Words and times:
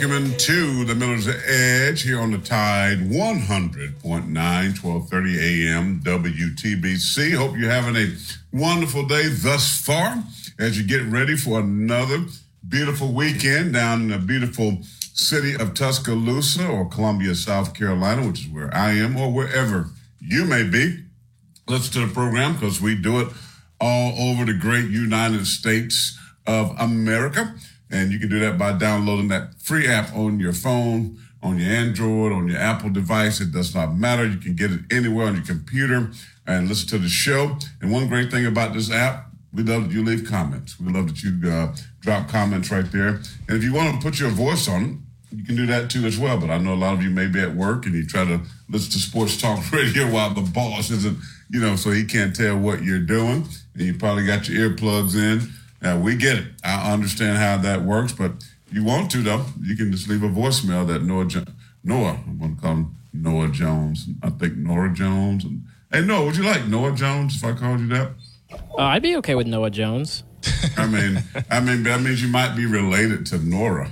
Welcome 0.00 0.12
into 0.12 0.84
the 0.84 0.94
Miller's 0.94 1.26
Edge 1.26 2.02
here 2.02 2.20
on 2.20 2.30
the 2.30 2.38
Tide 2.38 2.98
100.9, 2.98 4.02
1230 4.02 5.38
AM 5.40 6.00
WTBC. 6.04 7.34
Hope 7.34 7.56
you're 7.56 7.68
having 7.68 7.96
a 7.96 8.14
wonderful 8.52 9.06
day 9.06 9.28
thus 9.28 9.80
far 9.80 10.22
as 10.58 10.78
you 10.78 10.86
get 10.86 11.02
ready 11.10 11.36
for 11.36 11.58
another 11.58 12.26
beautiful 12.68 13.12
weekend 13.12 13.72
down 13.72 14.02
in 14.02 14.08
the 14.08 14.18
beautiful 14.18 14.78
city 15.18 15.54
of 15.54 15.74
Tuscaloosa 15.74 16.66
or 16.66 16.88
Columbia, 16.88 17.34
South 17.34 17.74
Carolina, 17.74 18.26
which 18.26 18.46
is 18.46 18.48
where 18.48 18.74
I 18.74 18.92
am, 18.92 19.16
or 19.16 19.32
wherever 19.32 19.90
you 20.20 20.44
may 20.44 20.62
be. 20.62 21.04
Listen 21.66 21.92
to 22.00 22.06
the 22.06 22.14
program 22.14 22.54
because 22.54 22.80
we 22.80 22.94
do 22.94 23.20
it 23.20 23.28
all 23.80 24.30
over 24.30 24.44
the 24.44 24.54
great 24.54 24.88
United 24.88 25.46
States 25.46 26.18
of 26.46 26.74
America. 26.78 27.54
And 27.90 28.12
you 28.12 28.18
can 28.18 28.28
do 28.28 28.38
that 28.40 28.58
by 28.58 28.72
downloading 28.72 29.28
that 29.28 29.60
free 29.60 29.88
app 29.88 30.14
on 30.14 30.40
your 30.40 30.52
phone, 30.52 31.18
on 31.42 31.58
your 31.58 31.70
Android, 31.70 32.32
on 32.32 32.48
your 32.48 32.58
Apple 32.58 32.90
device. 32.90 33.40
It 33.40 33.52
does 33.52 33.74
not 33.74 33.96
matter. 33.96 34.26
You 34.26 34.38
can 34.38 34.54
get 34.54 34.70
it 34.70 34.80
anywhere 34.90 35.26
on 35.26 35.34
your 35.34 35.44
computer 35.44 36.10
and 36.46 36.68
listen 36.68 36.88
to 36.88 36.98
the 36.98 37.08
show. 37.08 37.56
And 37.80 37.92
one 37.92 38.08
great 38.08 38.30
thing 38.30 38.46
about 38.46 38.72
this 38.72 38.90
app, 38.90 39.30
we 39.52 39.62
love 39.62 39.84
that 39.84 39.92
you 39.92 40.04
leave 40.04 40.28
comments. 40.28 40.78
We 40.78 40.92
love 40.92 41.08
that 41.08 41.22
you 41.22 41.50
uh, 41.50 41.74
drop 42.00 42.28
comments 42.28 42.70
right 42.70 42.90
there. 42.92 43.20
And 43.48 43.56
if 43.56 43.64
you 43.64 43.72
want 43.72 43.94
to 43.94 44.00
put 44.02 44.20
your 44.20 44.30
voice 44.30 44.68
on 44.68 45.06
you 45.30 45.44
can 45.44 45.56
do 45.56 45.66
that 45.66 45.90
too 45.90 46.04
as 46.06 46.18
well. 46.18 46.38
But 46.38 46.50
I 46.50 46.58
know 46.58 46.74
a 46.74 46.76
lot 46.76 46.94
of 46.94 47.02
you 47.02 47.10
may 47.10 47.26
be 47.26 47.40
at 47.40 47.54
work 47.54 47.86
and 47.86 47.94
you 47.94 48.06
try 48.06 48.24
to 48.24 48.40
listen 48.68 48.92
to 48.92 48.98
sports 48.98 49.40
talk 49.40 49.72
radio 49.72 50.10
while 50.10 50.32
the 50.32 50.42
boss 50.42 50.90
isn't, 50.90 51.18
you 51.50 51.60
know, 51.60 51.76
so 51.76 51.90
he 51.90 52.04
can't 52.04 52.34
tell 52.34 52.58
what 52.58 52.82
you're 52.82 52.98
doing. 52.98 53.46
And 53.74 53.82
you 53.82 53.94
probably 53.94 54.26
got 54.26 54.48
your 54.48 54.70
earplugs 54.70 55.14
in. 55.14 55.52
Now 55.80 55.98
we 55.98 56.16
get 56.16 56.38
it. 56.38 56.46
I 56.64 56.92
understand 56.92 57.38
how 57.38 57.56
that 57.58 57.82
works, 57.82 58.12
but 58.12 58.32
you 58.70 58.84
want 58.84 59.10
to 59.12 59.22
though, 59.22 59.44
you 59.60 59.76
can 59.76 59.92
just 59.92 60.08
leave 60.08 60.22
a 60.22 60.28
voicemail 60.28 60.86
that 60.88 61.02
Noah 61.02 61.26
jo- 61.26 61.44
Noah, 61.84 62.18
I'm 62.26 62.38
gonna 62.38 62.56
call 62.56 62.72
him 62.72 62.96
Noah 63.12 63.48
Jones. 63.48 64.08
I 64.22 64.30
think 64.30 64.56
Nora 64.56 64.92
Jones. 64.92 65.44
And, 65.44 65.62
hey 65.92 66.02
Noah, 66.02 66.26
would 66.26 66.36
you 66.36 66.44
like 66.44 66.66
Noah 66.66 66.92
Jones 66.92 67.36
if 67.36 67.44
I 67.44 67.52
called 67.52 67.80
you 67.80 67.88
that? 67.88 68.12
Uh, 68.52 68.82
I'd 68.82 69.02
be 69.02 69.16
okay 69.16 69.34
with 69.34 69.46
Noah 69.46 69.70
Jones. 69.70 70.24
I 70.76 70.86
mean, 70.86 71.22
I 71.50 71.60
mean 71.60 71.82
that 71.84 72.00
means 72.00 72.22
you 72.22 72.28
might 72.28 72.56
be 72.56 72.66
related 72.66 73.26
to 73.26 73.38
Nora. 73.38 73.90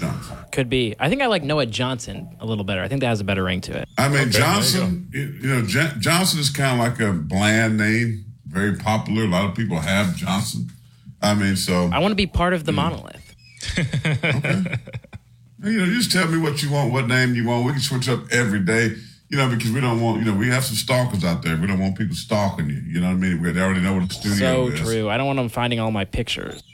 Johnson. 0.00 0.36
Could 0.50 0.68
be. 0.68 0.94
I 0.98 1.08
think 1.08 1.22
I 1.22 1.26
like 1.26 1.42
Noah 1.42 1.66
Johnson 1.66 2.36
a 2.40 2.46
little 2.46 2.64
better. 2.64 2.82
I 2.82 2.88
think 2.88 3.00
that 3.00 3.08
has 3.08 3.20
a 3.20 3.24
better 3.24 3.44
ring 3.44 3.60
to 3.62 3.78
it. 3.78 3.88
I 3.98 4.08
mean, 4.08 4.22
okay, 4.22 4.30
Johnson, 4.30 5.08
you, 5.12 5.20
you, 5.40 5.48
know, 5.48 5.62
J- 5.66 5.92
Johnson 5.98 6.40
is 6.40 6.50
kind 6.50 6.80
of 6.80 6.86
like 6.86 7.00
a 7.00 7.12
bland 7.12 7.76
name, 7.76 8.24
very 8.46 8.76
popular. 8.76 9.24
A 9.24 9.28
lot 9.28 9.48
of 9.48 9.54
people 9.54 9.78
have 9.78 10.16
Johnson. 10.16 10.70
I 11.20 11.34
mean, 11.34 11.56
so 11.56 11.90
I 11.92 11.98
want 11.98 12.12
to 12.12 12.16
be 12.16 12.26
part 12.26 12.52
of 12.52 12.64
the 12.64 12.72
mm. 12.72 12.76
monolith. 12.76 13.34
okay. 13.78 14.76
You 15.64 15.78
know, 15.78 15.86
just 15.86 16.10
tell 16.10 16.26
me 16.26 16.38
what 16.38 16.60
you 16.60 16.72
want, 16.72 16.92
what 16.92 17.06
name 17.06 17.36
you 17.36 17.46
want. 17.46 17.64
We 17.64 17.70
can 17.70 17.80
switch 17.80 18.08
up 18.08 18.32
every 18.32 18.58
day. 18.58 18.96
You 19.28 19.38
know, 19.38 19.48
because 19.48 19.70
we 19.70 19.80
don't 19.80 20.00
want, 20.00 20.18
you 20.18 20.24
know, 20.24 20.36
we 20.36 20.48
have 20.48 20.64
some 20.64 20.74
stalkers 20.74 21.24
out 21.24 21.42
there. 21.42 21.56
We 21.56 21.68
don't 21.68 21.78
want 21.78 21.96
people 21.96 22.16
stalking 22.16 22.68
you. 22.68 22.82
You 22.84 23.00
know 23.00 23.06
what 23.06 23.14
I 23.14 23.18
mean? 23.18 23.40
They 23.40 23.60
already 23.60 23.80
know 23.80 23.94
what 23.94 24.08
the 24.08 24.14
studio 24.14 24.38
so 24.38 24.72
is. 24.72 24.78
So 24.80 24.84
true. 24.84 25.08
I 25.08 25.16
don't 25.16 25.26
want 25.26 25.38
them 25.38 25.48
finding 25.48 25.78
all 25.78 25.92
my 25.92 26.04
pictures. 26.04 26.64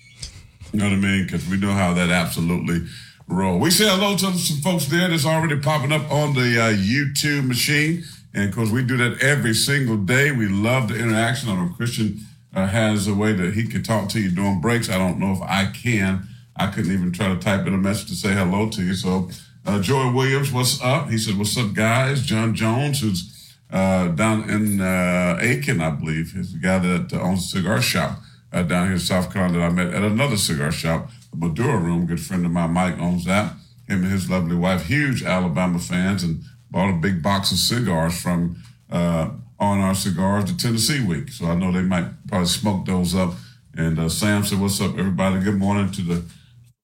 You 0.72 0.80
know 0.80 0.86
what 0.86 0.94
I 0.94 0.96
mean? 0.96 1.24
Because 1.24 1.46
we 1.48 1.58
know 1.58 1.72
how 1.72 1.92
that 1.94 2.08
absolutely 2.08 2.86
roll. 3.28 3.58
We 3.58 3.70
say 3.70 3.88
hello 3.88 4.16
to 4.16 4.38
some 4.38 4.56
folks 4.58 4.86
there 4.86 5.08
that's 5.08 5.26
already 5.26 5.58
popping 5.60 5.92
up 5.92 6.10
on 6.10 6.34
the 6.34 6.60
uh, 6.60 6.72
YouTube 6.72 7.46
machine. 7.46 8.04
And 8.34 8.48
of 8.48 8.54
course, 8.54 8.70
we 8.70 8.82
do 8.82 8.96
that 8.96 9.22
every 9.22 9.54
single 9.54 9.96
day. 9.96 10.32
We 10.32 10.48
love 10.48 10.88
the 10.88 10.98
interaction 10.98 11.48
on 11.50 11.68
a 11.68 11.74
Christian 11.74 12.20
uh, 12.54 12.66
has 12.66 13.06
a 13.06 13.14
way 13.14 13.32
that 13.32 13.54
he 13.54 13.66
can 13.66 13.82
talk 13.82 14.08
to 14.10 14.20
you 14.20 14.30
during 14.30 14.60
breaks. 14.60 14.88
I 14.88 14.98
don't 14.98 15.18
know 15.18 15.32
if 15.32 15.42
I 15.42 15.66
can. 15.66 16.26
I 16.56 16.68
couldn't 16.68 16.92
even 16.92 17.12
try 17.12 17.28
to 17.28 17.36
type 17.36 17.66
in 17.66 17.74
a 17.74 17.78
message 17.78 18.08
to 18.08 18.14
say 18.14 18.32
hello 18.32 18.68
to 18.70 18.82
you. 18.82 18.94
So, 18.94 19.30
uh, 19.64 19.80
Joy 19.80 20.12
Williams, 20.12 20.50
what's 20.50 20.82
up? 20.82 21.10
He 21.10 21.18
said, 21.18 21.38
What's 21.38 21.56
up, 21.56 21.74
guys? 21.74 22.22
John 22.22 22.54
Jones, 22.54 23.00
who's 23.00 23.54
uh, 23.70 24.08
down 24.08 24.48
in 24.48 24.80
uh, 24.80 25.38
Aiken, 25.40 25.80
I 25.80 25.90
believe, 25.90 26.34
is 26.36 26.52
the 26.52 26.58
guy 26.58 26.78
that 26.78 27.12
uh, 27.12 27.20
owns 27.20 27.44
a 27.44 27.58
cigar 27.58 27.82
shop 27.82 28.18
uh, 28.52 28.62
down 28.62 28.86
here 28.86 28.94
in 28.94 28.98
South 28.98 29.32
Carolina 29.32 29.58
that 29.58 29.64
I 29.64 29.70
met 29.70 29.94
at 29.94 30.02
another 30.02 30.36
cigar 30.36 30.72
shop, 30.72 31.10
the 31.30 31.36
Maduro 31.36 31.76
Room. 31.76 32.06
Good 32.06 32.20
friend 32.20 32.44
of 32.44 32.52
mine, 32.52 32.72
Mike, 32.72 32.98
owns 32.98 33.24
that. 33.24 33.52
Him 33.86 34.02
and 34.02 34.12
his 34.12 34.30
lovely 34.30 34.56
wife, 34.56 34.86
huge 34.86 35.22
Alabama 35.22 35.78
fans, 35.78 36.22
and 36.22 36.42
bought 36.70 36.90
a 36.90 36.98
big 36.98 37.22
box 37.22 37.52
of 37.52 37.58
cigars 37.58 38.20
from 38.20 38.62
uh, 38.90 39.30
on 39.58 39.80
our 39.80 39.94
cigars 39.94 40.44
to 40.44 40.56
Tennessee 40.56 41.04
week. 41.04 41.30
So 41.30 41.46
I 41.46 41.54
know 41.54 41.72
they 41.72 41.82
might 41.82 42.06
probably 42.26 42.46
smoke 42.46 42.86
those 42.86 43.14
up. 43.14 43.34
And 43.74 43.98
uh, 43.98 44.08
Sam 44.08 44.44
said, 44.44 44.60
What's 44.60 44.80
up, 44.80 44.98
everybody? 44.98 45.40
Good 45.40 45.58
morning 45.58 45.90
to 45.92 46.02
the 46.02 46.24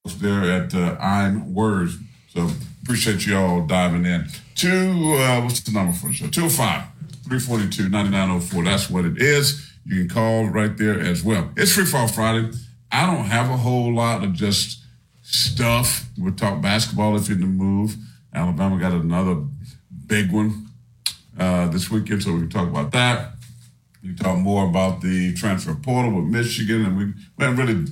folks 0.03 0.17
there 0.21 0.51
at 0.51 0.75
uh, 0.75 0.97
I'm 1.01 1.55
Words. 1.55 1.99
So 2.29 2.49
appreciate 2.83 3.27
you 3.27 3.37
all 3.37 3.67
diving 3.67 4.05
in. 4.05 4.27
Two, 4.55 5.17
uh, 5.19 5.41
what's 5.43 5.61
the 5.61 5.73
number 5.73 5.93
for 5.93 6.09
the 6.09 6.15
show? 6.15 6.27
205 6.29 6.85
342 7.25 7.89
9904. 7.89 8.65
That's 8.65 8.91
what 8.91 9.05
it 9.05 9.21
is. 9.21 9.73
You 9.87 10.01
can 10.01 10.09
call 10.09 10.47
right 10.47 10.77
there 10.77 10.99
as 10.99 11.23
well. 11.23 11.51
It's 11.57 11.73
Free 11.73 11.85
Fall 11.85 12.09
Friday. 12.09 12.51
I 12.95 13.07
don't 13.07 13.25
have 13.25 13.51
a 13.51 13.57
whole 13.57 13.93
lot 13.93 14.23
of 14.23 14.35
just 14.35 14.85
stuff. 15.23 16.09
We'll 16.17 16.33
talk 16.33 16.63
basketball 16.63 17.17
if 17.17 17.29
you're 17.29 17.37
in 17.37 17.41
the 17.41 17.49
move. 17.49 17.97
Alabama 18.33 18.79
got 18.79 18.93
another 18.93 19.43
big 20.07 20.31
one 20.31 20.69
uh, 21.37 21.67
this 21.69 21.91
weekend, 21.91 22.23
so 22.23 22.33
we 22.33 22.43
can 22.43 22.51
talk 22.51 22.69
about 22.69 22.93
that. 22.93 23.33
We 24.01 24.11
can 24.11 24.19
talk 24.19 24.39
more 24.39 24.69
about 24.69 25.01
the 25.01 25.35
transfer 25.35 25.75
portal 25.75 26.13
with 26.13 26.27
Michigan, 26.27 26.87
and 26.87 26.97
we, 26.97 27.07
we 27.37 27.45
haven't 27.45 27.67
really 27.67 27.85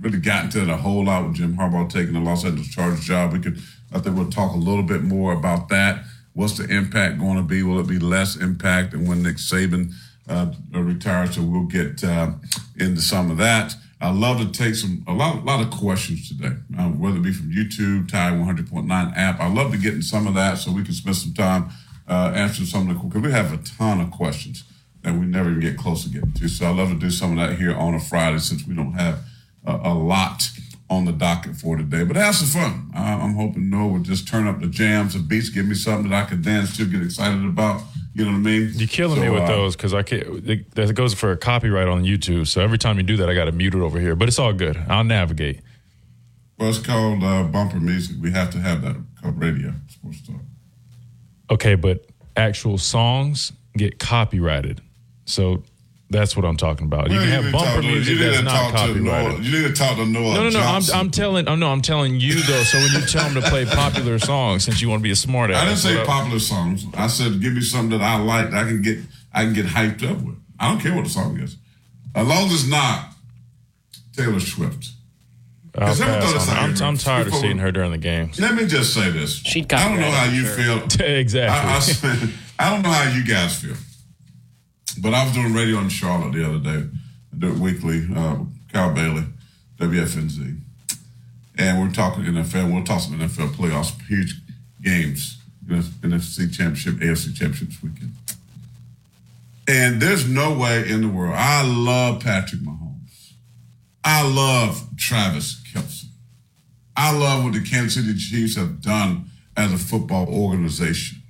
really 0.00 0.18
gotten 0.18 0.50
to 0.50 0.62
it 0.62 0.68
a 0.68 0.76
whole 0.76 1.06
lot 1.06 1.26
with 1.26 1.34
Jim 1.34 1.56
Harbaugh 1.56 1.90
taking 1.90 2.12
the 2.12 2.20
Los 2.20 2.44
Angeles 2.44 2.68
Chargers 2.68 3.00
job. 3.00 3.32
We 3.32 3.40
could, 3.40 3.58
I 3.92 3.98
think, 3.98 4.16
we'll 4.16 4.30
talk 4.30 4.52
a 4.52 4.58
little 4.58 4.82
bit 4.84 5.02
more 5.02 5.32
about 5.32 5.68
that. 5.70 6.04
What's 6.34 6.58
the 6.58 6.72
impact 6.72 7.18
going 7.18 7.38
to 7.38 7.42
be? 7.42 7.64
Will 7.64 7.80
it 7.80 7.88
be 7.88 7.98
less 7.98 8.36
impact? 8.36 8.94
And 8.94 9.08
when 9.08 9.22
Nick 9.22 9.36
Saban 9.36 9.92
uh, 10.28 10.52
retires, 10.72 11.34
so 11.34 11.42
we'll 11.42 11.64
get 11.64 12.04
uh, 12.04 12.32
into 12.78 13.00
some 13.00 13.32
of 13.32 13.38
that. 13.38 13.74
I 14.04 14.10
love 14.10 14.38
to 14.38 14.52
take 14.52 14.74
some 14.74 15.02
a 15.06 15.14
lot, 15.14 15.36
a 15.36 15.40
lot 15.40 15.62
of 15.62 15.70
questions 15.70 16.28
today, 16.28 16.54
um, 16.78 17.00
whether 17.00 17.16
it 17.16 17.22
be 17.22 17.32
from 17.32 17.50
YouTube, 17.50 18.06
Tide 18.06 18.34
100.9 18.34 19.16
app. 19.16 19.40
I 19.40 19.48
love 19.48 19.72
to 19.72 19.78
get 19.78 19.94
in 19.94 20.02
some 20.02 20.26
of 20.26 20.34
that 20.34 20.58
so 20.58 20.72
we 20.72 20.84
can 20.84 20.92
spend 20.92 21.16
some 21.16 21.32
time 21.32 21.70
uh, 22.06 22.30
answer 22.34 22.66
some 22.66 22.90
of 22.90 22.98
the 22.98 23.02
because 23.02 23.22
we 23.22 23.30
have 23.30 23.54
a 23.54 23.56
ton 23.56 24.02
of 24.02 24.10
questions 24.10 24.64
that 25.00 25.14
we 25.14 25.24
never 25.24 25.48
even 25.48 25.60
get 25.60 25.78
close 25.78 26.04
to 26.04 26.10
getting 26.10 26.32
to. 26.32 26.48
So 26.48 26.66
I 26.66 26.70
love 26.70 26.90
to 26.90 26.98
do 26.98 27.08
some 27.08 27.38
of 27.38 27.48
that 27.48 27.56
here 27.56 27.74
on 27.74 27.94
a 27.94 27.98
Friday 27.98 28.40
since 28.40 28.66
we 28.66 28.74
don't 28.74 28.92
have 28.92 29.20
a, 29.64 29.72
a 29.72 29.94
lot 29.94 30.50
on 30.90 31.06
the 31.06 31.12
docket 31.12 31.56
for 31.56 31.78
today. 31.78 32.04
But 32.04 32.16
have 32.16 32.34
some 32.34 32.48
fun. 32.48 32.90
Uh, 32.94 32.98
I'm 33.22 33.36
hoping 33.36 33.70
Noah 33.70 33.88
would 33.88 34.04
just 34.04 34.28
turn 34.28 34.46
up 34.46 34.60
the 34.60 34.66
jams, 34.66 35.14
the 35.14 35.20
beats, 35.20 35.48
give 35.48 35.64
me 35.64 35.74
something 35.74 36.10
that 36.10 36.26
I 36.26 36.28
could 36.28 36.42
dance 36.42 36.76
to, 36.76 36.84
get 36.84 37.00
excited 37.00 37.42
about. 37.42 37.80
You 38.14 38.24
know 38.24 38.30
what 38.30 38.36
I 38.36 38.40
mean? 38.40 38.70
You're 38.74 38.86
killing 38.88 39.20
me 39.20 39.28
with 39.28 39.42
uh, 39.42 39.46
those 39.48 39.74
because 39.76 39.92
I 39.92 40.02
can't. 40.04 40.48
it- 40.48 40.70
That 40.76 40.92
goes 40.94 41.14
for 41.14 41.32
a 41.32 41.36
copyright 41.36 41.88
on 41.88 42.04
YouTube. 42.04 42.46
So 42.46 42.60
every 42.60 42.78
time 42.78 42.96
you 42.96 43.02
do 43.02 43.16
that, 43.16 43.28
I 43.28 43.34
got 43.34 43.46
to 43.46 43.52
mute 43.52 43.74
it 43.74 43.80
over 43.80 43.98
here. 43.98 44.14
But 44.14 44.28
it's 44.28 44.38
all 44.38 44.52
good. 44.52 44.76
I'll 44.88 45.02
navigate. 45.04 45.60
Well, 46.58 46.68
it's 46.68 46.78
called 46.78 47.24
uh, 47.24 47.42
bumper 47.44 47.80
music. 47.80 48.16
We 48.20 48.30
have 48.30 48.50
to 48.50 48.58
have 48.58 48.82
that 48.82 48.96
called 49.20 49.40
radio. 49.40 49.72
Sports 49.88 50.22
talk. 50.26 50.36
Okay, 51.50 51.74
but 51.74 52.06
actual 52.36 52.78
songs 52.78 53.52
get 53.76 53.98
copyrighted. 53.98 54.80
So 55.24 55.64
that's 56.14 56.36
what 56.36 56.44
I'm 56.46 56.56
talking 56.56 56.86
about. 56.86 57.10
You 57.10 57.16
Well, 57.16 57.24
can 57.26 57.42
have 57.42 57.52
bumper 57.52 57.66
talk 57.66 57.80
to- 57.82 57.86
music 57.86 58.14
you 58.14 58.18
need 58.20 58.24
that's 58.26 58.38
to 58.38 58.42
not 58.44 58.52
talk 58.52 58.70
to 58.72 58.76
copyrighted. 58.94 59.02
Noah. 59.32 59.40
You 59.42 59.50
need 59.62 59.68
to 59.68 59.72
talk 59.74 59.96
to 59.96 60.06
Noah. 60.06 60.34
No, 60.34 60.42
no, 60.44 60.48
no. 60.50 60.60
I'm, 60.60 60.82
I'm 60.94 61.10
telling. 61.10 61.48
Oh 61.48 61.56
no, 61.56 61.68
I'm 61.70 61.82
telling 61.82 62.18
you 62.20 62.34
though. 62.42 62.62
So 62.62 62.78
when 62.78 62.92
you 62.92 63.06
tell 63.06 63.28
them 63.28 63.42
to 63.42 63.48
play 63.50 63.64
popular 63.66 64.18
songs, 64.18 64.64
since 64.64 64.80
you 64.80 64.88
want 64.88 65.00
to 65.00 65.02
be 65.04 65.10
a 65.10 65.16
smart 65.16 65.50
ass, 65.50 65.62
I 65.62 65.64
didn't 65.66 65.78
say 65.78 65.96
what 65.96 66.06
popular 66.06 66.38
songs. 66.38 66.86
I 66.94 67.06
said 67.08 67.40
give 67.40 67.52
me 67.52 67.60
something 67.60 67.98
that 67.98 68.02
I 68.02 68.16
like 68.22 68.50
that 68.50 68.64
I 68.64 68.68
can 68.68 68.80
get 68.82 68.98
I 69.32 69.44
can 69.44 69.52
get 69.52 69.66
hyped 69.66 70.02
up 70.08 70.22
with. 70.22 70.36
I 70.58 70.70
don't 70.70 70.80
care 70.80 70.94
what 70.94 71.04
the 71.04 71.10
song 71.10 71.38
is, 71.40 71.56
as 72.14 72.26
long 72.26 72.46
as 72.46 72.52
it's 72.54 72.68
not 72.70 73.10
Taylor 74.16 74.40
Swift. 74.40 74.90
I'll 75.76 75.86
Because 75.88 76.00
everyone 76.02 76.20
pass 76.22 76.30
thought 76.30 76.36
it's 76.36 76.48
on 76.48 76.56
it. 76.56 76.60
like- 76.72 76.80
I'm, 76.82 76.86
I'm 76.88 76.96
tired 76.98 77.26
of 77.26 77.34
seeing 77.34 77.58
her 77.58 77.72
during 77.72 77.90
the 77.90 77.98
games. 77.98 78.38
Let 78.38 78.54
me 78.54 78.64
just 78.66 78.94
say 78.94 79.10
this. 79.10 79.34
She'd 79.38 79.72
I 79.72 79.88
don't 79.88 79.98
know 80.00 80.08
how 80.10 80.30
you 80.30 80.44
sure. 80.44 80.78
feel. 80.88 81.00
exactly. 81.06 81.70
I, 81.72 81.76
I, 81.76 81.78
said- 81.80 82.30
I 82.60 82.70
don't 82.70 82.82
know 82.82 82.90
how 82.90 83.10
you 83.12 83.24
guys 83.24 83.60
feel, 83.60 83.74
but 84.94 85.14
I 85.14 85.24
was 85.24 85.32
doing 85.32 85.52
radio 85.52 85.78
in 85.78 85.88
Charlotte 85.88 86.32
the 86.32 86.46
other 86.46 86.58
day. 86.58 86.88
I 87.32 87.36
do 87.38 87.48
it 87.48 87.58
weekly. 87.58 88.06
Uh, 88.14 88.38
Cal 88.72 88.92
Bailey, 88.92 89.24
WFNZ, 89.78 90.58
and 91.58 91.80
we're 91.80 91.92
talking 91.92 92.24
NFL. 92.24 92.72
We'll 92.72 92.84
talk 92.84 93.00
some 93.00 93.18
NFL 93.18 93.54
playoffs, 93.54 94.00
huge 94.06 94.40
games, 94.82 95.38
NFC 95.66 96.52
Championship, 96.52 96.94
AFC 96.94 97.34
Championship 97.34 97.68
this 97.68 97.82
weekend. 97.82 98.12
And 99.66 100.00
there's 100.00 100.28
no 100.28 100.52
way 100.56 100.88
in 100.88 101.00
the 101.00 101.08
world. 101.08 101.34
I 101.36 101.62
love 101.62 102.20
Patrick 102.20 102.60
Mahomes. 102.60 103.32
I 104.04 104.28
love 104.28 104.88
Travis 104.98 105.62
Kelce. 105.72 106.04
I 106.96 107.16
love 107.16 107.44
what 107.44 107.54
the 107.54 107.62
Kansas 107.62 107.94
City 107.94 108.18
Chiefs 108.18 108.56
have 108.56 108.82
done 108.82 109.30
as 109.56 109.72
a 109.72 109.78
football 109.78 110.28
organization. 110.28 111.22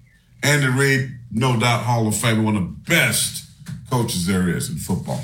Andy 0.42 0.66
Reid, 0.66 1.10
no 1.30 1.58
doubt 1.58 1.84
Hall 1.84 2.06
of 2.06 2.16
Fame, 2.16 2.44
one 2.44 2.56
of 2.56 2.62
the 2.62 2.90
best 2.90 3.43
coaches 3.90 4.26
there 4.26 4.48
is 4.48 4.70
in 4.70 4.76
football. 4.76 5.20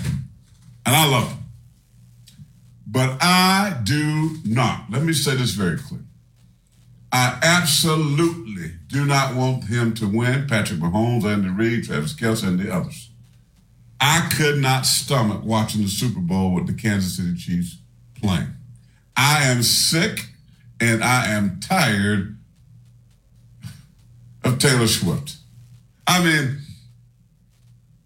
And 0.86 0.96
I 0.96 1.08
love 1.08 1.28
them. 1.30 1.38
But 2.86 3.18
I 3.20 3.80
do 3.84 4.36
not, 4.44 4.90
let 4.90 5.02
me 5.02 5.12
say 5.12 5.36
this 5.36 5.52
very 5.52 5.78
clear. 5.78 6.00
I 7.12 7.38
absolutely 7.42 8.72
do 8.88 9.04
not 9.04 9.34
want 9.34 9.64
him 9.64 9.94
to 9.94 10.06
win, 10.06 10.46
Patrick 10.46 10.80
Mahomes, 10.80 11.24
Andy 11.24 11.48
Reid, 11.48 11.84
Travis 11.84 12.14
Kelce, 12.14 12.46
and 12.46 12.58
the 12.58 12.72
others. 12.72 13.10
I 14.00 14.28
could 14.36 14.58
not 14.58 14.86
stomach 14.86 15.42
watching 15.44 15.82
the 15.82 15.88
Super 15.88 16.20
Bowl 16.20 16.54
with 16.54 16.66
the 16.66 16.72
Kansas 16.72 17.16
City 17.16 17.36
Chiefs 17.36 17.78
playing. 18.14 18.54
I 19.16 19.44
am 19.44 19.62
sick 19.62 20.26
and 20.80 21.04
I 21.04 21.26
am 21.26 21.60
tired 21.60 22.38
of 24.42 24.58
Taylor 24.58 24.86
Swift. 24.86 25.36
I 26.06 26.24
mean, 26.24 26.58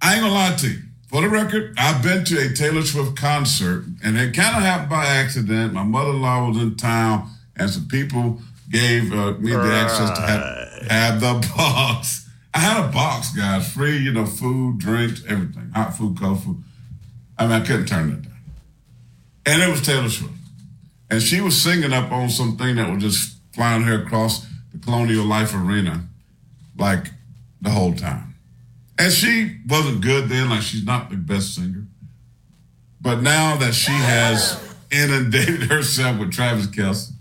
I 0.04 0.12
ain't 0.12 0.20
gonna 0.20 0.34
lie 0.34 0.54
to 0.54 0.68
you. 0.68 0.82
For 1.08 1.22
the 1.22 1.30
record, 1.30 1.74
I've 1.78 2.02
been 2.02 2.24
to 2.26 2.38
a 2.38 2.52
Taylor 2.52 2.82
Swift 2.82 3.16
concert, 3.16 3.86
and 4.04 4.18
it 4.18 4.34
kind 4.34 4.54
of 4.54 4.62
happened 4.62 4.90
by 4.90 5.06
accident. 5.06 5.72
My 5.72 5.82
mother-in-law 5.82 6.48
was 6.50 6.58
in 6.58 6.76
town, 6.76 7.30
and 7.56 7.70
some 7.70 7.88
people 7.88 8.42
gave 8.68 9.10
uh, 9.14 9.32
me 9.38 9.52
the 9.52 9.72
access 9.72 10.10
to 10.10 10.20
have, 10.20 10.90
have 10.90 11.20
the 11.20 11.52
box. 11.56 12.28
I 12.52 12.58
had 12.58 12.84
a 12.84 12.92
box, 12.92 13.34
guys, 13.34 13.72
free, 13.72 13.96
you 13.96 14.12
know, 14.12 14.26
food, 14.26 14.76
drinks, 14.78 15.22
everything, 15.26 15.70
hot 15.74 15.96
food, 15.96 16.20
cold 16.20 16.44
food. 16.44 16.62
I 17.38 17.44
mean, 17.44 17.62
I 17.62 17.64
couldn't 17.64 17.86
turn 17.86 18.10
it 18.10 18.22
down. 18.22 18.40
And 19.46 19.62
it 19.62 19.70
was 19.70 19.80
Taylor 19.80 20.10
Swift. 20.10 20.34
And 21.10 21.22
she 21.22 21.40
was 21.40 21.56
singing 21.56 21.94
up 21.94 22.12
on 22.12 22.28
something 22.28 22.76
that 22.76 22.92
was 22.92 23.02
just 23.02 23.38
flying 23.52 23.84
her 23.84 24.02
across 24.02 24.46
the 24.70 24.78
Colonial 24.78 25.24
Life 25.24 25.54
Arena 25.54 26.04
like 26.76 27.06
the 27.62 27.70
whole 27.70 27.94
time. 27.94 28.33
And 28.98 29.12
she 29.12 29.58
wasn't 29.68 30.02
good 30.02 30.28
then, 30.28 30.50
like 30.50 30.62
she's 30.62 30.84
not 30.84 31.10
the 31.10 31.16
best 31.16 31.54
singer. 31.54 31.86
But 33.00 33.20
now 33.20 33.56
that 33.56 33.74
she 33.74 33.92
has 33.92 34.62
inundated 34.90 35.64
herself 35.64 36.18
with 36.18 36.32
Travis 36.32 36.66
Kelce, 36.68 37.12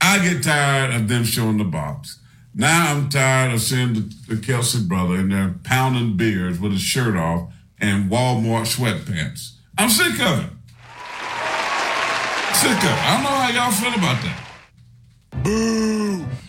I 0.00 0.18
get 0.18 0.42
tired 0.42 0.94
of 0.94 1.08
them 1.08 1.24
showing 1.24 1.58
the 1.58 1.64
box. 1.64 2.18
Now 2.54 2.92
I'm 2.92 3.08
tired 3.08 3.54
of 3.54 3.60
seeing 3.60 3.94
the, 3.94 4.00
the 4.28 4.34
Kelce 4.34 4.86
brother 4.86 5.14
in 5.14 5.30
there 5.30 5.54
pounding 5.64 6.16
beers 6.16 6.60
with 6.60 6.72
his 6.72 6.82
shirt 6.82 7.16
off 7.16 7.52
and 7.78 8.10
Walmart 8.10 8.66
sweatpants. 8.66 9.52
I'm 9.78 9.88
sick 9.88 10.12
of 10.20 10.44
it. 10.44 10.50
Sick 12.54 12.76
of 12.76 12.84
it. 12.84 13.02
I 13.02 13.14
don't 13.14 13.22
know 13.22 13.30
how 13.30 13.50
y'all 13.50 13.72
feel 13.72 13.94
about 13.94 14.22
that. 14.22 14.51
Boo! 15.32 16.26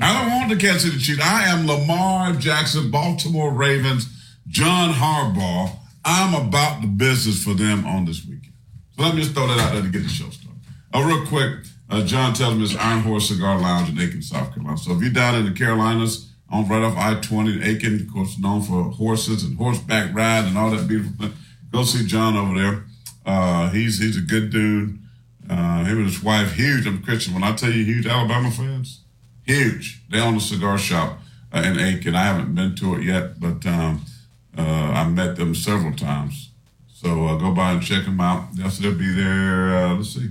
I 0.00 0.22
don't 0.22 0.30
want 0.30 0.48
the 0.50 0.56
Kansas 0.58 0.82
City 0.82 0.98
Chiefs. 0.98 1.20
I 1.20 1.44
am 1.48 1.66
Lamar 1.66 2.32
Jackson, 2.34 2.90
Baltimore 2.90 3.52
Ravens, 3.52 4.06
John 4.48 4.90
Harbaugh. 4.90 5.76
I'm 6.04 6.34
about 6.34 6.82
the 6.82 6.86
business 6.86 7.42
for 7.42 7.54
them 7.54 7.84
on 7.86 8.04
this 8.04 8.24
weekend. 8.24 8.52
So 8.96 9.02
let 9.02 9.14
me 9.14 9.22
just 9.22 9.34
throw 9.34 9.46
that 9.48 9.58
out 9.58 9.72
there 9.72 9.82
to 9.82 9.88
get 9.88 10.02
the 10.02 10.08
show 10.08 10.30
started. 10.30 10.60
Uh, 10.92 11.02
real 11.02 11.26
quick, 11.26 11.66
uh, 11.90 12.04
John 12.04 12.34
tells 12.34 12.54
me 12.54 12.62
it's 12.62 12.76
Iron 12.76 13.00
Horse 13.00 13.28
Cigar 13.28 13.58
Lounge 13.58 13.90
in 13.90 13.98
Aiken, 13.98 14.22
South 14.22 14.54
Carolina. 14.54 14.78
So 14.78 14.92
if 14.92 15.02
you're 15.02 15.12
down 15.12 15.34
in 15.34 15.44
the 15.46 15.52
Carolinas, 15.52 16.30
on 16.50 16.68
right 16.68 16.82
off 16.82 16.96
I-20, 16.96 17.56
in 17.56 17.62
Aiken, 17.62 18.00
of 18.00 18.12
course, 18.12 18.38
known 18.38 18.62
for 18.62 18.84
horses 18.84 19.42
and 19.42 19.56
horseback 19.58 20.14
ride 20.14 20.44
and 20.44 20.56
all 20.56 20.70
that 20.70 20.86
beautiful 20.86 21.16
thing. 21.16 21.34
Go 21.72 21.82
see 21.82 22.06
John 22.06 22.36
over 22.36 22.60
there. 22.60 22.84
Uh, 23.26 23.70
he's 23.70 23.98
he's 23.98 24.16
a 24.16 24.20
good 24.20 24.50
dude. 24.50 25.00
Uh, 25.48 25.84
him 25.84 25.98
and 25.98 26.06
his 26.06 26.22
wife, 26.22 26.54
huge. 26.54 26.86
I'm 26.86 27.02
Christian. 27.02 27.34
When 27.34 27.44
I 27.44 27.54
tell 27.54 27.70
you, 27.70 27.84
huge 27.84 28.06
Alabama 28.06 28.50
fans, 28.50 29.00
huge. 29.44 30.02
They 30.10 30.20
own 30.20 30.36
a 30.36 30.40
cigar 30.40 30.78
shop 30.78 31.18
uh, 31.52 31.62
in 31.64 31.78
Aiken. 31.78 32.14
I 32.14 32.24
haven't 32.24 32.54
been 32.54 32.74
to 32.76 32.96
it 32.96 33.02
yet, 33.02 33.38
but 33.38 33.64
um, 33.66 34.04
uh, 34.56 34.62
I 34.62 35.08
met 35.08 35.36
them 35.36 35.54
several 35.54 35.94
times. 35.94 36.50
So 36.92 37.26
uh, 37.26 37.36
go 37.36 37.52
by 37.52 37.72
and 37.72 37.82
check 37.82 38.04
them 38.04 38.20
out. 38.20 38.48
Yes, 38.54 38.78
they'll 38.78 38.94
be 38.94 39.12
there. 39.12 39.76
Uh, 39.76 39.94
let's 39.96 40.14
see. 40.14 40.30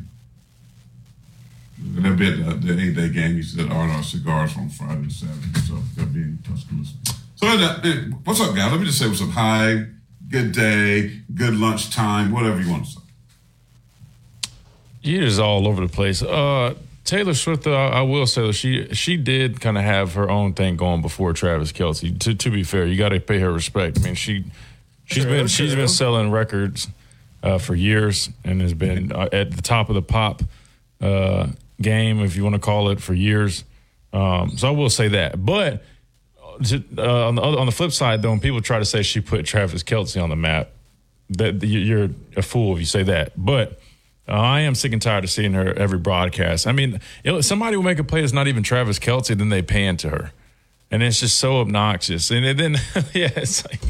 They'll 1.77 2.15
be 2.15 2.27
at 2.29 2.61
the, 2.61 2.79
eight 2.79 2.95
day 2.95 3.09
game. 3.09 3.35
You 3.35 3.43
said 3.43 3.69
R&R 3.69 4.03
Cigars 4.03 4.57
on 4.57 4.69
Friday 4.69 4.93
and 5.01 5.11
Saturday. 5.11 5.59
So 5.67 5.75
they'll 5.95 6.07
be 6.07 6.21
in 6.21 6.39
Tuscaloosa. 6.47 6.95
So 7.35 7.47
uh, 7.47 7.79
uh, 7.83 7.93
what's 8.23 8.41
up, 8.41 8.55
guys? 8.55 8.71
Let 8.71 8.79
me 8.79 8.85
just 8.87 8.97
say 8.99 9.07
what's 9.07 9.21
up. 9.21 9.29
Hi, 9.29 9.85
good 10.29 10.53
day, 10.53 11.21
good 11.35 11.55
lunchtime, 11.55 12.31
whatever 12.31 12.61
you 12.61 12.71
want 12.71 12.85
to 12.85 12.91
say. 12.91 13.02
You're 15.03 15.23
just 15.23 15.39
all 15.39 15.67
over 15.67 15.85
the 15.85 15.93
place. 15.93 16.23
Uh, 16.23 16.75
Taylor 17.03 17.33
Swift, 17.33 17.63
though, 17.63 17.75
I 17.75 18.01
will 18.01 18.25
say 18.25 18.47
that 18.47 18.53
she 18.53 18.87
she 18.93 19.17
did 19.17 19.59
kind 19.59 19.77
of 19.77 19.83
have 19.83 20.13
her 20.13 20.29
own 20.29 20.53
thing 20.53 20.77
going 20.77 21.01
before 21.01 21.33
Travis 21.33 21.73
Kelce. 21.73 22.17
To 22.19 22.33
to 22.33 22.49
be 22.49 22.63
fair, 22.63 22.85
you 22.85 22.97
got 22.97 23.09
to 23.09 23.19
pay 23.19 23.39
her 23.39 23.51
respect. 23.51 23.99
I 23.99 24.03
mean, 24.03 24.15
she 24.15 24.45
she's 25.05 25.25
been 25.25 25.47
she's 25.47 25.75
been 25.75 25.89
selling 25.89 26.31
records 26.31 26.87
uh, 27.43 27.57
for 27.57 27.75
years 27.75 28.29
and 28.45 28.61
has 28.61 28.73
been 28.73 29.11
uh, 29.11 29.27
at 29.33 29.51
the 29.51 29.61
top 29.61 29.89
of 29.89 29.95
the 29.95 30.01
pop 30.01 30.41
uh, 31.01 31.47
game, 31.81 32.21
if 32.21 32.37
you 32.37 32.43
want 32.43 32.55
to 32.55 32.61
call 32.61 32.89
it, 32.89 33.01
for 33.01 33.13
years. 33.13 33.65
Um, 34.13 34.57
so 34.57 34.69
I 34.69 34.71
will 34.71 34.89
say 34.89 35.09
that, 35.09 35.43
but. 35.45 35.83
Uh, 36.55 37.27
on 37.29 37.33
the 37.33 37.41
other, 37.41 37.57
on 37.57 37.65
the 37.65 37.71
flip 37.71 37.91
side, 37.91 38.21
though, 38.21 38.29
when 38.29 38.39
people 38.39 38.61
try 38.61 38.77
to 38.77 38.85
say 38.85 39.01
she 39.01 39.21
put 39.21 39.43
Travis 39.43 39.81
Kelce 39.81 40.21
on 40.21 40.29
the 40.29 40.35
map, 40.35 40.69
that 41.29 41.63
you're 41.63 42.09
a 42.37 42.43
fool 42.43 42.73
if 42.75 42.79
you 42.79 42.85
say 42.85 43.01
that. 43.01 43.33
But 43.35 43.81
uh, 44.27 44.31
I 44.31 44.61
am 44.61 44.75
sick 44.75 44.93
and 44.93 45.01
tired 45.01 45.23
of 45.23 45.29
seeing 45.29 45.53
her 45.53 45.73
every 45.73 45.99
broadcast. 45.99 46.65
I 46.65 46.71
mean, 46.71 46.99
it, 47.23 47.43
somebody 47.43 47.75
will 47.75 47.83
make 47.83 47.99
a 47.99 48.03
play 48.03 48.21
that's 48.21 48.33
not 48.33 48.47
even 48.47 48.63
Travis 48.63 48.99
Kelce, 48.99 49.37
then 49.37 49.49
they 49.49 49.61
pan 49.61 49.97
to 49.97 50.09
her, 50.09 50.31
and 50.89 51.03
it's 51.03 51.19
just 51.19 51.37
so 51.37 51.57
obnoxious. 51.57 52.31
And 52.31 52.57
then, 52.57 52.73
yeah, 53.13 53.31
it's 53.35 53.65
like 53.65 53.81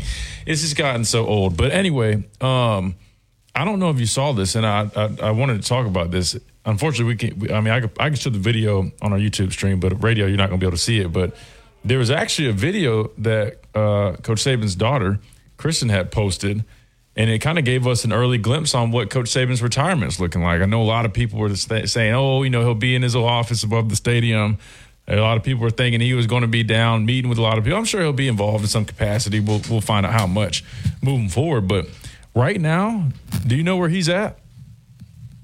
it's 0.46 0.62
just 0.62 0.76
gotten 0.76 1.06
so 1.06 1.26
old. 1.26 1.56
But 1.56 1.72
anyway, 1.72 2.24
um, 2.42 2.96
I 3.56 3.64
don't 3.66 3.80
know 3.80 3.92
if 3.92 4.00
you 4.00 4.08
saw 4.08 4.32
this, 4.32 4.56
and 4.56 4.66
I 4.66 4.90
I, 4.96 5.28
I 5.28 5.32
wanted 5.32 5.62
to 5.62 5.68
talk 5.68 5.86
about 5.86 6.10
this. 6.10 6.36
Unfortunately, 6.66 7.14
we 7.14 7.16
can. 7.16 7.54
I 7.54 7.62
mean, 7.62 7.74
I 7.74 8.04
I 8.04 8.10
can 8.10 8.16
show 8.16 8.32
the 8.32 8.40
video 8.40 8.92
on 9.02 9.14
our 9.14 9.20
YouTube 9.20 9.52
stream, 9.52 9.80
but 9.80 10.02
radio, 10.04 10.26
you're 10.26 10.38
not 10.38 10.50
going 10.50 10.60
to 10.60 10.64
be 10.64 10.68
able 10.68 10.78
to 10.78 10.84
see 10.84 11.00
it. 11.00 11.12
But 11.12 11.36
there 11.86 12.00
was 12.00 12.10
actually 12.10 12.50
a 12.50 12.54
video 12.54 13.12
that 13.20 13.60
uh, 13.76 14.16
Coach 14.24 14.44
Saban's 14.44 14.76
daughter, 14.76 15.20
Kristen, 15.58 15.90
had 15.90 16.12
posted, 16.12 16.64
and 17.16 17.30
it 17.30 17.40
kind 17.40 17.60
of 17.60 17.66
gave 17.66 17.86
us 17.88 18.04
an 18.06 18.12
early 18.14 18.38
glimpse 18.38 18.74
on 18.74 18.92
what 18.92 19.10
Coach 19.10 19.28
Saban's 19.28 19.62
retirement 19.62 20.12
is 20.12 20.20
looking 20.20 20.42
like. 20.42 20.62
I 20.62 20.66
know 20.66 20.82
a 20.82 20.84
lot 20.84 21.06
of 21.06 21.14
people 21.14 21.40
were 21.40 21.56
st- 21.56 21.90
saying, 21.90 22.14
"Oh, 22.14 22.44
you 22.44 22.50
know, 22.50 22.62
he'll 22.62 22.74
be 22.76 22.96
in 22.96 23.02
his 23.02 23.16
office 23.16 23.64
above 23.64 23.90
the 23.90 23.96
stadium." 23.96 24.58
A 25.08 25.18
lot 25.18 25.36
of 25.36 25.44
people 25.44 25.62
were 25.62 25.70
thinking 25.70 26.00
he 26.00 26.14
was 26.14 26.28
going 26.28 26.44
to 26.44 26.48
be 26.48 26.64
down 26.64 27.06
meeting 27.06 27.28
with 27.30 27.38
a 27.38 27.42
lot 27.42 27.58
of 27.58 27.66
people. 27.66 27.78
I'm 27.78 27.84
sure 27.86 28.00
he'll 28.02 28.14
be 28.14 28.30
involved 28.30 28.64
in 28.64 28.70
some 28.70 28.86
capacity. 28.86 29.40
We'll 29.42 29.62
we'll 29.70 29.82
find 29.82 30.06
out 30.06 30.14
how 30.14 30.28
much 30.28 30.64
moving 31.02 31.28
forward. 31.30 31.68
But 31.68 31.88
right 32.34 32.60
now, 32.60 33.10
do 33.46 33.56
you 33.58 33.64
know 33.64 33.76
where 33.78 33.90
he's 33.90 34.08
at? 34.10 34.40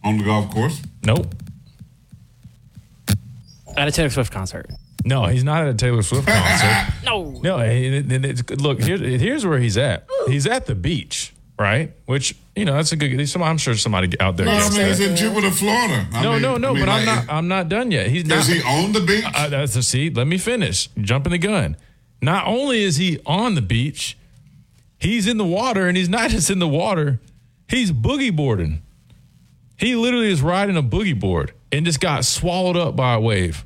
On 0.03 0.17
the 0.17 0.23
golf 0.23 0.49
course. 0.53 0.81
Nope. 1.03 1.35
At 3.77 3.87
a 3.87 3.91
Taylor 3.91 4.09
Swift 4.09 4.31
concert. 4.31 4.67
No, 5.05 5.25
he's 5.25 5.43
not 5.43 5.63
at 5.63 5.69
a 5.69 5.73
Taylor 5.73 6.01
Swift 6.01 6.27
concert. 6.27 6.93
No. 7.03 7.31
No, 7.41 7.57
it- 7.59 8.11
it- 8.11 8.25
it's- 8.25 8.59
look, 8.59 8.81
here, 8.81 8.97
here's 8.97 9.43
where 9.45 9.57
he's 9.59 9.77
at. 9.77 10.05
He's 10.27 10.45
at 10.45 10.67
the 10.67 10.75
beach, 10.75 11.33
right? 11.59 11.91
Which, 12.05 12.35
you 12.55 12.65
know, 12.65 12.73
that's 12.73 12.91
a 12.91 12.95
good, 12.95 13.27
some- 13.29 13.43
I'm 13.43 13.57
sure 13.57 13.75
somebody 13.75 14.19
out 14.19 14.37
there 14.37 14.45
No, 14.45 14.53
I 14.53 14.69
mean, 14.69 14.87
he's 14.87 14.99
in 15.01 15.15
Jupiter, 15.15 15.51
Florida. 15.51 16.07
I 16.13 16.23
No, 16.23 16.33
mean- 16.33 16.41
no, 16.41 16.57
no, 16.57 16.69
I 16.69 16.73
mean, 16.73 16.85
but 16.85 16.89
I'm 16.89 17.05
not, 17.05 17.25
I'm 17.29 17.47
not 17.47 17.69
done 17.69 17.91
yet. 17.91 18.07
He's 18.07 18.25
not. 18.25 18.39
Is 18.39 18.47
he 18.47 18.61
on 18.63 18.93
the 18.93 19.01
beach? 19.01 19.25
Uh, 19.35 19.49
that's 19.49 19.75
a 19.75 19.83
see. 19.83 20.09
Let 20.09 20.25
me 20.27 20.37
finish. 20.37 20.87
Jumping 20.99 21.31
the 21.31 21.37
gun. 21.37 21.75
Not 22.21 22.47
only 22.47 22.83
is 22.83 22.95
he 22.97 23.19
on 23.25 23.55
the 23.55 23.61
beach, 23.61 24.17
he's 24.97 25.27
in 25.27 25.37
the 25.37 25.45
water, 25.45 25.87
and 25.87 25.95
he's 25.97 26.09
not 26.09 26.29
just 26.31 26.49
in 26.49 26.59
the 26.59 26.67
water. 26.67 27.19
He's 27.67 27.91
boogie 27.91 28.35
boarding. 28.35 28.81
He 29.77 29.95
literally 29.95 30.31
is 30.31 30.41
riding 30.41 30.75
a 30.75 30.83
boogie 30.83 31.17
board 31.17 31.53
and 31.71 31.85
just 31.85 31.99
got 32.01 32.25
swallowed 32.25 32.75
up 32.75 32.95
by 32.95 33.13
a 33.13 33.19
wave. 33.19 33.63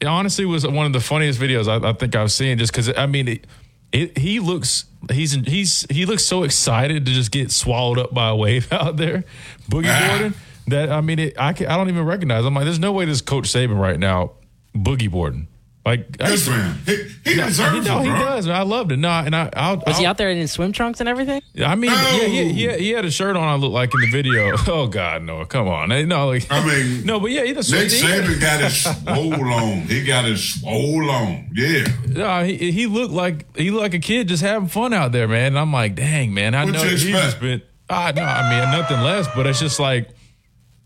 It 0.00 0.06
honestly 0.06 0.46
was 0.46 0.66
one 0.66 0.86
of 0.86 0.92
the 0.94 1.00
funniest 1.00 1.38
videos 1.38 1.68
I, 1.68 1.86
I 1.90 1.92
think 1.92 2.14
I've 2.16 2.32
seen. 2.32 2.56
Just 2.56 2.72
because 2.72 2.88
I 2.96 3.04
mean, 3.06 3.28
it, 3.28 3.46
it, 3.92 4.16
he 4.18 4.40
looks 4.40 4.84
he's 5.10 5.32
he's 5.32 5.86
he 5.90 6.06
looks 6.06 6.24
so 6.24 6.42
excited 6.44 7.06
to 7.06 7.12
just 7.12 7.30
get 7.30 7.50
swallowed 7.50 7.98
up 7.98 8.12
by 8.14 8.28
a 8.28 8.36
wave 8.36 8.72
out 8.72 8.96
there, 8.96 9.24
boogie 9.70 9.86
Ah. 9.88 10.08
boarding. 10.08 10.34
That 10.68 10.90
I 10.90 11.00
mean, 11.00 11.18
it, 11.18 11.34
I 11.38 11.52
can, 11.52 11.66
I 11.66 11.76
don't 11.76 11.88
even 11.88 12.04
recognize. 12.04 12.44
I'm 12.44 12.54
like, 12.54 12.64
there's 12.64 12.78
no 12.78 12.92
way 12.92 13.04
this 13.04 13.20
Coach 13.20 13.44
Saban 13.48 13.78
right 13.80 13.98
now 13.98 14.32
boogie 14.74 15.10
boarding. 15.10 15.48
Like, 15.90 16.16
I 16.20 16.28
Good 16.30 16.40
for 16.40 16.52
him. 16.52 16.78
He, 16.86 17.30
he 17.30 17.36
no, 17.36 17.46
deserves 17.46 17.86
no, 17.86 17.98
it, 17.98 18.02
he 18.04 18.08
does. 18.10 18.48
I 18.48 18.62
loved 18.62 18.92
it. 18.92 18.98
No, 18.98 19.08
and 19.10 19.34
I, 19.34 19.50
I'll, 19.54 19.82
Was 19.86 19.98
he 19.98 20.04
I'll- 20.04 20.10
out 20.10 20.18
there 20.18 20.30
in 20.30 20.46
swim 20.46 20.70
trunks 20.72 21.00
and 21.00 21.08
everything? 21.08 21.42
I 21.64 21.74
mean, 21.74 21.90
yeah, 21.90 22.20
he, 22.26 22.52
he, 22.52 22.62
had- 22.64 22.80
he 22.80 22.90
had 22.90 23.04
a 23.04 23.10
shirt 23.10 23.36
on. 23.36 23.42
I 23.42 23.56
look 23.56 23.72
like 23.72 23.92
in 23.94 24.00
the 24.00 24.10
video. 24.10 24.56
Oh 24.68 24.86
God, 24.86 25.22
no! 25.24 25.44
Come 25.46 25.66
on, 25.68 25.88
no, 26.08 26.26
like 26.28 26.46
I 26.50 26.64
mean, 26.64 27.04
no, 27.04 27.18
but 27.18 27.30
yeah, 27.32 27.44
he 27.44 27.52
does. 27.52 27.72
Nick 27.72 27.90
he- 27.90 28.00
Saban 28.00 28.40
got 28.40 28.60
his 28.60 28.82
swole 29.02 29.52
on. 29.52 29.80
He 29.82 30.04
got 30.04 30.24
his 30.26 30.60
swole 30.60 31.10
on. 31.10 31.50
Yeah. 31.54 31.84
No, 32.06 32.44
he, 32.44 32.70
he 32.70 32.86
looked 32.86 33.12
like 33.12 33.56
he 33.56 33.70
looked 33.70 33.82
like 33.82 33.94
a 33.94 33.98
kid 33.98 34.28
just 34.28 34.42
having 34.42 34.68
fun 34.68 34.92
out 34.92 35.10
there, 35.12 35.26
man. 35.26 35.48
And 35.48 35.58
I'm 35.58 35.72
like, 35.72 35.96
dang, 35.96 36.32
man, 36.32 36.54
I 36.54 36.64
What'd 36.64 36.74
know 36.80 36.88
he's 36.88 37.04
expect? 37.04 37.24
just 37.24 37.40
been. 37.40 37.62
I 37.88 38.12
know, 38.12 38.22
I 38.22 38.48
mean, 38.50 38.70
nothing 38.78 39.00
less, 39.00 39.26
but 39.34 39.48
it's 39.48 39.58
just 39.58 39.80
like 39.80 40.08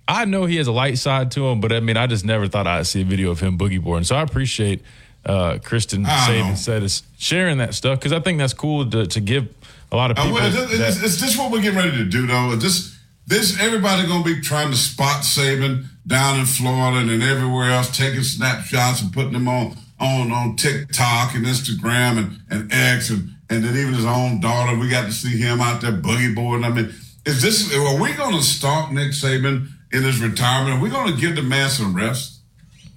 I 0.07 0.25
know 0.27 0.45
he 0.47 0.57
has 0.57 0.67
a 0.67 0.73
light 0.73 0.99
side 0.99 1.31
to 1.33 1.47
him, 1.49 1.61
but 1.61 1.73
I 1.73 1.81
mean, 1.81 1.97
I 1.97 2.07
just 2.07 2.25
never 2.25 2.47
thought 2.47 2.67
I'd 2.67 2.87
see 2.87 3.03
a 3.03 3.05
video 3.05 3.31
of 3.31 3.41
him 3.41 3.57
boogie 3.59 3.83
boarding. 3.83 4.05
So 4.05 4.17
I 4.17 4.23
appreciate 4.23 4.83
uh, 5.25 5.59
Kristen. 5.63 6.05
Saban 6.05 6.57
said 6.57 6.83
is 6.83 7.03
sharing 7.19 7.59
that 7.59 7.75
stuff 7.75 7.99
because 7.99 8.13
I 8.13 8.21
think 8.21 8.39
that's 8.39 8.53
cool 8.53 8.89
to, 8.91 9.07
to 9.07 9.21
give 9.21 9.49
a 9.91 9.97
lot 9.97 10.11
of 10.11 10.19
Uh, 10.19 10.23
people. 10.23 10.35
well, 10.35 10.47
is, 10.47 10.55
that- 10.79 10.89
is, 10.89 11.03
is 11.03 11.21
this 11.21 11.39
what 11.39 11.51
we're 11.51 11.63
getting 11.63 11.79
ready 11.79 11.93
to 11.97 12.05
do, 12.05 12.27
though? 12.27 12.53
Is 12.53 12.63
this, 12.63 12.99
this 13.27 13.61
everybody 13.61 14.07
going 14.07 14.23
to 14.25 14.35
be 14.35 14.41
trying 14.43 14.71
to 14.71 14.77
spot 14.77 15.23
Saban 15.23 15.87
down 16.07 16.39
in 16.41 16.45
Florida 16.47 16.99
and 16.99 17.09
then 17.09 17.23
everywhere 17.23 17.71
else, 17.71 17.97
taking 17.97 18.23
snapshots 18.23 19.01
and 19.01 19.11
putting 19.13 19.33
them 19.33 19.49
on 19.49 19.77
on 20.01 20.33
on 20.33 20.57
TikTok 20.57 21.35
and 21.37 21.47
Instagram 21.47 22.19
and, 22.19 22.41
and 22.51 22.73
X 22.73 23.09
and, 23.11 23.31
and 23.49 23.65
then 23.65 23.75
even 23.77 23.95
his 23.95 24.05
own 24.05 24.41
daughter. 24.41 24.77
We 24.77 24.91
got 24.91 25.07
to 25.07 25.13
see 25.13 25.39
him 25.39 25.61
out 25.63 25.81
there 25.81 25.93
boogie 25.93 26.35
boarding. 26.35 26.65
I 26.67 26.71
mean, 26.71 26.93
is 27.25 27.41
this? 27.41 27.75
Are 27.75 27.99
we 28.03 28.13
going 28.13 28.37
to 28.37 28.43
stalk 28.43 28.93
Nick 28.93 29.13
Saban 29.13 29.69
in 29.95 30.03
his 30.03 30.21
retirement? 30.21 30.83
We're 30.83 30.91
going 30.91 31.15
to 31.15 31.21
give 31.21 31.37
the 31.37 31.43
man 31.43 31.71
some 31.71 31.95
rest? 31.95 32.41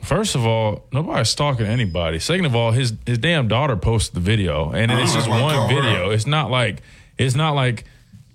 First 0.01 0.35
of 0.35 0.45
all, 0.45 0.85
nobody's 0.91 1.29
stalking 1.29 1.65
anybody. 1.65 2.19
Second 2.19 2.45
of 2.45 2.55
all, 2.55 2.71
his 2.71 2.93
his 3.05 3.17
damn 3.17 3.47
daughter 3.47 3.75
posted 3.75 4.15
the 4.15 4.19
video, 4.21 4.71
and 4.71 4.91
it's 4.91 5.13
just 5.13 5.27
that's 5.27 5.27
why 5.27 5.53
I 5.53 5.57
one 5.57 5.69
video. 5.69 6.09
It's 6.11 6.25
not 6.27 6.49
like 6.49 6.81
it's 7.17 7.35
not 7.35 7.55
like 7.55 7.83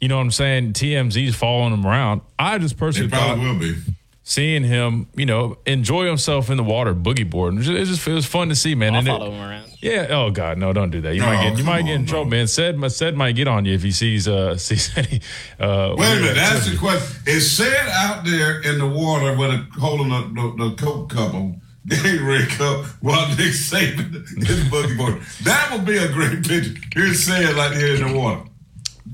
you 0.01 0.09
know 0.09 0.17
what 0.17 0.23
I'm 0.23 0.31
saying. 0.33 0.73
TMZ's 0.75 1.35
following 1.37 1.73
him 1.73 1.87
around. 1.87 2.21
I 2.39 2.59
just 2.59 2.77
personally 2.77 3.07
It 3.09 3.11
thought 3.13 3.37
probably 3.37 3.47
will 3.53 3.59
be. 3.59 3.77
seeing 4.25 4.65
him, 4.65 5.07
you 5.15 5.25
know, 5.25 5.57
enjoy 5.65 6.07
himself 6.07 6.51
in 6.51 6.57
the 6.57 6.63
water 6.65 6.95
boogie 6.95 7.29
board. 7.29 7.55
It 7.55 7.61
just, 7.63 7.71
it 7.71 7.85
just 7.87 8.07
it 8.07 8.13
was 8.13 8.27
fun 8.27 8.49
to 8.51 8.55
see, 8.57 8.75
man. 8.75 8.93
I'll 8.95 8.99
And 8.99 9.09
it- 9.09 9.23
him 9.33 9.41
around. 9.41 9.72
Yeah. 9.83 10.07
Oh 10.11 10.31
God, 10.31 10.59
no! 10.59 10.73
Don't 10.73 10.91
do 10.91 11.01
that. 11.01 11.15
You 11.15 11.23
might 11.23 11.43
get 11.43 11.59
you 11.59 11.65
might 11.65 11.83
get 11.83 11.95
in 11.97 12.03
on, 12.03 12.07
trouble, 12.07 12.31
man. 12.31 12.47
Said 12.47 12.81
said 12.93 13.17
might 13.17 13.33
get 13.33 13.49
on 13.49 13.65
you 13.65 13.75
if 13.75 13.83
he 13.83 13.91
sees 13.91 14.29
uh 14.29 14.57
sees 14.69 14.97
any. 14.97 15.21
Uh, 15.59 15.95
Wait 15.99 16.07
a 16.07 16.21
minute, 16.21 16.35
that's 16.37 16.71
the 16.71 16.77
question. 16.79 17.23
Is 17.27 17.55
said 17.55 17.89
out 17.91 18.25
there 18.25 18.61
in 18.63 18.79
the 18.79 18.87
water 18.87 19.37
with 19.37 19.51
a 19.51 19.67
holding 19.79 20.09
the, 20.09 20.57
the, 20.57 20.71
the 20.71 20.77
Coke 20.77 21.11
couple, 21.11 21.57
Gatorade 21.87 22.49
cup, 22.51 22.87
while 23.01 23.29
Nick 23.31 23.53
Saban 23.53 24.15
is 24.39 24.65
boogie 24.71 24.97
board? 24.97 25.21
That 25.43 25.71
would 25.73 25.85
be 25.85 25.99
a 25.99 26.09
great 26.09 26.47
picture. 26.47 26.75
Here's 26.95 27.25
said 27.25 27.57
like 27.57 27.73
here 27.73 27.97
in 27.97 28.13
the 28.13 28.19
water. 28.19 28.45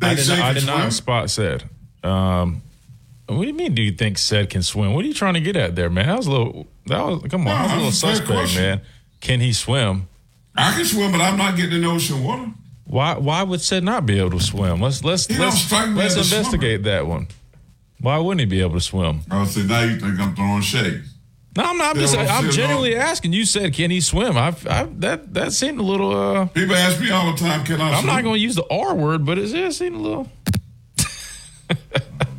I 0.00 0.14
Think 0.14 0.18
did, 0.20 0.28
not, 0.28 0.38
I 0.38 0.52
did 0.52 0.66
not 0.66 0.92
spot 0.92 1.30
said. 1.30 1.64
Um, 2.04 2.62
what 3.26 3.42
do 3.42 3.48
you 3.48 3.54
mean? 3.54 3.74
Do 3.74 3.82
you 3.82 3.92
think 3.92 4.16
said 4.18 4.48
can 4.48 4.62
swim? 4.62 4.92
What 4.94 5.04
are 5.04 5.08
you 5.08 5.14
trying 5.14 5.34
to 5.34 5.40
get 5.40 5.56
at 5.56 5.76
there, 5.76 5.90
man? 5.90 6.06
That 6.06 6.18
was 6.18 6.26
a 6.26 6.30
little. 6.30 6.66
That 6.86 7.04
was 7.04 7.22
come 7.30 7.46
on. 7.46 7.46
No, 7.46 7.52
that 7.52 7.62
was 7.62 7.72
a 7.72 7.74
little 7.76 7.88
a 7.88 7.92
suspect, 7.92 8.30
question. 8.30 8.62
man. 8.62 8.80
Can 9.20 9.40
he 9.40 9.52
swim? 9.52 10.08
I 10.58 10.72
can 10.74 10.84
swim, 10.84 11.12
but 11.12 11.20
I'm 11.20 11.36
not 11.36 11.56
getting 11.56 11.74
in 11.74 11.80
the 11.82 11.88
ocean 11.88 12.22
water. 12.22 12.50
Why? 12.84 13.16
Why 13.16 13.42
would 13.42 13.60
said 13.60 13.84
not 13.84 14.06
be 14.06 14.18
able 14.18 14.30
to 14.32 14.40
swim? 14.40 14.80
Let's 14.80 15.04
let's 15.04 15.26
He 15.26 15.38
let's 15.38 15.70
let's 15.72 16.16
investigate 16.16 16.84
that 16.84 17.06
one. 17.06 17.28
Why 18.00 18.18
wouldn't 18.18 18.40
he 18.40 18.46
be 18.46 18.60
able 18.60 18.74
to 18.74 18.80
swim? 18.80 19.20
I 19.30 19.40
would 19.40 19.48
say 19.48 19.62
now 19.64 19.82
you 19.82 19.98
think 19.98 20.18
I'm 20.18 20.34
throwing 20.34 20.62
shade. 20.62 21.02
No, 21.56 21.64
I'm 21.64 21.76
not. 21.76 21.96
I'm, 21.96 22.00
just, 22.00 22.16
I'm 22.16 22.50
genuinely 22.50 22.94
no. 22.94 23.00
asking. 23.00 23.32
You 23.32 23.44
said, 23.44 23.74
can 23.74 23.90
he 23.90 24.00
swim? 24.00 24.36
I've, 24.36 24.64
I've 24.68 25.00
that 25.00 25.34
that 25.34 25.52
seemed 25.52 25.80
a 25.80 25.82
little. 25.82 26.14
uh 26.14 26.46
People 26.46 26.76
ask 26.76 27.00
me 27.00 27.10
all 27.10 27.32
the 27.32 27.38
time, 27.38 27.64
can 27.64 27.80
I 27.80 27.90
I'm 27.90 28.02
swim? 28.02 28.06
not 28.06 28.22
going 28.22 28.34
to 28.36 28.40
use 28.40 28.54
the 28.54 28.66
R 28.70 28.94
word, 28.94 29.26
but 29.26 29.38
it, 29.38 29.52
it 29.52 29.72
seemed 29.74 29.96
a 29.96 29.98
little 29.98 30.28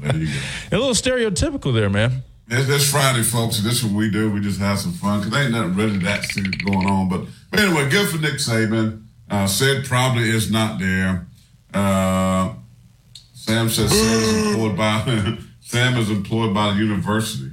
There 0.01 0.15
you 0.15 0.27
go. 0.27 0.39
a 0.71 0.77
little 0.79 0.93
stereotypical 0.93 1.73
there, 1.73 1.89
man. 1.89 2.23
It's, 2.49 2.69
it's 2.69 2.89
Friday, 2.89 3.21
folks, 3.21 3.59
this 3.59 3.83
is 3.83 3.85
what 3.85 3.93
we 3.93 4.09
do. 4.09 4.31
We 4.31 4.41
just 4.41 4.59
have 4.59 4.79
some 4.79 4.93
fun 4.93 5.19
because 5.21 5.37
ain't 5.39 5.51
nothing 5.51 5.75
really 5.75 5.97
that 5.99 6.25
serious 6.25 6.55
going 6.55 6.87
on. 6.87 7.07
But, 7.07 7.25
but 7.51 7.59
anyway, 7.59 7.89
good 7.89 8.09
for 8.09 8.17
Nick 8.17 8.35
Saban. 8.35 9.03
Uh, 9.29 9.45
said 9.45 9.85
probably 9.85 10.29
is 10.29 10.51
not 10.51 10.79
there. 10.79 11.27
Uh, 11.71 12.53
Sam 13.33 13.69
says 13.69 13.91
Sam 13.91 14.19
is 14.19 14.47
employed 14.47 14.75
by 14.75 15.37
Sam 15.61 15.97
is 15.97 16.09
employed 16.09 16.53
by 16.53 16.73
the 16.73 16.79
university, 16.79 17.51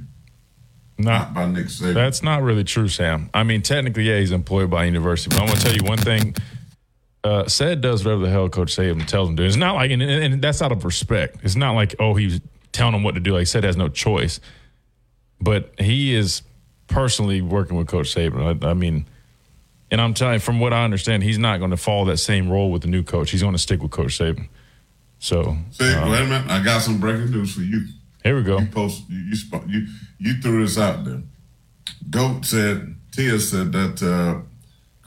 Not 0.97 1.33
not 1.33 1.33
by 1.35 1.45
Nick 1.45 1.67
Saban. 1.67 1.93
That's 1.93 2.23
not 2.23 2.41
really 2.41 2.63
true, 2.63 2.87
Sam. 2.87 3.29
I 3.35 3.43
mean, 3.43 3.61
technically, 3.61 4.03
yeah, 4.03 4.19
he's 4.19 4.31
employed 4.31 4.71
by 4.71 4.83
a 4.83 4.87
university, 4.87 5.29
but 5.29 5.41
I'm 5.41 5.47
going 5.47 5.59
to 5.59 5.65
tell 5.65 5.75
you 5.75 5.83
one 5.83 5.99
thing. 5.99 6.35
Uh, 7.23 7.47
said 7.47 7.81
does 7.81 8.05
whatever 8.05 8.21
the 8.21 8.31
hell 8.31 8.49
Coach 8.49 8.75
Saban 8.75 9.05
tells 9.05 9.29
him 9.29 9.35
to. 9.35 9.43
It's 9.43 9.55
not 9.55 9.75
like, 9.75 9.91
and, 9.91 10.01
and 10.01 10.33
and 10.33 10.41
that's 10.41 10.61
out 10.61 10.71
of 10.71 10.83
respect. 10.85 11.37
It's 11.43 11.55
not 11.55 11.73
like, 11.73 11.93
oh, 11.99 12.15
he's 12.15 12.41
telling 12.71 12.95
him 12.95 13.03
what 13.03 13.13
to 13.15 13.19
do. 13.19 13.33
Like 13.33 13.45
said, 13.45 13.63
has 13.63 13.77
no 13.77 13.89
choice. 13.89 14.39
But 15.39 15.73
he 15.79 16.15
is 16.15 16.41
personally 16.87 17.41
working 17.41 17.77
with 17.77 17.87
Coach 17.87 18.13
Saban. 18.13 18.63
I, 18.63 18.69
I 18.69 18.73
mean, 18.73 19.05
and 19.91 20.01
I'm 20.01 20.13
telling 20.13 20.35
you, 20.35 20.39
from 20.39 20.59
what 20.59 20.73
I 20.73 20.83
understand, 20.83 21.23
he's 21.23 21.37
not 21.37 21.59
going 21.59 21.71
to 21.71 21.77
follow 21.77 22.05
that 22.05 22.17
same 22.17 22.49
role 22.49 22.71
with 22.71 22.81
the 22.81 22.87
new 22.87 23.03
coach. 23.03 23.31
He's 23.31 23.41
going 23.41 23.53
to 23.53 23.59
stick 23.59 23.81
with 23.81 23.91
Coach 23.91 24.17
Saban. 24.17 24.49
So 25.19 25.57
See, 25.71 25.83
wait 25.85 25.95
a 25.95 26.25
minute, 26.25 26.49
I 26.49 26.63
got 26.63 26.81
some 26.81 26.99
breaking 26.99 27.31
news 27.31 27.53
for 27.53 27.61
you. 27.61 27.85
here 28.23 28.35
we 28.35 28.43
go. 28.43 28.59
You 28.59 28.67
post 28.67 29.03
you 29.09 29.17
you, 29.17 29.61
you 29.67 29.87
you 30.19 30.41
threw 30.41 30.63
this 30.63 30.77
out 30.77 31.05
there. 31.05 31.21
Goat 32.09 32.45
said 32.45 32.95
Tia 33.11 33.39
said 33.39 33.71
that 33.71 34.03
uh, 34.03 34.41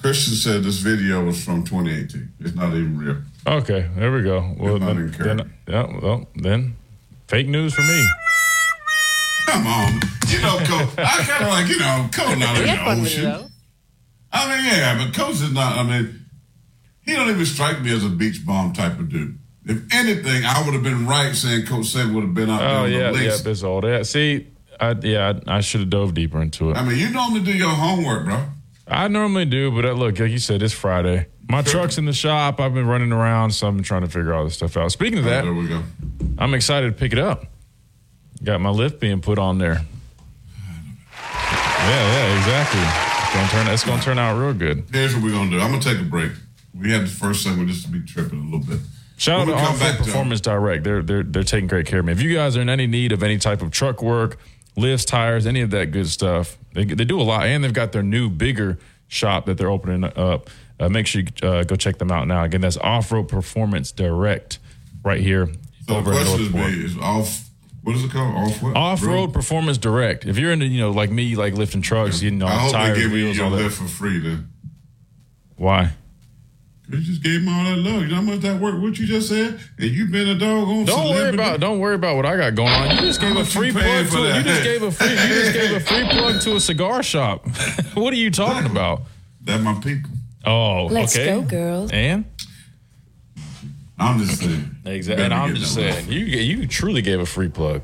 Christian 0.01 0.35
said 0.35 0.65
this 0.65 0.79
video 0.79 1.25
was 1.25 1.45
from 1.45 1.63
2018. 1.63 2.33
It's 2.41 2.55
not 2.57 2.71
even 2.71 2.99
real. 2.99 3.17
Okay, 3.47 3.89
there 3.97 4.13
we 4.13 4.23
go. 4.23 4.55
Well, 4.59 4.79
then, 4.79 5.13
then, 5.13 5.53
yeah, 5.69 5.99
well, 6.03 6.27
then 6.35 6.77
fake 7.29 7.47
news 7.47 7.75
for 7.75 7.83
me. 7.83 8.05
Come 9.51 9.67
on, 9.67 9.93
you 10.29 10.41
know, 10.41 10.59
Coach. 10.59 10.99
I 10.99 11.25
kind 11.27 11.45
of 11.45 11.51
like 11.51 11.69
you 11.69 11.79
know, 11.79 12.09
Coach 12.13 12.39
not 12.39 12.57
in 12.57 12.67
the 12.67 12.77
fun 12.77 13.01
with 13.03 13.13
it, 13.13 13.19
ocean. 13.19 13.25
though. 13.25 13.47
I 14.33 14.49
mean, 14.57 14.65
yeah, 14.65 15.05
but 15.05 15.15
Coach 15.15 15.35
is 15.35 15.53
not. 15.53 15.77
I 15.77 15.83
mean, 15.83 16.25
he 17.05 17.15
don't 17.15 17.29
even 17.31 17.45
strike 17.47 17.81
me 17.83 17.93
as 17.93 18.05
a 18.05 18.09
beach 18.09 18.47
bomb 18.47 18.73
type 18.73 18.99
of 18.99 19.09
dude. 19.09 19.39
If 19.65 19.83
anything, 19.93 20.45
I 20.45 20.63
would 20.65 20.75
have 20.75 20.83
been 20.85 21.07
right 21.07 21.35
saying 21.35 21.67
Coach 21.67 21.87
Saban 21.87 22.15
would 22.15 22.23
have 22.25 22.35
been 22.35 22.49
out 22.49 22.63
Oh 22.63 22.83
there 22.89 23.01
yeah, 23.01 23.07
on 23.09 23.13
the 23.15 23.19
yeah, 23.25 23.31
links. 23.31 23.47
it's 23.47 23.63
all 23.63 23.81
that. 23.83 24.07
See, 24.07 24.47
I, 24.81 24.93
yeah, 25.03 25.41
I, 25.49 25.57
I 25.57 25.61
should 25.61 25.81
have 25.81 25.91
dove 25.91 26.15
deeper 26.15 26.41
into 26.41 26.71
it. 26.71 26.77
I 26.77 26.85
mean, 26.85 26.97
you 26.97 27.11
normally 27.11 27.41
do 27.43 27.53
your 27.53 27.69
homework, 27.71 28.25
bro. 28.27 28.45
I 28.87 29.09
normally 29.09 29.45
do, 29.47 29.71
but 29.73 29.85
uh, 29.85 29.93
look, 29.93 30.19
like 30.19 30.31
you 30.31 30.39
said, 30.39 30.63
it's 30.63 30.73
Friday. 30.73 31.27
My 31.49 31.63
truck's 31.63 31.99
in 31.99 32.05
the 32.05 32.13
shop. 32.13 32.61
I've 32.61 32.73
been 32.75 32.87
running 32.87 33.11
around, 33.13 33.51
so 33.51 33.67
I've 33.67 33.75
been 33.75 33.83
trying 33.85 34.03
to 34.03 34.09
figure 34.09 34.33
all 34.33 34.45
this 34.45 34.55
stuff 34.55 34.77
out. 34.77 34.93
Speaking 34.93 35.19
of 35.19 35.25
that, 35.25 35.43
there 35.45 35.53
that, 35.53 35.61
we 35.61 35.67
go. 35.69 35.83
I'm 36.39 36.55
excited 36.55 36.87
to 36.87 36.93
pick 36.99 37.13
it 37.13 37.19
up. 37.19 37.47
Got 38.43 38.61
my 38.61 38.71
lift 38.71 39.01
being 39.01 39.21
put 39.21 39.39
on 39.39 39.59
there. 39.59 39.83
Yeah, 41.15 42.13
yeah, 42.13 42.39
exactly. 42.39 42.81
It's 42.81 43.35
gonna 43.35 43.49
turn. 43.49 43.75
It's 43.75 43.85
gonna 43.85 44.03
turn 44.03 44.19
out 44.19 44.39
real 44.39 44.55
good. 44.55 44.85
Here's 44.93 45.15
what 45.15 45.23
we're 45.25 45.31
gonna 45.33 45.51
do. 45.51 45.59
I'm 45.61 45.71
gonna 45.71 45.83
take 45.83 45.99
a 46.01 46.05
break. 46.05 46.33
We 46.79 46.91
had 46.93 47.03
the 47.03 47.07
first 47.07 47.43
segment 47.43 47.69
just 47.69 47.85
to 47.87 47.91
be 47.91 48.01
tripping 48.01 48.41
a 48.41 48.45
little 48.45 48.61
bit. 48.61 48.79
Shout 49.17 49.41
out 49.41 49.45
to 49.47 49.51
we 49.53 49.57
come 49.59 49.65
Off 49.67 49.81
Road 49.81 49.89
back 49.89 49.99
to- 49.99 50.05
Performance 50.05 50.41
Direct. 50.41 50.85
They're 50.85 51.03
they're 51.03 51.23
they're 51.23 51.43
taking 51.43 51.67
great 51.69 51.87
care 51.87 52.01
of 52.01 52.07
me. 52.07 52.13
If 52.13 52.23
you 52.23 52.35
guys 52.35 52.57
are 52.57 52.61
in 52.63 52.69
any 52.69 52.87
need 52.87 53.13
of 53.13 53.23
any 53.23 53.39
type 53.39 53.61
of 53.63 53.71
truck 53.71 54.03
work, 54.03 54.39
lifts, 54.77 55.05
tires, 55.05 55.47
any 55.47 55.61
of 55.61 55.71
that 55.71 55.87
good 55.91 56.09
stuff, 56.09 56.57
they 56.75 56.85
they 56.85 57.05
do 57.05 57.21
a 57.21 57.25
lot, 57.25 57.47
and 57.47 57.63
they've 57.65 57.73
got 57.73 57.93
their 57.93 58.03
new 58.03 58.31
bigger 58.31 58.79
shop 59.09 59.47
that 59.47 59.59
they're 59.59 59.71
opening 59.71 60.05
up. 60.05 60.49
Uh, 60.79 60.89
make 60.89 61.07
sure 61.07 61.21
you 61.23 61.49
uh, 61.49 61.63
go 61.65 61.77
check 61.77 61.99
them 61.99 62.11
out 62.11 62.27
now. 62.27 62.43
Again, 62.45 62.63
that's 62.63 62.79
Off 62.79 63.13
Road 63.13 63.29
Performance 63.29 63.93
Direct, 63.93 64.59
right 65.05 65.21
here 65.21 65.49
So 65.87 65.97
over 65.97 66.15
the 66.15 66.25
question 66.25 66.57
is, 66.57 66.93
is 66.93 66.99
off 66.99 67.50
What 67.83 67.97
is 67.97 68.05
it 68.05 68.11
called? 68.11 68.35
Off 68.35 68.63
what? 68.63 68.77
Off 68.77 69.03
road 69.03 69.33
performance 69.33 69.79
direct. 69.79 70.27
If 70.27 70.39
you're 70.39 70.53
into, 70.53 70.67
you 70.67 70.81
know, 70.81 70.91
like 70.91 71.11
me, 71.11 71.35
like 71.35 71.55
lifting 71.55 71.83
trucks, 71.83 72.21
you 72.21 72.31
know, 72.31 72.47
I 72.47 72.51
hope 72.59 72.73
tires, 72.73 72.97
they 72.97 73.03
give 73.03 73.13
you 73.13 73.25
wheels, 73.25 73.37
your 73.37 73.47
all 73.47 73.51
that. 73.53 73.63
lift 73.63 73.77
for 73.79 73.89
free 73.89 74.19
then. 74.19 74.51
Why? 75.57 75.93
You 76.89 76.99
just 77.01 77.23
gave 77.23 77.43
me 77.43 77.53
all 77.53 77.65
that 77.65 77.77
love. 77.79 78.03
You 78.03 78.09
know 78.09 78.17
how 78.17 78.23
much 78.23 78.41
that 78.41 78.61
work? 78.61 78.83
What 78.83 78.99
you 78.99 79.07
just 79.07 79.29
said, 79.29 79.61
and 79.79 79.91
you've 79.91 80.11
been 80.11 80.29
a 80.29 80.35
dog 80.39 80.69
on. 80.69 80.85
Don't 80.85 81.11
worry 81.11 81.29
about 81.33 81.61
don't 81.61 81.79
worry 81.79 81.95
about 81.95 82.17
what 82.17 82.27
I 82.27 82.37
got 82.37 82.55
going 82.57 82.69
on. 82.69 82.97
You 82.97 83.03
just 83.03 83.21
gave 83.21 83.37
a 83.37 83.45
free 83.45 83.71
plug 83.71 84.09
to 84.09 84.19
you 84.19 84.43
just 84.43 84.63
gave 84.65 84.83
a 84.83 84.91
free 84.91 85.11
you 85.11 85.17
just 85.17 85.53
gave 85.53 85.73
a 85.73 85.81
free 85.81 86.09
plug 86.09 86.41
to 86.43 86.57
a 86.57 86.61
cigar 86.61 87.03
shop. 87.03 87.47
what 87.95 88.13
are 88.13 88.17
you 88.17 88.31
talking 88.31 88.69
about? 88.71 89.03
That 89.43 89.61
my 89.61 89.75
people. 89.75 90.11
Oh, 90.45 90.87
Let's 90.87 91.17
okay. 91.17 91.27
go, 91.27 91.43
girls. 91.43 91.91
And 91.93 92.25
I'm 94.01 94.19
just 94.19 94.41
saying. 94.41 94.77
exactly. 94.85 95.25
And 95.25 95.35
I'm 95.35 95.55
just 95.55 95.75
saying, 95.75 96.11
you 96.11 96.25
you 96.25 96.67
truly 96.67 97.03
gave 97.03 97.21
a 97.21 97.27
free 97.27 97.49
plug. 97.49 97.83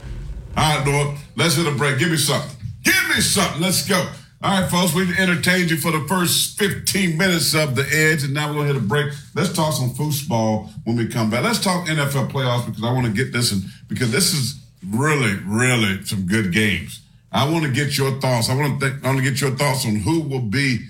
All 0.57 0.79
right, 0.79 0.87
Lord, 0.87 1.19
let's 1.37 1.57
hit 1.57 1.67
a 1.67 1.73
break. 1.77 1.99
Give 1.99 2.11
me 2.11 2.17
something. 2.17 2.57
Give 2.83 3.09
me 3.15 3.21
something. 3.21 3.61
Let's 3.61 3.87
go. 3.87 4.09
All 4.43 4.61
right, 4.61 4.71
folks, 4.71 4.95
we've 4.95 5.19
entertained 5.19 5.71
you 5.71 5.77
for 5.77 5.91
the 5.91 6.07
first 6.09 6.59
15 6.59 7.17
minutes 7.17 7.55
of 7.55 7.75
the 7.75 7.83
edge, 7.91 8.23
and 8.23 8.33
now 8.33 8.49
we're 8.49 8.55
going 8.55 8.69
to 8.69 8.75
hit 8.75 8.83
a 8.83 8.87
break. 8.87 9.13
Let's 9.35 9.53
talk 9.53 9.73
some 9.73 9.91
foosball 9.91 10.71
when 10.85 10.97
we 10.97 11.09
come 11.09 11.31
back. 11.31 11.43
Let's 11.43 11.59
talk 11.59 11.87
NFL 11.87 12.31
playoffs 12.31 12.67
because 12.67 12.85
I 12.85 12.93
want 12.93 13.07
to 13.07 13.13
get 13.13 13.33
this, 13.33 13.53
in, 13.53 13.63
because 13.89 14.13
this 14.13 14.35
is 14.35 14.61
really, 14.89 15.37
really 15.45 16.03
some 16.05 16.27
good 16.27 16.53
games. 16.53 17.01
I 17.33 17.51
want 17.51 17.65
to 17.65 17.71
get 17.71 17.97
your 17.99 18.21
thoughts. 18.21 18.49
I 18.49 18.55
want 18.55 18.79
to, 18.79 18.91
think, 18.91 19.05
I 19.05 19.09
want 19.09 19.19
to 19.19 19.25
get 19.25 19.41
your 19.41 19.51
thoughts 19.51 19.85
on 19.85 19.97
who 19.97 20.21
will 20.21 20.41
be 20.41 20.87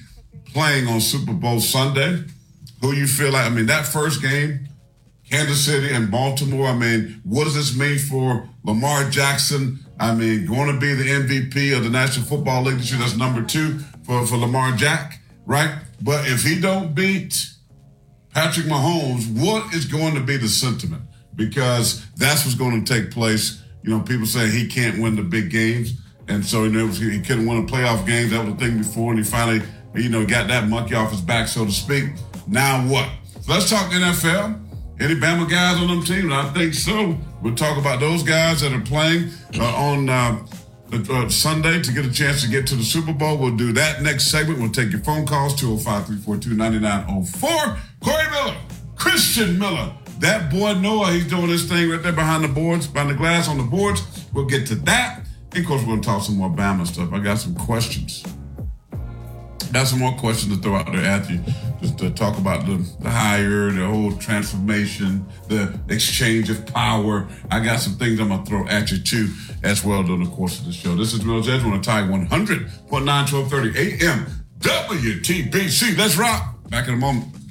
playing 0.52 0.86
on 0.88 1.00
Super 1.00 1.32
Bowl 1.32 1.60
Sunday. 1.60 2.24
Who 2.82 2.92
you 2.92 3.06
feel 3.06 3.32
like, 3.32 3.46
I 3.46 3.48
mean, 3.48 3.66
that 3.66 3.86
first 3.86 4.20
game, 4.20 4.65
Kansas 5.30 5.64
City 5.64 5.92
and 5.92 6.10
Baltimore. 6.10 6.68
I 6.68 6.74
mean, 6.74 7.20
what 7.24 7.44
does 7.44 7.54
this 7.54 7.76
mean 7.76 7.98
for 7.98 8.48
Lamar 8.64 9.10
Jackson? 9.10 9.80
I 9.98 10.14
mean, 10.14 10.46
going 10.46 10.72
to 10.72 10.78
be 10.78 10.94
the 10.94 11.04
MVP 11.04 11.76
of 11.76 11.84
the 11.84 11.90
National 11.90 12.26
Football 12.26 12.62
League 12.62 12.78
this 12.78 12.90
year. 12.90 13.00
That's 13.00 13.16
number 13.16 13.42
two 13.42 13.78
for, 14.04 14.26
for 14.26 14.36
Lamar 14.36 14.72
Jack, 14.76 15.20
right? 15.44 15.78
But 16.00 16.28
if 16.28 16.42
he 16.44 16.60
don't 16.60 16.94
beat 16.94 17.50
Patrick 18.32 18.66
Mahomes, 18.66 19.26
what 19.40 19.74
is 19.74 19.86
going 19.86 20.14
to 20.14 20.20
be 20.20 20.36
the 20.36 20.48
sentiment? 20.48 21.02
Because 21.34 22.06
that's 22.16 22.44
what's 22.44 22.56
going 22.56 22.84
to 22.84 22.94
take 23.00 23.10
place. 23.10 23.62
You 23.82 23.90
know, 23.90 24.00
people 24.00 24.26
say 24.26 24.50
he 24.50 24.66
can't 24.68 25.00
win 25.00 25.16
the 25.16 25.22
big 25.22 25.50
games. 25.50 25.94
And 26.28 26.44
so 26.44 26.66
know, 26.66 26.88
he 26.88 27.20
couldn't 27.20 27.46
win 27.46 27.64
the 27.64 27.72
playoff 27.72 28.06
games. 28.06 28.30
That 28.32 28.44
was 28.44 28.54
the 28.54 28.60
thing 28.60 28.78
before. 28.78 29.12
And 29.12 29.18
he 29.18 29.24
finally, 29.24 29.62
you 29.94 30.08
know, 30.08 30.26
got 30.26 30.48
that 30.48 30.68
monkey 30.68 30.94
off 30.94 31.10
his 31.10 31.20
back, 31.20 31.48
so 31.48 31.64
to 31.64 31.70
speak. 31.70 32.10
Now 32.46 32.86
what? 32.86 33.08
Let's 33.48 33.70
talk 33.70 33.90
NFL. 33.92 34.65
Any 34.98 35.14
Bama 35.14 35.48
guys 35.48 35.78
on 35.78 35.88
them 35.88 36.02
teams? 36.02 36.32
I 36.32 36.48
think 36.54 36.72
so. 36.72 37.16
We'll 37.42 37.54
talk 37.54 37.76
about 37.78 38.00
those 38.00 38.22
guys 38.22 38.62
that 38.62 38.72
are 38.72 38.80
playing 38.80 39.30
uh, 39.58 39.64
on 39.64 40.08
uh, 40.08 40.46
uh, 40.92 41.28
Sunday 41.28 41.82
to 41.82 41.92
get 41.92 42.06
a 42.06 42.12
chance 42.12 42.42
to 42.42 42.48
get 42.48 42.66
to 42.68 42.76
the 42.76 42.82
Super 42.82 43.12
Bowl. 43.12 43.36
We'll 43.36 43.56
do 43.56 43.72
that 43.72 44.02
next 44.02 44.30
segment. 44.30 44.58
We'll 44.58 44.70
take 44.70 44.90
your 44.90 45.02
phone 45.02 45.26
calls 45.26 45.54
205 45.56 46.06
342 46.06 46.56
9904. 46.56 47.78
Corey 48.00 48.30
Miller, 48.30 48.56
Christian 48.96 49.58
Miller, 49.58 49.92
that 50.20 50.50
boy 50.50 50.72
Noah, 50.74 51.12
he's 51.12 51.28
doing 51.28 51.48
this 51.48 51.68
thing 51.68 51.90
right 51.90 52.02
there 52.02 52.12
behind 52.12 52.42
the 52.42 52.48
boards, 52.48 52.86
behind 52.86 53.10
the 53.10 53.14
glass 53.14 53.48
on 53.48 53.58
the 53.58 53.64
boards. 53.64 54.02
We'll 54.32 54.46
get 54.46 54.66
to 54.68 54.76
that. 54.76 55.20
And 55.52 55.60
of 55.62 55.66
course, 55.66 55.82
we're 55.82 55.88
going 55.88 56.00
to 56.00 56.08
talk 56.08 56.22
some 56.22 56.36
more 56.36 56.50
Bama 56.50 56.86
stuff. 56.86 57.12
I 57.12 57.18
got 57.18 57.38
some 57.38 57.54
questions. 57.54 58.24
Got 59.72 59.88
some 59.88 59.98
more 59.98 60.12
questions 60.12 60.56
to 60.56 60.62
throw 60.62 60.76
out 60.76 60.86
there 60.86 61.04
at 61.04 61.28
you, 61.28 61.40
just 61.80 61.98
to 61.98 62.10
talk 62.10 62.38
about 62.38 62.66
the, 62.66 62.76
the 63.00 63.72
the 63.76 63.86
whole 63.86 64.12
transformation, 64.12 65.26
the 65.48 65.78
exchange 65.88 66.50
of 66.50 66.66
power. 66.66 67.28
I 67.50 67.60
got 67.64 67.80
some 67.80 67.94
things 67.94 68.20
I'm 68.20 68.28
gonna 68.28 68.44
throw 68.44 68.66
at 68.66 68.90
you 68.90 68.98
too, 68.98 69.28
as 69.62 69.84
well 69.84 70.02
during 70.02 70.24
the 70.24 70.30
course 70.30 70.58
of 70.58 70.66
the 70.66 70.72
show. 70.72 70.94
This 70.94 71.12
is 71.12 71.24
Mills 71.24 71.48
Edge 71.48 71.62
on 71.62 71.74
a 71.74 71.80
Tide 71.80 72.08
100.9 72.08 72.90
1230 72.90 74.04
AM 74.04 74.26
WTBC. 74.58 75.96
Let's 75.96 76.16
rock. 76.16 76.54
Back 76.68 76.88
in 76.88 76.94
a 76.94 76.96
moment. 76.96 77.45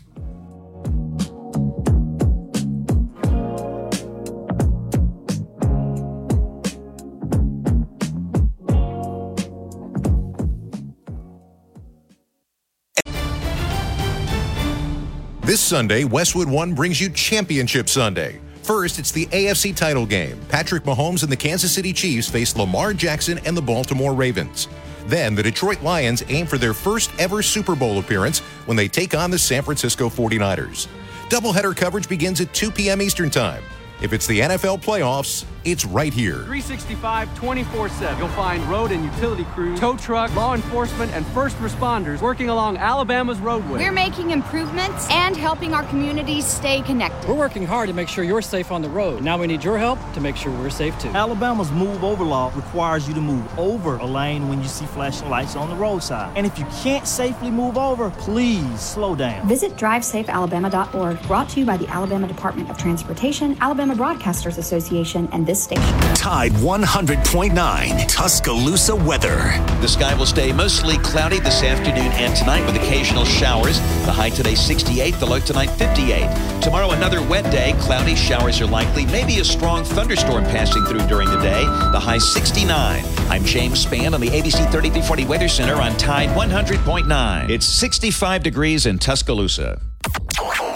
Sunday, 15.66 16.04
Westwood 16.04 16.48
One 16.48 16.76
brings 16.76 17.02
you 17.02 17.10
Championship 17.10 17.90
Sunday. 17.90 18.40
First, 18.62 19.00
it's 19.00 19.12
the 19.12 19.26
AFC 19.28 19.76
title 19.76 20.06
game. 20.06 20.40
Patrick 20.48 20.84
Mahomes 20.84 21.24
and 21.24 21.32
the 21.32 21.36
Kansas 21.36 21.74
City 21.74 21.92
Chiefs 21.92 22.30
face 22.30 22.56
Lamar 22.56 22.94
Jackson 22.94 23.40
and 23.46 23.58
the 23.58 23.62
Baltimore 23.62 24.14
Ravens. 24.14 24.68
Then, 25.08 25.34
the 25.34 25.42
Detroit 25.42 25.82
Lions 25.82 26.24
aim 26.30 26.46
for 26.46 26.60
their 26.60 26.74
first 26.74 27.10
ever 27.18 27.42
Super 27.42 27.76
Bowl 27.76 27.98
appearance 27.98 28.40
when 28.68 28.78
they 28.78 28.88
take 28.88 29.16
on 29.16 29.32
the 29.32 29.40
San 29.40 29.64
Francisco 29.64 30.08
49ers. 30.08 30.88
Doubleheader 31.30 31.76
coverage 31.76 32.08
begins 32.08 32.42
at 32.42 32.54
2 32.54 32.70
p.m. 32.70 33.02
Eastern 33.02 33.32
Time. 33.32 33.64
If 34.02 34.12
it's 34.12 34.28
the 34.28 34.42
NFL 34.42 34.84
playoffs, 34.84 35.46
it's 35.64 35.86
right 35.86 36.14
here. 36.14 36.44
365 36.44 37.34
24 37.36 37.90
7. 37.90 38.18
You'll 38.20 38.28
find 38.30 38.62
road 38.64 38.92
and 38.92 39.04
utility 39.04 39.46
crews, 39.46 39.80
tow 39.80 39.96
truck, 39.96 40.34
law 40.36 40.54
enforcement, 40.54 41.12
and 41.14 41.26
first 41.28 41.58
responders 41.58 42.22
working 42.22 42.50
along 42.50 42.78
Alabama's 42.78 43.40
roadway. 43.40 43.80
We're 43.80 43.92
making 43.92 44.32
improvements 44.32 45.10
and 45.10 45.36
helping 45.36 45.74
our 45.74 45.84
communities 45.84 46.46
stay 46.46 46.82
connected. 46.82 47.28
We're 47.28 47.36
working 47.36 47.66
hard 47.66 47.88
to 47.88 47.94
make 47.94 48.10
sure 48.10 48.24
you're 48.24 48.42
safe 48.42 48.72
on 48.72 48.82
the 48.82 48.90
road. 48.90 49.24
Now 49.24 49.40
we 49.40 49.48
need 49.48 49.64
your 49.64 49.78
help 49.78 49.98
to 50.14 50.22
make 50.22 50.36
sure 50.36 50.52
we're 50.52 50.70
safe 50.70 50.98
too. 51.00 51.10
Alabama's 51.10 51.72
move 51.72 52.04
over 52.04 52.24
law 52.24 52.52
requires 52.54 53.08
you 53.08 53.14
to 53.14 53.22
move 53.22 53.48
over 53.58 53.96
a 53.98 54.06
lane 54.06 54.50
when 54.50 54.62
you 54.62 54.68
see 54.68 54.86
flashing 54.86 55.30
lights 55.30 55.56
on 55.56 55.70
the 55.70 55.76
roadside. 55.76 56.38
And 56.38 56.46
if 56.46 56.60
you 56.60 56.66
can't 56.84 57.08
safely 57.08 57.50
move 57.50 57.78
over, 57.78 58.12
please 58.12 58.80
slow 58.82 59.16
down. 59.16 59.48
Visit 59.48 59.78
drivesafealabama.org, 59.78 61.22
brought 61.24 61.50
to 61.50 61.60
you 61.60 61.66
by 61.66 61.78
the 61.78 61.88
Alabama 61.88 62.28
Department 62.28 62.70
of 62.70 62.78
Transportation, 62.78 63.58
Alabama 63.62 63.85
Broadcasters 63.94 64.58
Association, 64.58 65.30
and 65.32 65.46
this 65.46 65.62
station. 65.62 65.84
Tide 66.16 66.54
100.9 66.54 68.08
Tuscaloosa 68.08 68.96
weather. 68.96 69.38
The 69.82 69.88
sky 69.88 70.16
will 70.16 70.26
stay 70.26 70.52
mostly 70.52 70.98
cloudy 71.00 71.40
this 71.40 71.62
afternoon 71.62 72.12
and 72.14 72.36
tonight 72.36 72.66
with 72.66 72.76
occasional 72.78 73.26
showers. 73.26 73.80
The 74.06 74.12
high 74.12 74.30
today 74.30 74.56
68, 74.56 75.16
the 75.16 75.26
low 75.26 75.40
tonight 75.40 75.70
58. 75.70 76.64
Tomorrow 76.64 76.92
another 76.92 77.22
wet 77.22 77.52
day. 77.52 77.76
Cloudy 77.80 78.16
showers 78.16 78.60
are 78.62 78.66
likely. 78.66 79.06
Maybe 79.06 79.40
a 79.40 79.44
strong 79.44 79.84
thunderstorm 79.84 80.46
passing 80.46 80.84
through 80.86 81.06
during 81.08 81.30
the 81.30 81.40
day. 81.42 81.64
The 81.92 82.00
high 82.00 82.18
69. 82.18 83.04
I'm 83.30 83.44
James 83.44 83.86
Spann 83.86 84.14
on 84.14 84.22
the 84.22 84.30
ABC 84.30 84.72
3340 84.72 85.26
Weather 85.26 85.48
Center 85.48 85.76
on 85.76 85.96
Tide 85.98 86.30
100.9. 86.30 87.50
It's 87.50 87.66
65 87.66 88.42
degrees 88.42 88.86
in 88.86 88.98
Tuscaloosa. 88.98 89.82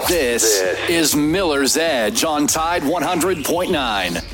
This, 0.07 0.59
is 0.89 1.15
Miller's 1.15 1.77
Edge 1.77 2.23
on 2.23 2.47
Tide 2.47 2.81
100.9. 2.81 4.25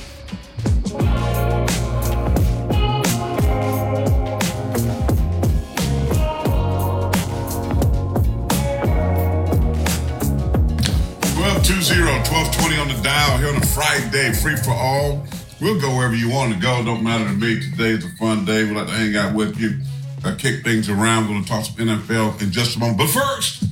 Twelve 11.36 11.64
two 11.64 11.82
zero, 11.82 12.22
twelve 12.24 12.52
twenty 12.56 12.78
on 12.78 12.88
the 12.88 13.00
dial 13.04 13.38
here 13.38 13.50
on 13.50 13.58
a 13.58 13.66
Friday, 13.66 14.32
free 14.34 14.56
for 14.56 14.72
all. 14.72 15.26
We'll 15.62 15.80
go 15.80 15.96
wherever 15.96 16.16
you 16.16 16.30
want 16.30 16.54
to 16.54 16.60
go. 16.60 16.84
Don't 16.84 17.04
matter 17.04 17.26
to 17.26 17.34
me. 17.34 17.60
Today 17.60 17.92
is 17.92 18.06
a 18.06 18.10
fun 18.18 18.46
day. 18.46 18.64
We 18.64 18.72
like 18.72 18.88
to 18.88 18.94
hang 18.94 19.16
out 19.16 19.36
with 19.36 19.58
you, 19.60 19.80
uh, 20.24 20.36
kick 20.36 20.64
things 20.64 20.90
around. 20.90 21.24
We're 21.24 21.34
going 21.34 21.44
to 21.44 21.50
talk 21.50 21.66
some 21.66 21.76
NFL 21.76 22.42
in 22.42 22.52
just 22.52 22.76
a 22.76 22.80
moment. 22.80 22.98
But 22.98 23.10
first, 23.10 23.64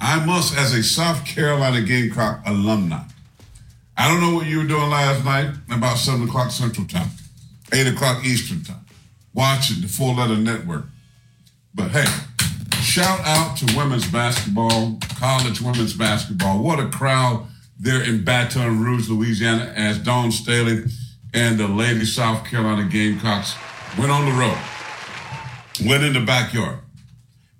I 0.00 0.24
must, 0.24 0.56
as 0.56 0.74
a 0.74 0.82
South 0.82 1.24
Carolina 1.24 1.82
Gamecock 1.82 2.42
alumni, 2.46 3.02
I 3.96 4.08
don't 4.08 4.20
know 4.20 4.34
what 4.34 4.46
you 4.46 4.58
were 4.58 4.66
doing 4.66 4.90
last 4.90 5.24
night, 5.24 5.54
about 5.70 5.98
7 5.98 6.28
o'clock 6.28 6.50
Central 6.50 6.86
Time, 6.86 7.10
8 7.72 7.88
o'clock 7.88 8.24
Eastern 8.24 8.62
Time, 8.64 8.84
watching 9.34 9.80
the 9.80 9.88
Full 9.88 10.16
Letter 10.16 10.36
Network. 10.36 10.86
But 11.74 11.90
hey, 11.90 12.06
shout 12.80 13.20
out 13.20 13.56
to 13.58 13.76
women's 13.76 14.10
basketball, 14.10 14.98
college 15.18 15.60
women's 15.60 15.94
basketball. 15.94 16.62
What 16.62 16.80
a 16.80 16.88
crowd 16.88 17.46
there 17.78 18.02
in 18.02 18.24
Baton 18.24 18.82
Rouge, 18.82 19.08
Louisiana, 19.08 19.72
as 19.76 19.98
Dawn 19.98 20.30
Staley 20.32 20.84
and 21.34 21.58
the 21.58 21.68
Lady 21.68 22.04
South 22.04 22.44
Carolina 22.44 22.88
Gamecocks 22.88 23.54
went 23.98 24.10
on 24.10 24.24
the 24.26 24.32
road, 24.32 24.58
went 25.88 26.04
in 26.04 26.12
the 26.12 26.20
backyard, 26.20 26.78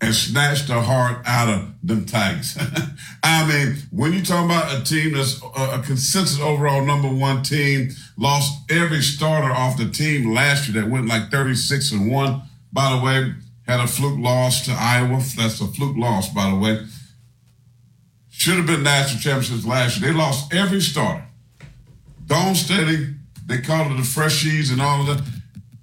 and 0.02 0.14
snatched 0.14 0.66
the 0.66 0.80
heart 0.80 1.22
out 1.24 1.48
of 1.48 1.74
them 1.82 2.04
Tigers. 2.04 2.58
I 3.22 3.46
mean, 3.46 3.76
when 3.90 4.12
you 4.12 4.22
talk 4.22 4.44
about 4.44 4.78
a 4.78 4.84
team 4.84 5.14
that's 5.14 5.40
a, 5.56 5.78
a 5.78 5.82
consensus 5.82 6.40
overall 6.40 6.84
number 6.84 7.08
one 7.08 7.42
team, 7.42 7.90
lost 8.18 8.52
every 8.70 9.00
starter 9.00 9.52
off 9.52 9.78
the 9.78 9.88
team 9.88 10.34
last 10.34 10.68
year 10.68 10.82
that 10.82 10.90
went 10.90 11.06
like 11.06 11.30
36 11.30 11.92
and 11.92 12.10
1. 12.10 12.42
By 12.72 12.96
the 12.96 13.04
way, 13.04 13.34
had 13.66 13.80
a 13.80 13.86
fluke 13.86 14.18
loss 14.18 14.64
to 14.66 14.72
Iowa. 14.72 15.20
That's 15.36 15.60
a 15.60 15.68
fluke 15.68 15.96
loss, 15.96 16.28
by 16.28 16.50
the 16.50 16.56
way. 16.56 16.84
Should 18.28 18.56
have 18.56 18.66
been 18.66 18.82
national 18.82 19.20
championships 19.20 19.64
last 19.64 20.00
year. 20.00 20.12
They 20.12 20.18
lost 20.18 20.52
every 20.52 20.80
starter. 20.80 21.24
Dawn 22.26 22.56
Staley 22.56 23.14
they 23.46 23.58
called 23.58 23.92
it 23.92 23.96
the 23.96 24.02
freshies 24.02 24.72
and 24.72 24.80
all 24.80 25.00
of 25.00 25.06
that. 25.06 25.24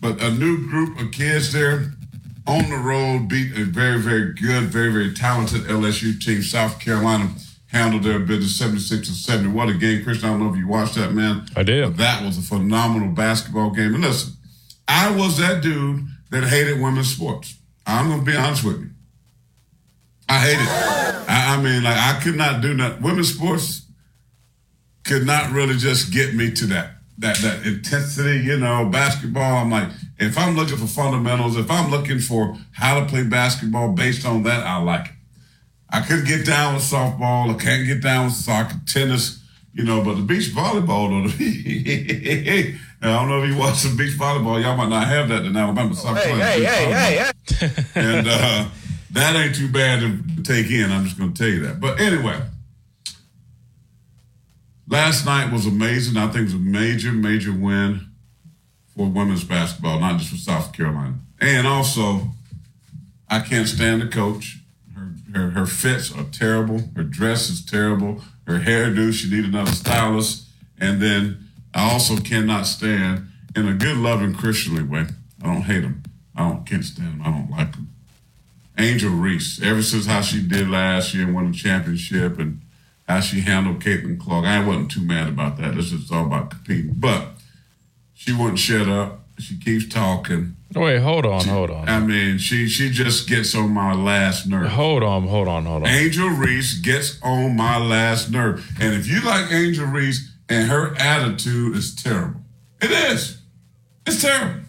But 0.02 0.22
a 0.22 0.32
new 0.32 0.68
group 0.70 1.00
of 1.00 1.12
kids 1.12 1.52
there 1.54 1.94
on 2.50 2.70
the 2.70 2.78
road 2.78 3.28
beat 3.28 3.56
a 3.56 3.64
very, 3.64 4.00
very 4.00 4.34
good, 4.34 4.64
very, 4.64 4.92
very 4.92 5.14
talented 5.14 5.62
LSU 5.64 6.20
team. 6.20 6.42
South 6.42 6.80
Carolina 6.80 7.30
handled 7.68 8.04
their 8.04 8.18
business 8.18 8.56
76 8.56 9.08
to 9.08 9.14
70. 9.14 9.50
What 9.50 9.70
a 9.70 9.76
game, 9.76 10.04
Christian. 10.04 10.30
I 10.30 10.32
don't 10.32 10.44
know 10.44 10.52
if 10.52 10.58
you 10.58 10.68
watched 10.68 10.96
that, 10.96 11.14
man. 11.14 11.46
I 11.56 11.62
did. 11.62 11.98
That 11.98 12.26
was 12.26 12.40
a 12.40 12.42
phenomenal 12.42 13.10
basketball 13.10 13.70
game. 13.70 13.94
And 13.94 14.04
listen, 14.04 14.34
I 14.88 15.16
was 15.16 15.38
that 15.38 15.62
dude 15.62 16.08
that 16.32 16.44
hated 16.46 16.82
women's 16.82 17.14
sports. 17.14 17.56
I'm 17.86 18.08
going 18.08 18.26
to 18.26 18.26
be 18.26 18.36
honest 18.36 18.64
with 18.64 18.80
you. 18.80 18.90
I 20.28 20.40
hate 20.40 20.54
it. 20.54 21.30
I, 21.30 21.56
I 21.56 21.62
mean, 21.62 21.84
like, 21.84 21.98
I 21.98 22.20
could 22.20 22.36
not 22.36 22.62
do 22.62 22.76
that. 22.78 23.00
Women's 23.00 23.34
sports 23.34 23.86
could 25.04 25.26
not 25.26 25.52
really 25.52 25.76
just 25.78 26.12
get 26.12 26.34
me 26.34 26.52
to 26.52 26.66
that 26.68 26.94
that 27.20 27.38
that 27.38 27.66
intensity, 27.66 28.40
you 28.40 28.58
know, 28.58 28.86
basketball. 28.86 29.58
I'm 29.58 29.70
like, 29.70 29.90
if 30.20 30.38
I'm 30.38 30.56
looking 30.56 30.78
for 30.78 30.88
fundamentals, 30.88 31.56
if 31.56 31.72
I'm 31.72 31.90
looking 31.90 32.20
for 32.20 32.58
how 32.74 33.00
to 33.00 33.06
play 33.06 33.24
basketball 33.24 33.94
based 33.94 34.26
on 34.26 34.44
that, 34.44 34.66
I 34.66 34.78
like 34.78 35.06
it. 35.06 35.12
I 35.90 36.02
could 36.02 36.26
get 36.26 36.46
down 36.46 36.76
with 36.76 36.84
softball. 36.84 37.50
I 37.50 37.58
can't 37.58 37.88
get 37.88 38.04
down 38.04 38.26
with 38.26 38.36
soccer, 38.36 38.76
tennis, 38.86 39.42
you 39.74 39.84
know, 39.84 40.04
but 40.04 40.16
the 40.16 40.22
beach 40.22 40.50
volleyball, 40.54 41.10
though, 41.10 42.78
I 43.02 43.14
don't 43.14 43.30
know 43.30 43.42
if 43.42 43.50
you 43.50 43.58
watch 43.58 43.78
some 43.78 43.96
beach 43.96 44.18
volleyball. 44.18 44.62
Y'all 44.62 44.76
might 44.76 44.90
not 44.90 45.08
have 45.08 45.30
that 45.30 45.46
in 45.46 45.56
Alabama. 45.56 45.96
Oh, 45.98 46.14
hey, 46.14 46.32
hey, 46.32 46.64
hey, 46.64 46.92
hey, 46.92 47.32
hey, 47.56 47.84
And 47.96 48.28
uh, 48.28 48.68
that 49.12 49.36
ain't 49.36 49.56
too 49.56 49.70
bad 49.70 50.02
to 50.02 50.44
take 50.44 50.70
in. 50.70 50.92
I'm 50.92 51.06
just 51.06 51.18
going 51.18 51.34
to 51.34 51.38
tell 51.38 51.52
you 51.52 51.66
that. 51.66 51.80
But 51.80 52.00
anyway, 52.00 52.40
last 54.88 55.26
night 55.26 55.52
was 55.52 55.66
amazing. 55.66 56.18
I 56.18 56.28
think 56.28 56.42
it 56.42 56.44
was 56.44 56.54
a 56.56 56.58
major, 56.58 57.12
major 57.14 57.54
win 57.54 58.09
for 59.00 59.08
women's 59.08 59.46
basketball, 59.46 59.98
not 60.02 60.20
just 60.20 60.30
for 60.30 60.36
South 60.36 60.74
Carolina. 60.74 61.14
And 61.40 61.66
also, 61.66 62.32
I 63.30 63.40
can't 63.40 63.66
stand 63.66 64.02
the 64.02 64.08
coach. 64.08 64.58
Her, 64.94 65.14
her, 65.34 65.50
her 65.52 65.66
fits 65.66 66.14
are 66.14 66.26
terrible. 66.26 66.84
Her 66.98 67.04
dress 67.04 67.50
is 67.50 67.66
terrible. 67.66 68.22
Her 68.46 68.60
hairdo, 68.60 69.14
she 69.14 69.30
need 69.30 69.46
another 69.46 69.72
stylist. 69.72 70.50
And 70.82 71.02
then 71.02 71.48
I 71.74 71.90
also 71.90 72.18
cannot 72.18 72.64
stand, 72.64 73.30
in 73.56 73.70
a 73.70 73.74
good, 73.74 73.96
loving, 73.96 74.36
Christianly 74.36 74.84
way, 74.84 75.06
I 75.42 75.46
don't 75.46 75.62
hate 75.62 75.84
him. 75.84 76.04
I 76.36 76.50
don't 76.50 76.66
can't 76.66 76.84
stand 76.84 77.14
him. 77.14 77.22
I 77.22 77.32
don't 77.32 77.50
like 77.50 77.76
him. 77.76 77.88
Angel 78.78 79.12
Reese, 79.12 79.62
ever 79.62 79.82
since 79.82 80.08
how 80.08 80.20
she 80.20 80.46
did 80.46 80.70
last 80.70 81.14
year 81.14 81.24
and 81.24 81.34
won 81.34 81.54
the 81.54 81.58
championship 81.58 82.38
and 82.38 82.60
how 83.08 83.22
she 83.22 83.40
handled 83.40 83.80
Caitlin 83.80 84.20
Clark, 84.20 84.44
I 84.44 84.62
wasn't 84.66 84.92
too 84.92 85.02
mad 85.02 85.30
about 85.30 85.56
that. 85.56 85.76
This 85.76 85.94
is 85.94 86.12
all 86.12 86.26
about 86.26 86.50
competing. 86.50 86.96
But 86.98 87.39
she 88.20 88.34
wouldn't 88.34 88.60
shut 88.60 88.90
up. 88.90 89.22
She 89.38 89.58
keeps 89.58 89.88
talking. 89.88 90.58
Wait, 90.76 91.00
hold 91.00 91.26
on, 91.26 91.40
she, 91.40 91.50
hold 91.50 91.72
on. 91.72 91.88
I 91.88 92.02
mean, 92.02 92.38
she 92.38 92.68
she 92.68 92.90
just 92.90 93.30
gets 93.30 93.56
on 93.56 93.74
my 93.74 93.94
last 93.94 94.46
nerve. 94.46 94.70
Hold 94.72 95.04
on, 95.04 95.26
hold 95.26 95.48
on, 95.48 95.64
hold 95.64 95.84
on. 95.84 95.88
Angel 95.88 96.28
Reese 96.28 96.80
gets 96.80 97.18
on 97.24 97.56
my 97.56 97.78
last 97.78 98.30
nerve. 98.30 98.70
And 98.82 98.94
if 98.94 99.08
you 99.08 99.22
like 99.22 99.50
Angel 99.54 99.86
Reese 99.86 100.34
and 100.50 100.70
her 100.70 100.94
attitude 101.00 101.78
is 101.78 101.96
terrible. 101.96 102.42
It 102.82 102.92
is. 102.92 103.42
It's 104.06 104.22
terrible. 104.22 104.64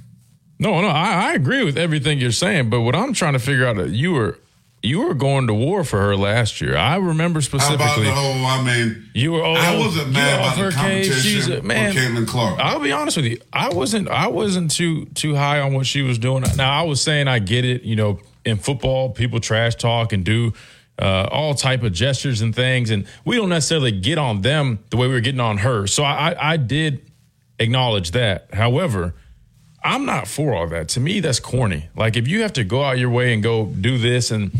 No, 0.60 0.80
no, 0.80 0.88
I, 0.88 1.30
I 1.30 1.32
agree 1.32 1.64
with 1.64 1.76
everything 1.76 2.20
you're 2.20 2.30
saying, 2.30 2.70
but 2.70 2.82
what 2.82 2.94
I'm 2.94 3.12
trying 3.12 3.32
to 3.32 3.40
figure 3.40 3.66
out 3.66 3.88
you 3.88 4.12
were 4.12 4.38
you 4.82 5.02
were 5.02 5.14
going 5.14 5.46
to 5.46 5.54
war 5.54 5.84
for 5.84 6.00
her 6.00 6.16
last 6.16 6.60
year. 6.60 6.76
I 6.76 6.96
remember 6.96 7.40
specifically. 7.40 7.84
How 7.84 7.92
about 7.92 8.04
the 8.04 8.12
whole? 8.12 8.46
I 8.46 8.64
mean, 8.64 9.10
you 9.14 9.32
were. 9.32 9.42
Oh, 9.42 9.52
I 9.52 9.76
wasn't 9.78 10.12
mad 10.12 10.40
about 10.40 10.56
her 10.56 10.70
the 10.70 10.76
competition. 10.76 11.20
She's 11.20 11.48
a, 11.48 11.62
man, 11.62 11.92
Caitlin 11.92 12.26
Clark. 12.26 12.58
I'll 12.58 12.80
be 12.80 12.92
honest 12.92 13.16
with 13.16 13.26
you. 13.26 13.38
I 13.52 13.68
wasn't. 13.68 14.08
I 14.08 14.28
wasn't 14.28 14.70
too 14.70 15.06
too 15.06 15.34
high 15.34 15.60
on 15.60 15.74
what 15.74 15.86
she 15.86 16.02
was 16.02 16.18
doing. 16.18 16.44
Now 16.56 16.72
I 16.72 16.82
was 16.84 17.02
saying 17.02 17.28
I 17.28 17.40
get 17.40 17.64
it. 17.64 17.82
You 17.82 17.96
know, 17.96 18.20
in 18.44 18.56
football, 18.56 19.10
people 19.10 19.38
trash 19.40 19.74
talk 19.74 20.14
and 20.14 20.24
do 20.24 20.54
uh, 20.98 21.28
all 21.30 21.54
type 21.54 21.82
of 21.82 21.92
gestures 21.92 22.40
and 22.40 22.54
things, 22.54 22.90
and 22.90 23.06
we 23.24 23.36
don't 23.36 23.50
necessarily 23.50 23.92
get 23.92 24.16
on 24.16 24.40
them 24.40 24.78
the 24.88 24.96
way 24.96 25.08
we 25.08 25.14
were 25.14 25.20
getting 25.20 25.40
on 25.40 25.58
her. 25.58 25.86
So 25.86 26.04
I, 26.04 26.52
I 26.52 26.56
did 26.56 27.10
acknowledge 27.58 28.12
that. 28.12 28.54
However 28.54 29.14
I'm 29.82 30.04
not 30.04 30.28
for 30.28 30.54
all 30.54 30.66
that. 30.68 30.88
To 30.90 31.00
me, 31.00 31.20
that's 31.20 31.40
corny. 31.40 31.88
Like 31.96 32.16
if 32.16 32.28
you 32.28 32.42
have 32.42 32.52
to 32.54 32.64
go 32.64 32.82
out 32.82 32.98
your 32.98 33.10
way 33.10 33.32
and 33.32 33.42
go 33.42 33.66
do 33.66 33.98
this 33.98 34.30
and 34.30 34.52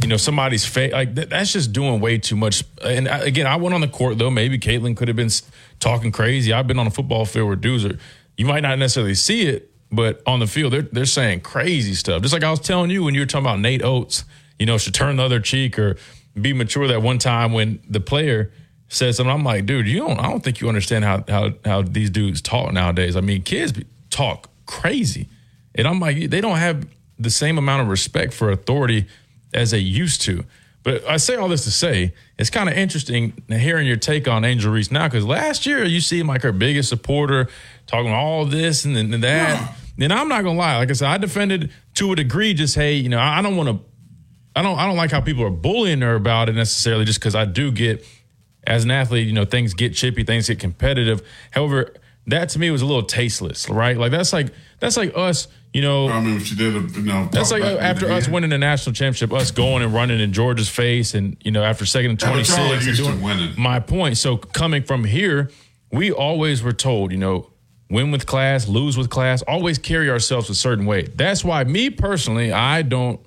you 0.00 0.08
know 0.08 0.16
somebody's 0.16 0.64
face 0.64 0.92
like 0.92 1.16
th- 1.16 1.28
that's 1.28 1.52
just 1.52 1.72
doing 1.72 2.00
way 2.00 2.18
too 2.18 2.36
much. 2.36 2.62
And 2.82 3.08
I, 3.08 3.18
again, 3.18 3.46
I 3.46 3.56
went 3.56 3.74
on 3.74 3.80
the 3.80 3.88
court 3.88 4.18
though. 4.18 4.30
Maybe 4.30 4.58
Caitlin 4.58 4.96
could 4.96 5.08
have 5.08 5.16
been 5.16 5.30
talking 5.80 6.12
crazy. 6.12 6.52
I've 6.52 6.66
been 6.66 6.78
on 6.78 6.86
a 6.86 6.90
football 6.90 7.24
field 7.24 7.48
where 7.48 7.56
dudes 7.56 7.84
are. 7.84 7.98
You 8.36 8.46
might 8.46 8.60
not 8.60 8.78
necessarily 8.78 9.14
see 9.14 9.48
it, 9.48 9.70
but 9.90 10.22
on 10.26 10.38
the 10.38 10.46
field 10.46 10.72
they're 10.72 10.82
they're 10.82 11.04
saying 11.04 11.40
crazy 11.40 11.94
stuff. 11.94 12.22
Just 12.22 12.32
like 12.32 12.44
I 12.44 12.50
was 12.50 12.60
telling 12.60 12.90
you 12.90 13.02
when 13.02 13.14
you 13.14 13.20
were 13.20 13.26
talking 13.26 13.46
about 13.46 13.58
Nate 13.58 13.82
Oats 13.82 14.24
you 14.60 14.66
know, 14.66 14.78
should 14.78 14.94
turn 14.94 15.16
the 15.16 15.24
other 15.24 15.40
cheek 15.40 15.78
or 15.78 15.96
be 16.40 16.52
mature. 16.52 16.86
That 16.86 17.02
one 17.02 17.18
time 17.18 17.52
when 17.52 17.80
the 17.88 17.98
player 17.98 18.52
said 18.88 19.14
something, 19.14 19.32
I'm 19.32 19.42
like, 19.42 19.66
dude, 19.66 19.88
you 19.88 19.98
don't. 20.00 20.20
I 20.20 20.28
don't 20.28 20.44
think 20.44 20.60
you 20.60 20.68
understand 20.68 21.04
how 21.04 21.24
how 21.26 21.54
how 21.64 21.82
these 21.82 22.10
dudes 22.10 22.40
talk 22.42 22.72
nowadays. 22.72 23.16
I 23.16 23.22
mean, 23.22 23.42
kids 23.42 23.72
talk 24.10 24.49
crazy. 24.70 25.28
And 25.74 25.86
I'm 25.86 26.00
like, 26.00 26.30
they 26.30 26.40
don't 26.40 26.58
have 26.58 26.86
the 27.18 27.30
same 27.30 27.58
amount 27.58 27.82
of 27.82 27.88
respect 27.88 28.32
for 28.32 28.50
authority 28.50 29.06
as 29.52 29.72
they 29.72 29.78
used 29.78 30.22
to. 30.22 30.44
But 30.82 31.04
I 31.06 31.18
say 31.18 31.36
all 31.36 31.48
this 31.48 31.64
to 31.64 31.70
say, 31.70 32.14
it's 32.38 32.48
kind 32.48 32.68
of 32.68 32.74
interesting 32.74 33.34
hearing 33.48 33.86
your 33.86 33.98
take 33.98 34.26
on 34.26 34.44
Angel 34.44 34.72
Reese 34.72 34.90
now, 34.90 35.08
because 35.08 35.26
last 35.26 35.66
year 35.66 35.84
you 35.84 36.00
see 36.00 36.18
him 36.18 36.28
like 36.28 36.42
her 36.42 36.52
biggest 36.52 36.88
supporter, 36.88 37.48
talking 37.86 38.12
all 38.12 38.46
this 38.46 38.86
and, 38.86 38.96
and 38.96 39.12
that. 39.22 39.60
Yeah. 39.60 39.74
And 40.04 40.12
I'm 40.12 40.28
not 40.28 40.42
gonna 40.42 40.58
lie, 40.58 40.78
like 40.78 40.88
I 40.88 40.94
said, 40.94 41.08
I 41.08 41.18
defended 41.18 41.70
to 41.94 42.12
a 42.12 42.16
degree. 42.16 42.54
Just 42.54 42.74
hey, 42.74 42.94
you 42.94 43.10
know, 43.10 43.18
I 43.18 43.42
don't 43.42 43.56
want 43.56 43.68
to, 43.68 43.84
I 44.56 44.62
don't, 44.62 44.78
I 44.78 44.86
don't 44.86 44.96
like 44.96 45.10
how 45.10 45.20
people 45.20 45.44
are 45.44 45.50
bullying 45.50 46.00
her 46.00 46.14
about 46.14 46.48
it 46.48 46.54
necessarily, 46.54 47.04
just 47.04 47.20
because 47.20 47.34
I 47.34 47.44
do 47.44 47.70
get, 47.70 48.02
as 48.66 48.84
an 48.84 48.90
athlete, 48.90 49.26
you 49.26 49.34
know, 49.34 49.44
things 49.44 49.74
get 49.74 49.94
chippy, 49.94 50.24
things 50.24 50.48
get 50.48 50.58
competitive. 50.58 51.20
However, 51.50 51.92
that 52.32 52.50
to 52.50 52.58
me 52.58 52.70
was 52.70 52.82
a 52.82 52.86
little 52.86 53.02
tasteless, 53.02 53.68
right? 53.68 53.96
Like 53.96 54.10
that's 54.10 54.32
like 54.32 54.52
that's 54.78 54.96
like 54.96 55.12
us, 55.16 55.48
you 55.72 55.82
know. 55.82 56.08
I 56.08 56.20
mean, 56.20 56.40
she 56.40 56.54
did, 56.56 56.74
you 56.96 57.02
know. 57.02 57.28
That's 57.30 57.50
like 57.50 57.62
after 57.62 58.10
us 58.10 58.28
winning 58.28 58.50
the 58.50 58.58
national 58.58 58.94
championship, 58.94 59.32
us 59.32 59.50
going 59.50 59.82
and 59.82 59.92
running 59.92 60.20
in 60.20 60.32
Georgia's 60.32 60.68
face, 60.68 61.14
and 61.14 61.36
you 61.42 61.50
know 61.50 61.62
after 61.62 61.86
second 61.86 62.10
and 62.12 62.20
twenty 62.20 62.44
six, 62.44 62.86
and 62.86 62.96
doing 62.96 63.54
my 63.56 63.80
point. 63.80 64.16
So 64.16 64.36
coming 64.36 64.82
from 64.82 65.04
here, 65.04 65.50
we 65.92 66.10
always 66.12 66.62
were 66.62 66.72
told, 66.72 67.12
you 67.12 67.18
know, 67.18 67.50
win 67.90 68.10
with 68.10 68.26
class, 68.26 68.68
lose 68.68 68.96
with 68.96 69.10
class, 69.10 69.42
always 69.42 69.78
carry 69.78 70.08
ourselves 70.10 70.48
a 70.50 70.54
certain 70.54 70.86
way. 70.86 71.02
That's 71.02 71.44
why 71.44 71.64
me 71.64 71.90
personally, 71.90 72.52
I 72.52 72.82
don't. 72.82 73.20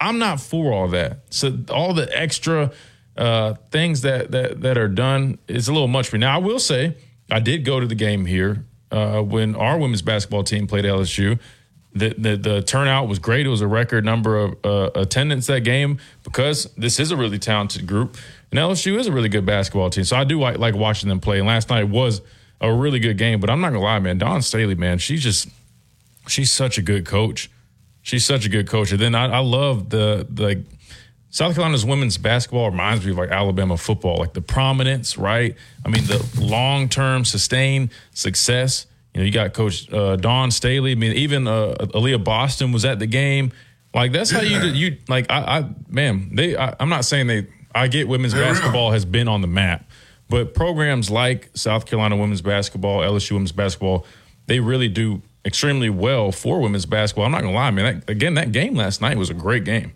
I'm 0.00 0.18
not 0.18 0.40
for 0.40 0.72
all 0.72 0.88
that. 0.88 1.20
So 1.30 1.58
all 1.70 1.92
the 1.92 2.08
extra 2.18 2.72
uh, 3.16 3.54
things 3.70 4.02
that 4.02 4.30
that 4.30 4.60
that 4.62 4.78
are 4.78 4.88
done 4.88 5.38
is 5.48 5.68
a 5.68 5.72
little 5.72 5.88
much 5.88 6.08
for 6.08 6.16
me. 6.16 6.20
Now 6.20 6.36
I 6.36 6.38
will 6.38 6.58
say 6.58 6.96
I 7.30 7.40
did 7.40 7.64
go 7.64 7.80
to 7.80 7.86
the 7.86 7.94
game 7.94 8.26
here 8.26 8.64
uh, 8.90 9.20
when 9.20 9.54
our 9.56 9.78
women's 9.78 10.02
basketball 10.02 10.44
team 10.44 10.66
played 10.66 10.84
LSU. 10.84 11.38
The, 11.92 12.14
the, 12.16 12.36
the 12.36 12.62
turnout 12.62 13.08
was 13.08 13.18
great. 13.18 13.46
It 13.46 13.48
was 13.48 13.62
a 13.62 13.66
record 13.66 14.04
number 14.04 14.36
of 14.36 14.56
uh, 14.64 14.90
attendance 14.94 15.46
that 15.48 15.60
game 15.60 15.98
because 16.22 16.72
this 16.76 17.00
is 17.00 17.10
a 17.10 17.16
really 17.16 17.38
talented 17.38 17.86
group, 17.86 18.16
and 18.50 18.60
LSU 18.60 18.96
is 18.96 19.08
a 19.08 19.12
really 19.12 19.28
good 19.28 19.44
basketball 19.44 19.90
team. 19.90 20.04
So 20.04 20.16
I 20.16 20.22
do 20.24 20.38
like, 20.38 20.58
like 20.58 20.74
watching 20.74 21.08
them 21.08 21.18
play. 21.18 21.38
And 21.38 21.48
last 21.48 21.68
night 21.68 21.84
was 21.84 22.22
a 22.60 22.72
really 22.72 23.00
good 23.00 23.18
game. 23.18 23.40
But 23.40 23.50
I'm 23.50 23.60
not 23.60 23.70
gonna 23.70 23.82
lie, 23.82 23.98
man. 23.98 24.18
Dawn 24.18 24.42
Staley, 24.42 24.74
man, 24.74 24.98
she's 24.98 25.22
just 25.22 25.48
she's 26.28 26.52
such 26.52 26.78
a 26.78 26.82
good 26.82 27.06
coach. 27.06 27.50
She's 28.02 28.24
such 28.24 28.46
a 28.46 28.48
good 28.48 28.68
coach. 28.68 28.92
And 28.92 29.00
then 29.00 29.14
I, 29.14 29.26
I 29.26 29.38
love 29.38 29.90
the 29.90 30.26
the 30.28 30.64
South 31.30 31.54
Carolina's 31.54 31.84
women's 31.84 32.18
basketball 32.18 32.70
reminds 32.70 33.04
me 33.04 33.12
of 33.12 33.18
like 33.18 33.30
Alabama 33.30 33.76
football, 33.76 34.16
like 34.18 34.32
the 34.32 34.40
prominence, 34.40 35.16
right? 35.16 35.56
I 35.86 35.88
mean, 35.88 36.04
the 36.04 36.24
long 36.40 36.88
term 36.88 37.24
sustained 37.24 37.90
success. 38.12 38.86
You 39.14 39.20
know, 39.20 39.26
you 39.26 39.32
got 39.32 39.54
Coach 39.54 39.92
uh, 39.92 40.16
Dawn 40.16 40.50
Staley. 40.50 40.92
I 40.92 40.94
mean, 40.96 41.12
even 41.12 41.46
uh, 41.46 41.76
Aliyah 41.78 42.22
Boston 42.22 42.72
was 42.72 42.84
at 42.84 42.98
the 42.98 43.06
game. 43.06 43.52
Like 43.94 44.12
that's 44.12 44.30
how 44.30 44.40
you 44.40 44.58
you 44.58 44.98
like. 45.08 45.30
I, 45.30 45.58
I 45.58 45.70
man, 45.88 46.34
they. 46.34 46.56
I, 46.56 46.74
am 46.80 46.88
not 46.88 47.04
saying 47.04 47.28
they. 47.28 47.46
I 47.74 47.86
get 47.86 48.08
women's 48.08 48.34
basketball 48.34 48.90
has 48.90 49.04
been 49.04 49.28
on 49.28 49.40
the 49.40 49.46
map, 49.46 49.88
but 50.28 50.54
programs 50.54 51.10
like 51.10 51.50
South 51.54 51.86
Carolina 51.86 52.16
women's 52.16 52.42
basketball, 52.42 53.00
LSU 53.00 53.32
women's 53.32 53.52
basketball, 53.52 54.04
they 54.46 54.58
really 54.58 54.88
do 54.88 55.22
extremely 55.44 55.90
well 55.90 56.32
for 56.32 56.60
women's 56.60 56.86
basketball. 56.86 57.24
I'm 57.24 57.32
not 57.32 57.42
gonna 57.42 57.54
lie, 57.54 57.70
man. 57.70 58.00
That, 58.00 58.10
again, 58.10 58.34
that 58.34 58.50
game 58.50 58.74
last 58.74 59.00
night 59.00 59.16
was 59.16 59.30
a 59.30 59.34
great 59.34 59.64
game. 59.64 59.92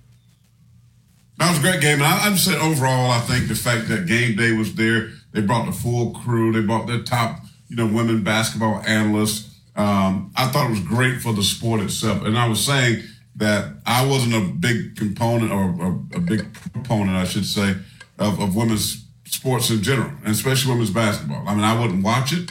That 1.38 1.50
was 1.50 1.58
a 1.58 1.62
great 1.62 1.80
game. 1.80 1.94
And 1.94 2.04
I, 2.04 2.26
I'm 2.26 2.36
saying 2.36 2.60
overall, 2.60 3.10
I 3.10 3.20
think 3.20 3.48
the 3.48 3.54
fact 3.54 3.88
that 3.88 4.06
game 4.06 4.36
day 4.36 4.52
was 4.52 4.74
there, 4.74 5.10
they 5.32 5.40
brought 5.40 5.66
the 5.66 5.72
full 5.72 6.12
crew, 6.12 6.52
they 6.52 6.60
brought 6.60 6.86
their 6.86 7.02
top, 7.02 7.40
you 7.68 7.76
know, 7.76 7.86
women 7.86 8.22
basketball 8.22 8.82
analysts. 8.86 9.50
Um, 9.76 10.32
I 10.36 10.46
thought 10.46 10.68
it 10.68 10.70
was 10.70 10.80
great 10.80 11.20
for 11.20 11.32
the 11.32 11.42
sport 11.42 11.80
itself. 11.80 12.24
And 12.24 12.38
I 12.38 12.48
was 12.48 12.64
saying 12.64 13.02
that 13.36 13.72
I 13.84 14.06
wasn't 14.06 14.34
a 14.34 14.52
big 14.54 14.96
component 14.96 15.50
or, 15.50 15.74
or 15.82 16.00
a 16.14 16.20
big 16.20 16.54
proponent, 16.72 17.16
I 17.16 17.24
should 17.24 17.46
say, 17.46 17.74
of, 18.18 18.40
of, 18.40 18.54
women's 18.54 19.04
sports 19.24 19.70
in 19.70 19.82
general, 19.82 20.12
and 20.22 20.28
especially 20.28 20.70
women's 20.70 20.90
basketball. 20.90 21.42
I 21.48 21.54
mean, 21.54 21.64
I 21.64 21.78
wouldn't 21.80 22.04
watch 22.04 22.32
it. 22.32 22.50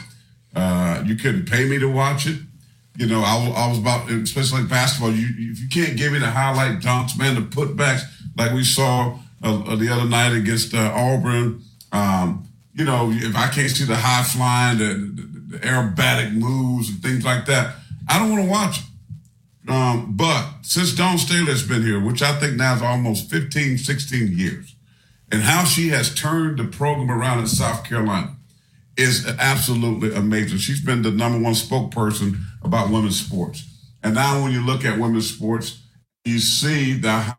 Uh, 0.54 1.02
you 1.06 1.16
couldn't 1.16 1.48
pay 1.48 1.64
me 1.64 1.78
to 1.78 1.86
watch 1.86 2.26
it. 2.26 2.38
You 2.96 3.06
know, 3.06 3.22
I, 3.22 3.52
I 3.56 3.68
was 3.68 3.78
about, 3.78 4.10
especially 4.10 4.60
like 4.60 4.70
basketball. 4.70 5.12
You 5.12 5.26
if 5.50 5.60
you 5.60 5.68
can't 5.68 5.96
give 5.96 6.12
me 6.12 6.18
the 6.18 6.30
highlight 6.30 6.80
dunks, 6.80 7.18
man, 7.18 7.34
the 7.34 7.40
putbacks 7.40 8.02
like 8.36 8.52
we 8.52 8.64
saw 8.64 9.18
uh, 9.42 9.62
uh, 9.66 9.76
the 9.76 9.88
other 9.88 10.08
night 10.08 10.34
against 10.34 10.74
uh, 10.74 10.92
Auburn. 10.94 11.62
Um, 11.92 12.48
you 12.72 12.84
know, 12.84 13.10
if 13.12 13.36
I 13.36 13.48
can't 13.48 13.70
see 13.70 13.84
the 13.84 13.96
high 13.96 14.24
flying, 14.24 14.78
the, 14.78 14.94
the, 14.94 15.56
the 15.56 15.58
aerobatic 15.58 16.32
moves 16.32 16.88
and 16.88 17.02
things 17.02 17.24
like 17.24 17.46
that, 17.46 17.74
I 18.08 18.18
don't 18.18 18.30
want 18.30 18.44
to 18.44 18.50
watch. 18.50 18.80
Um, 19.68 20.16
but 20.16 20.46
since 20.62 20.92
Dawn 20.92 21.18
Staley's 21.18 21.62
been 21.62 21.82
here, 21.82 22.00
which 22.00 22.22
I 22.22 22.38
think 22.38 22.56
now 22.56 22.74
is 22.74 22.82
almost 22.82 23.30
15, 23.30 23.78
16 23.78 24.36
years, 24.36 24.74
and 25.32 25.42
how 25.42 25.64
she 25.64 25.88
has 25.88 26.14
turned 26.14 26.58
the 26.58 26.64
program 26.64 27.10
around 27.10 27.40
in 27.40 27.46
South 27.46 27.84
Carolina 27.84 28.36
is 28.96 29.26
absolutely 29.38 30.14
amazing. 30.14 30.58
She's 30.58 30.84
been 30.84 31.02
the 31.02 31.10
number 31.10 31.38
one 31.38 31.54
spokesperson 31.54 32.40
about 32.62 32.90
women's 32.90 33.20
sports. 33.20 33.64
And 34.02 34.14
now 34.14 34.42
when 34.42 34.52
you 34.52 34.64
look 34.64 34.84
at 34.84 34.98
women's 34.98 35.34
sports, 35.34 35.80
you 36.24 36.38
see 36.38 36.92
the 36.92 37.36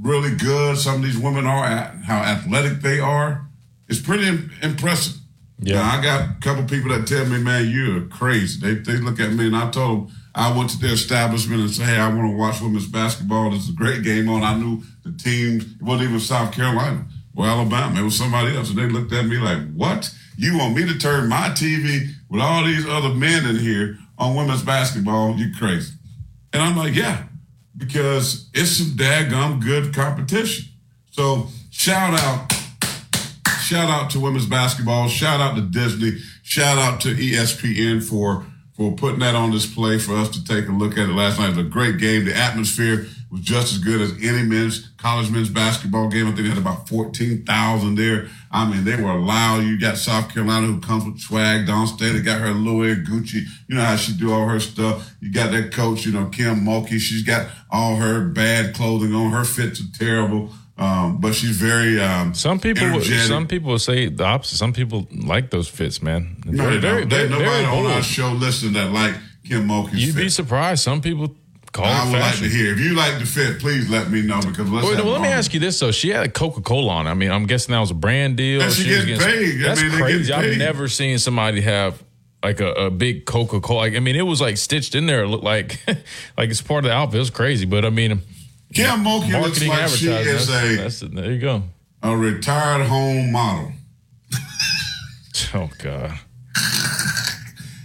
really 0.00 0.34
good 0.34 0.76
some 0.76 0.96
of 0.96 1.02
these 1.02 1.18
women 1.18 1.46
are 1.46 1.64
at, 1.64 1.96
how 2.04 2.18
athletic 2.18 2.80
they 2.80 3.00
are. 3.00 3.46
It's 3.88 4.00
pretty 4.00 4.26
impressive. 4.62 5.20
Yeah. 5.58 5.76
Now, 5.76 5.98
I 5.98 6.02
got 6.02 6.20
a 6.22 6.36
couple 6.40 6.64
people 6.64 6.90
that 6.90 7.06
tell 7.06 7.26
me, 7.26 7.38
man, 7.38 7.68
you're 7.68 8.02
crazy. 8.06 8.60
They, 8.60 8.74
they 8.80 8.98
look 8.98 9.20
at 9.20 9.32
me 9.32 9.46
and 9.46 9.56
I 9.56 9.70
told 9.70 10.08
them 10.08 10.16
I 10.34 10.56
went 10.56 10.70
to 10.70 10.78
their 10.78 10.94
establishment 10.94 11.60
and 11.60 11.70
said, 11.70 11.86
hey, 11.86 11.96
I 11.96 12.08
want 12.08 12.30
to 12.30 12.36
watch 12.36 12.60
women's 12.60 12.88
basketball. 12.88 13.50
There's 13.50 13.68
a 13.68 13.72
great 13.72 14.02
game 14.02 14.28
on. 14.28 14.42
I 14.42 14.56
knew 14.56 14.82
the 15.04 15.12
teams. 15.12 15.64
It 15.64 15.82
wasn't 15.82 16.08
even 16.08 16.20
South 16.20 16.52
Carolina 16.52 17.06
or 17.36 17.46
Alabama. 17.46 18.00
It 18.00 18.04
was 18.04 18.18
somebody 18.18 18.56
else. 18.56 18.70
And 18.70 18.78
they 18.78 18.88
looked 18.88 19.12
at 19.12 19.26
me 19.26 19.38
like, 19.38 19.72
what? 19.74 20.12
You 20.36 20.58
want 20.58 20.74
me 20.74 20.86
to 20.86 20.98
turn 20.98 21.28
my 21.28 21.50
TV 21.50 22.10
with 22.28 22.40
all 22.40 22.64
these 22.64 22.86
other 22.86 23.14
men 23.14 23.46
in 23.46 23.56
here 23.56 23.98
on 24.18 24.34
women's 24.34 24.62
basketball? 24.62 25.36
You 25.36 25.54
crazy. 25.56 25.92
And 26.52 26.62
I'm 26.62 26.76
like, 26.76 26.94
yeah, 26.94 27.24
because 27.76 28.48
it's 28.54 28.78
some 28.78 28.96
daggum 28.96 29.62
good 29.62 29.94
competition. 29.94 30.66
So 31.10 31.48
shout 31.70 32.18
out, 32.20 32.52
shout 33.60 33.90
out 33.90 34.10
to 34.10 34.20
women's 34.20 34.46
basketball. 34.46 35.08
Shout 35.08 35.40
out 35.40 35.56
to 35.56 35.62
Disney. 35.62 36.18
Shout 36.42 36.78
out 36.78 37.00
to 37.02 37.14
ESPN 37.14 38.02
for 38.02 38.46
for 38.76 38.92
putting 38.92 39.20
that 39.20 39.36
on 39.36 39.52
display 39.52 39.98
for 39.98 40.16
us 40.16 40.28
to 40.30 40.44
take 40.44 40.68
a 40.68 40.72
look 40.72 40.92
at 40.92 41.08
it 41.08 41.12
last 41.12 41.38
night. 41.38 41.50
It 41.50 41.56
was 41.56 41.66
a 41.66 41.68
great 41.68 41.98
game. 41.98 42.24
The 42.24 42.36
atmosphere 42.36 43.06
was 43.34 43.42
just 43.42 43.72
as 43.74 43.78
good 43.78 44.00
as 44.00 44.12
any 44.22 44.42
men's 44.42 44.90
college 44.96 45.30
men's 45.30 45.48
basketball 45.50 46.08
game. 46.08 46.26
I 46.26 46.30
think 46.32 46.42
they 46.44 46.48
had 46.48 46.58
about 46.58 46.88
fourteen 46.88 47.44
thousand 47.44 47.96
there. 47.96 48.28
I 48.50 48.66
mean, 48.70 48.84
they 48.84 48.96
were 48.96 49.14
loud. 49.18 49.64
You 49.64 49.78
got 49.78 49.98
South 49.98 50.32
Carolina 50.32 50.66
who 50.68 50.80
comes 50.80 51.04
with 51.04 51.18
swag. 51.20 51.66
Dawn 51.66 51.86
Staley 51.86 52.22
got 52.22 52.40
her 52.40 52.52
Louis 52.52 52.96
Gucci. 52.96 53.42
You 53.68 53.74
know 53.76 53.82
how 53.84 53.96
she 53.96 54.12
do 54.14 54.32
all 54.32 54.46
her 54.48 54.60
stuff. 54.60 55.10
You 55.20 55.32
got 55.32 55.50
that 55.52 55.72
coach, 55.72 56.06
you 56.06 56.12
know, 56.12 56.26
Kim 56.26 56.64
Mulkey. 56.64 56.98
She's 56.98 57.22
got 57.22 57.48
all 57.70 57.96
her 57.96 58.24
bad 58.28 58.74
clothing 58.74 59.12
on. 59.14 59.32
Her 59.32 59.44
fits 59.44 59.80
are 59.80 59.98
terrible. 59.98 60.50
Um, 60.76 61.18
but 61.20 61.34
she's 61.36 61.56
very 61.56 62.00
um, 62.00 62.34
Some 62.34 62.58
people, 62.58 62.82
energetic. 62.84 63.28
some 63.28 63.46
people 63.46 63.78
say 63.78 64.08
the 64.08 64.24
opposite. 64.24 64.56
Some 64.56 64.72
people 64.72 65.06
like 65.12 65.50
those 65.50 65.68
fits, 65.68 66.02
man. 66.02 66.36
No, 66.44 66.64
they 66.68 66.78
Very- 66.78 67.00
don't. 67.02 67.08
very- 67.10 67.28
There's 67.28 67.30
nobody 67.30 67.64
on 67.64 67.86
our 67.92 68.02
show 68.02 68.32
listening 68.32 68.72
that 68.72 68.90
like 68.92 69.14
Kim 69.48 69.68
Mulkey's 69.68 70.04
You'd 70.06 70.14
fit. 70.16 70.22
be 70.22 70.28
surprised. 70.28 70.82
Some 70.82 71.00
people 71.00 71.36
call 71.74 71.84
I 71.84 72.04
would 72.04 72.12
fashion. 72.12 72.44
like 72.44 72.52
to 72.52 72.56
hear. 72.56 72.72
If 72.72 72.80
you 72.80 72.94
like 72.94 73.18
the 73.18 73.26
fit, 73.26 73.58
please 73.60 73.90
let 73.90 74.10
me 74.10 74.22
know 74.22 74.40
because 74.40 74.70
let's 74.70 74.86
well, 74.86 75.04
let 75.12 75.20
me 75.20 75.28
ask 75.28 75.52
you 75.52 75.60
this 75.60 75.78
though. 75.78 75.90
She 75.90 76.08
had 76.08 76.24
a 76.24 76.28
Coca 76.30 76.62
Cola 76.62 76.92
on. 76.94 77.06
I 77.06 77.12
mean, 77.14 77.30
I'm 77.30 77.44
guessing 77.46 77.72
that 77.72 77.80
was 77.80 77.90
a 77.90 77.94
brand 77.94 78.36
deal. 78.38 78.62
And 78.62 78.72
she 78.72 78.84
getting- 78.84 79.18
paid. 79.18 79.62
I 79.62 79.68
That's 79.68 79.82
mean, 79.82 79.90
crazy. 79.90 80.32
I've 80.32 80.56
never 80.56 80.88
seen 80.88 81.18
somebody 81.18 81.60
have 81.60 82.02
like 82.42 82.60
a, 82.60 82.72
a 82.72 82.90
big 82.90 83.26
Coca 83.26 83.60
Cola. 83.60 83.78
Like, 83.80 83.94
I 83.96 84.00
mean, 84.00 84.16
it 84.16 84.22
was 84.22 84.40
like 84.40 84.56
stitched 84.56 84.94
in 84.94 85.06
there. 85.06 85.24
It 85.24 85.28
looked 85.28 85.44
like 85.44 85.78
like 86.38 86.48
it's 86.50 86.62
part 86.62 86.84
of 86.84 86.88
the 86.90 86.94
outfit. 86.94 87.16
It 87.16 87.18
was 87.20 87.30
crazy, 87.30 87.66
but 87.66 87.84
I 87.84 87.90
mean, 87.90 88.20
Kim 88.72 89.04
Mulkey 89.04 89.40
looks 89.42 89.62
like 89.66 89.88
she 89.90 90.08
is 90.08 90.46
that's- 90.46 90.48
a 90.48 90.76
that's 90.76 91.02
it. 91.02 91.14
There 91.14 91.30
you 91.32 91.40
go. 91.40 91.62
a 92.02 92.16
retired 92.16 92.86
home 92.86 93.32
model. 93.32 93.72
Oh 95.52 95.68
God. 95.78 96.18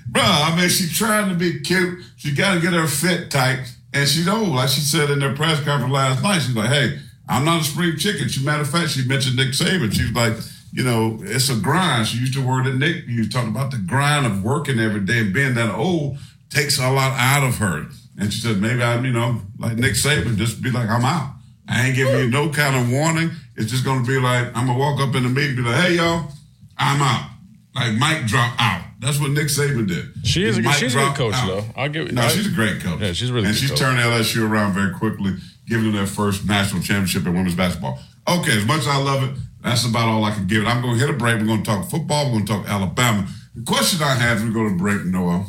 Bro, 0.07 0.23
I 0.23 0.55
mean, 0.55 0.69
she's 0.69 0.95
trying 0.97 1.29
to 1.29 1.35
be 1.35 1.59
cute. 1.59 1.99
She 2.17 2.33
got 2.33 2.55
to 2.55 2.59
get 2.61 2.73
her 2.73 2.87
fit 2.87 3.29
tight. 3.29 3.63
And 3.93 4.07
she's 4.07 4.27
old. 4.27 4.49
Like 4.49 4.69
she 4.69 4.81
said 4.81 5.09
in 5.09 5.19
their 5.19 5.35
press 5.35 5.63
conference 5.63 5.93
last 5.93 6.23
night, 6.23 6.39
she's 6.39 6.55
like, 6.55 6.69
hey, 6.69 6.99
I'm 7.27 7.45
not 7.45 7.61
a 7.61 7.63
spring 7.63 7.97
chicken. 7.97 8.27
She, 8.27 8.43
matter 8.43 8.61
of 8.61 8.69
fact, 8.69 8.91
she 8.91 9.07
mentioned 9.07 9.35
Nick 9.35 9.49
Saban. 9.49 9.93
She's 9.93 10.11
like, 10.11 10.33
you 10.71 10.83
know, 10.83 11.19
it's 11.21 11.49
a 11.49 11.55
grind. 11.55 12.07
She 12.07 12.19
used 12.19 12.35
the 12.35 12.45
word 12.45 12.65
that 12.65 12.75
Nick 12.75 13.07
used, 13.07 13.31
talking 13.31 13.49
about 13.49 13.71
the 13.71 13.77
grind 13.77 14.25
of 14.25 14.43
working 14.43 14.79
every 14.79 15.01
day 15.01 15.19
and 15.19 15.33
being 15.33 15.55
that 15.55 15.73
old 15.73 16.17
takes 16.49 16.79
a 16.79 16.89
lot 16.89 17.13
out 17.17 17.47
of 17.47 17.57
her. 17.57 17.87
And 18.19 18.33
she 18.33 18.41
said, 18.41 18.61
maybe 18.61 18.83
I'm, 18.83 19.05
you 19.05 19.11
know, 19.11 19.41
like 19.57 19.77
Nick 19.77 19.93
Saban, 19.93 20.35
just 20.35 20.61
be 20.61 20.71
like, 20.71 20.89
I'm 20.89 21.05
out. 21.05 21.35
I 21.67 21.87
ain't 21.87 21.95
giving 21.95 22.19
you 22.19 22.29
no 22.29 22.49
kind 22.49 22.75
of 22.75 22.91
warning. 22.91 23.31
It's 23.55 23.71
just 23.71 23.85
going 23.85 24.03
to 24.03 24.07
be 24.07 24.19
like, 24.19 24.47
I'm 24.47 24.65
going 24.65 24.77
to 24.77 24.79
walk 24.79 24.99
up 24.99 25.15
in 25.15 25.23
the 25.23 25.29
meeting 25.29 25.55
be 25.55 25.61
like, 25.61 25.75
hey, 25.75 25.95
y'all, 25.95 26.31
I'm 26.77 27.01
out. 27.01 27.29
Like, 27.75 27.93
mic 27.93 28.27
drop 28.27 28.55
out. 28.59 28.88
That's 28.99 29.17
what 29.19 29.31
Nick 29.31 29.45
Saban 29.47 29.87
did. 29.87 30.27
She 30.27 30.43
is 30.43 30.57
a, 30.57 30.63
she's 30.73 30.93
a 30.93 30.99
good 30.99 31.15
coach 31.15 31.33
out. 31.33 31.47
though. 31.47 31.63
I'll 31.75 31.87
give. 31.89 32.11
No, 32.11 32.21
I- 32.21 32.27
she's 32.27 32.47
a 32.47 32.51
great 32.51 32.81
coach. 32.81 32.99
Yeah, 32.99 33.13
she's 33.13 33.31
really 33.31 33.47
and 33.47 33.55
she's 33.55 33.69
coach. 33.69 33.79
turned 33.79 33.97
LSU 33.97 34.49
around 34.49 34.73
very 34.73 34.93
quickly, 34.93 35.35
giving 35.67 35.85
them 35.85 35.93
their 35.95 36.05
first 36.05 36.45
national 36.45 36.81
championship 36.81 37.25
in 37.25 37.33
women's 37.33 37.55
basketball. 37.55 37.97
Okay, 38.27 38.57
as 38.57 38.65
much 38.65 38.79
as 38.79 38.87
I 38.87 38.97
love 38.97 39.23
it, 39.23 39.35
that's 39.61 39.85
about 39.85 40.07
all 40.09 40.23
I 40.25 40.31
can 40.31 40.47
give 40.47 40.63
it. 40.63 40.67
I'm 40.67 40.81
going 40.81 40.95
to 40.99 40.99
hit 41.05 41.09
a 41.09 41.17
break. 41.17 41.39
We're 41.39 41.45
going 41.47 41.63
to 41.63 41.69
talk 41.69 41.89
football. 41.89 42.25
We're 42.25 42.31
going 42.33 42.45
to 42.45 42.53
talk 42.53 42.67
Alabama. 42.69 43.25
The 43.55 43.63
question 43.63 44.03
I 44.03 44.15
have, 44.15 44.43
we 44.43 44.51
go 44.53 44.67
to 44.67 44.75
break, 44.75 45.05
Noah. 45.05 45.45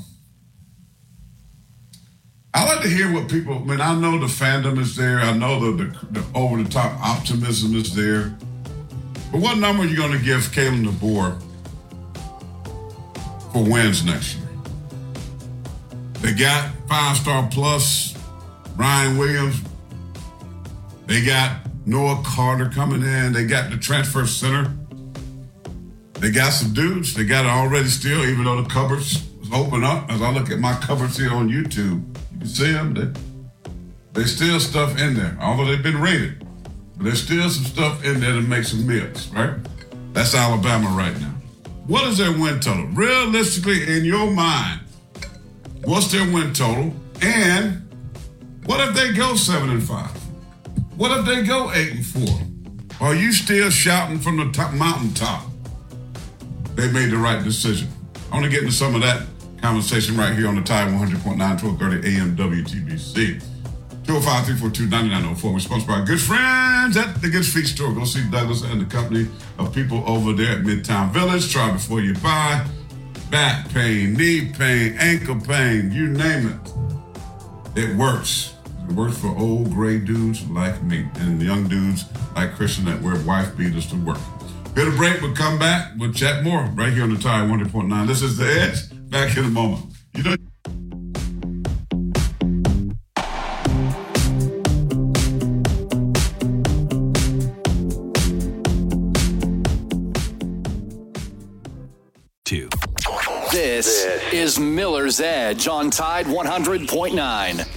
I 2.55 2.65
like 2.67 2.83
to 2.83 2.89
hear 2.89 3.13
what 3.13 3.29
people. 3.29 3.55
I 3.55 3.59
mean, 3.65 3.81
I 3.81 3.95
know 3.95 4.19
the 4.19 4.27
fandom 4.27 4.79
is 4.79 4.97
there. 4.97 5.19
I 5.21 5.33
know 5.37 5.73
the, 5.77 5.85
the, 5.85 6.21
the 6.21 6.39
over 6.39 6.63
the 6.63 6.69
top 6.69 7.01
optimism 7.01 7.75
is 7.77 7.95
there. 7.95 8.37
But 9.31 9.41
what 9.41 9.59
number 9.59 9.83
are 9.85 9.87
you 9.87 9.97
going 9.97 10.13
to 10.13 10.25
give 10.25 10.41
Kalen 10.53 10.85
DeBoer 10.85 11.41
for 13.53 13.63
wins 13.63 14.05
next 14.05 14.37
year? 14.37 14.49
They 16.21 16.35
got 16.35 16.71
five 16.89 17.17
star 17.17 17.49
plus 17.51 18.15
Ryan 18.77 19.19
Williams. 19.19 19.61
They 21.07 21.25
got 21.25 21.61
Noah 21.87 22.23
Carter 22.25 22.69
coming 22.69 23.03
in. 23.03 23.33
They 23.33 23.45
got 23.45 23.71
the 23.71 23.77
transfer 23.77 24.27
center. 24.27 24.73
They 26.15 26.31
got 26.31 26.51
some 26.51 26.75
dudes. 26.75 27.15
They 27.15 27.25
got 27.25 27.47
it 27.47 27.51
already 27.51 27.89
still, 27.89 28.25
even 28.25 28.45
though 28.45 28.63
the 28.63 28.69
cupboards 28.69 29.27
open 29.53 29.83
up. 29.85 30.11
As 30.11 30.21
I 30.23 30.31
look 30.31 30.51
at 30.51 30.59
my 30.59 30.75
cupboards 30.75 31.17
here 31.17 31.33
on 31.33 31.49
YouTube, 31.49 32.05
you 32.33 32.39
can 32.39 32.47
see 32.47 32.73
them. 32.73 32.95
They, 32.95 33.21
there's 34.13 34.35
still 34.37 34.61
stuff 34.61 34.99
in 35.01 35.15
there, 35.15 35.37
although 35.41 35.65
they've 35.65 35.83
been 35.83 36.01
rated. 36.01 36.47
But 36.97 37.05
there's 37.05 37.23
still 37.23 37.49
some 37.49 37.65
stuff 37.65 38.05
in 38.05 38.21
there 38.21 38.35
to 38.35 38.43
make 38.43 38.65
some 38.65 38.87
meals, 38.87 39.29
right? 39.29 39.55
That's 40.13 40.35
Alabama 40.35 40.89
right 40.91 41.19
now. 41.21 41.35
What 41.91 42.07
is 42.07 42.19
their 42.19 42.31
win 42.31 42.61
total? 42.61 42.87
Realistically, 42.87 43.97
in 43.97 44.05
your 44.05 44.31
mind, 44.31 44.83
what's 45.83 46.13
their 46.13 46.25
win 46.33 46.55
total? 46.55 46.95
And 47.21 47.83
what 48.65 48.79
if 48.89 48.95
they 48.95 49.13
go 49.13 49.35
seven 49.35 49.71
and 49.71 49.83
five? 49.83 50.13
What 50.97 51.11
if 51.19 51.27
they 51.27 51.43
go 51.43 51.73
eight 51.73 51.91
and 51.91 52.07
four? 52.07 52.39
Are 53.01 53.13
you 53.13 53.33
still 53.33 53.71
shouting 53.71 54.21
from 54.21 54.37
the 54.37 54.53
top 54.53 54.73
mountaintop? 54.73 55.47
They 56.77 56.89
made 56.93 57.11
the 57.11 57.17
right 57.17 57.43
decision. 57.43 57.89
I 58.31 58.37
want 58.37 58.45
to 58.45 58.53
get 58.53 58.61
into 58.63 58.73
some 58.73 58.95
of 58.95 59.01
that 59.01 59.27
conversation 59.61 60.17
right 60.17 60.33
here 60.33 60.47
on 60.47 60.55
the 60.55 60.63
Tide 60.63 60.87
100.9, 60.93 61.25
1230 61.25 62.07
AM 62.07 62.37
WTBC. 62.37 63.43
205-342-9904. 64.05 65.53
We're 65.53 65.59
sponsored 65.59 65.89
by 65.89 65.95
our 65.95 66.05
good 66.05 66.21
friends 66.21 66.97
at 66.97 67.21
the 67.21 67.29
Good 67.29 67.47
Feet 67.47 67.67
Store. 67.67 67.93
Go 67.93 68.05
see 68.05 68.29
Douglas 68.31 68.63
and 68.63 68.81
the 68.81 68.87
company 68.87 69.29
of 69.59 69.75
people 69.75 70.03
over 70.09 70.33
there 70.33 70.53
at 70.59 70.65
Midtown 70.65 71.13
Village. 71.13 71.53
Try 71.53 71.71
before 71.71 72.01
you 72.01 72.15
buy. 72.15 72.67
Back 73.31 73.69
pain, 73.71 74.15
knee 74.15 74.51
pain, 74.53 74.97
ankle 74.99 75.41
pain, 75.41 75.93
you 75.93 76.09
name 76.09 76.49
it. 76.49 76.73
It 77.77 77.97
works. 77.97 78.55
It 78.89 78.97
works 78.97 79.19
for 79.19 79.29
old 79.39 79.71
gray 79.71 79.99
dudes 79.99 80.45
like 80.49 80.83
me 80.83 81.07
and 81.17 81.41
young 81.41 81.69
dudes 81.69 82.07
like 82.35 82.55
Christian 82.57 82.87
that 82.87 83.01
wear 83.01 83.17
wife 83.25 83.57
beaters 83.57 83.87
to 83.91 83.97
work. 83.97 84.19
Get 84.75 84.89
a 84.89 84.91
break, 84.93 85.21
we'll 85.21 85.35
come 85.35 85.59
back. 85.59 85.93
We'll 85.97 86.13
chat 86.13 86.43
more 86.43 86.63
right 86.75 86.93
here 86.93 87.05
on 87.05 87.15
the 87.15 87.21
Tide 87.21 87.49
100.9. 87.49 88.07
This 88.09 88.23
is 88.23 88.37
The 88.37 88.47
Edge. 88.47 89.11
Back 89.11 89.37
in 89.37 89.45
a 89.45 89.49
moment. 89.49 89.90
Miller's 105.21 105.31
Edge 105.37 105.69
on 105.69 105.91
Tide 105.91 106.25
100.9. 106.27 107.69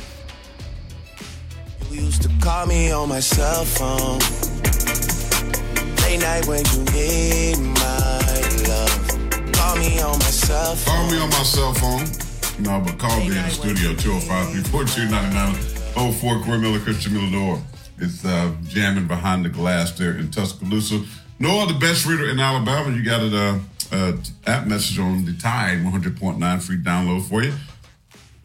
You 1.92 2.02
used 2.02 2.22
to 2.24 2.30
call 2.42 2.66
me 2.66 2.92
on 2.92 3.10
my 3.10 3.20
cell 3.20 3.66
phone. 3.66 4.18
Late 6.04 6.22
night 6.22 6.48
when 6.48 6.64
you 6.66 6.84
need 6.94 7.58
my 7.60 8.20
love. 8.68 9.08
Call 9.54 9.54
call 9.54 9.76
me 9.78 10.00
on 10.00 10.18
my 10.20 10.26
cell 10.26 10.76
phone. 10.76 10.96
Call 10.96 11.12
me 11.12 11.18
on 11.20 11.30
my 11.30 11.44
cell 11.44 11.74
phone. 11.74 12.06
No, 12.60 12.80
but 12.80 12.98
call 13.00 13.20
me 13.20 13.28
in 13.28 13.34
the 13.34 13.50
studio, 13.50 13.94
205-342-9904. 13.94 16.44
Corey 16.46 16.60
Miller, 16.60 16.80
Christian 16.80 17.14
Miller 17.14 17.32
Door. 17.32 17.62
It's 18.00 18.26
uh, 18.26 18.52
jamming 18.68 19.08
behind 19.08 19.46
the 19.46 19.50
glass 19.50 19.92
there 19.92 20.18
in 20.18 20.32
Tuscaloosa. 20.32 21.04
Noah, 21.40 21.68
the 21.68 21.74
best 21.80 22.06
reader 22.06 22.30
in 22.30 22.40
Alabama. 22.40 22.96
You 22.96 23.04
got 23.04 23.22
it. 23.22 23.34
uh, 23.34 23.60
uh, 23.94 24.18
app 24.46 24.68
message 24.68 25.00
on 25.00 25.26
the 25.26 25.34
Tide 25.34 25.78
100.9 25.78 26.62
free 26.64 26.78
download 26.78 27.30
for 27.30 27.44
you. 27.44 27.54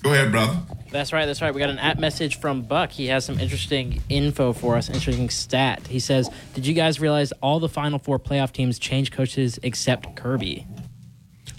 Go 0.02 0.12
ahead, 0.12 0.30
brother. 0.30 0.60
That's 0.92 1.12
right. 1.12 1.26
That's 1.26 1.42
right. 1.42 1.52
We 1.52 1.58
got 1.58 1.70
an 1.70 1.78
app 1.78 1.98
message 1.98 2.38
from 2.38 2.62
Buck. 2.62 2.92
He 2.92 3.06
has 3.06 3.24
some 3.24 3.40
interesting 3.40 4.00
info 4.08 4.52
for 4.52 4.76
us, 4.76 4.88
interesting 4.88 5.28
stat. 5.28 5.86
He 5.86 5.98
says, 5.98 6.30
Did 6.54 6.66
you 6.66 6.74
guys 6.74 7.00
realize 7.00 7.32
all 7.42 7.58
the 7.58 7.68
Final 7.68 7.98
Four 7.98 8.18
playoff 8.18 8.52
teams 8.52 8.78
changed 8.78 9.12
coaches 9.12 9.58
except 9.62 10.14
Kirby? 10.14 10.66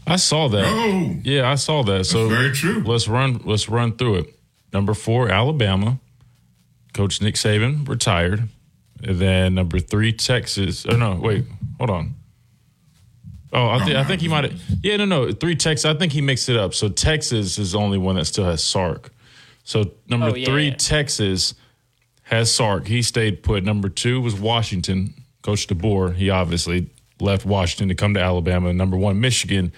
I 0.08 0.15
saw 0.15 0.47
that. 0.47 0.65
Oh. 0.65 1.15
Yeah, 1.23 1.52
I 1.52 1.56
saw 1.56 1.84
that. 1.84 2.06
so 2.06 2.30
very 2.30 2.52
true. 2.52 2.82
Let's 2.84 3.08
run. 3.08 3.41
Let's 3.43 3.67
run 3.69 3.97
through 3.97 4.15
it. 4.15 4.36
Number 4.71 4.93
four, 4.93 5.30
Alabama. 5.30 5.99
Coach 6.93 7.21
Nick 7.21 7.36
Saban 7.36 7.88
retired. 7.88 8.47
And 9.04 9.19
then 9.19 9.56
number 9.56 9.80
three, 9.80 10.12
Texas. 10.12 10.86
Oh 10.88 10.95
no, 10.95 11.15
wait, 11.15 11.45
hold 11.78 11.89
on. 11.89 12.15
Oh, 13.52 13.70
I, 13.70 13.84
th- 13.84 13.96
I 13.98 14.04
think 14.04 14.22
he 14.22 14.28
might 14.28 14.44
have. 14.44 14.62
Yeah, 14.84 14.98
no, 14.98 15.06
no, 15.06 15.32
three 15.32 15.56
Texas. 15.56 15.86
I 15.86 15.94
think 15.96 16.12
he 16.14 16.22
mixed 16.22 16.50
it 16.50 16.58
up. 16.58 16.74
So 16.74 16.88
Texas 16.90 17.58
is 17.58 17.72
the 17.72 17.80
only 17.80 17.98
one 17.98 18.16
that 18.16 18.26
still 18.26 18.46
has 18.46 18.64
Sark. 18.64 19.12
So 19.64 19.92
number 20.08 20.28
Oh, 20.28 20.36
yeah, 20.36 20.46
three, 20.46 20.68
yeah. 20.70 20.76
Texas 20.76 21.56
has 22.24 22.54
Sark. 22.54 22.88
He 22.88 23.02
stayed 23.02 23.42
put. 23.44 23.64
Number 23.64 23.90
two 23.90 24.22
was 24.22 24.36
Washington. 24.40 25.14
Coach 25.42 25.68
DeBoer. 25.68 26.16
He 26.16 26.30
obviously 26.30 26.90
left 27.20 27.46
Washington 27.46 27.88
to 27.90 27.96
come 27.96 28.14
to 28.14 28.20
Alabama. 28.22 28.72
Number 28.74 28.98
one, 28.98 29.20
Michigan 29.20 29.72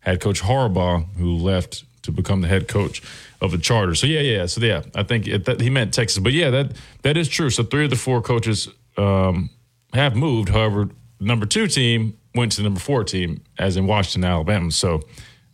had 0.00 0.20
Coach 0.20 0.42
Harbaugh, 0.42 1.06
who 1.16 1.36
left 1.36 1.84
to 2.02 2.12
become 2.12 2.40
the 2.40 2.48
head 2.48 2.68
coach 2.68 3.02
of 3.40 3.50
the 3.50 3.58
Chargers. 3.58 4.00
So 4.00 4.06
yeah, 4.06 4.20
yeah. 4.20 4.46
So 4.46 4.60
yeah, 4.60 4.82
I 4.94 5.02
think 5.02 5.26
it, 5.28 5.44
that, 5.44 5.60
he 5.60 5.70
meant 5.70 5.92
Texas, 5.92 6.18
but 6.18 6.32
yeah, 6.32 6.50
that 6.50 6.72
that 7.02 7.16
is 7.16 7.28
true. 7.28 7.50
So 7.50 7.62
three 7.62 7.84
of 7.84 7.90
the 7.90 7.96
four 7.96 8.22
coaches 8.22 8.68
um, 8.96 9.50
have 9.92 10.16
moved. 10.16 10.48
However, 10.48 10.88
number 11.20 11.46
two 11.46 11.66
team 11.66 12.17
went 12.34 12.52
to 12.52 12.58
the 12.58 12.62
number 12.64 12.80
four 12.80 13.04
team, 13.04 13.42
as 13.58 13.76
in 13.76 13.86
Washington, 13.86 14.28
Alabama. 14.30 14.70
So 14.70 15.02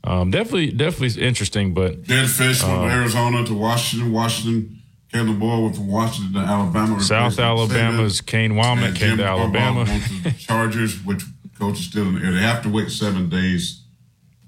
um, 0.03 0.31
definitely, 0.31 0.71
definitely 0.73 1.23
interesting. 1.23 1.75
But 1.75 2.03
Jedd 2.03 2.27
Fisch 2.27 2.61
from 2.61 2.71
Uh, 2.85 2.89
Arizona 2.89 3.45
to 3.47 3.55
Washington. 3.55 4.13
Washington, 4.13 4.79
Kalen 5.13 5.39
DeBoer 5.39 5.63
went 5.65 5.77
from 5.77 5.89
Washington 5.89 6.35
to 6.35 6.41
Alabama. 6.49 7.01
South 7.01 7.39
Alabama's. 7.39 8.21
Kane 8.21 8.53
Wommack 8.53 8.97
came 8.97 9.11
Jim 9.11 9.19
to 9.19 9.25
Alabama. 9.25 9.85
to 9.85 10.23
the 10.25 10.31
Chargers, 10.39 11.03
which 11.05 11.23
coach 11.59 11.79
is 11.79 11.87
still 11.87 12.09
in 12.09 12.17
the 12.17 12.21
air. 12.25 12.33
They 12.33 12.41
have 12.41 12.63
to 12.65 12.69
wait 12.69 12.91
seven 12.91 13.29
days 13.29 13.83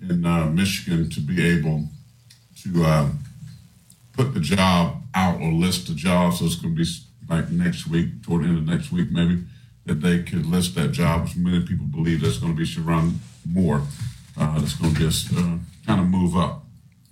in 0.03 0.27
uh, 0.27 0.47
Michigan 0.47 1.09
to 1.11 1.21
be 1.21 1.45
able 1.47 1.89
to 2.63 2.85
uh, 2.85 3.09
put 4.13 4.35
the 4.35 4.41
job 4.41 5.03
out 5.15 5.41
or 5.41 5.53
list 5.53 5.87
the 5.89 5.95
job. 5.95 6.35
So 6.35 6.45
it's 6.47 6.57
going 6.57 6.75
to 6.77 6.83
be 6.83 6.89
like 7.29 7.51
next 7.51 7.87
week, 7.87 8.23
toward 8.25 8.43
the 8.45 8.49
end 8.49 8.59
of 8.59 8.67
next 8.67 8.93
week, 8.93 9.11
maybe, 9.11 9.43
that 9.87 10.01
they 10.01 10.23
could 10.23 10.47
list 10.47 10.75
that 10.75 10.93
job. 10.93 11.25
Which 11.25 11.37
many 11.37 11.61
people 11.65 11.87
believe 11.87 12.21
that's 12.21 12.39
going 12.39 12.53
to 12.55 12.59
be 12.59 12.65
Sherrone 12.67 13.15
Moore. 13.49 13.83
Uh, 14.39 14.59
that's 14.59 14.75
going 14.75 14.95
to 14.95 15.01
just 15.01 15.33
uh, 15.33 15.57
kind 15.87 16.01
of 16.01 16.07
move 16.09 16.37
up. 16.37 16.65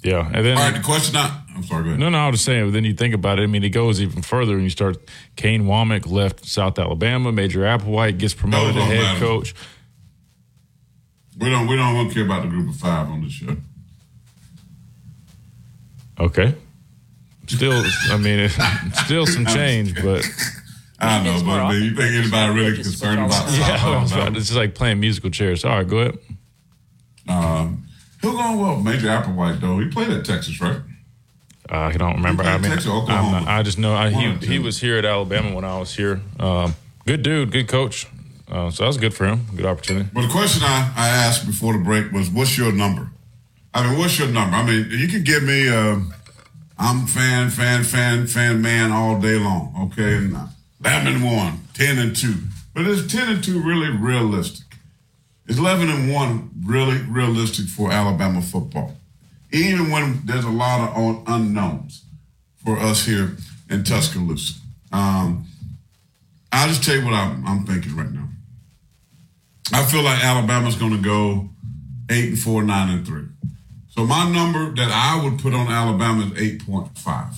yeah, 0.02 0.30
and 0.32 0.44
then 0.44 0.58
All 0.58 0.64
right, 0.70 0.76
the 0.76 0.82
question 0.82 1.16
I, 1.16 1.40
I'm 1.56 1.62
sorry, 1.62 1.84
go 1.84 1.88
ahead. 1.90 2.00
No, 2.00 2.10
no, 2.10 2.18
I 2.18 2.26
was 2.26 2.34
just 2.36 2.44
saying. 2.44 2.66
But 2.66 2.72
then 2.74 2.84
you 2.84 2.92
think 2.92 3.14
about 3.14 3.38
it. 3.38 3.42
I 3.42 3.46
mean, 3.46 3.64
it 3.64 3.70
goes 3.70 4.00
even 4.02 4.20
further, 4.22 4.54
and 4.54 4.62
you 4.64 4.70
start. 4.70 4.98
Kane 5.36 5.64
Wommack 5.64 6.06
left 6.10 6.44
South 6.44 6.78
Alabama. 6.78 7.32
Major 7.32 7.60
Applewhite 7.60 8.18
gets 8.18 8.34
promoted 8.34 8.74
to 8.74 8.82
head 8.82 9.02
matter. 9.02 9.20
coach. 9.20 9.54
We 11.38 11.48
don't 11.48 11.66
we 11.66 11.76
don't 11.76 12.10
care 12.10 12.24
about 12.24 12.42
the 12.42 12.48
group 12.48 12.68
of 12.68 12.76
five 12.76 13.08
on 13.08 13.22
this 13.22 13.32
show. 13.32 13.56
Okay. 16.18 16.54
Still, 17.46 17.84
I 18.10 18.16
mean, 18.16 18.48
still 19.04 19.26
some 19.26 19.46
change, 19.58 20.00
but 20.02 20.24
I 21.08 21.22
know, 21.24 21.42
but 21.44 21.60
I 21.60 21.72
you 21.74 21.94
think 21.94 22.14
anybody 22.14 22.54
really 22.54 22.74
concerned 22.76 23.20
about 23.20 23.50
yeah, 23.52 23.78
I 23.84 24.02
was 24.02 24.12
about- 24.12 24.36
it's 24.36 24.46
just 24.46 24.56
like 24.56 24.74
playing 24.74 25.00
musical 25.00 25.30
chairs. 25.30 25.64
All 25.64 25.76
right, 25.76 25.86
go 25.88 25.98
ahead. 25.98 26.18
Um, 27.28 27.86
who 28.22 28.32
going 28.32 28.58
well? 28.58 28.80
Major 28.80 29.08
Applewhite 29.08 29.60
though. 29.60 29.78
He 29.78 29.88
played 29.88 30.10
at 30.10 30.24
Texas, 30.24 30.60
right? 30.60 30.78
Uh, 31.70 31.76
I 31.76 31.92
don't 31.92 32.16
remember. 32.16 32.42
I 32.42 32.58
mean, 32.58 32.70
Texas, 32.70 32.90
Oklahoma. 32.90 33.40
not- 33.40 33.48
I 33.48 33.62
just 33.62 33.78
know 33.78 33.94
I, 33.94 34.10
he 34.10 34.32
he 34.46 34.58
was 34.58 34.80
here 34.80 34.96
at 34.98 35.04
Alabama 35.04 35.54
when 35.54 35.64
I 35.64 35.78
was 35.78 35.94
here. 35.94 36.20
Um, 36.38 36.74
good 37.06 37.22
dude, 37.22 37.50
good 37.52 37.68
coach. 37.68 38.06
Uh, 38.50 38.70
so 38.70 38.82
that 38.82 38.88
was 38.88 38.98
good 38.98 39.14
for 39.14 39.24
him. 39.26 39.46
Good 39.56 39.64
opportunity. 39.64 40.08
But 40.12 40.22
the 40.22 40.28
question 40.28 40.62
I, 40.62 40.92
I 40.96 41.08
asked 41.08 41.46
before 41.46 41.72
the 41.72 41.78
break 41.82 42.12
was, 42.12 42.28
"What's 42.28 42.58
your 42.58 42.72
number?" 42.72 43.10
I 43.72 43.88
mean, 43.88 43.98
what's 43.98 44.18
your 44.18 44.28
number? 44.28 44.54
I 44.56 44.64
mean, 44.66 44.86
you 44.90 45.08
can 45.08 45.24
give 45.24 45.42
me. 45.42 45.68
Uh, 45.68 46.00
I'm 46.76 47.06
fan, 47.06 47.50
fan, 47.50 47.84
fan, 47.84 48.26
fan, 48.26 48.60
man 48.60 48.92
all 48.92 49.18
day 49.20 49.38
long. 49.38 49.90
Okay, 49.92 50.16
and 50.16 50.36
uh, 50.84 50.88
eleven 50.88 51.14
and 51.14 51.24
one, 51.24 51.60
10 51.74 51.98
and 51.98 52.16
two, 52.16 52.34
but 52.74 52.86
is 52.86 53.06
ten 53.06 53.28
and 53.28 53.44
two 53.44 53.62
really 53.62 53.90
realistic? 53.90 54.66
Is 55.46 55.58
eleven 55.58 55.88
and 55.90 56.12
one 56.12 56.50
really 56.64 56.98
realistic 56.98 57.66
for 57.66 57.92
Alabama 57.92 58.40
football? 58.40 58.96
Even 59.52 59.90
when 59.90 60.20
there's 60.24 60.44
a 60.44 60.50
lot 60.50 60.88
of 60.88 60.96
un- 60.96 61.22
unknowns 61.26 62.04
for 62.64 62.78
us 62.78 63.04
here 63.04 63.36
in 63.70 63.84
Tuscaloosa. 63.84 64.54
Um, 64.92 65.46
I'll 66.50 66.68
just 66.68 66.82
tell 66.84 66.96
you 66.96 67.04
what 67.04 67.14
I'm, 67.14 67.46
I'm 67.46 67.66
thinking 67.66 67.96
right 67.96 68.10
now. 68.10 68.28
I 69.72 69.84
feel 69.84 70.02
like 70.02 70.22
Alabama's 70.22 70.76
going 70.76 70.92
to 70.92 71.02
go 71.02 71.50
eight 72.10 72.28
and 72.30 72.38
four, 72.38 72.62
nine 72.62 72.90
and 72.90 73.06
three. 73.06 73.24
So 73.88 74.04
my 74.04 74.30
number 74.30 74.74
that 74.74 74.90
I 74.90 75.22
would 75.22 75.38
put 75.38 75.54
on 75.54 75.68
Alabama 75.68 76.26
is 76.26 76.40
eight 76.40 76.64
point 76.66 76.96
five. 76.98 77.34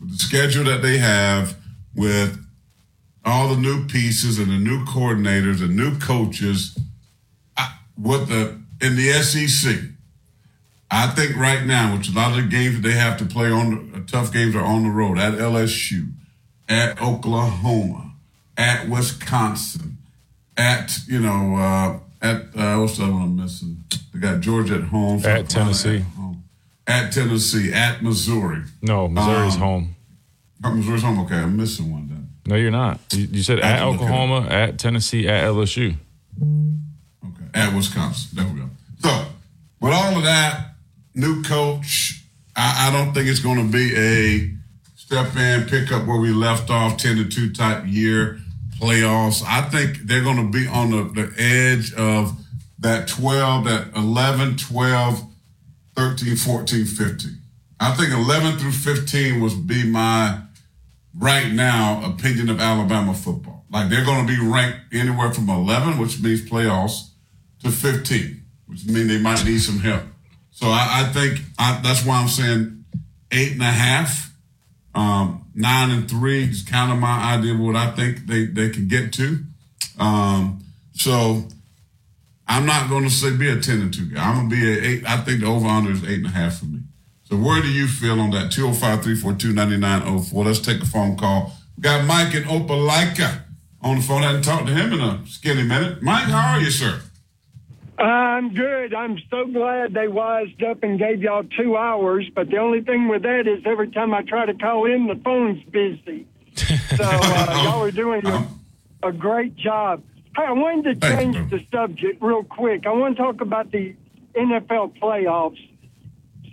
With 0.00 0.10
the 0.12 0.16
schedule 0.18 0.64
that 0.64 0.82
they 0.82 0.98
have, 0.98 1.56
with 1.94 2.41
all 3.24 3.48
the 3.48 3.56
new 3.60 3.86
pieces 3.86 4.38
and 4.38 4.48
the 4.50 4.58
new 4.58 4.84
coordinators 4.84 5.62
and 5.62 5.76
new 5.76 5.98
coaches, 5.98 6.78
what 7.96 8.28
the 8.28 8.60
in 8.80 8.96
the 8.96 9.12
SEC, 9.12 9.76
I 10.90 11.06
think 11.08 11.36
right 11.36 11.64
now, 11.64 11.96
which 11.96 12.08
a 12.08 12.12
lot 12.12 12.30
of 12.36 12.36
the 12.44 12.50
games 12.50 12.74
that 12.74 12.82
they 12.82 12.94
have 12.94 13.16
to 13.18 13.24
play 13.24 13.48
on, 13.50 13.92
the 13.92 14.00
tough 14.00 14.32
games 14.32 14.56
are 14.56 14.64
on 14.64 14.82
the 14.82 14.90
road 14.90 15.18
at 15.18 15.34
LSU, 15.34 16.10
at 16.68 17.00
Oklahoma, 17.00 18.12
at 18.56 18.88
Wisconsin, 18.88 19.98
at 20.56 20.98
you 21.06 21.20
know, 21.20 21.56
uh, 21.56 21.98
at 22.20 22.42
uh, 22.56 22.76
what's 22.80 22.96
the 22.98 23.04
other 23.04 23.12
one 23.12 23.22
I'm 23.22 23.36
missing? 23.36 23.84
They 24.12 24.20
got 24.20 24.40
Georgia 24.40 24.76
at 24.76 24.84
home, 24.84 25.24
At 25.24 25.48
Tennessee. 25.48 25.96
at, 25.98 26.02
home. 26.02 26.44
at 26.86 27.12
Tennessee, 27.12 27.72
at 27.72 28.02
Missouri. 28.02 28.62
No, 28.82 29.06
Missouri's 29.08 29.54
Um, 29.54 29.60
home. 29.60 29.96
Missouri's 30.76 31.02
home. 31.02 31.20
Okay, 31.20 31.36
I'm 31.36 31.56
missing 31.56 31.90
one. 31.92 32.08
No, 32.46 32.56
you're 32.56 32.70
not. 32.70 33.00
You, 33.12 33.28
you 33.30 33.42
said 33.42 33.60
at 33.60 33.78
to 33.78 33.86
look 33.86 33.94
it 33.94 34.04
up. 34.04 34.10
Oklahoma, 34.10 34.48
at 34.48 34.78
Tennessee, 34.78 35.28
at 35.28 35.44
LSU. 35.44 35.94
Okay. 36.40 37.44
At 37.54 37.74
Wisconsin. 37.74 38.30
There 38.34 38.52
we 38.52 38.60
go. 38.60 38.70
So, 39.00 39.26
with 39.80 39.92
all 39.92 40.16
of 40.16 40.24
that, 40.24 40.74
new 41.14 41.42
coach, 41.42 42.22
I, 42.56 42.88
I 42.88 42.92
don't 42.92 43.12
think 43.12 43.28
it's 43.28 43.40
going 43.40 43.58
to 43.58 43.72
be 43.72 43.94
a 43.96 44.50
step 44.96 45.36
in, 45.36 45.64
pick 45.68 45.92
up 45.92 46.06
where 46.06 46.18
we 46.18 46.30
left 46.30 46.70
off, 46.70 46.96
10 46.96 47.16
to 47.16 47.28
2 47.28 47.52
type 47.52 47.84
year 47.86 48.40
playoffs. 48.78 49.44
I 49.46 49.62
think 49.62 49.98
they're 50.06 50.22
going 50.22 50.38
to 50.38 50.50
be 50.50 50.66
on 50.66 50.90
the, 50.90 51.04
the 51.04 51.32
edge 51.38 51.94
of 51.94 52.36
that 52.80 53.06
12, 53.08 53.64
that 53.66 53.94
11, 53.94 54.56
12, 54.56 55.22
13, 55.94 56.36
14, 56.36 56.84
15. 56.84 57.38
I 57.78 57.94
think 57.94 58.12
11 58.12 58.58
through 58.58 58.72
15 58.72 59.40
would 59.40 59.66
be 59.66 59.88
my 59.88 60.40
right 61.18 61.52
now 61.52 62.02
opinion 62.04 62.48
of 62.48 62.60
Alabama 62.60 63.14
football. 63.14 63.64
Like 63.70 63.88
they're 63.90 64.04
going 64.04 64.26
to 64.26 64.32
be 64.32 64.40
ranked 64.40 64.78
anywhere 64.92 65.32
from 65.32 65.48
11, 65.48 65.98
which 65.98 66.20
means 66.20 66.48
playoffs, 66.48 67.10
to 67.62 67.70
15, 67.70 68.42
which 68.66 68.86
means 68.86 69.08
they 69.08 69.18
might 69.18 69.44
need 69.44 69.58
some 69.58 69.78
help. 69.78 70.02
So 70.50 70.66
I, 70.66 71.04
I 71.04 71.12
think 71.12 71.40
I, 71.58 71.80
that's 71.82 72.04
why 72.04 72.20
I'm 72.20 72.28
saying 72.28 72.84
eight 73.30 73.52
and 73.52 73.62
a 73.62 73.66
half, 73.66 74.32
um, 74.94 75.46
nine 75.54 75.90
and 75.90 76.10
three 76.10 76.44
is 76.44 76.62
kind 76.62 76.92
of 76.92 76.98
my 76.98 77.34
idea 77.34 77.54
of 77.54 77.60
what 77.60 77.76
I 77.76 77.90
think 77.92 78.26
they, 78.26 78.46
they 78.46 78.68
can 78.70 78.88
get 78.88 79.12
to. 79.14 79.44
Um, 79.98 80.64
so 80.92 81.44
I'm 82.46 82.66
not 82.66 82.90
going 82.90 83.04
to 83.04 83.10
say 83.10 83.34
be 83.34 83.48
a 83.48 83.60
10 83.60 83.80
and 83.80 83.94
2 83.94 84.06
guy. 84.10 84.22
I'm 84.22 84.36
going 84.36 84.50
to 84.50 84.56
be 84.56 84.68
a 84.68 84.88
eight. 84.88 85.06
I 85.06 85.18
think 85.18 85.40
the 85.40 85.46
over 85.46 85.66
under 85.66 85.92
is 85.92 86.04
eight 86.04 86.18
and 86.18 86.26
a 86.26 86.30
half 86.30 86.58
for 86.58 86.66
me. 86.66 86.80
So 87.32 87.38
where 87.38 87.62
do 87.62 87.68
you 87.68 87.86
feel 87.88 88.20
on 88.20 88.30
that? 88.32 88.52
205 88.52 89.04
342 89.04 89.54
9904. 89.54 90.44
Let's 90.44 90.58
take 90.58 90.82
a 90.82 90.84
phone 90.84 91.16
call. 91.16 91.50
We 91.78 91.80
got 91.80 92.04
Mike 92.04 92.34
in 92.34 92.42
Opelika 92.42 93.44
on 93.80 93.96
the 93.96 94.02
phone. 94.02 94.22
I 94.22 94.26
hadn't 94.26 94.42
talked 94.42 94.66
to 94.66 94.74
him 94.74 94.92
in 94.92 95.00
a 95.00 95.26
skinny 95.26 95.62
minute. 95.62 96.02
Mike, 96.02 96.24
how 96.24 96.52
are 96.52 96.60
you, 96.60 96.70
sir? 96.70 97.00
I'm 97.96 98.52
good. 98.52 98.92
I'm 98.92 99.18
so 99.30 99.46
glad 99.46 99.94
they 99.94 100.08
wised 100.08 100.62
up 100.62 100.82
and 100.82 100.98
gave 100.98 101.22
y'all 101.22 101.44
two 101.58 101.74
hours. 101.74 102.28
But 102.34 102.50
the 102.50 102.58
only 102.58 102.82
thing 102.82 103.08
with 103.08 103.22
that 103.22 103.48
is 103.48 103.62
every 103.64 103.90
time 103.90 104.12
I 104.12 104.20
try 104.20 104.44
to 104.44 104.52
call 104.52 104.84
in, 104.84 105.06
the 105.06 105.18
phone's 105.24 105.64
busy. 105.70 106.26
So 106.98 107.02
uh, 107.02 107.62
y'all 107.64 107.82
are 107.82 107.90
doing 107.90 108.26
a, 108.26 108.46
a 109.02 109.10
great 109.10 109.56
job. 109.56 110.02
Hey, 110.36 110.42
I 110.42 110.52
wanted 110.52 111.00
to 111.00 111.16
change 111.16 111.50
the 111.50 111.64
subject 111.72 112.20
real 112.20 112.44
quick. 112.44 112.84
I 112.86 112.90
want 112.90 113.16
to 113.16 113.22
talk 113.22 113.40
about 113.40 113.72
the 113.72 113.94
NFL 114.36 114.98
playoffs, 115.00 115.71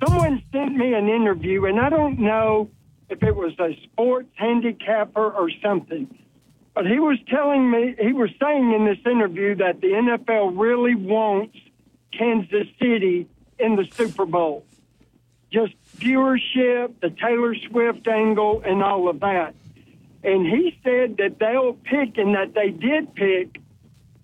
someone 0.03 0.43
sent 0.51 0.75
me 0.75 0.93
an 0.93 1.07
interview, 1.07 1.65
and 1.65 1.79
I 1.79 1.89
don't 1.89 2.19
know 2.19 2.69
if 3.09 3.23
it 3.23 3.35
was 3.35 3.53
a 3.59 3.77
sports 3.83 4.29
handicapper 4.35 5.31
or 5.31 5.49
something. 5.63 6.07
But 6.73 6.85
he 6.85 6.99
was 6.99 7.17
telling 7.27 7.69
me, 7.69 7.95
he 7.99 8.13
was 8.13 8.29
saying 8.41 8.71
in 8.73 8.85
this 8.85 8.99
interview 9.05 9.55
that 9.55 9.81
the 9.81 9.87
NFL 9.87 10.57
really 10.57 10.95
wants 10.95 11.57
Kansas 12.17 12.67
City 12.79 13.27
in 13.57 13.75
the 13.75 13.85
Super 13.91 14.25
Bowl. 14.25 14.65
Just 15.51 15.73
viewership, 15.97 16.99
the 17.01 17.09
Taylor 17.09 17.55
Swift 17.55 18.07
angle, 18.07 18.61
and 18.63 18.83
all 18.83 19.09
of 19.09 19.19
that. 19.21 19.55
And 20.23 20.45
he 20.45 20.77
said 20.83 21.17
that 21.17 21.39
they'll 21.39 21.73
pick 21.73 22.17
and 22.17 22.35
that 22.35 22.53
they 22.53 22.69
did 22.69 23.13
pick 23.15 23.59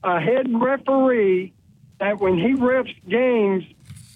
a 0.04 0.20
head 0.20 0.48
referee 0.50 1.52
that 2.00 2.20
when 2.20 2.38
he 2.38 2.54
refs 2.54 2.94
games, 3.10 3.64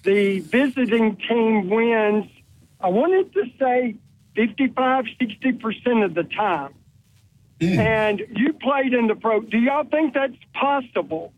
the 0.03 0.39
visiting 0.39 1.15
team 1.17 1.69
wins, 1.69 2.25
I 2.79 2.89
wanted 2.89 3.33
to 3.33 3.45
say 3.59 3.95
55, 4.35 5.05
60% 5.19 6.05
of 6.05 6.13
the 6.13 6.23
time. 6.23 6.73
And 7.61 8.21
you 8.35 8.53
played 8.53 8.93
in 8.93 9.07
the 9.07 9.15
pro. 9.15 9.41
Do 9.41 9.57
y'all 9.57 9.83
think 9.83 10.13
that's 10.13 10.37
possible 10.53 11.33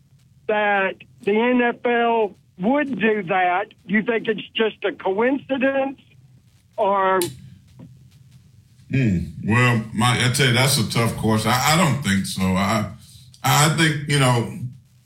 that 0.46 0.94
the 1.22 1.32
NFL 1.32 2.34
would 2.60 3.00
do 3.00 3.24
that? 3.24 3.70
Do 3.86 3.94
you 3.94 4.02
think 4.02 4.28
it's 4.28 4.48
just 4.54 4.84
a 4.84 4.92
coincidence 4.92 6.00
or 6.76 7.20
Hmm. 8.92 9.20
Well, 9.42 9.84
my, 9.94 10.22
I 10.22 10.30
tell 10.32 10.48
you, 10.48 10.52
that's 10.52 10.76
a 10.76 10.88
tough 10.90 11.16
question. 11.16 11.50
I, 11.50 11.72
I 11.72 11.76
don't 11.78 12.02
think 12.02 12.26
so. 12.26 12.42
I, 12.42 12.90
I 13.42 13.70
think 13.70 14.08
you 14.08 14.18
know, 14.18 14.58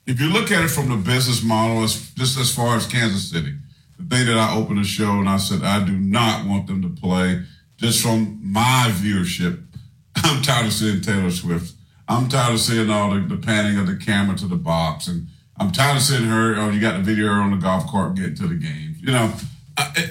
if 0.06 0.20
you 0.20 0.28
look 0.28 0.52
at 0.52 0.64
it 0.64 0.68
from 0.68 0.88
the 0.88 0.96
business 0.96 1.42
model, 1.42 1.82
just 1.82 2.38
as 2.38 2.54
far 2.54 2.76
as 2.76 2.86
Kansas 2.86 3.30
City, 3.30 3.54
the 3.98 4.04
day 4.04 4.24
that 4.24 4.36
I 4.36 4.56
opened 4.56 4.78
the 4.78 4.84
show 4.84 5.10
and 5.10 5.28
I 5.28 5.36
said 5.36 5.62
I 5.62 5.84
do 5.84 5.92
not 5.92 6.46
want 6.46 6.66
them 6.66 6.82
to 6.82 6.88
play, 6.88 7.42
just 7.76 8.02
from 8.02 8.40
my 8.42 8.90
viewership, 8.92 9.62
I'm 10.16 10.42
tired 10.42 10.66
of 10.66 10.72
seeing 10.72 11.00
Taylor 11.00 11.30
Swift. 11.30 11.74
I'm 12.08 12.28
tired 12.28 12.54
of 12.54 12.60
seeing 12.60 12.88
all 12.88 13.14
the, 13.14 13.20
the 13.20 13.36
panning 13.36 13.78
of 13.78 13.86
the 13.86 13.96
camera 13.96 14.36
to 14.36 14.46
the 14.46 14.56
box, 14.56 15.08
and 15.08 15.26
I'm 15.58 15.72
tired 15.72 15.96
of 15.96 16.02
seeing 16.02 16.24
her. 16.24 16.54
Oh, 16.56 16.70
you 16.70 16.80
got 16.80 16.96
the 16.96 17.02
video 17.02 17.28
on 17.28 17.50
the 17.50 17.56
golf 17.56 17.88
cart 17.88 18.14
getting 18.14 18.36
to 18.36 18.46
the 18.46 18.54
game. 18.54 18.94
You 19.00 19.12
know, 19.12 19.32
I, 19.76 20.10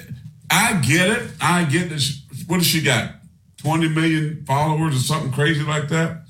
I 0.50 0.80
get 0.86 1.08
it. 1.08 1.30
I 1.40 1.64
get 1.64 1.88
this. 1.88 2.22
What 2.46 2.58
does 2.58 2.66
she 2.66 2.82
got? 2.82 3.14
20 3.58 3.88
million 3.88 4.44
followers 4.44 4.94
or 4.94 4.98
something 4.98 5.32
crazy 5.32 5.64
like 5.64 5.88
that. 5.88 6.25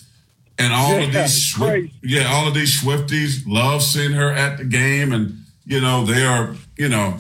And 0.59 0.73
all 0.73 1.03
of 1.03 1.13
these, 1.13 1.53
Swift, 1.53 1.93
yeah, 2.03 2.33
all 2.33 2.49
of 2.49 2.55
these 2.55 2.81
Swifties 2.81 3.43
love 3.47 3.83
seeing 3.83 4.13
her 4.13 4.33
at 4.33 4.57
the 4.57 4.65
game, 4.65 5.13
and 5.13 5.45
you 5.67 5.81
know 5.81 6.05
they 6.05 6.25
are, 6.25 6.55
you 6.79 6.89
know, 6.89 7.19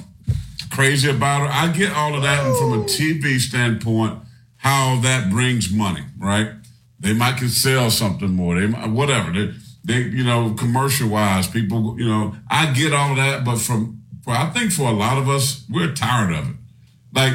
crazy 0.70 1.10
about 1.10 1.42
her. 1.42 1.48
I 1.48 1.70
get 1.72 1.92
all 1.92 2.14
of 2.14 2.22
that, 2.22 2.46
and 2.46 2.56
from 2.56 2.72
a 2.72 2.84
TV 2.84 3.38
standpoint, 3.38 4.20
how 4.56 5.00
that 5.02 5.30
brings 5.30 5.70
money, 5.70 6.02
right? 6.18 6.50
They 6.98 7.12
might 7.12 7.36
can 7.36 7.48
sell 7.48 7.90
something 7.90 8.30
more. 8.30 8.58
They 8.58 8.68
might, 8.68 8.88
whatever. 8.88 9.30
They, 9.30 9.52
they, 9.84 10.00
you 10.08 10.24
know, 10.24 10.54
commercial 10.54 11.10
wise, 11.10 11.46
people, 11.46 12.00
you 12.00 12.08
know, 12.08 12.34
I 12.50 12.72
get 12.72 12.94
all 12.94 13.10
of 13.10 13.16
that, 13.18 13.44
but 13.44 13.58
from, 13.58 14.02
for 14.24 14.30
I 14.30 14.50
think 14.50 14.72
for 14.72 14.88
a 14.88 14.92
lot 14.92 15.18
of 15.18 15.28
us, 15.28 15.64
we're 15.68 15.92
tired 15.92 16.32
of 16.32 16.48
it. 16.48 16.56
Like 17.12 17.34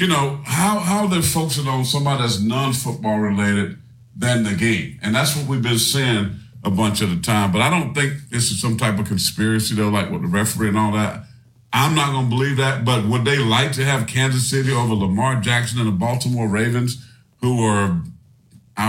you 0.00 0.06
know, 0.06 0.40
how 0.44 0.78
how 0.78 1.06
they're 1.06 1.20
focusing 1.20 1.68
on 1.68 1.84
somebody 1.84 2.22
that's 2.22 2.40
non-football 2.40 3.18
related 3.18 3.76
than 4.20 4.44
the 4.44 4.54
game. 4.54 4.98
And 5.02 5.14
that's 5.14 5.34
what 5.34 5.46
we've 5.46 5.62
been 5.62 5.78
seeing 5.78 6.36
a 6.62 6.70
bunch 6.70 7.00
of 7.00 7.10
the 7.10 7.20
time. 7.20 7.50
But 7.52 7.62
I 7.62 7.70
don't 7.70 7.94
think 7.94 8.28
this 8.28 8.50
is 8.50 8.60
some 8.60 8.76
type 8.76 8.98
of 8.98 9.08
conspiracy 9.08 9.74
though, 9.74 9.88
like 9.88 10.10
with 10.10 10.22
the 10.22 10.28
referee 10.28 10.68
and 10.68 10.78
all 10.78 10.92
that. 10.92 11.24
I'm 11.72 11.94
not 11.94 12.12
gonna 12.12 12.28
believe 12.28 12.58
that. 12.58 12.84
But 12.84 13.06
would 13.06 13.24
they 13.24 13.38
like 13.38 13.72
to 13.72 13.84
have 13.84 14.06
Kansas 14.06 14.48
City 14.48 14.72
over 14.72 14.94
Lamar 14.94 15.40
Jackson 15.40 15.78
and 15.78 15.88
the 15.88 15.92
Baltimore 15.92 16.48
Ravens, 16.48 17.04
who 17.40 17.64
are 17.64 18.02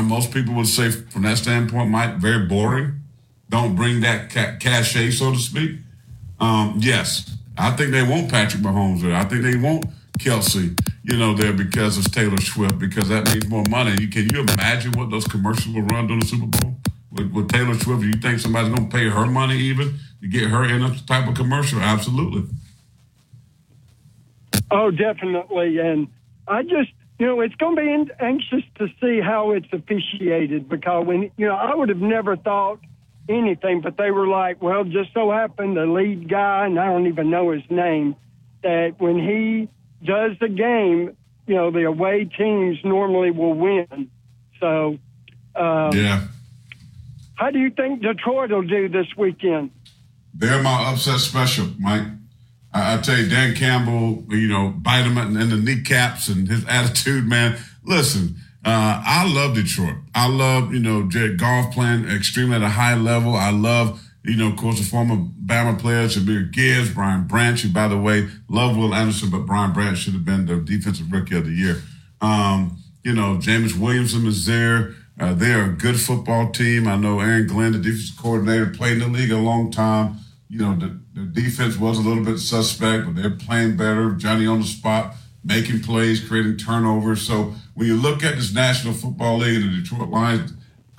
most 0.04 0.32
people 0.32 0.54
would 0.56 0.68
say 0.68 0.92
from 0.92 1.24
that 1.24 1.38
standpoint, 1.38 1.90
might 1.90 2.16
very 2.16 2.46
boring. 2.46 3.02
Don't 3.50 3.76
bring 3.76 4.02
that 4.02 4.30
ca- 4.30 4.58
cachet, 4.60 5.12
so 5.12 5.32
to 5.32 5.38
speak. 5.38 5.80
Um, 6.40 6.76
yes, 6.80 7.36
I 7.58 7.72
think 7.72 7.92
they 7.92 8.04
want 8.04 8.32
Patrick 8.32 8.64
Mahomes. 8.64 9.04
I 9.14 9.26
think 9.26 9.44
they 9.44 9.56
want 9.56 9.86
Kelce, 10.20 10.78
you 11.12 11.18
know, 11.18 11.34
there 11.34 11.52
because 11.52 11.98
of 11.98 12.10
Taylor 12.10 12.40
Swift, 12.40 12.80
because 12.80 13.10
that 13.10 13.28
means 13.28 13.46
more 13.50 13.66
money. 13.70 14.08
Can 14.08 14.34
you 14.34 14.42
imagine 14.42 14.94
what 14.94 15.10
those 15.10 15.26
commercials 15.26 15.76
will 15.76 15.82
run 15.84 16.08
during 16.08 16.22
the 16.22 16.26
Super 16.26 16.46
Bowl 16.46 16.78
with, 17.12 17.32
with 17.34 17.50
Taylor 17.50 17.74
Swift? 17.74 18.04
You 18.04 18.14
think 18.14 18.40
somebody's 18.40 18.74
going 18.74 18.90
to 18.90 18.98
pay 18.98 19.10
her 19.10 19.26
money 19.26 19.58
even 19.58 20.00
to 20.22 20.28
get 20.28 20.50
her 20.50 20.64
in 20.64 20.82
a 20.82 20.98
type 21.00 21.28
of 21.28 21.36
commercial? 21.36 21.82
Absolutely. 21.82 22.44
Oh, 24.72 24.90
definitely. 24.90 25.80
And 25.80 26.08
I 26.48 26.64
just, 26.64 26.92
you 27.20 27.26
know, 27.26 27.42
it's 27.42 27.56
going 27.56 27.76
to 27.76 27.82
be 27.82 27.92
in- 27.92 28.12
anxious 28.22 28.64
to 28.76 28.88
see 29.02 29.20
how 29.20 29.52
it's 29.52 29.68
officiated 29.74 30.70
because 30.70 31.06
when, 31.06 31.24
you 31.36 31.46
know, 31.46 31.56
I 31.56 31.76
would 31.76 31.90
have 31.90 32.02
never 32.02 32.38
thought 32.38 32.80
anything, 33.28 33.82
but 33.82 33.98
they 33.98 34.12
were 34.12 34.28
like, 34.28 34.62
well, 34.62 34.86
just 34.86 35.14
so 35.14 35.30
happened 35.30 35.76
the 35.76 35.86
lead 35.86 36.30
guy, 36.30 36.68
and 36.68 36.80
I 36.80 36.86
don't 36.86 37.08
even 37.08 37.30
know 37.30 37.52
his 37.52 37.64
name, 37.70 38.16
that 38.64 38.96
when 38.98 39.20
he 39.20 39.68
does 40.04 40.38
the 40.40 40.50
game, 40.50 41.16
you 41.48 41.56
know, 41.56 41.72
the 41.72 41.84
away 41.84 42.26
teams 42.26 42.78
normally 42.84 43.32
will 43.32 43.54
win. 43.54 44.10
So, 44.60 44.98
um, 45.56 45.92
Yeah. 45.94 46.22
how 47.36 47.52
do 47.52 47.60
you 47.60 47.70
think 47.72 48.02
Detroit 48.02 48.52
will 48.52 48.62
do 48.64 48.90
this 48.90 49.08
weekend? 49.18 49.72
They're 50.34 50.62
my 50.62 50.92
upset 50.92 51.20
special, 51.20 51.68
Mike. 51.80 52.04
I, 52.74 52.94
I 52.94 52.98
tell 53.02 53.18
you, 53.18 53.28
Dan 53.28 53.54
Campbell, 53.56 54.24
you 54.30 54.48
know, 54.48 54.70
bite 54.70 55.04
him 55.06 55.18
in 55.18 55.50
the 55.50 55.58
kneecaps 55.58 56.30
and 56.30 56.48
his 56.48 56.66
attitude, 56.70 57.28
man. 57.28 57.58
Listen, 57.84 58.36
uh, 58.64 59.02
I 59.06 59.32
love 59.32 59.56
Detroit. 59.56 59.96
I 60.16 60.28
love, 60.28 60.74
you 60.74 60.80
know, 60.80 61.10
Jared 61.10 61.38
Goff 61.40 61.74
playing 61.74 62.06
extremely 62.06 62.56
at 62.56 62.62
a 62.62 62.70
high 62.70 62.96
level. 62.96 63.36
I 63.36 63.50
love, 63.50 64.02
you 64.24 64.36
know, 64.36 64.50
of 64.50 64.58
course, 64.58 64.78
the 64.78 64.86
former 64.86 65.16
Bama 65.16 65.80
players, 65.80 66.16
Jahmyr 66.16 66.52
Gibbs, 66.52 66.94
Brian 66.94 67.26
Branch, 67.26 67.60
who, 67.60 67.70
by 67.70 67.88
the 67.88 67.98
way, 67.98 68.28
love 68.48 68.78
Will 68.78 68.94
Anderson, 68.94 69.32
but 69.32 69.46
Brian 69.48 69.74
Branch 69.74 69.98
should 69.98 70.14
have 70.14 70.26
been 70.26 70.46
the 70.46 70.58
defensive 70.58 71.12
rookie 71.12 71.36
of 71.36 71.46
the 71.46 71.52
year. 71.52 71.82
Um, 72.22 72.78
you 73.04 73.14
know, 73.14 73.40
Jameson 73.40 73.82
Williams 73.82 74.14
is 74.14 74.46
there. 74.46 74.94
Uh, 75.20 75.34
they're 75.34 75.66
a 75.66 75.74
good 75.74 76.00
football 76.00 76.52
team. 76.52 76.88
I 76.88 76.96
know 76.96 77.20
Aaron 77.20 77.48
Glenn, 77.48 77.72
the 77.72 77.80
defensive 77.80 78.18
coordinator, 78.22 78.68
played 78.68 79.02
in 79.02 79.12
the 79.12 79.20
league 79.20 79.32
a 79.32 79.38
long 79.38 79.72
time. 79.72 80.18
You 80.50 80.60
know, 80.60 80.76
the, 80.76 81.00
the 81.14 81.26
defense 81.26 81.78
was 81.78 81.98
a 81.98 82.02
little 82.02 82.24
bit 82.24 82.38
suspect, 82.38 83.06
but 83.06 83.16
they're 83.16 83.32
playing 83.32 83.78
better. 83.78 84.12
Johnny 84.12 84.46
on 84.46 84.60
the 84.62 84.68
spot, 84.68 85.16
making 85.44 85.82
plays, 85.82 86.28
creating 86.28 86.58
turnovers. 86.58 87.22
So 87.22 87.56
when 87.74 87.88
you 87.88 87.96
look 87.96 88.24
at 88.24 88.36
this 88.36 88.54
National 88.54 88.94
Football 88.94 89.40
League 89.40 89.64
and 89.64 89.74
the 89.74 89.82
Detroit 89.82 90.10
Lions, 90.10 90.54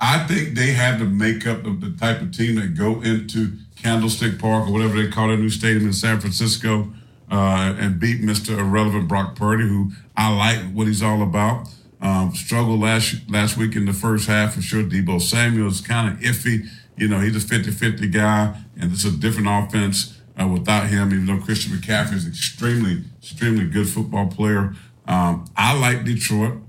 I 0.05 0.27
think 0.27 0.55
they 0.55 0.73
have 0.73 0.99
the 0.99 1.05
makeup 1.05 1.65
of 1.65 1.79
the 1.79 1.91
type 1.91 2.19
of 2.21 2.35
team 2.35 2.55
that 2.55 2.75
go 2.75 3.01
into 3.01 3.53
Candlestick 3.81 4.37
Park 4.37 4.67
or 4.67 4.73
whatever 4.73 5.01
they 5.01 5.07
call 5.07 5.29
their 5.29 5.37
new 5.37 5.49
stadium 5.49 5.85
in 5.85 5.93
San 5.93 6.19
Francisco, 6.19 6.91
uh, 7.31 7.73
and 7.79 8.01
beat 8.01 8.21
Mr. 8.21 8.59
Irrelevant 8.59 9.07
Brock 9.07 9.33
Purdy, 9.37 9.63
who 9.63 9.93
I 10.17 10.35
like 10.35 10.73
what 10.73 10.87
he's 10.87 11.01
all 11.01 11.21
about. 11.21 11.69
Um, 12.01 12.35
struggled 12.35 12.81
last 12.81 13.15
last 13.29 13.55
week 13.55 13.77
in 13.77 13.85
the 13.85 13.93
first 13.93 14.27
half 14.27 14.55
for 14.55 14.61
sure. 14.61 14.83
Deebo 14.83 15.21
Samuel's 15.21 15.79
kind 15.79 16.13
of 16.13 16.19
iffy. 16.19 16.67
You 16.97 17.07
know, 17.07 17.21
he's 17.21 17.41
a 17.41 17.47
50-50 17.47 18.11
guy, 18.11 18.61
and 18.77 18.91
it's 18.91 19.05
a 19.05 19.11
different 19.11 19.47
offense 19.49 20.19
uh, 20.37 20.45
without 20.45 20.87
him, 20.87 21.13
even 21.13 21.27
though 21.27 21.41
Christian 21.41 21.71
McCaffrey 21.71 22.15
is 22.15 22.27
extremely, 22.27 23.05
extremely 23.19 23.69
good 23.69 23.87
football 23.87 24.27
player. 24.27 24.75
Um, 25.07 25.45
I 25.55 25.79
like 25.79 26.03
Detroit 26.03 26.59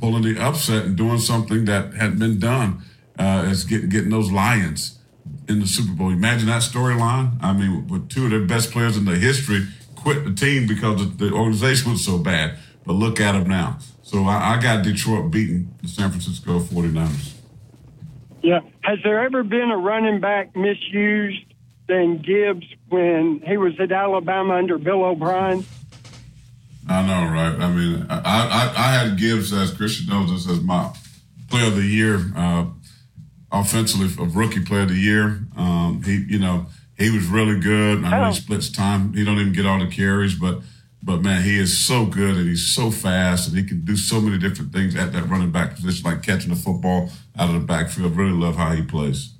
pulling 0.00 0.22
the 0.22 0.40
upset 0.40 0.86
and 0.86 0.96
doing 0.96 1.18
something 1.18 1.64
that 1.66 1.94
hadn't 1.94 2.18
been 2.18 2.38
done 2.38 2.82
uh, 3.18 3.44
as 3.46 3.64
getting 3.64 3.88
getting 3.88 4.10
those 4.10 4.30
Lions 4.30 4.98
in 5.48 5.60
the 5.60 5.66
Super 5.66 5.92
Bowl. 5.92 6.10
Imagine 6.10 6.46
that 6.46 6.62
storyline. 6.62 7.36
I 7.42 7.52
mean, 7.52 7.86
with 7.88 8.08
two 8.08 8.24
of 8.24 8.30
their 8.30 8.44
best 8.44 8.70
players 8.70 8.96
in 8.96 9.04
the 9.04 9.16
history 9.16 9.66
quit 10.00 10.24
the 10.24 10.32
team 10.32 10.66
because 10.66 11.16
the 11.16 11.32
organization 11.32 11.92
was 11.92 12.04
so 12.04 12.18
bad. 12.18 12.58
But 12.84 12.94
look 12.94 13.20
at 13.20 13.32
them 13.32 13.48
now. 13.48 13.78
So 14.02 14.24
I, 14.24 14.56
I 14.56 14.62
got 14.62 14.82
Detroit 14.82 15.30
beating 15.30 15.74
the 15.82 15.88
San 15.88 16.10
Francisco 16.10 16.60
49ers. 16.60 17.34
Yeah. 18.42 18.60
Has 18.80 18.98
there 19.04 19.22
ever 19.22 19.42
been 19.42 19.70
a 19.70 19.76
running 19.76 20.20
back 20.20 20.56
misused 20.56 21.44
than 21.86 22.22
Gibbs 22.22 22.66
when 22.88 23.42
he 23.46 23.56
was 23.56 23.78
at 23.78 23.92
Alabama 23.92 24.54
under 24.54 24.78
Bill 24.78 25.04
O'Brien? 25.04 25.64
I 26.88 27.02
know, 27.02 27.32
right? 27.32 27.60
I 27.60 27.70
mean, 27.72 28.06
I, 28.08 28.18
I, 28.18 28.72
I 28.76 28.92
had 28.92 29.18
Gibbs 29.18 29.52
as 29.52 29.72
Christian 29.72 30.08
knows 30.08 30.30
this 30.30 30.50
as 30.50 30.60
my 30.62 30.92
player 31.48 31.66
of 31.66 31.76
the 31.76 31.82
year, 31.82 32.32
uh, 32.36 32.66
offensively 33.52 34.06
of 34.06 34.36
rookie 34.36 34.64
player 34.64 34.82
of 34.82 34.88
the 34.88 34.94
year. 34.94 35.40
Um, 35.56 36.02
he, 36.04 36.24
you 36.28 36.38
know, 36.38 36.66
he 36.96 37.10
was 37.10 37.26
really 37.26 37.60
good. 37.60 38.04
I 38.04 38.10
know 38.10 38.26
he 38.26 38.34
splits 38.34 38.70
time. 38.70 39.14
He 39.14 39.24
don't 39.24 39.38
even 39.38 39.52
get 39.52 39.66
all 39.66 39.78
the 39.78 39.86
carries, 39.86 40.34
but 40.34 40.60
but 41.02 41.22
man, 41.22 41.42
he 41.42 41.58
is 41.58 41.76
so 41.76 42.04
good 42.04 42.36
and 42.36 42.48
he's 42.48 42.66
so 42.66 42.90
fast 42.90 43.48
and 43.48 43.56
he 43.56 43.64
can 43.64 43.84
do 43.84 43.96
so 43.96 44.20
many 44.20 44.38
different 44.38 44.72
things 44.72 44.94
at 44.94 45.12
that 45.12 45.28
running 45.28 45.50
back 45.50 45.74
position, 45.74 46.04
like 46.04 46.22
catching 46.22 46.50
the 46.50 46.56
football 46.56 47.10
out 47.38 47.48
of 47.48 47.54
the 47.54 47.66
backfield. 47.66 48.16
Really 48.16 48.32
love 48.32 48.56
how 48.56 48.72
he 48.72 48.82
plays. 48.82 49.30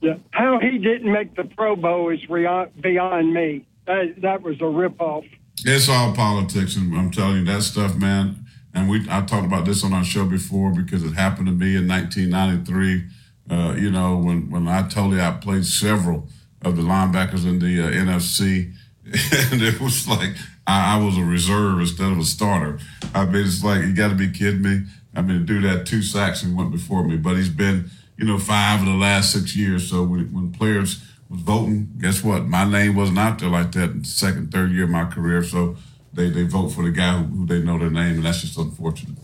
Yeah. 0.00 0.16
How 0.30 0.60
he 0.60 0.78
didn't 0.78 1.12
make 1.12 1.34
the 1.34 1.44
Pro 1.44 1.74
Bowl 1.74 2.10
is 2.10 2.20
beyond 2.24 3.34
me. 3.34 3.66
That, 3.86 4.14
that 4.18 4.42
was 4.42 4.56
a 4.58 4.64
ripoff. 4.64 5.28
It's 5.64 5.88
all 5.88 6.12
politics, 6.12 6.76
and 6.76 6.94
I'm 6.96 7.10
telling 7.10 7.38
you 7.38 7.44
that 7.46 7.62
stuff, 7.62 7.96
man. 7.96 8.44
And 8.74 8.90
we 8.90 9.06
I 9.08 9.22
talked 9.22 9.46
about 9.46 9.64
this 9.64 9.82
on 9.82 9.94
our 9.94 10.04
show 10.04 10.26
before 10.26 10.70
because 10.70 11.02
it 11.02 11.12
happened 11.12 11.46
to 11.46 11.52
me 11.52 11.76
in 11.76 11.88
1993. 11.88 13.04
Uh, 13.48 13.74
you 13.74 13.90
know, 13.90 14.18
when 14.18 14.50
when 14.50 14.68
I 14.68 14.86
told 14.86 15.12
you 15.12 15.20
I 15.20 15.30
played 15.30 15.64
several 15.64 16.28
of 16.62 16.76
the 16.76 16.82
linebackers 16.82 17.46
in 17.46 17.58
the 17.58 17.80
uh, 17.80 17.90
NFC, 17.90 18.74
and 19.04 19.62
it 19.62 19.80
was 19.80 20.06
like 20.06 20.36
I, 20.66 20.96
I, 20.98 21.04
was 21.04 21.16
a 21.16 21.22
reserve 21.22 21.80
instead 21.80 22.12
of 22.12 22.18
a 22.18 22.24
starter. 22.24 22.78
I 23.14 23.24
mean, 23.24 23.46
it's 23.46 23.64
like 23.64 23.82
you 23.82 23.94
got 23.94 24.08
to 24.08 24.14
be 24.14 24.30
kidding 24.30 24.62
me. 24.62 24.82
I 25.14 25.22
mean, 25.22 25.46
do 25.46 25.62
that 25.62 25.86
two 25.86 26.02
sacks 26.02 26.42
and 26.42 26.56
went 26.56 26.70
before 26.70 27.02
me, 27.04 27.16
but 27.16 27.36
he's 27.36 27.48
been 27.48 27.90
you 28.18 28.26
know 28.26 28.38
five 28.38 28.80
of 28.80 28.86
the 28.86 28.94
last 28.94 29.32
six 29.32 29.56
years. 29.56 29.88
So 29.88 30.02
when, 30.02 30.32
when 30.34 30.52
players 30.52 31.02
voting, 31.30 31.92
guess 31.98 32.22
what? 32.22 32.46
My 32.46 32.64
name 32.64 32.94
wasn't 32.94 33.18
out 33.18 33.38
there 33.38 33.48
like 33.48 33.72
that 33.72 33.90
in 33.90 33.98
the 34.00 34.04
second, 34.04 34.52
third 34.52 34.70
year 34.70 34.84
of 34.84 34.90
my 34.90 35.04
career. 35.06 35.42
So 35.42 35.76
they, 36.12 36.30
they 36.30 36.44
vote 36.44 36.68
for 36.68 36.84
the 36.84 36.90
guy 36.90 37.18
who, 37.18 37.24
who 37.24 37.46
they 37.46 37.62
know 37.62 37.78
their 37.78 37.90
name, 37.90 38.16
and 38.16 38.24
that's 38.24 38.40
just 38.40 38.58
unfortunate. 38.58 39.18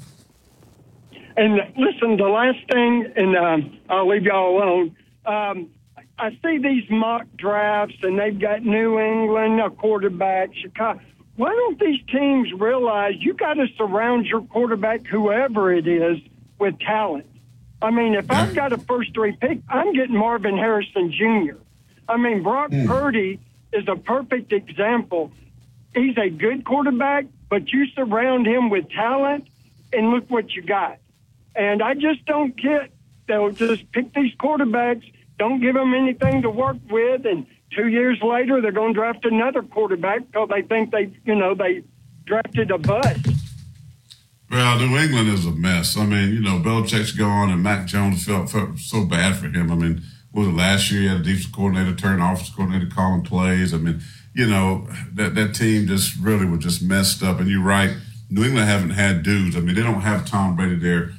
And 1.36 1.60
listen, 1.76 2.16
the 2.16 2.28
last 2.28 2.58
thing, 2.70 3.12
and 3.16 3.36
um, 3.36 3.78
I'll 3.88 4.08
leave 4.08 4.24
y'all 4.24 4.56
alone. 4.56 4.96
Um, 5.24 5.70
I 6.18 6.30
see 6.44 6.58
these 6.58 6.88
mock 6.90 7.26
drafts, 7.36 7.96
and 8.02 8.18
they've 8.18 8.38
got 8.38 8.62
New 8.62 8.98
England, 8.98 9.60
a 9.60 9.70
quarterback, 9.70 10.50
Chicago. 10.54 11.00
Why 11.36 11.50
don't 11.50 11.80
these 11.80 12.00
teams 12.12 12.52
realize 12.52 13.14
you 13.18 13.32
got 13.32 13.54
to 13.54 13.66
surround 13.78 14.26
your 14.26 14.42
quarterback, 14.42 15.06
whoever 15.06 15.72
it 15.72 15.86
is, 15.86 16.18
with 16.58 16.78
talent? 16.80 17.26
I 17.80 17.90
mean, 17.90 18.14
if 18.14 18.30
I've 18.30 18.54
got 18.54 18.72
a 18.72 18.78
first 18.78 19.14
three 19.14 19.32
pick, 19.32 19.60
I'm 19.68 19.92
getting 19.94 20.16
Marvin 20.16 20.56
Harrison 20.56 21.10
Jr. 21.10 21.56
I 22.12 22.16
mean, 22.16 22.42
Brock 22.42 22.70
mm. 22.70 22.86
Purdy 22.86 23.40
is 23.72 23.88
a 23.88 23.96
perfect 23.96 24.52
example. 24.52 25.32
He's 25.94 26.16
a 26.18 26.28
good 26.28 26.64
quarterback, 26.64 27.26
but 27.48 27.72
you 27.72 27.86
surround 27.88 28.46
him 28.46 28.70
with 28.70 28.90
talent, 28.90 29.48
and 29.92 30.10
look 30.10 30.30
what 30.30 30.52
you 30.52 30.62
got. 30.62 30.98
And 31.54 31.82
I 31.82 31.94
just 31.94 32.24
don't 32.24 32.56
get 32.56 32.90
they'll 33.26 33.50
just 33.50 33.90
pick 33.92 34.12
these 34.14 34.34
quarterbacks, 34.34 35.10
don't 35.38 35.60
give 35.60 35.74
them 35.74 35.94
anything 35.94 36.42
to 36.42 36.50
work 36.50 36.76
with, 36.90 37.24
and 37.24 37.46
two 37.74 37.88
years 37.88 38.20
later 38.22 38.60
they're 38.60 38.72
going 38.72 38.94
to 38.94 39.00
draft 39.00 39.24
another 39.24 39.62
quarterback 39.62 40.26
because 40.26 40.48
they 40.50 40.62
think 40.62 40.90
they, 40.90 41.12
you 41.24 41.34
know, 41.34 41.54
they 41.54 41.82
drafted 42.24 42.70
a 42.70 42.78
bust. 42.78 43.26
Well, 44.50 44.78
New 44.78 44.98
England 44.98 45.28
is 45.28 45.46
a 45.46 45.50
mess. 45.50 45.96
I 45.96 46.04
mean, 46.04 46.34
you 46.34 46.40
know, 46.40 46.58
Belichick's 46.58 47.12
gone, 47.12 47.50
and 47.50 47.62
Mac 47.62 47.86
Jones 47.86 48.24
felt, 48.24 48.50
felt 48.50 48.78
so 48.78 49.04
bad 49.06 49.36
for 49.36 49.46
him. 49.46 49.72
I 49.72 49.74
mean, 49.74 50.02
was 50.32 50.48
it 50.48 50.54
last 50.54 50.90
year? 50.90 51.02
He 51.02 51.08
had 51.08 51.20
a 51.20 51.22
defensive 51.22 51.52
coordinator 51.52 51.94
turn 51.94 52.20
offensive 52.20 52.56
coordinator 52.56 52.90
calling 52.92 53.22
plays. 53.22 53.74
I 53.74 53.78
mean, 53.78 54.00
you 54.34 54.46
know, 54.46 54.88
that 55.14 55.34
that 55.34 55.54
team 55.54 55.86
just 55.86 56.16
really 56.18 56.46
was 56.46 56.60
just 56.60 56.82
messed 56.82 57.22
up. 57.22 57.40
And 57.40 57.48
you're 57.48 57.62
right, 57.62 57.94
New 58.30 58.44
England 58.44 58.68
haven't 58.68 58.90
had 58.90 59.22
dudes. 59.22 59.56
I 59.56 59.60
mean, 59.60 59.74
they 59.74 59.82
don't 59.82 60.00
have 60.00 60.26
Tom 60.26 60.56
Brady 60.56 60.76
there 60.76 61.12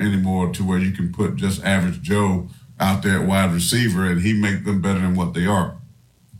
anymore 0.00 0.52
to 0.52 0.64
where 0.64 0.78
you 0.78 0.92
can 0.92 1.12
put 1.12 1.36
just 1.36 1.62
average 1.64 2.02
Joe 2.02 2.48
out 2.78 3.02
there 3.02 3.20
at 3.20 3.26
wide 3.26 3.52
receiver 3.52 4.04
and 4.04 4.20
he 4.20 4.32
make 4.32 4.64
them 4.64 4.82
better 4.82 5.00
than 5.00 5.14
what 5.14 5.32
they 5.32 5.46
are. 5.46 5.76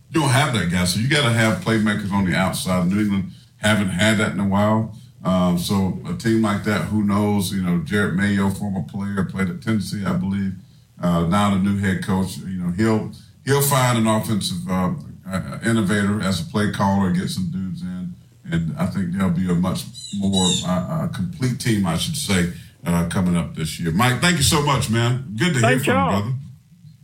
You 0.09 0.21
don't 0.21 0.29
have 0.29 0.53
that 0.53 0.71
guy, 0.71 0.85
so 0.85 0.99
you 0.99 1.09
got 1.09 1.23
to 1.23 1.33
have 1.33 1.63
playmakers 1.63 2.11
on 2.11 2.25
the 2.25 2.35
outside. 2.35 2.87
New 2.87 2.99
England 2.99 3.31
haven't 3.57 3.89
had 3.89 4.17
that 4.17 4.33
in 4.33 4.39
a 4.39 4.47
while. 4.47 4.95
Um, 5.23 5.57
so 5.57 5.99
a 6.07 6.13
team 6.13 6.41
like 6.41 6.63
that, 6.65 6.85
who 6.85 7.03
knows? 7.03 7.51
You 7.51 7.61
know, 7.61 7.79
Jerod 7.79 8.15
Mayo, 8.15 8.49
former 8.49 8.83
player, 8.83 9.25
played 9.25 9.49
at 9.49 9.61
Tennessee, 9.61 10.05
I 10.05 10.13
believe. 10.13 10.53
Uh, 11.01 11.25
now 11.27 11.51
the 11.51 11.59
new 11.59 11.77
head 11.77 12.03
coach, 12.03 12.37
you 12.37 12.59
know, 12.59 12.71
he'll 12.71 13.11
he'll 13.45 13.61
find 13.61 13.97
an 13.97 14.07
offensive 14.07 14.67
uh, 14.69 14.93
uh, 15.29 15.59
innovator 15.65 16.21
as 16.21 16.41
a 16.41 16.45
play 16.45 16.71
caller, 16.71 17.11
get 17.11 17.29
some 17.29 17.51
dudes 17.51 17.81
in, 17.81 18.13
and 18.51 18.75
I 18.77 18.87
think 18.87 19.11
there'll 19.11 19.29
be 19.29 19.49
a 19.49 19.55
much 19.55 19.83
more 20.17 20.47
uh, 20.65 21.07
complete 21.09 21.59
team, 21.59 21.85
I 21.85 21.97
should 21.97 22.17
say, 22.17 22.51
uh, 22.85 23.07
coming 23.09 23.35
up 23.35 23.55
this 23.55 23.79
year. 23.79 23.91
Mike, 23.91 24.21
thank 24.21 24.37
you 24.37 24.43
so 24.43 24.61
much, 24.63 24.89
man. 24.89 25.35
Good 25.37 25.53
to 25.53 25.59
hear 25.59 25.79
from 25.79 25.79
you, 25.79 25.83
brother. 25.83 26.33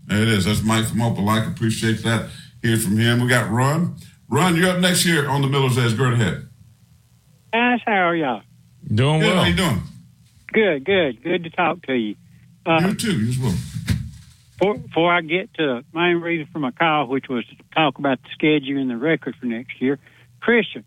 There 0.06 0.22
it 0.24 0.28
is. 0.30 0.46
That's 0.46 0.64
Mike 0.64 0.86
from 0.86 1.00
Opelika. 1.00 1.52
Appreciate 1.52 2.04
that. 2.04 2.30
Hear 2.62 2.78
from 2.78 2.98
him. 2.98 3.22
We 3.22 3.28
got 3.28 3.52
Ron. 3.52 3.96
Ron, 4.30 4.56
you're 4.56 4.70
up 4.70 4.80
next 4.80 5.06
year 5.06 5.30
on 5.30 5.42
the 5.42 5.48
Miller's 5.48 5.78
Edge. 5.78 5.98
Go 5.98 6.06
ahead. 6.06 6.48
Guys, 7.52 7.80
how 7.86 7.94
are 7.94 8.16
y'all? 8.16 8.42
Doing 8.94 9.20
good, 9.20 9.28
well. 9.28 9.44
How 9.44 9.50
you 9.50 9.56
doing? 9.56 9.82
Good, 10.52 10.86
good. 10.86 11.24
Good 11.24 11.44
to 11.44 11.50
talk 11.52 11.82
to 11.84 11.94
you. 11.94 12.16
Uh, 12.66 12.82
you 12.88 12.96
too, 12.96 13.20
you 13.20 13.30
as 13.30 13.38
well. 13.40 13.54
Before, 14.64 14.78
before 14.78 15.14
I 15.14 15.22
get 15.22 15.54
to 15.56 15.64
the 15.66 15.86
main 15.94 16.22
reason 16.22 16.48
for 16.54 16.60
my 16.60 16.72
call, 16.72 17.08
which 17.08 17.28
was 17.28 17.46
to 17.48 17.56
talk 17.76 18.00
about 18.00 18.22
the 18.24 18.30
schedule 18.34 18.80
and 18.80 18.90
the 18.90 18.96
record 18.96 19.36
for 19.36 19.46
next 19.46 19.82
year, 19.82 20.00
Christian, 20.40 20.86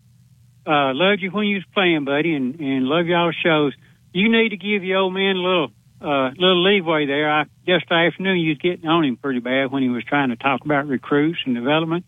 uh, 0.65 0.93
loved 0.95 1.21
you 1.21 1.29
when 1.29 1.45
you 1.45 1.57
was 1.57 1.65
playing, 1.75 2.03
buddy, 2.03 2.33
and, 2.33 2.59
and 2.59 2.85
love 2.85 3.05
y'all 3.05 3.31
shows 3.31 3.73
you 4.13 4.31
need 4.31 4.49
to 4.49 4.57
give 4.57 4.83
your 4.83 4.97
old 4.97 5.13
man 5.13 5.35
a 5.35 5.39
little 5.39 5.67
uh, 6.01 6.29
little 6.37 6.63
leeway 6.63 7.05
there. 7.05 7.31
I 7.31 7.45
yesterday 7.67 8.07
afternoon 8.07 8.39
you 8.39 8.49
was 8.49 8.57
getting 8.57 8.87
on 8.87 9.03
him 9.03 9.15
pretty 9.15 9.41
bad 9.41 9.71
when 9.71 9.83
he 9.83 9.89
was 9.89 10.03
trying 10.03 10.29
to 10.29 10.37
talk 10.37 10.65
about 10.65 10.87
recruits 10.87 11.39
and 11.45 11.53
development, 11.53 12.05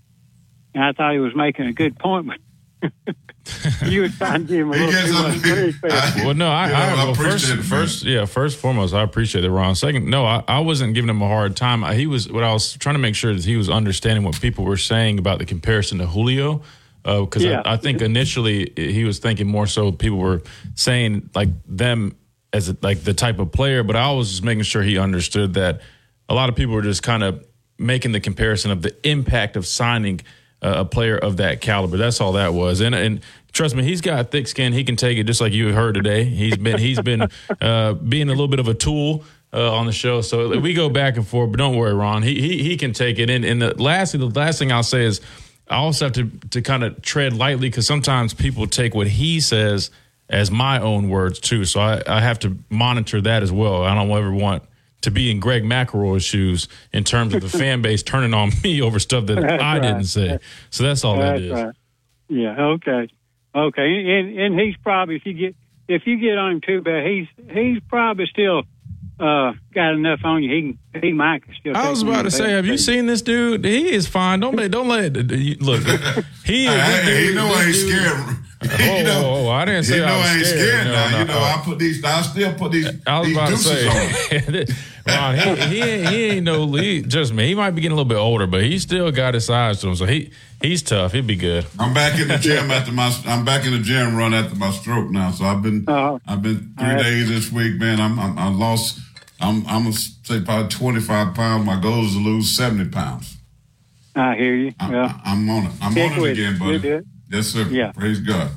and 0.73 0.83
I 0.83 0.93
thought 0.93 1.13
he 1.13 1.19
was 1.19 1.35
making 1.35 1.67
a 1.67 1.73
good 1.73 1.99
point, 1.99 2.25
but. 2.25 2.37
you 3.85 4.01
were 4.01 4.09
trying 4.09 4.47
to 4.47 4.47
give 4.47 4.67
him 4.67 4.69
a 4.69 4.77
little 4.77 4.91
too 4.91 5.73
much 5.81 6.15
Well, 6.23 6.33
no, 6.33 6.49
I, 6.49 6.69
Yeah, 6.69 6.79
I, 6.79 6.89
I 6.89 6.93
well, 6.95 7.11
appreciate 7.11 7.39
first, 7.39 7.49
it, 7.49 7.63
first, 7.63 8.03
yeah, 8.03 8.25
first 8.25 8.57
foremost, 8.57 8.93
I 8.93 9.01
appreciate 9.01 9.43
it, 9.43 9.49
Ron. 9.51 9.75
Second, 9.75 10.05
no, 10.05 10.25
I, 10.25 10.43
I 10.47 10.59
wasn't 10.59 10.93
giving 10.93 11.09
him 11.09 11.21
a 11.21 11.27
hard 11.27 11.55
time. 11.55 11.83
He 11.95 12.07
was 12.07 12.31
what 12.31 12.43
I 12.43 12.53
was 12.53 12.73
trying 12.77 12.95
to 12.95 12.99
make 12.99 13.15
sure 13.15 13.33
that 13.33 13.43
he 13.43 13.57
was 13.57 13.69
understanding 13.69 14.23
what 14.23 14.39
people 14.39 14.65
were 14.65 14.77
saying 14.77 15.19
about 15.19 15.39
the 15.39 15.45
comparison 15.45 15.97
to 15.99 16.05
Julio. 16.05 16.61
Because 17.03 17.43
Yeah. 17.43 17.61
I, 17.65 17.73
I 17.73 17.77
think 17.77 18.01
initially 18.01 18.71
he 18.75 19.03
was 19.03 19.19
thinking 19.19 19.47
more 19.47 19.67
so 19.67 19.91
people 19.91 20.17
were 20.19 20.41
saying 20.75 21.29
like 21.33 21.49
them 21.65 22.15
as 22.53 22.69
a, 22.69 22.77
like 22.81 23.03
the 23.03 23.13
type 23.13 23.39
of 23.39 23.51
player, 23.51 23.83
but 23.83 23.95
I 23.95 24.11
was 24.11 24.29
just 24.29 24.43
making 24.43 24.63
sure 24.63 24.83
he 24.83 24.97
understood 24.97 25.53
that 25.55 25.81
a 26.27 26.33
lot 26.33 26.49
of 26.49 26.55
people 26.55 26.75
were 26.75 26.81
just 26.81 27.03
kind 27.03 27.23
of 27.23 27.43
making 27.77 28.11
the 28.11 28.19
comparison 28.19 28.71
of 28.71 28.81
the 28.81 28.95
impact 29.07 29.55
of 29.55 29.65
signing 29.65 30.19
uh, 30.19 30.23
a 30.61 30.85
player 30.85 31.17
of 31.17 31.37
that 31.37 31.61
caliber. 31.61 31.97
That's 31.97 32.21
all 32.21 32.33
that 32.33 32.53
was. 32.53 32.81
And 32.81 32.93
and 32.95 33.21
trust 33.51 33.75
me, 33.75 33.83
he's 33.83 34.01
got 34.01 34.31
thick 34.31 34.47
skin. 34.47 34.73
He 34.73 34.83
can 34.83 34.95
take 34.95 35.17
it, 35.17 35.23
just 35.23 35.41
like 35.41 35.53
you 35.53 35.73
heard 35.73 35.95
today. 35.95 36.23
He's 36.23 36.57
been 36.57 36.77
he's 36.77 37.01
been 37.01 37.27
uh, 37.61 37.93
being 37.93 38.27
a 38.27 38.31
little 38.31 38.47
bit 38.47 38.59
of 38.59 38.67
a 38.67 38.73
tool. 38.73 39.23
Uh, 39.51 39.73
on 39.73 39.87
the 39.87 39.91
show, 39.91 40.21
so 40.21 40.59
we 40.59 40.75
go 40.75 40.89
back 40.89 41.17
and 41.17 41.27
forth. 41.27 41.49
But 41.49 41.57
don't 41.57 41.75
worry, 41.75 41.91
Ron. 41.91 42.21
He 42.21 42.39
he, 42.39 42.61
he 42.61 42.77
can 42.77 42.93
take 42.93 43.17
it. 43.17 43.31
And, 43.31 43.43
and 43.43 43.59
the 43.59 43.81
last 43.81 44.11
the 44.11 44.19
last 44.27 44.59
thing 44.59 44.71
I'll 44.71 44.83
say 44.83 45.05
is, 45.05 45.21
I 45.67 45.77
also 45.77 46.05
have 46.05 46.13
to 46.13 46.29
to 46.51 46.61
kind 46.61 46.83
of 46.83 47.01
tread 47.01 47.33
lightly 47.33 47.67
because 47.67 47.87
sometimes 47.87 48.35
people 48.35 48.67
take 48.67 48.93
what 48.93 49.07
he 49.07 49.39
says 49.39 49.89
as 50.29 50.51
my 50.51 50.79
own 50.79 51.09
words 51.09 51.39
too. 51.39 51.65
So 51.65 51.79
I, 51.79 52.03
I 52.05 52.21
have 52.21 52.37
to 52.39 52.57
monitor 52.69 53.21
that 53.21 53.41
as 53.41 53.51
well. 53.51 53.83
I 53.83 53.95
don't 53.95 54.11
ever 54.11 54.31
want 54.31 54.61
to 55.01 55.11
be 55.11 55.31
in 55.31 55.39
Greg 55.39 55.63
McElroy's 55.63 56.23
shoes 56.23 56.67
in 56.91 57.03
terms 57.03 57.33
of 57.33 57.41
the 57.41 57.49
fan 57.57 57.81
base 57.81 58.03
turning 58.03 58.33
on 58.33 58.51
me 58.63 58.81
over 58.81 58.99
stuff 58.99 59.25
that 59.27 59.41
That's 59.41 59.63
I 59.63 59.79
didn't 59.79 60.05
say. 60.05 60.39
So 60.69 60.83
that's 60.83 61.03
all 61.03 61.17
that 61.17 61.41
That's 61.41 61.51
right. 61.51 61.75
Yeah. 62.27 62.61
Okay. 62.61 63.09
Okay. 63.55 64.19
And 64.19 64.39
and 64.39 64.59
he's 64.59 64.75
probably 64.77 65.15
if 65.15 65.25
you 65.25 65.33
get 65.33 65.55
if 65.87 66.05
you 66.05 66.17
get 66.19 66.37
on 66.37 66.53
him 66.53 66.61
too 66.61 66.81
bad, 66.81 67.05
he's 67.07 67.27
he's 67.51 67.79
probably 67.89 68.27
still 68.27 68.63
uh 69.19 69.53
got 69.73 69.93
enough 69.93 70.19
on 70.23 70.43
you. 70.43 70.55
He 70.55 70.61
can 70.93 71.01
he 71.01 71.13
might 71.13 71.43
still. 71.59 71.75
I 71.75 71.89
was 71.89 72.03
about 72.03 72.23
to 72.23 72.31
say, 72.31 72.51
have 72.51 72.65
you 72.65 72.77
seen 72.77 73.05
this 73.05 73.21
dude? 73.21 73.65
He 73.65 73.91
is 73.91 74.07
fine. 74.07 74.39
Don't 74.39 74.55
let, 74.55 74.71
don't 74.71 74.87
let 74.87 75.15
you- 75.31 75.55
look. 75.59 75.81
He, 76.45 76.65
is 76.65 76.73
Hey, 76.73 77.05
this 77.05 77.29
you 77.29 77.35
know 77.35 77.45
I 77.47 77.63
ain't 77.63 77.75
scared. 77.75 78.37
Oh, 78.71 78.97
you 78.97 79.03
know, 79.05 79.21
oh, 79.25 79.47
oh, 79.47 79.49
I 79.51 79.63
didn't 79.65 79.85
say 79.85 79.95
you 79.95 80.01
know 80.01 80.07
I 80.07 80.17
was 80.17 80.25
I 80.27 80.35
ain't 80.35 80.45
scared. 80.45 80.67
scared 80.67 80.87
No, 80.87 80.91
now. 80.93 81.09
no, 81.11 81.17
you 81.19 81.25
know, 81.25 81.33
no. 81.33 81.39
I 81.39 81.61
put 81.63 81.79
these. 81.79 82.03
I 82.03 82.21
still 82.23 82.53
put 82.55 82.71
these. 82.73 82.87
I 83.07 83.19
was 83.19 83.27
these 83.27 83.37
about 83.37 83.47
to 83.47 83.53
deuces 83.55 83.87
on. 83.87 84.67
say, 84.67 84.75
Ron, 85.07 85.35
he, 85.37 85.55
he, 85.75 85.81
ain't, 85.81 86.09
he 86.09 86.23
ain't 86.25 86.43
no 86.43 86.63
lead. 86.65 87.09
Just 87.09 87.33
me. 87.33 87.47
He 87.47 87.55
might 87.55 87.71
be 87.71 87.81
getting 87.81 87.93
a 87.93 87.95
little 87.95 88.09
bit 88.09 88.17
older, 88.17 88.47
but 88.47 88.61
he 88.63 88.77
still 88.79 89.11
got 89.13 89.33
his 89.33 89.45
size 89.45 89.79
to 89.81 89.87
him. 89.87 89.95
So 89.95 90.05
he 90.05 90.31
he's 90.61 90.83
tough. 90.83 91.13
He'd 91.13 91.25
be 91.25 91.37
good. 91.37 91.65
I'm 91.79 91.93
back 91.93 92.19
in 92.19 92.27
the 92.27 92.37
gym 92.37 92.69
after 92.69 92.91
my. 92.91 93.15
I'm 93.25 93.45
back 93.45 93.65
in 93.65 93.71
the 93.71 93.79
gym 93.79 94.15
run 94.17 94.33
after 94.33 94.55
my 94.57 94.71
stroke 94.71 95.09
now. 95.09 95.31
So 95.31 95.45
I've 95.45 95.61
been. 95.61 95.85
Uh-huh. 95.87 96.19
I've 96.27 96.41
been 96.41 96.73
three 96.77 96.85
All 96.89 96.93
right. 96.95 97.03
days 97.03 97.29
this 97.29 97.51
week, 97.53 97.79
man. 97.79 98.01
I'm. 98.01 98.19
I'm 98.19 98.37
I 98.37 98.49
lost. 98.49 98.99
I'm. 99.39 99.65
I'm 99.67 99.83
gonna 99.83 99.93
say 99.93 100.41
probably 100.41 100.67
25 100.67 101.33
pounds. 101.33 101.65
My 101.65 101.79
goal 101.79 102.03
is 102.05 102.11
to 102.13 102.19
lose 102.19 102.55
70 102.57 102.89
pounds. 102.89 103.37
I 104.15 104.35
hear 104.35 104.53
you. 104.55 104.73
yeah. 104.81 105.17
I'm 105.23 105.49
on 105.49 105.65
it. 105.67 105.71
I'm 105.81 105.91
Stick 105.93 106.11
on 106.11 106.17
it 106.17 106.21
with 106.21 106.31
again, 106.31 106.55
it. 106.55 106.59
buddy. 106.59 107.05
You'll 107.29 107.31
do. 107.31 107.37
Yes, 107.37 107.47
sir. 107.47 107.63
Yeah. 107.69 107.91
Praise 107.91 108.19
God. 108.19 108.51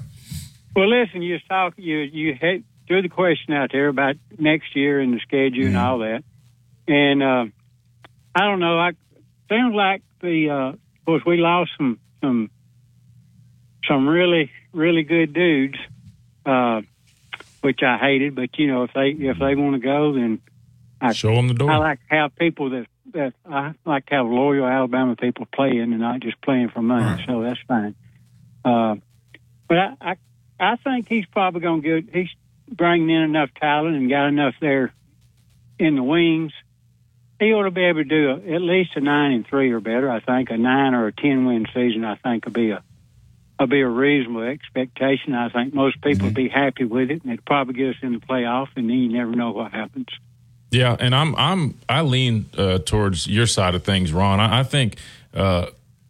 Well, 0.74 0.88
listen, 0.88 1.22
you 1.22 1.34
was 1.34 1.42
talk 1.48 1.74
you 1.76 1.98
you 1.98 2.34
had 2.34 2.64
threw 2.88 3.02
the 3.02 3.08
question 3.08 3.54
out 3.54 3.70
there 3.72 3.88
about 3.88 4.16
next 4.38 4.74
year 4.74 5.00
and 5.00 5.14
the 5.14 5.20
schedule 5.20 5.66
and 5.66 5.76
all 5.76 5.98
that, 5.98 6.24
and 6.88 7.22
uh, 7.22 7.44
I 8.34 8.40
don't 8.40 8.60
know. 8.60 8.78
I 8.78 8.92
sounds 9.48 9.74
like 9.74 10.02
the 10.20 10.50
uh, 10.50 10.68
of 10.72 11.04
course 11.04 11.22
we 11.26 11.36
lost 11.36 11.72
some 11.76 11.98
some 12.22 12.50
some 13.86 14.08
really 14.08 14.50
really 14.72 15.02
good 15.02 15.34
dudes, 15.34 15.78
uh, 16.46 16.80
which 17.60 17.80
I 17.82 17.98
hated. 17.98 18.34
But 18.34 18.58
you 18.58 18.68
know 18.68 18.84
if 18.84 18.92
they 18.94 19.08
if 19.10 19.38
they 19.38 19.54
want 19.54 19.74
to 19.74 19.80
go, 19.80 20.14
then 20.14 20.40
I 21.00 21.12
show 21.12 21.34
them 21.34 21.48
the 21.48 21.54
door. 21.54 21.70
I 21.70 21.76
like 21.76 22.00
to 22.08 22.14
have 22.14 22.36
people 22.36 22.70
that 22.70 22.86
that 23.12 23.34
I 23.44 23.74
like 23.84 24.06
to 24.06 24.14
have 24.14 24.26
loyal 24.26 24.66
Alabama 24.66 25.16
people 25.16 25.46
playing 25.52 25.80
and 25.80 25.98
not 25.98 26.20
just 26.20 26.40
playing 26.40 26.70
for 26.70 26.80
money. 26.80 27.22
So 27.26 27.42
that's 27.42 27.60
fine. 27.68 27.94
Uh, 28.64 28.96
but 29.68 29.78
I, 29.78 29.96
I 30.00 30.16
I 30.60 30.76
think 30.76 31.08
he's 31.08 31.26
probably 31.26 31.60
going 31.60 31.82
to 31.82 32.02
get. 32.02 32.14
He's 32.14 32.30
bringing 32.68 33.10
in 33.10 33.22
enough 33.22 33.50
talent 33.60 33.96
and 33.96 34.08
got 34.08 34.28
enough 34.28 34.54
there 34.60 34.92
in 35.78 35.96
the 35.96 36.02
wings. 36.02 36.52
He 37.40 37.52
ought 37.52 37.64
to 37.64 37.72
be 37.72 37.84
able 37.84 38.04
to 38.04 38.08
do 38.08 38.30
a, 38.30 38.54
at 38.54 38.62
least 38.62 38.92
a 38.94 39.00
nine 39.00 39.32
and 39.32 39.46
three 39.46 39.72
or 39.72 39.80
better. 39.80 40.08
I 40.08 40.20
think 40.20 40.50
a 40.50 40.56
nine 40.56 40.94
or 40.94 41.08
a 41.08 41.12
ten 41.12 41.44
win 41.44 41.66
season. 41.74 42.04
I 42.04 42.14
think 42.14 42.44
would 42.44 42.54
be 42.54 42.70
a 42.70 42.82
would 43.58 43.70
be 43.70 43.80
a 43.80 43.88
reasonable 43.88 44.42
expectation. 44.42 45.34
I 45.34 45.48
think 45.48 45.74
most 45.74 46.00
people 46.00 46.26
would 46.26 46.34
be 46.34 46.48
happy 46.48 46.84
with 46.84 47.10
it, 47.10 47.22
and 47.22 47.32
it'd 47.32 47.44
probably 47.44 47.74
get 47.74 47.90
us 47.90 47.96
in 48.02 48.12
the 48.12 48.18
playoff. 48.18 48.68
And 48.76 48.88
then 48.88 48.96
you 48.96 49.08
never 49.08 49.32
know 49.32 49.50
what 49.50 49.72
happens. 49.72 50.08
Yeah, 50.70 50.96
and 50.98 51.14
I'm 51.14 51.34
I'm 51.36 51.78
I 51.88 52.02
lean 52.02 52.46
uh, 52.56 52.78
towards 52.78 53.26
your 53.26 53.46
side 53.46 53.74
of 53.74 53.82
things, 53.82 54.12
Ron. 54.12 54.38
I, 54.38 54.60
I 54.60 54.62
think 54.62 54.96
uh, 55.34 55.66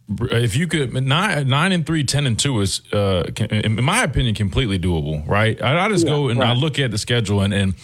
if 0.08 0.56
you 0.56 0.66
could 0.66 0.92
nine 0.92 1.48
nine 1.48 1.72
and 1.72 1.86
three, 1.86 2.04
10 2.04 2.26
and 2.26 2.38
two 2.38 2.60
is, 2.60 2.82
uh, 2.92 3.24
can, 3.34 3.46
in 3.50 3.82
my 3.84 4.02
opinion, 4.02 4.34
completely 4.34 4.78
doable. 4.78 5.26
Right? 5.26 5.60
I, 5.62 5.86
I 5.86 5.88
just 5.88 6.04
Yeah, 6.06 6.12
go 6.12 6.28
and 6.28 6.42
I 6.42 6.52
look 6.54 6.78
at 6.78 6.90
the 6.90 6.98
schedule, 6.98 7.40
and, 7.40 7.54
and 7.54 7.74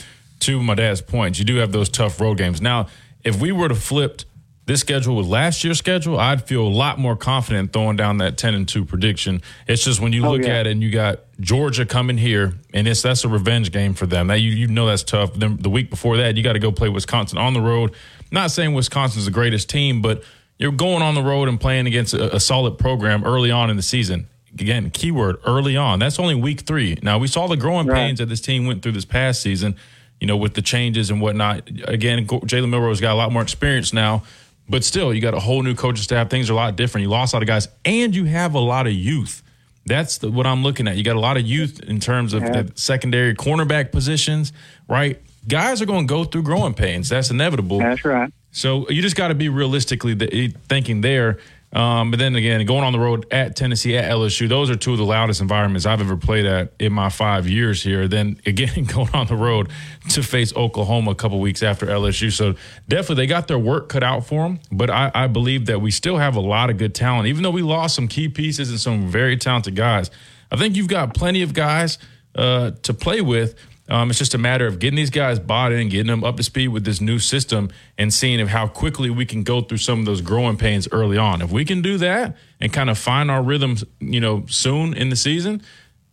to 0.41 0.63
my 0.63 0.75
dad's 0.75 1.01
point, 1.01 1.39
you 1.39 1.45
do 1.45 1.57
have 1.57 1.73
those 1.73 1.89
tough 1.89 2.21
road 2.21 2.39
games. 2.39 2.61
Now, 2.61 2.87
if 3.25 3.41
we 3.41 3.51
were 3.53 3.69
to 3.69 3.75
flip 3.75 4.23
this 4.67 4.81
schedule 4.81 5.17
with 5.17 5.27
last 5.27 5.65
year's 5.65 5.79
schedule, 5.79 6.21
I'd 6.21 6.47
feel 6.47 6.61
a 6.67 6.69
lot 6.69 6.99
more 6.99 7.17
confident 7.17 7.73
throwing 7.73 7.97
down 7.97 8.19
that 8.19 8.37
ten 8.37 8.55
and 8.55 8.69
two 8.69 8.85
prediction. 8.85 9.41
It's 9.67 9.83
just 9.83 9.99
when 10.01 10.13
you 10.13 10.27
Oh, 10.27 10.33
look 10.33 10.43
yeah. 10.43 10.59
at 10.59 10.67
it 10.67 10.73
and 10.73 10.83
you 10.83 10.91
got 10.91 11.21
Georgia 11.41 11.87
coming 11.87 12.19
here, 12.19 12.53
and 12.75 12.87
it's 12.87 13.01
that's 13.01 13.25
a 13.25 13.29
revenge 13.29 13.73
game 13.73 13.95
for 13.95 14.05
them. 14.07 14.27
That 14.27 14.41
you 14.41 14.51
you 14.51 14.67
know 14.67 14.87
that's 14.87 15.03
tough. 15.05 15.33
Then 15.35 15.57
the 15.57 15.71
week 15.71 15.89
before 15.89 16.19
that, 16.19 16.37
you 16.37 16.43
got 16.43 16.53
to 16.53 16.59
go 16.59 16.71
play 16.71 16.89
Wisconsin 16.91 17.39
on 17.39 17.55
the 17.55 17.61
road. 17.63 17.95
Not 18.31 18.51
saying 18.51 18.75
Wisconsin's 18.75 19.25
the 19.25 19.31
greatest 19.31 19.71
team, 19.71 20.03
but 20.03 20.23
you're 20.59 20.73
going 20.73 21.03
on 21.03 21.15
the 21.15 21.23
road 21.23 21.49
and 21.49 21.61
playing 21.61 21.87
against 21.87 22.15
a, 22.15 22.37
a 22.37 22.41
solid 22.41 22.79
program 22.79 23.25
early 23.25 23.51
on 23.51 23.71
in 23.71 23.77
the 23.77 23.83
season. 23.83 24.29
Again, 24.59 24.91
keyword 24.91 25.37
early 25.47 25.77
on. 25.77 25.99
That's 25.99 26.19
only 26.19 26.35
week 26.35 26.63
three. 26.63 26.99
Now 27.03 27.19
we 27.19 27.29
saw 27.29 27.47
the 27.47 27.57
growing 27.57 27.87
pains 27.87 28.19
that 28.19 28.27
this 28.27 28.41
team 28.41 28.67
went 28.67 28.83
through 28.83 28.93
this 28.93 29.05
past 29.05 29.41
season. 29.43 29.77
You 30.21 30.27
know, 30.27 30.37
with 30.37 30.55
the 30.55 30.63
changes 30.63 31.11
and 31.11 31.21
whatnot. 31.21 31.69
Again, 31.85 32.27
Jalen 32.27 32.71
Milroe's 32.71 33.01
got 33.01 33.13
a 33.13 33.15
lot 33.15 33.31
more 33.31 33.41
experience 33.43 33.93
now. 33.93 34.25
But 34.69 34.83
still, 34.83 35.15
you 35.15 35.21
got 35.21 35.33
a 35.33 35.39
whole 35.39 35.63
new 35.63 35.77
coaching 35.77 36.03
staff. 36.03 36.29
Things 36.29 36.51
are 36.51 36.55
a 36.55 36.57
lot 36.57 36.75
different. 36.75 37.03
You 37.05 37.09
lost 37.09 37.33
a 37.33 37.37
lot 37.37 37.43
of 37.43 37.47
guys, 37.47 37.69
and 37.85 38.13
you 38.15 38.25
have 38.25 38.55
a 38.55 38.59
lot 38.59 38.89
of 38.89 38.93
youth. 38.93 39.43
That's 39.87 40.19
the, 40.19 40.29
what 40.31 40.45
I'm 40.45 40.63
looking 40.65 40.89
at. 40.89 40.97
You 40.97 41.05
got 41.05 41.15
a 41.17 41.21
lot 41.21 41.37
of 41.37 41.45
youth 41.47 41.81
in 41.85 42.01
terms 42.01 42.35
of 42.35 42.43
Yeah. 42.43 42.63
the 42.63 42.73
secondary 42.75 43.35
cornerback 43.35 43.93
positions, 43.93 44.53
right? 44.89 45.21
Guys 45.47 45.81
are 45.81 45.87
going 45.87 46.07
to 46.09 46.13
go 46.13 46.25
through 46.25 46.43
growing 46.43 46.75
pains. 46.75 47.09
That's 47.09 47.31
inevitable. 47.31 47.79
That's 47.79 48.05
right. 48.05 48.33
So 48.59 48.89
you 48.91 49.03
just 49.03 49.15
got 49.15 49.29
to 49.29 49.35
be 49.35 49.49
realistically 49.49 50.17
th- 50.17 50.55
thinking 50.69 51.01
there. 51.01 51.39
Um, 51.73 52.11
but 52.11 52.19
then 52.19 52.35
again, 52.35 52.65
going 52.65 52.83
on 52.83 52.93
the 52.93 52.99
road 52.99 53.27
at 53.31 53.55
Tennessee, 53.55 53.97
at 53.97 54.11
LSU, 54.11 54.49
those 54.49 54.71
are 54.71 54.75
two 54.75 54.93
of 54.93 54.99
the 54.99 55.05
loudest 55.05 55.41
environments 55.41 55.85
I've 55.87 56.01
ever 56.01 56.17
played 56.17 56.47
at 56.47 56.73
in 56.79 56.93
my 56.93 57.11
five 57.11 57.47
years 57.47 57.83
here. 57.83 58.09
Then 58.09 58.41
again, 58.47 58.85
going 58.87 59.11
on 59.13 59.27
the 59.27 59.37
road 59.37 59.71
to 60.11 60.23
face 60.23 60.55
Oklahoma 60.57 61.13
a 61.13 61.15
couple 61.15 61.39
weeks 61.41 61.63
after 61.63 61.87
LSU. 61.87 62.33
So 62.33 62.55
definitely 62.89 63.17
they 63.17 63.27
got 63.27 63.49
their 63.49 63.59
work 63.59 63.91
cut 63.91 64.03
out 64.03 64.27
for 64.27 64.45
them. 64.45 64.61
But 64.73 64.91
I, 64.91 65.13
I 65.15 65.27
believe 65.29 65.67
that 65.67 65.81
we 65.81 65.91
still 65.91 66.17
have 66.17 66.35
a 66.35 66.41
lot 66.41 66.71
of 66.71 66.79
good 66.79 66.95
talent, 66.95 67.29
even 67.29 67.43
though 67.43 67.51
we 67.51 67.63
lost 67.63 67.95
some 67.95 68.09
key 68.09 68.29
pieces 68.29 68.71
and 68.71 68.81
some 68.81 69.09
very 69.09 69.37
talented 69.37 69.77
guys. 69.77 70.11
I 70.51 70.57
think 70.57 70.75
you've 70.75 70.89
got 70.89 71.15
plenty 71.15 71.43
of 71.43 71.53
guys 71.53 71.99
uh, 72.35 72.73
to 72.83 72.95
play 72.95 73.21
with. 73.21 73.55
Um, 73.89 74.11
it's 74.11 74.19
just 74.19 74.35
a 74.35 74.39
matter 74.39 74.67
of 74.67 74.79
getting 74.79 74.97
these 74.97 75.11
guys 75.11 75.39
bought 75.39 75.73
in, 75.73 75.89
getting 75.89 76.09
them 76.09 76.23
up 76.23 76.37
to 76.37 76.43
speed 76.43 76.69
with 76.69 76.85
this 76.85 77.01
new 77.01 77.19
system, 77.19 77.71
and 77.97 78.13
seeing 78.13 78.39
if 78.39 78.49
how 78.49 78.69
quickly 78.69 79.09
we 79.09 79.25
can 79.25 79.43
go 79.43 79.63
through 79.63 79.79
some 79.79 80.01
of 80.01 80.05
those 80.05 80.21
growing 80.21 80.57
pains 80.57 80.87
early 80.93 81.17
on. 81.17 81.41
If 81.41 81.51
we 81.51 81.65
can 81.65 81.81
do 81.81 81.97
that 81.99 82.37
and 82.61 82.73
kind 82.73 82.91
of 82.91 82.99
find 82.99 83.31
our 83.31 83.43
rhythms, 83.43 83.85
you 84.01 84.21
know, 84.21 84.45
soon 84.47 84.95
in 84.95 85.09
the 85.09 85.17
season, 85.17 85.63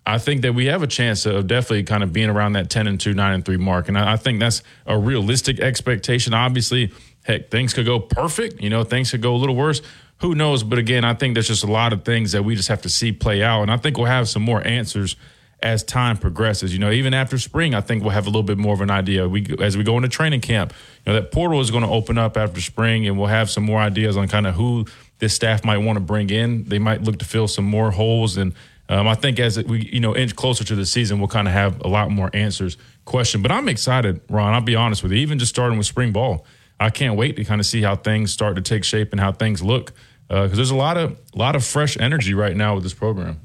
I 0.06 0.20
think 0.20 0.44
that 0.44 0.54
we 0.54 0.68
have 0.68 0.84
a 0.84 0.88
chance 0.88 1.26
of 1.26 1.48
definitely 1.48 1.84
kind 1.84 2.04
of 2.04 2.14
being 2.14 2.30
around 2.30 2.54
that 2.54 2.70
ten 2.70 2.88
and 2.88 3.00
two, 3.00 3.14
nine 3.14 3.34
and 3.34 3.44
three 3.44 3.58
mark. 3.58 3.88
And 3.88 3.98
I, 3.98 4.14
I 4.14 4.18
think 4.18 4.40
that's 4.40 4.62
a 4.86 4.98
realistic 4.98 5.60
expectation. 5.60 6.34
Obviously, 6.34 6.94
heck, 7.24 7.50
things 7.50 7.74
could 7.74 7.86
go 7.86 8.00
perfect. 8.00 8.62
You 8.62 8.70
know, 8.70 8.84
things 8.84 9.12
could 9.12 9.22
go 9.22 9.36
a 9.36 9.38
little 9.38 9.56
worse. 9.56 9.82
Who 10.20 10.34
knows? 10.34 10.64
But 10.64 10.80
again, 10.80 11.04
I 11.04 11.14
think 11.14 11.34
there's 11.34 11.48
just 11.48 11.64
a 11.64 11.72
lot 11.72 11.92
of 11.92 12.06
things 12.06 12.32
that 12.32 12.46
we 12.46 12.56
just 12.56 12.70
have 12.70 12.84
to 12.84 12.90
see 12.90 13.12
play 13.12 13.44
out. 13.44 13.64
And 13.64 13.72
I 13.72 13.78
think 13.78 13.98
we'll 13.98 14.06
have 14.06 14.30
some 14.30 14.44
more 14.44 14.66
answers 14.66 15.18
as 15.62 15.84
time 15.84 16.18
progresses. 16.18 16.74
You 16.74 16.80
know, 16.80 16.92
even 16.92 17.14
after 17.14 17.38
spring, 17.38 17.74
I 17.74 17.82
think 17.82 18.04
we'll 18.04 18.12
have 18.12 18.26
a 18.26 18.30
little 18.30 18.44
bit 18.44 18.58
more 18.58 18.74
of 18.74 18.82
an 18.82 18.90
idea. 18.90 19.28
We 19.28 19.46
as 19.60 19.78
we 19.78 19.84
go 19.84 19.98
into 19.98 20.10
training 20.10 20.42
camp, 20.42 20.74
you 21.06 21.14
know, 21.14 21.20
that 21.20 21.32
portal 21.32 21.62
is 21.62 21.72
going 21.72 21.84
to 21.84 21.90
open 21.90 22.18
up 22.18 22.38
after 22.38 22.62
spring, 22.62 23.08
and 23.08 23.18
we'll 23.18 23.28
have 23.28 23.50
some 23.50 23.64
more 23.64 23.80
ideas 23.80 24.18
on 24.18 24.28
kind 24.28 24.48
of 24.48 24.56
who 24.56 24.86
this 25.20 25.34
staff 25.34 25.64
might 25.64 25.78
want 25.78 25.98
to 25.98 26.02
bring 26.02 26.30
in. 26.30 26.66
They 26.66 26.80
might 26.80 27.04
look 27.04 27.20
to 27.20 27.26
fill 27.26 27.48
some 27.48 27.66
more 27.66 27.92
holes, 27.92 28.38
and 28.38 28.54
um, 28.90 29.08
I 29.08 29.16
think 29.16 29.40
as 29.40 29.62
we 29.64 29.90
you 29.92 30.00
know 30.00 30.16
inch 30.16 30.36
closer 30.36 30.64
to 30.64 30.76
the 30.76 30.86
season, 30.86 31.20
we'll 31.20 31.28
kind 31.28 31.48
of 31.48 31.54
have 31.54 31.82
a 31.82 31.88
lot 31.88 32.12
more 32.12 32.30
answers. 32.34 32.78
Question, 33.06 33.42
but 33.42 33.52
I'm 33.52 33.70
excited, 33.70 34.22
Ron. 34.30 34.54
I'll 34.54 34.62
be 34.62 34.76
honest 34.76 35.04
with 35.04 35.12
you. 35.12 35.20
Even 35.20 35.40
just 35.40 35.50
starting 35.50 35.78
with 35.78 35.88
spring 35.88 36.12
ball, 36.12 36.46
I 36.80 36.90
can't 36.90 37.16
wait 37.16 37.36
to 37.38 37.46
kind 37.46 37.62
of 37.62 37.66
see 37.66 37.82
how 37.82 37.96
things 37.96 38.32
start 38.32 38.56
to 38.56 38.62
take 38.62 38.84
shape 38.84 39.12
and 39.12 39.20
how 39.20 39.32
things 39.32 39.64
look 39.64 39.94
because 40.28 40.56
there's 40.56 40.72
a 40.72 40.76
lot 40.76 40.98
of 40.98 41.18
a 41.34 41.38
lot 41.38 41.56
of 41.56 41.64
fresh 41.64 41.98
energy 42.00 42.34
right 42.34 42.56
now 42.56 42.76
with 42.76 42.84
this 42.84 42.94
program. 42.94 43.40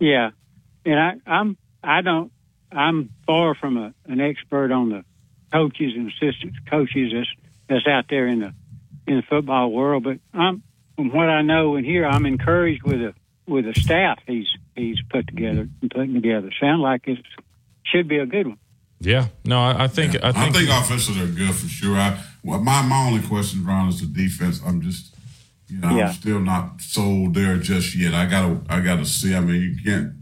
Yeah, 0.00 0.30
and 0.84 0.98
I, 0.98 1.12
I'm 1.26 1.56
I 1.82 2.00
don't 2.02 2.32
I'm 2.70 3.10
far 3.26 3.54
from 3.54 3.76
a, 3.76 3.94
an 4.06 4.20
expert 4.20 4.72
on 4.72 4.90
the 4.90 5.04
coaches 5.52 5.92
and 5.94 6.08
assistant 6.08 6.54
coaches 6.68 7.12
that's 7.14 7.28
that's 7.68 7.86
out 7.86 8.06
there 8.08 8.26
in 8.26 8.40
the 8.40 8.54
in 9.06 9.16
the 9.16 9.22
football 9.22 9.70
world, 9.70 10.04
but 10.04 10.18
I'm 10.32 10.62
from 10.96 11.10
what 11.12 11.28
I 11.28 11.42
know 11.42 11.76
and 11.76 11.84
hear, 11.84 12.06
I'm 12.06 12.26
encouraged 12.26 12.82
with 12.84 13.00
the 13.00 13.14
with 13.46 13.64
the 13.64 13.78
staff 13.78 14.18
he's 14.26 14.46
he's 14.76 14.98
put 15.10 15.26
together 15.26 15.68
and 15.80 15.90
putting 15.90 16.14
together. 16.14 16.50
Sound 16.60 16.82
like 16.82 17.08
it 17.08 17.18
should 17.84 18.08
be 18.08 18.18
a 18.18 18.26
good 18.26 18.46
one. 18.46 18.58
Yeah, 19.00 19.28
no, 19.44 19.60
I, 19.60 19.84
I 19.84 19.88
think 19.88 20.14
I 20.22 20.28
I 20.28 20.32
think, 20.32 20.54
think 20.54 20.70
offensively 20.70 21.26
they're 21.26 21.46
good 21.46 21.54
for 21.54 21.66
sure. 21.66 21.96
I, 21.96 22.22
well, 22.44 22.60
my 22.60 22.82
my 22.82 23.06
only 23.08 23.26
question, 23.26 23.64
Ron, 23.64 23.88
is 23.88 24.00
the 24.00 24.06
defense. 24.06 24.60
I'm 24.64 24.80
just, 24.80 25.14
you 25.68 25.78
know, 25.78 25.96
Yeah. 25.96 26.06
I'm 26.08 26.12
still 26.12 26.38
not 26.38 26.80
sold 26.80 27.34
there 27.34 27.56
just 27.56 27.96
yet. 27.96 28.14
I 28.14 28.26
gotta 28.26 28.60
I 28.68 28.80
gotta 28.80 29.04
see. 29.04 29.34
I 29.34 29.40
mean, 29.40 29.60
you 29.60 29.76
can't 29.82 30.12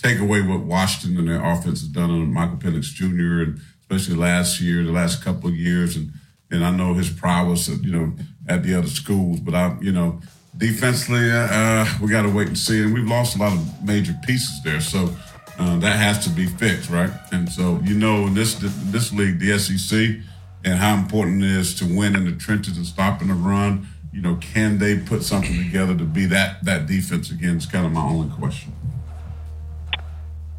take 0.00 0.18
away 0.18 0.42
what 0.42 0.60
Washington 0.60 1.18
and 1.18 1.28
their 1.28 1.44
offense 1.44 1.80
has 1.80 1.88
done 1.88 2.10
under 2.10 2.26
Michael 2.26 2.56
Penix 2.56 2.84
Jr. 2.84 3.42
and 3.42 3.60
especially 3.90 4.16
last 4.16 4.60
year, 4.60 4.84
the 4.84 4.92
last 4.92 5.22
couple 5.22 5.48
of 5.48 5.56
years, 5.56 5.96
and 5.96 6.12
and 6.52 6.64
I 6.64 6.70
know 6.70 6.94
his 6.94 7.10
prowess, 7.10 7.68
at, 7.68 7.84
you 7.84 7.92
know, 7.92 8.12
at 8.48 8.64
the 8.64 8.74
other 8.74 8.88
schools. 8.88 9.38
But 9.38 9.54
I, 9.54 9.76
you 9.80 9.92
know, 9.92 10.20
defensively, 10.56 11.30
uh, 11.30 11.86
we 12.02 12.08
got 12.08 12.22
to 12.22 12.28
wait 12.28 12.48
and 12.48 12.58
see. 12.58 12.82
And 12.82 12.92
we've 12.92 13.06
lost 13.06 13.36
a 13.36 13.38
lot 13.38 13.52
of 13.52 13.84
major 13.84 14.14
pieces 14.24 14.62
there, 14.64 14.80
so 14.80 15.14
uh, 15.58 15.78
that 15.78 15.96
has 15.96 16.24
to 16.24 16.30
be 16.30 16.46
fixed, 16.46 16.90
right? 16.90 17.10
And 17.32 17.50
so 17.50 17.80
you 17.84 17.94
know, 17.94 18.26
in 18.26 18.34
this 18.34 18.54
this 18.90 19.12
league, 19.12 19.38
the 19.38 19.58
SEC, 19.58 20.22
and 20.64 20.74
how 20.74 20.94
important 20.94 21.42
it 21.42 21.50
is 21.50 21.74
to 21.76 21.84
win 21.84 22.16
in 22.16 22.24
the 22.24 22.32
trenches 22.32 22.76
and 22.76 22.86
stopping 22.86 23.28
the 23.28 23.34
run. 23.34 23.86
You 24.12 24.22
know, 24.22 24.36
can 24.40 24.78
they 24.78 24.98
put 24.98 25.22
something 25.22 25.56
together 25.56 25.96
to 25.96 26.04
be 26.04 26.26
that 26.26 26.64
that 26.64 26.86
defense 26.86 27.30
again? 27.30 27.56
Is 27.56 27.66
kind 27.66 27.86
of 27.86 27.92
my 27.92 28.02
only 28.02 28.28
question. 28.36 28.72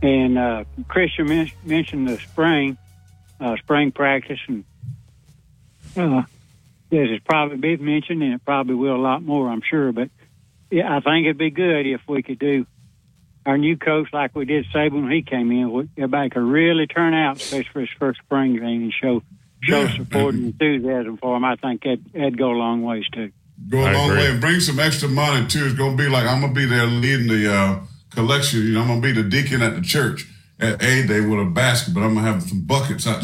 And 0.02 0.38
uh, 0.38 0.64
Christian 0.88 1.28
men- 1.28 1.52
mentioned 1.64 2.08
the 2.08 2.18
spring, 2.18 2.78
uh, 3.40 3.56
spring 3.58 3.92
practice, 3.92 4.40
and 4.48 4.64
uh, 5.96 6.24
this 6.90 7.10
has 7.10 7.20
probably 7.24 7.58
been 7.58 7.86
mentioned, 7.86 8.24
and 8.24 8.34
it 8.34 8.44
probably 8.46 8.76
will 8.76 8.96
a 8.96 8.98
lot 9.02 9.22
more, 9.22 9.48
I'm 9.50 9.62
sure. 9.62 9.92
But 9.92 10.10
yeah, 10.72 10.96
I 10.96 11.02
think 11.02 11.26
it'd 11.26 11.38
be 11.38 11.52
good 11.52 11.86
if 11.86 12.02
we 12.08 12.24
could 12.24 12.40
do 12.40 12.66
our 13.46 13.58
new 13.58 13.78
coach 13.78 14.08
like 14.14 14.36
we 14.36 14.46
did 14.46 14.66
Saban 14.74 15.04
when 15.04 15.12
he 15.12 15.22
came 15.22 15.52
in. 15.52 15.72
we- 15.72 15.90
Everybody 15.98 16.30
could 16.32 16.44
really 16.44 16.88
turn 16.88 17.14
out, 17.14 17.38
especially 17.38 17.70
for 17.72 17.80
his 17.82 17.90
first 18.00 18.20
spring 18.22 18.56
game, 18.56 18.84
and 18.84 18.94
show 18.94 19.22
show 19.62 19.82
Yeah, 19.84 19.96
support 19.98 20.34
and 20.34 20.46
enthusiasm 20.46 21.18
for 21.18 21.38
him. 21.38 21.46
I 21.46 21.56
think 21.58 21.84
that 21.84 22.00
that'd 22.14 22.38
go 22.40 22.52
a 22.52 22.58
long 22.58 22.82
ways 22.82 23.06
too. 23.14 23.32
Go 23.70 23.80
a 23.82 23.94
long 23.94 24.10
way 24.10 24.32
and 24.32 24.42
bring 24.42 24.60
some 24.60 24.80
extra 24.80 25.08
money 25.08 25.46
too. 25.46 25.66
It's 25.66 25.76
gonna 25.76 25.96
be 25.96 26.10
like 26.10 26.26
I'm 26.26 26.42
gonna 26.42 26.54
be 26.54 26.66
there 26.66 26.88
leading 26.88 27.28
the 27.28 27.54
uh, 27.54 27.80
collection. 28.12 28.62
You 28.62 28.74
know, 28.74 28.82
I'm 28.82 28.88
gonna 28.88 29.02
be 29.02 29.12
the 29.12 29.24
deacon 29.24 29.62
at 29.62 29.76
the 29.76 29.82
church 29.82 30.28
at 30.60 30.82
A 30.82 31.08
Day 31.08 31.22
with 31.22 31.40
a 31.40 31.46
basket, 31.46 31.94
but 31.94 32.02
I'm 32.02 32.14
gonna 32.14 32.32
have 32.32 32.44
some 32.44 32.62
buckets 32.62 33.08
out. 33.08 33.24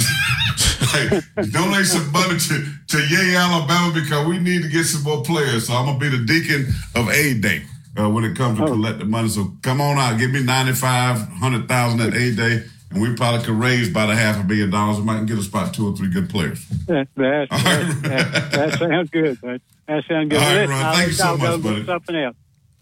hey, 0.92 1.22
donate 1.52 1.86
some 1.86 2.12
money 2.12 2.40
to 2.40 2.66
to 2.88 2.98
Yea 2.98 3.36
Alabama 3.36 3.94
because 3.94 4.28
we 4.28 4.40
need 4.40 4.64
to 4.64 4.70
get 4.70 4.86
some 4.86 5.04
more 5.04 5.24
players. 5.24 5.68
So 5.68 5.74
I'm 5.74 5.86
gonna 5.86 6.00
be 6.00 6.10
the 6.10 6.26
deacon 6.26 6.68
of 6.96 7.10
A 7.10 7.34
Day. 7.40 7.64
Uh, 8.00 8.08
when 8.08 8.24
it 8.24 8.38
comes 8.38 8.60
to 8.60 8.66
collect 8.66 9.00
the 9.00 9.06
money, 9.06 9.28
so 9.28 9.52
come 9.64 9.82
on 9.82 9.98
out, 9.98 10.20
give 10.20 10.30
me 10.30 10.44
ninety 10.44 10.74
five, 10.74 11.20
hundred 11.30 11.68
thousand 11.68 12.00
at 12.02 12.14
A 12.14 12.36
Day, 12.36 12.64
and 12.92 13.02
we 13.02 13.16
probably 13.16 13.44
could 13.44 13.56
raise 13.56 13.90
about 13.90 14.12
a 14.12 14.16
half 14.16 14.40
a 14.40 14.44
billion 14.44 14.70
dollars. 14.70 15.00
We 15.00 15.04
might 15.04 15.26
get 15.26 15.40
us 15.40 15.48
about 15.48 15.74
two 15.74 15.92
or 15.92 15.98
three 15.98 16.10
good 16.10 16.30
players. 16.30 16.64
That, 16.86 17.08
that, 17.16 17.48
that, 17.50 18.02
that, 18.04 18.52
that 18.52 18.80
sounds 18.80 19.10
good, 19.10 19.40
but 19.42 19.62
that 19.88 20.04
sounds 20.08 20.30
good. 20.30 20.38
All 20.38 20.44
right, 20.44 20.56
Listen, 20.58 20.70
Ron, 20.70 20.86
I'll 20.86 20.94
thank 20.94 21.08
you 21.08 21.14
so 21.14 21.26
y'all 21.26 21.38
much, 21.38 21.64
buddy. 21.64 21.86
Something 21.86 22.16
else. 22.18 22.36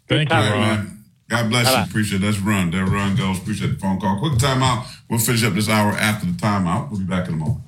Thank 0.10 0.32
All 0.32 0.44
you, 0.44 0.50
right, 0.52 0.78
Ron. 0.78 0.95
God 1.28 1.50
bless 1.50 1.66
Bye-bye. 1.66 1.80
you. 1.80 1.86
Appreciate 1.90 2.22
it. 2.22 2.26
That's 2.26 2.40
Ron. 2.40 2.72
That 2.72 2.86
run 2.86 3.16
goes. 3.16 3.40
Appreciate 3.40 3.70
the 3.72 3.78
phone 3.78 4.00
call. 4.00 4.20
Quick 4.20 4.34
timeout. 4.34 4.86
We'll 5.10 5.20
finish 5.20 5.44
up 5.44 5.54
this 5.54 5.70
hour 5.70 5.92
after 5.94 6.26
the 6.28 6.34
timeout. 6.34 6.92
We'll 6.92 7.00
be 7.00 7.06
back 7.06 7.28
in 7.28 7.34
a 7.34 7.38
moment. 7.38 7.62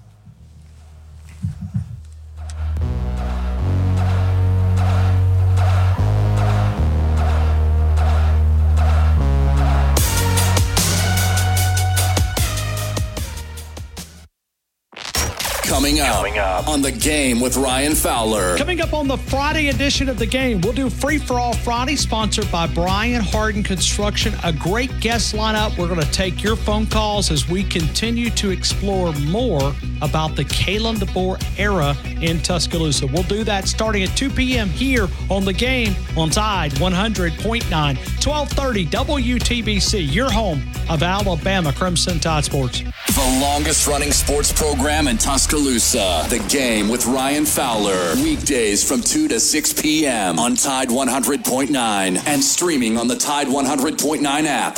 Coming 15.68 16.00
up, 16.00 16.16
Coming 16.16 16.38
up 16.38 16.68
on 16.70 16.82
the 16.82 16.94
game 16.94 17.42
with 17.42 17.58
Ryan 17.58 17.94
Fowler. 17.94 18.58
Coming 18.58 18.80
up 18.80 18.94
on 18.94 19.06
the 19.10 19.18
Friday 19.18 19.68
edition 19.68 20.08
of 20.08 20.18
the 20.18 20.26
game, 20.26 20.62
we'll 20.62 20.72
do 20.72 20.90
Free 20.90 21.18
for 21.18 21.42
All 21.42 21.54
Friday, 21.54 21.98
sponsored 21.98 22.50
by 22.50 22.68
Brian 22.68 23.22
Harden 23.22 23.64
Construction. 23.64 24.34
A 24.46 24.54
great 24.54 24.98
guest 25.02 25.36
lineup. 25.36 25.78
We're 25.78 25.90
going 25.90 26.00
to 26.00 26.12
take 26.12 26.42
your 26.42 26.56
phone 26.56 26.86
calls 26.86 27.32
as 27.32 27.50
we 27.50 27.66
continue 27.66 28.30
to 28.30 28.50
explore 28.50 29.12
more 29.14 29.76
about 30.02 30.38
the 30.38 30.46
Kalen 30.46 30.96
DeBoer 30.96 31.44
era 31.60 31.98
in 32.22 32.40
Tuscaloosa. 32.40 33.06
We'll 33.08 33.24
do 33.24 33.44
that 33.44 33.68
starting 33.68 34.04
at 34.04 34.16
2 34.16 34.30
p.m. 34.30 34.70
here 34.70 35.10
on 35.30 35.44
the 35.44 35.54
game 35.54 35.96
on 36.16 36.30
Tide 36.30 36.72
100.9, 36.74 37.64
1230 37.70 38.86
WTBC, 38.86 40.14
your 40.14 40.32
home 40.32 40.64
of 40.90 41.04
Alabama 41.04 41.74
Crimson 41.74 42.20
Tide 42.20 42.46
Sports. 42.46 42.84
The 43.08 43.40
longest 43.42 43.86
running 43.86 44.12
sports 44.12 44.54
program 44.54 45.08
in 45.08 45.18
Tuscaloosa. 45.18 45.58
The 45.68 46.46
game 46.48 46.88
with 46.88 47.06
Ryan 47.08 47.46
Fowler. 47.46 48.16
Weekdays 48.24 48.88
from 48.88 49.02
2 49.02 49.28
to 49.28 49.38
6 49.38 49.74
p.m. 49.74 50.40
on 50.40 50.56
Tide 50.56 50.88
100.9 50.88 52.26
and 52.26 52.42
streaming 52.42 52.98
on 52.98 53.10
the 53.10 53.18
Tide 53.18 53.48
100.9 53.48 54.46
app. 54.46 54.78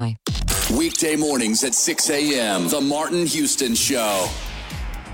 Hi. 0.00 0.16
Weekday 0.78 1.16
mornings 1.16 1.64
at 1.64 1.74
6 1.74 2.10
a.m. 2.10 2.68
The 2.68 2.80
Martin 2.80 3.26
Houston 3.26 3.74
Show. 3.74 4.28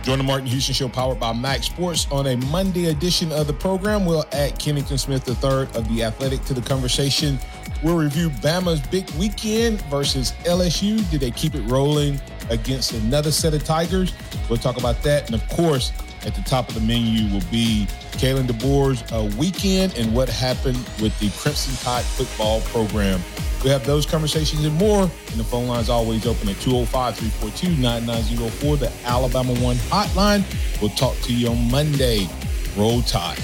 Join 0.02 0.18
the 0.18 0.24
Martin 0.24 0.48
Houston 0.48 0.74
Show 0.74 0.90
powered 0.90 1.18
by 1.18 1.32
Max 1.32 1.66
Sports 1.66 2.06
on 2.10 2.26
a 2.26 2.36
Monday 2.36 2.90
edition 2.90 3.32
of 3.32 3.46
the 3.46 3.54
program. 3.54 4.04
We'll 4.04 4.26
add 4.32 4.58
Kennington 4.58 4.98
Smith 4.98 5.26
III 5.26 5.68
of 5.74 5.88
The 5.88 6.04
Athletic 6.04 6.44
to 6.44 6.54
the 6.54 6.60
conversation. 6.60 7.38
We'll 7.82 7.96
review 7.96 8.28
Bama's 8.28 8.86
big 8.88 9.08
weekend 9.12 9.80
versus 9.86 10.32
LSU. 10.44 11.08
Did 11.10 11.20
they 11.20 11.30
keep 11.30 11.54
it 11.54 11.62
rolling 11.62 12.20
against 12.52 12.92
another 12.92 13.32
set 13.32 13.54
of 13.54 13.64
Tigers? 13.64 14.12
We'll 14.48 14.58
talk 14.58 14.78
about 14.78 15.02
that. 15.02 15.26
And 15.26 15.34
of 15.34 15.48
course, 15.48 15.92
at 16.24 16.34
the 16.34 16.42
top 16.42 16.68
of 16.68 16.74
the 16.74 16.80
menu 16.80 17.32
will 17.32 17.44
be 17.50 17.86
Kalen 18.12 18.46
DeBoer's 18.46 19.02
uh, 19.12 19.30
weekend 19.36 19.96
and 19.96 20.14
what 20.14 20.28
happened 20.28 20.78
with 21.00 21.18
the 21.18 21.30
Crimson 21.30 21.74
Tide 21.84 22.04
football 22.04 22.60
program. 22.62 23.20
We 23.64 23.70
have 23.70 23.86
those 23.86 24.06
conversations 24.06 24.64
and 24.64 24.74
more. 24.76 25.02
And 25.02 25.40
the 25.40 25.44
phone 25.44 25.68
line 25.68 25.80
is 25.80 25.88
always 25.88 26.26
open 26.26 26.48
at 26.48 26.56
205 26.60 27.16
342 27.16 27.80
9904, 27.80 28.76
the 28.76 28.92
Alabama 29.04 29.54
One 29.54 29.76
hotline. 29.76 30.44
We'll 30.80 30.90
talk 30.90 31.16
to 31.22 31.34
you 31.34 31.48
on 31.48 31.70
Monday. 31.70 32.28
Roll 32.76 33.02
Tide. 33.02 33.38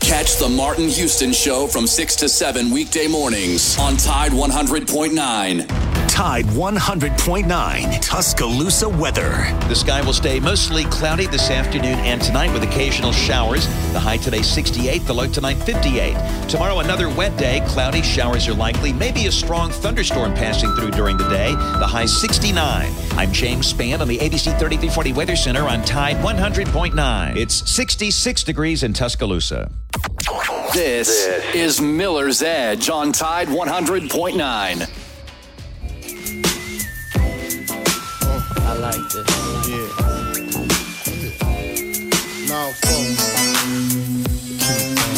Catch 0.00 0.36
the 0.36 0.48
Martin 0.48 0.88
Houston 0.88 1.32
Show 1.32 1.66
from 1.66 1.86
6 1.86 2.16
to 2.16 2.28
7 2.28 2.70
weekday 2.70 3.06
mornings 3.06 3.78
on 3.78 3.96
Tide 3.96 4.32
100.9. 4.32 5.99
Tide 6.20 6.44
100.9 6.44 8.02
Tuscaloosa 8.02 8.86
weather. 8.86 9.30
The 9.68 9.74
sky 9.74 10.02
will 10.02 10.12
stay 10.12 10.38
mostly 10.38 10.84
cloudy 10.84 11.26
this 11.26 11.48
afternoon 11.48 11.98
and 12.00 12.20
tonight 12.20 12.52
with 12.52 12.62
occasional 12.62 13.10
showers. 13.10 13.66
The 13.94 14.00
high 14.00 14.18
today 14.18 14.42
68, 14.42 15.06
the 15.06 15.14
low 15.14 15.26
tonight 15.28 15.54
58. 15.54 16.14
Tomorrow 16.46 16.80
another 16.80 17.08
wet 17.08 17.34
day. 17.38 17.62
Cloudy 17.68 18.02
showers 18.02 18.46
are 18.48 18.52
likely. 18.52 18.92
Maybe 18.92 19.28
a 19.28 19.32
strong 19.32 19.70
thunderstorm 19.70 20.34
passing 20.34 20.70
through 20.74 20.90
during 20.90 21.16
the 21.16 21.26
day. 21.30 21.52
The 21.52 21.86
high 21.86 22.04
69. 22.04 22.92
I'm 23.12 23.32
James 23.32 23.72
Spann 23.72 24.00
on 24.00 24.06
the 24.08 24.18
ABC 24.18 24.58
3340 24.58 25.14
Weather 25.14 25.36
Center 25.36 25.62
on 25.62 25.82
Tide 25.86 26.16
100.9. 26.16 27.36
It's 27.38 27.66
66 27.70 28.44
degrees 28.44 28.82
in 28.82 28.92
Tuscaloosa. 28.92 29.72
This, 30.74 31.24
this 31.24 31.54
is 31.54 31.80
Miller's 31.80 32.42
Edge 32.42 32.90
on 32.90 33.10
Tide 33.10 33.48
100.9. 33.48 35.09
like 38.80 39.08
this. 39.10 39.28
Yeah. 39.68 39.88
Now, 42.48 42.72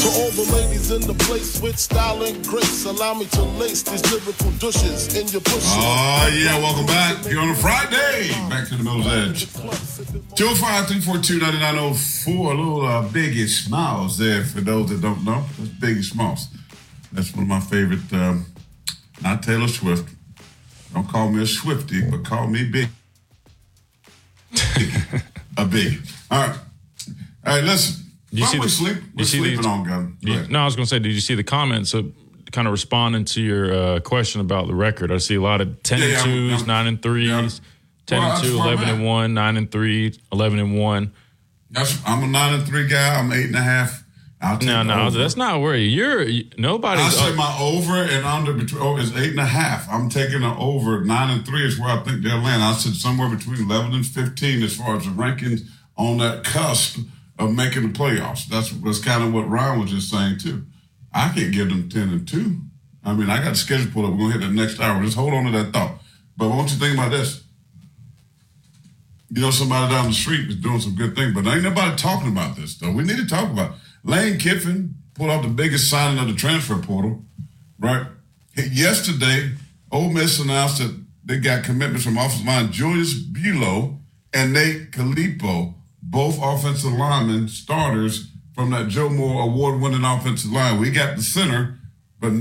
to 0.01 0.09
all 0.19 0.31
the 0.33 0.51
ladies 0.53 0.91
in 0.91 1.01
the 1.03 1.15
place 1.21 1.61
with 1.63 1.79
style 1.79 2.23
and 2.25 2.45
grace, 2.45 2.85
allow 2.85 3.15
me 3.15 3.27
to 3.27 3.43
lace 3.43 3.83
these 3.83 4.03
lyrical 4.11 4.51
douches 4.59 5.15
in 5.17 5.29
your 5.29 5.41
bushes. 5.43 5.63
Oh, 5.65 6.31
yeah, 6.35 6.59
welcome 6.59 6.87
back. 6.87 7.25
Here 7.25 7.39
on 7.39 7.51
a 7.51 7.55
Friday. 7.55 8.31
Back 8.51 8.69
to 8.69 8.77
the 8.77 8.83
Miller's 8.83 9.07
Edge. 9.07 9.53
205 10.35 10.89
342 10.89 11.39
9904. 11.39 12.53
A 12.53 12.57
little 12.57 12.85
uh, 12.85 13.09
Biggie 13.09 13.49
Smalls 13.49 14.19
there 14.19 14.45
for 14.45 14.61
those 14.61 14.91
that 14.91 15.01
don't 15.01 15.25
know. 15.25 15.45
That's 15.59 15.71
Biggie 15.71 16.05
Smiles. 16.05 16.49
That's 17.13 17.33
one 17.33 17.45
of 17.45 17.49
my 17.49 17.61
favorite, 17.61 18.13
um, 18.13 18.47
not 19.23 19.43
Taylor 19.43 19.69
Swift. 19.69 20.09
Don't 20.93 21.09
call 21.09 21.31
me 21.31 21.43
a 21.43 21.47
Swifty, 21.47 22.03
but 22.11 22.25
call 22.25 22.49
me 22.49 22.65
Big. 22.65 22.89
a 25.57 25.65
big. 25.67 26.01
All 26.31 26.47
right. 26.47 26.59
All 27.47 27.55
right, 27.57 27.65
listen. 27.65 28.05
Did 28.31 28.39
you 28.39 28.45
Why 28.45 28.51
see 28.53 28.59
we 28.59 28.65
the- 28.67 28.71
sleep? 28.71 28.97
We're 28.97 29.21
you 29.21 29.25
see 29.25 29.39
sleeping 29.39 29.57
these- 29.59 29.67
on 29.67 29.85
gun. 29.85 30.17
You- 30.21 30.47
no, 30.49 30.61
I 30.61 30.65
was 30.65 30.77
going 30.77 30.85
to 30.87 30.89
say, 30.91 30.99
did 30.99 31.13
you 31.13 31.21
see 31.21 31.35
the 31.35 31.45
comments 31.45 31.93
of 31.95 32.13
kind 32.53 32.67
of 32.67 32.73
responding 32.73 33.25
to 33.27 33.43
your 33.43 33.75
uh, 33.75 34.01
question 34.01 34.41
about 34.41 34.67
the 34.69 34.75
record? 34.75 35.11
I 35.13 35.19
see 35.19 35.35
a 35.35 35.41
lot 35.43 35.61
of 35.61 35.83
10 35.83 35.99
Yeah, 35.99 36.05
and 36.05 36.13
yeah, 36.51 36.57
2s, 36.57 36.59
I'm- 36.59 36.67
9 36.67 36.87
and 36.87 37.03
3s, 37.03 37.61
10 38.07 38.19
Well, 38.19 38.31
and 38.31 38.37
that's 38.39 38.49
2, 38.49 38.55
11 38.59 38.89
and 38.89 39.05
1, 39.05 39.35
9 39.35 39.57
and 39.57 39.71
3, 39.71 40.19
11 40.33 40.59
and 40.59 40.79
1. 40.79 41.13
That's, 41.71 41.99
I'm 42.07 42.23
a 42.23 42.27
nine 42.27 42.53
and 42.53 42.67
three 42.67 42.87
guy. 42.87 43.15
I'm 43.19 43.33
eight 43.33 43.47
and 43.47 43.57
a 43.57 43.63
half. 43.63 44.02
I'll 44.43 44.59
take 44.59 44.67
No, 44.67 44.83
no, 44.83 45.07
over. 45.07 45.19
that's 45.19 45.37
not 45.37 45.61
where 45.61 45.77
you're. 45.77 46.23
You, 46.25 46.51
nobody's. 46.59 47.05
I 47.05 47.09
say 47.11 47.33
uh, 47.33 47.37
my 47.37 47.57
over 47.61 47.95
and 47.95 48.27
under 48.27 48.53
between 48.53 48.83
oh, 48.83 48.97
is 48.97 49.15
eight 49.17 49.31
and 49.31 49.39
a 49.39 49.45
half. 49.47 49.89
I'm 49.89 50.09
taking 50.09 50.41
the 50.41 50.55
over. 50.59 51.05
Nine 51.05 51.31
and 51.31 51.47
three 51.47 51.65
is 51.65 51.79
where 51.79 51.91
I 51.91 52.03
think 52.03 52.23
they'll 52.23 52.39
land. 52.41 52.63
I 52.63 52.73
said 52.73 52.95
somewhere 52.95 53.29
between 53.35 53.63
eleven 53.63 53.93
and 53.95 54.05
fifteen 54.05 54.63
as 54.65 54.77
far 54.77 54.97
as 54.97 55.05
the 55.05 55.11
rankings 55.13 55.61
on 55.97 56.19
that 56.19 56.43
cusp 56.43 56.99
of 57.39 57.55
making 57.55 57.83
the 57.83 57.97
playoffs. 57.99 58.47
That's 58.47 58.71
that's 58.71 58.99
kind 58.99 59.23
of 59.23 59.33
what 59.33 59.49
Ryan 59.49 59.81
was 59.81 59.91
just 59.91 60.11
saying 60.11 60.39
too. 60.39 60.67
I 61.15 61.29
can't 61.29 61.53
give 61.53 61.69
them 61.69 61.89
ten 61.89 62.09
and 62.09 62.27
two. 62.27 62.63
I 63.05 63.15
mean, 63.15 63.31
I 63.31 63.39
got 63.43 63.51
the 63.51 63.57
schedule 63.57 63.93
pulled 63.93 64.07
up. 64.07 64.13
We're 64.13 64.31
gonna 64.33 64.41
hit 64.41 64.49
the 64.49 64.53
next 64.55 64.81
hour. 64.81 65.03
Just 65.05 65.17
hold 65.17 65.35
on 65.35 65.45
to 65.45 65.53
that 65.53 65.73
thought. 65.73 66.01
But 66.37 66.47
I 66.47 66.57
want 66.57 66.71
you 66.71 66.79
to 66.79 66.83
think 66.83 66.95
about 66.99 67.11
this. 67.13 67.45
You 69.31 69.41
know, 69.41 69.51
somebody 69.51 69.93
down 69.95 70.09
the 70.09 70.13
street 70.13 70.49
is 70.51 70.57
doing 70.57 70.81
some 70.81 70.95
good 70.95 71.15
things, 71.15 71.33
but 71.33 71.47
ain't 71.47 71.63
nobody 71.63 71.97
talking 71.97 72.29
about 72.33 72.57
this 72.57 72.77
though. 72.77 72.91
We 72.93 73.03
need 73.05 73.17
to 73.17 73.27
talk 73.27 73.51
about 73.51 73.71
it. 73.73 73.77
Lane 74.05 74.39
Kiffin 74.39 74.95
pulled 75.15 75.31
off 75.31 75.43
the 75.43 75.49
biggest 75.49 75.89
signing 75.89 76.19
of 76.21 76.29
the 76.29 76.35
transfer 76.35 76.79
portal, 76.79 77.25
right? 77.79 78.07
Yesterday, 78.57 79.53
Ole 79.91 80.11
Miss 80.11 80.39
announced 80.41 80.79
that 80.79 80.99
they 81.25 81.39
got 81.39 81.65
commitments 81.65 82.05
from 82.05 82.17
offensive 82.19 82.47
line 82.47 82.73
Julius 82.73 83.15
Buelow 83.23 83.99
and 84.35 84.53
Nate 84.53 84.91
Kalepo, 84.91 85.75
both 86.03 86.39
offensive 86.43 86.93
linemen, 86.93 87.49
starters 87.49 88.29
from 88.55 88.71
that 88.71 88.89
Joe 88.89 89.09
Moore 89.09 89.43
award-winning 89.43 90.05
offensive 90.05 90.51
line. 90.51 90.79
We 90.81 90.91
got 90.91 91.17
the 91.17 91.23
center, 91.23 91.79
but 92.21 92.33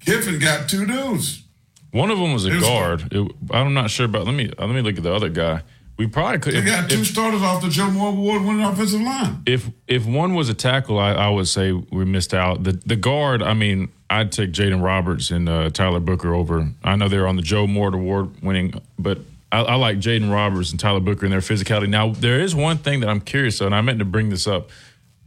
Kiffin 0.00 0.38
got 0.38 0.68
two 0.68 0.86
dudes. 0.86 1.42
One 1.90 2.10
of 2.10 2.18
them 2.18 2.32
was 2.32 2.46
a 2.46 2.50
was- 2.50 2.62
guard. 2.62 3.08
It, 3.12 3.32
I'm 3.50 3.74
not 3.74 3.90
sure 3.90 4.06
about. 4.06 4.26
Let 4.26 4.34
me 4.34 4.50
uh, 4.58 4.66
let 4.66 4.74
me 4.74 4.82
look 4.82 4.96
at 4.96 5.02
the 5.02 5.14
other 5.14 5.28
guy. 5.28 5.62
We 5.96 6.08
probably 6.08 6.40
could. 6.40 6.54
They 6.54 6.58
If, 6.58 6.66
got 6.66 6.90
two 6.90 7.00
if, 7.00 7.06
starters 7.06 7.40
off 7.42 7.62
the 7.62 7.68
Joe 7.68 7.88
Moore 7.90 8.08
award-winning 8.10 8.64
offensive 8.64 9.00
line. 9.00 9.42
if 9.46 9.70
if 9.86 10.04
one 10.04 10.34
was 10.34 10.48
a 10.48 10.54
tackle, 10.54 10.98
I, 10.98 11.12
I 11.12 11.28
would 11.30 11.46
say 11.46 11.70
we 11.72 12.04
missed 12.04 12.34
out. 12.34 12.64
The 12.64 12.72
the 12.72 12.96
guard. 12.96 13.42
I 13.42 13.54
mean, 13.54 13.90
I'd 14.10 14.32
take 14.32 14.50
Jaeden 14.50 14.82
Roberts 14.82 15.30
and 15.30 15.48
uh, 15.48 15.70
Tyler 15.70 16.00
Booker 16.00 16.34
over. 16.34 16.68
I 16.82 16.96
know 16.96 17.08
they're 17.08 17.28
on 17.28 17.36
the 17.36 17.42
Joe 17.42 17.66
Moore 17.68 17.94
award 17.94 18.42
winning, 18.42 18.74
but 18.98 19.18
I, 19.52 19.60
I 19.60 19.74
like 19.76 19.98
Jaeden 19.98 20.32
Roberts 20.32 20.72
and 20.72 20.80
Tyler 20.80 20.98
Booker 21.00 21.26
and 21.26 21.32
their 21.32 21.40
physicality. 21.40 21.88
Now 21.88 22.10
there 22.10 22.40
is 22.40 22.56
one 22.56 22.78
thing 22.78 22.98
that 23.00 23.08
I'm 23.08 23.20
curious 23.20 23.60
of, 23.60 23.66
and 23.66 23.74
I 23.74 23.80
meant 23.80 24.00
to 24.00 24.04
bring 24.04 24.30
this 24.30 24.48
up 24.48 24.70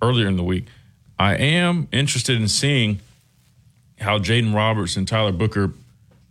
earlier 0.01 0.27
in 0.27 0.35
the 0.35 0.43
week. 0.43 0.65
I 1.17 1.35
am 1.35 1.87
interested 1.93 2.39
in 2.39 2.47
seeing 2.49 2.99
how 3.99 4.19
Jaeden 4.19 4.53
Roberts 4.53 4.97
and 4.97 5.07
Tyler 5.07 5.31
Booker, 5.31 5.71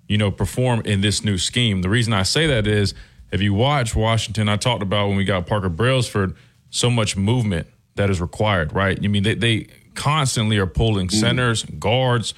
you 0.09 0.19
know, 0.19 0.31
perform 0.31 0.83
in 0.85 1.01
this 1.01 1.25
new 1.25 1.39
scheme. 1.39 1.81
The 1.83 1.89
reason 1.89 2.13
I 2.13 2.23
say 2.23 2.47
that 2.47 2.67
is 2.67 2.95
if 3.31 3.41
you 3.41 3.55
watch 3.55 3.95
Washington, 3.95 4.49
I 4.49 4.57
talked 4.57 4.83
about 4.83 5.09
when 5.09 5.17
we 5.17 5.25
got 5.25 5.47
Parker 5.47 5.69
Brailsford, 5.69 6.35
so 6.71 6.91
much 6.91 7.17
movement 7.17 7.67
that 7.97 8.11
is 8.11 8.21
required, 8.21 8.73
right? 8.73 8.99
I 9.03 9.09
mean, 9.09 9.23
they, 9.23 9.35
they 9.35 9.67
constantly 9.95 10.59
are 10.59 10.67
pulling 10.67 11.09
mm-hmm. 11.09 11.19
centers, 11.19 11.65
guards, 11.65 12.35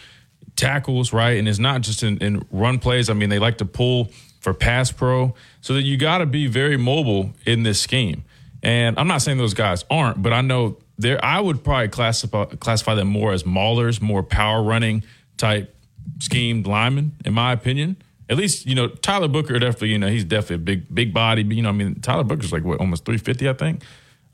tackles, 0.56 1.12
right? 1.12 1.38
And 1.38 1.48
it's 1.48 1.58
not 1.58 1.82
just 1.82 2.02
in, 2.02 2.18
in 2.18 2.46
run 2.50 2.78
plays. 2.78 3.10
I 3.10 3.14
mean, 3.14 3.28
they 3.28 3.38
like 3.38 3.58
to 3.58 3.64
pull 3.64 4.10
for 4.40 4.54
pass 4.54 4.92
pro, 4.92 5.34
so 5.60 5.74
that 5.74 5.82
you 5.82 5.96
got 5.96 6.18
to 6.18 6.26
be 6.26 6.46
very 6.46 6.76
mobile 6.76 7.32
in 7.44 7.64
this 7.64 7.80
scheme. 7.80 8.24
And 8.62 8.98
I'm 8.98 9.08
not 9.08 9.22
saying 9.22 9.38
those 9.38 9.54
guys 9.54 9.84
aren't, 9.90 10.22
but 10.22 10.32
I 10.32 10.40
know 10.40 10.78
there. 10.96 11.22
I 11.24 11.40
would 11.40 11.64
probably 11.64 11.88
classify 11.88 12.44
classify 12.44 12.94
them 12.94 13.08
more 13.08 13.32
as 13.32 13.42
maulers, 13.42 14.00
more 14.00 14.22
power 14.22 14.62
running 14.62 15.02
type 15.36 15.74
schemed 16.20 16.66
linemen, 16.66 17.16
in 17.24 17.34
my 17.34 17.52
opinion. 17.52 17.96
At 18.30 18.36
least 18.36 18.66
you 18.66 18.74
know 18.74 18.88
Tyler 18.88 19.28
Booker 19.28 19.58
definitely. 19.58 19.90
You 19.90 19.98
know 19.98 20.08
he's 20.08 20.24
definitely 20.24 20.56
a 20.56 20.58
big 20.76 20.94
big 20.94 21.14
body. 21.14 21.42
But, 21.42 21.56
you 21.56 21.62
know 21.62 21.70
I 21.70 21.72
mean 21.72 22.00
Tyler 22.00 22.24
Booker's 22.24 22.52
like 22.52 22.64
what 22.64 22.80
almost 22.80 23.04
350, 23.04 23.48
I 23.48 23.52
think. 23.54 23.82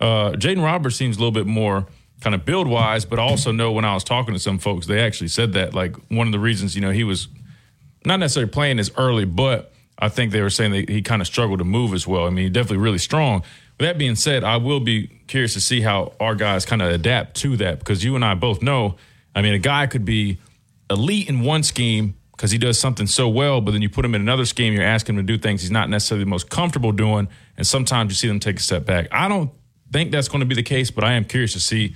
Uh, 0.00 0.32
Jaeden 0.32 0.62
Roberts 0.62 0.96
seems 0.96 1.16
a 1.16 1.20
little 1.20 1.32
bit 1.32 1.46
more 1.46 1.86
kind 2.20 2.34
of 2.34 2.44
build 2.44 2.66
wise, 2.66 3.04
but 3.04 3.18
also 3.18 3.52
know 3.52 3.70
when 3.72 3.84
I 3.84 3.94
was 3.94 4.02
talking 4.02 4.34
to 4.34 4.40
some 4.40 4.58
folks, 4.58 4.86
they 4.86 5.00
actually 5.00 5.28
said 5.28 5.52
that 5.52 5.74
like 5.74 5.96
one 6.10 6.26
of 6.26 6.32
the 6.32 6.38
reasons 6.38 6.74
you 6.74 6.80
know 6.80 6.90
he 6.90 7.04
was 7.04 7.28
not 8.04 8.18
necessarily 8.20 8.50
playing 8.50 8.78
as 8.78 8.90
early, 8.96 9.24
but 9.24 9.72
I 9.98 10.08
think 10.08 10.32
they 10.32 10.42
were 10.42 10.50
saying 10.50 10.72
that 10.72 10.88
he 10.88 11.02
kind 11.02 11.22
of 11.22 11.26
struggled 11.26 11.60
to 11.60 11.64
move 11.64 11.94
as 11.94 12.06
well. 12.06 12.26
I 12.26 12.30
mean, 12.30 12.46
he's 12.46 12.52
definitely 12.52 12.78
really 12.78 12.98
strong. 12.98 13.42
With 13.78 13.88
that 13.88 13.98
being 13.98 14.16
said, 14.16 14.44
I 14.44 14.56
will 14.56 14.80
be 14.80 15.08
curious 15.26 15.54
to 15.54 15.60
see 15.60 15.80
how 15.80 16.12
our 16.20 16.34
guys 16.34 16.66
kind 16.66 16.82
of 16.82 16.90
adapt 16.90 17.36
to 17.38 17.56
that 17.58 17.78
because 17.78 18.04
you 18.04 18.14
and 18.14 18.24
I 18.24 18.34
both 18.34 18.62
know. 18.62 18.96
I 19.34 19.42
mean, 19.42 19.54
a 19.54 19.58
guy 19.58 19.86
could 19.86 20.04
be 20.04 20.38
elite 20.90 21.28
in 21.28 21.40
one 21.40 21.62
scheme 21.62 22.14
because 22.36 22.50
he 22.50 22.58
does 22.58 22.78
something 22.78 23.06
so 23.06 23.28
well, 23.28 23.60
but 23.60 23.72
then 23.72 23.82
you 23.82 23.88
put 23.88 24.04
him 24.04 24.14
in 24.14 24.20
another 24.20 24.44
scheme, 24.44 24.72
you're 24.72 24.82
asking 24.82 25.16
him 25.16 25.26
to 25.26 25.32
do 25.32 25.38
things 25.38 25.62
he's 25.62 25.70
not 25.70 25.88
necessarily 25.88 26.24
the 26.24 26.30
most 26.30 26.50
comfortable 26.50 26.92
doing, 26.92 27.28
and 27.56 27.66
sometimes 27.66 28.10
you 28.10 28.16
see 28.16 28.28
them 28.28 28.40
take 28.40 28.58
a 28.58 28.62
step 28.62 28.84
back. 28.84 29.06
I 29.12 29.28
don't 29.28 29.50
think 29.92 30.10
that's 30.10 30.28
going 30.28 30.40
to 30.40 30.46
be 30.46 30.54
the 30.54 30.62
case, 30.62 30.90
but 30.90 31.04
I 31.04 31.12
am 31.12 31.24
curious 31.24 31.52
to 31.52 31.60
see 31.60 31.94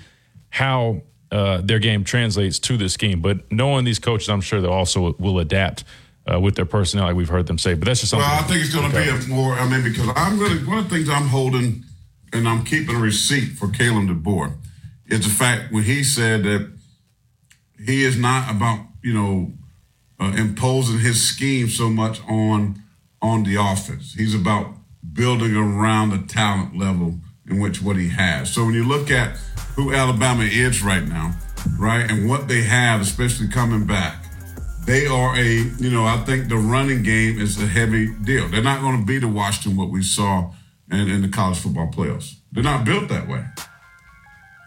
how 0.50 1.02
uh, 1.32 1.60
their 1.62 1.78
game 1.78 2.04
translates 2.04 2.58
to 2.60 2.76
this 2.76 2.94
scheme. 2.94 3.20
But 3.20 3.50
knowing 3.50 3.84
these 3.84 3.98
coaches, 3.98 4.28
I'm 4.28 4.40
sure 4.40 4.60
they 4.60 4.68
also 4.68 5.14
will 5.18 5.40
adapt 5.40 5.84
uh, 6.32 6.38
with 6.38 6.54
their 6.54 6.66
personnel, 6.66 7.06
like 7.06 7.16
we've 7.16 7.28
heard 7.28 7.46
them 7.46 7.58
say. 7.58 7.74
But 7.74 7.86
that's 7.86 8.00
just 8.00 8.10
something. 8.10 8.28
Well, 8.28 8.38
I 8.38 8.42
think 8.42 8.64
it's 8.64 8.74
going 8.74 8.90
to 8.90 8.96
be 8.96 9.08
a 9.08 9.28
more. 9.28 9.54
I 9.54 9.68
mean, 9.68 9.82
because 9.82 10.08
I'm 10.14 10.38
really 10.38 10.64
one 10.64 10.78
of 10.78 10.88
the 10.88 10.96
things 10.96 11.08
I'm 11.08 11.28
holding, 11.28 11.84
and 12.32 12.48
I'm 12.48 12.64
keeping 12.64 12.94
a 12.94 12.98
receipt 12.98 13.56
for 13.58 13.66
Kalen 13.66 14.08
DeBoer, 14.08 14.54
is 15.06 15.24
the 15.24 15.30
fact 15.30 15.72
when 15.72 15.84
he 15.84 16.04
said 16.04 16.44
that 16.44 16.70
he 17.84 18.04
is 18.04 18.18
not 18.18 18.50
about 18.50 18.86
you 19.02 19.14
know 19.14 19.52
uh, 20.20 20.34
imposing 20.36 20.98
his 20.98 21.22
scheme 21.22 21.68
so 21.68 21.88
much 21.88 22.20
on 22.28 22.82
on 23.20 23.42
the 23.44 23.56
offense. 23.56 24.14
He's 24.14 24.34
about 24.34 24.74
building 25.12 25.56
around 25.56 26.10
the 26.10 26.18
talent 26.18 26.76
level 26.76 27.18
in 27.48 27.60
which 27.60 27.82
what 27.82 27.96
he 27.96 28.08
has. 28.10 28.52
So 28.52 28.64
when 28.64 28.74
you 28.74 28.84
look 28.84 29.10
at 29.10 29.36
who 29.74 29.92
Alabama 29.92 30.44
is 30.44 30.82
right 30.82 31.06
now, 31.06 31.34
right, 31.78 32.08
and 32.08 32.28
what 32.28 32.46
they 32.48 32.62
have, 32.62 33.00
especially 33.00 33.48
coming 33.48 33.86
back, 33.86 34.24
they 34.86 35.06
are 35.06 35.36
a, 35.36 35.44
you 35.44 35.90
know, 35.90 36.04
I 36.04 36.18
think 36.18 36.48
the 36.48 36.56
running 36.56 37.02
game 37.02 37.40
is 37.40 37.60
a 37.60 37.66
heavy 37.66 38.12
deal. 38.24 38.48
They're 38.48 38.62
not 38.62 38.80
going 38.80 39.00
to 39.00 39.06
be 39.06 39.18
the 39.18 39.28
Washington 39.28 39.76
what 39.76 39.90
we 39.90 40.02
saw 40.02 40.52
in, 40.90 41.10
in 41.10 41.22
the 41.22 41.28
college 41.28 41.58
football 41.58 41.90
playoffs. 41.90 42.36
They're 42.52 42.62
not 42.62 42.84
built 42.84 43.08
that 43.08 43.28
way. 43.28 43.44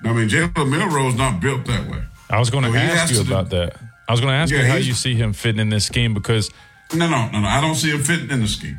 I 0.04 0.14
mean, 0.14 0.30
Jalen 0.30 0.70
Milroe's 0.70 1.16
not 1.16 1.40
built 1.40 1.66
that 1.66 1.90
way. 1.90 2.04
I 2.30 2.40
was 2.40 2.50
going 2.50 2.64
to 2.64 2.72
So 2.72 2.78
ask 2.78 3.14
you 3.14 3.22
about 3.22 3.50
that. 3.50 3.78
I 4.12 4.14
was 4.14 4.20
going 4.20 4.34
to 4.34 4.38
ask 4.38 4.52
Yeah, 4.52 4.64
you 4.64 4.68
how 4.68 4.76
you 4.76 4.92
see 4.92 5.16
him 5.16 5.32
fitting 5.32 5.62
in 5.62 5.70
this 5.70 5.86
scheme 5.86 6.14
because 6.14 6.52
No, 6.94 7.10
no, 7.10 7.30
no, 7.32 7.40
no. 7.40 7.48
I 7.48 7.62
don't 7.62 7.76
see 7.76 7.92
him 7.92 8.04
fitting 8.04 8.30
in 8.30 8.42
the 8.42 8.48
scheme. 8.48 8.78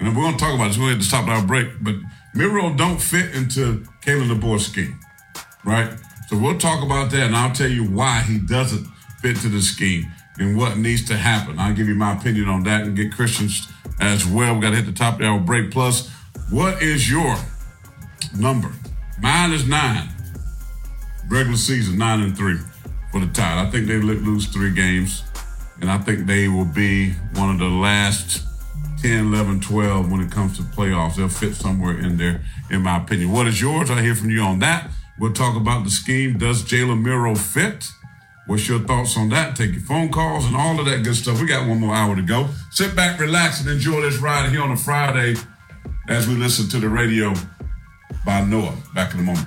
And 0.00 0.16
we're 0.16 0.22
going 0.22 0.32
to 0.32 0.42
talk 0.42 0.54
about 0.54 0.68
this. 0.68 0.78
We're 0.78 0.86
going 0.86 1.00
to 1.00 1.04
stop 1.04 1.28
our 1.28 1.46
break. 1.46 1.68
But 1.82 1.96
Milroe 2.34 2.74
don't 2.74 2.96
fit 2.98 3.34
into 3.34 3.84
Kalen 4.00 4.34
DeBoer's 4.34 4.64
scheme, 4.64 4.98
right? 5.62 5.92
So 6.28 6.38
we'll 6.38 6.56
talk 6.56 6.82
about 6.82 7.10
that, 7.10 7.26
and 7.26 7.36
I'll 7.36 7.52
tell 7.52 7.68
you 7.68 7.84
why 7.84 8.20
he 8.20 8.38
doesn't 8.38 8.86
fit 9.20 9.36
to 9.42 9.48
the 9.50 9.60
scheme 9.60 10.10
and 10.38 10.56
what 10.56 10.78
needs 10.78 11.04
to 11.08 11.18
happen. 11.18 11.58
I'll 11.58 11.74
give 11.74 11.86
you 11.86 11.94
my 11.94 12.16
opinion 12.16 12.48
on 12.48 12.62
that 12.62 12.84
and 12.84 12.96
get 12.96 13.12
Christians 13.12 13.68
as 14.00 14.24
well. 14.24 14.54
We 14.54 14.62
got 14.62 14.70
to 14.70 14.76
hit 14.76 14.86
the 14.86 14.92
top 14.92 15.14
of 15.14 15.20
the 15.20 15.26
hour 15.26 15.38
break. 15.38 15.70
Plus, 15.70 16.10
what 16.48 16.80
is 16.82 17.10
your 17.10 17.36
number? 18.38 18.72
Mine 19.20 19.52
is 19.52 19.68
nine. 19.68 20.08
Regular 21.28 21.58
season, 21.58 21.98
nine 21.98 22.22
and 22.22 22.34
three 22.34 22.56
for 23.20 23.26
the 23.26 23.32
Tide. 23.32 23.66
I 23.66 23.70
think 23.70 23.86
they 23.86 23.96
lose 23.96 24.46
three 24.46 24.72
games 24.72 25.22
and 25.80 25.90
I 25.90 25.98
think 25.98 26.26
they 26.26 26.48
will 26.48 26.64
be 26.64 27.12
one 27.34 27.50
of 27.50 27.58
the 27.58 27.68
last 27.68 28.44
10, 29.00 29.26
11, 29.26 29.60
12 29.60 30.10
when 30.10 30.20
it 30.20 30.30
comes 30.30 30.56
to 30.56 30.62
playoffs. 30.62 31.16
They'll 31.16 31.28
fit 31.28 31.54
somewhere 31.54 31.98
in 31.98 32.16
there, 32.16 32.42
in 32.70 32.82
my 32.82 32.98
opinion. 32.98 33.32
What 33.32 33.46
is 33.46 33.60
yours? 33.60 33.90
I 33.90 34.02
hear 34.02 34.14
from 34.14 34.30
you 34.30 34.40
on 34.40 34.58
that. 34.60 34.90
We'll 35.18 35.32
talk 35.32 35.56
about 35.56 35.84
the 35.84 35.90
scheme. 35.90 36.38
Does 36.38 36.62
Jalen 36.62 37.02
Milroe 37.02 37.34
fit? 37.34 37.88
What's 38.46 38.68
your 38.68 38.80
thoughts 38.80 39.16
on 39.16 39.30
that? 39.30 39.56
Take 39.56 39.72
your 39.72 39.80
phone 39.80 40.10
calls 40.10 40.46
and 40.46 40.54
all 40.54 40.78
of 40.78 40.86
that 40.86 41.02
good 41.02 41.16
stuff. 41.16 41.40
We 41.40 41.46
got 41.46 41.66
one 41.66 41.80
more 41.80 41.94
hour 41.94 42.14
to 42.16 42.22
go. 42.22 42.48
Sit 42.70 42.94
back, 42.94 43.18
relax, 43.18 43.60
and 43.60 43.68
enjoy 43.68 44.02
this 44.02 44.18
ride 44.18 44.50
here 44.50 44.62
on 44.62 44.72
a 44.72 44.76
Friday 44.76 45.34
as 46.08 46.28
we 46.28 46.34
listen 46.34 46.68
to 46.68 46.78
the 46.78 46.88
radio 46.88 47.32
by 48.24 48.42
Noah. 48.44 48.76
Back 48.94 49.14
in 49.14 49.20
a 49.20 49.22
moment. 49.22 49.46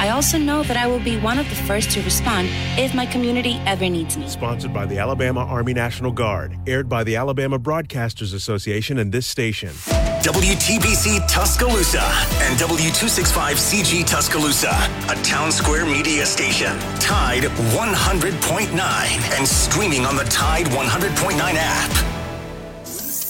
I 0.00 0.08
also 0.08 0.38
know 0.38 0.62
that 0.62 0.78
I 0.78 0.86
will 0.86 0.98
be 0.98 1.18
one 1.18 1.38
of 1.38 1.46
the 1.50 1.54
first 1.54 1.90
to 1.90 2.00
respond 2.00 2.48
if 2.78 2.94
my 2.94 3.04
community 3.04 3.60
ever 3.66 3.86
needs 3.86 4.16
me. 4.16 4.26
Sponsored 4.28 4.72
by 4.72 4.86
the 4.86 4.96
Alabama 4.96 5.40
Army 5.40 5.74
National 5.74 6.10
Guard. 6.10 6.56
Aired 6.66 6.88
by 6.88 7.04
the 7.04 7.16
Alabama 7.16 7.58
Broadcasters 7.58 8.32
Association 8.32 8.96
and 8.96 9.12
this 9.12 9.26
station. 9.26 9.68
WTBC 9.68 11.28
Tuscaloosa 11.28 12.00
and 12.00 12.58
W265CG 12.58 14.06
Tuscaloosa, 14.06 14.72
a 15.10 15.22
town 15.22 15.52
square 15.52 15.84
media 15.84 16.24
station. 16.24 16.78
Tide 16.98 17.42
100.9 17.42 19.38
and 19.38 19.46
streaming 19.46 20.06
on 20.06 20.16
the 20.16 20.24
Tide 20.24 20.64
100.9 20.68 21.38
app. 21.58 21.90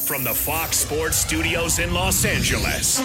From 0.06 0.22
the 0.22 0.34
Fox 0.34 0.76
Sports 0.76 1.16
Studios 1.16 1.80
in 1.80 1.92
Los 1.92 2.24
Angeles, 2.24 3.00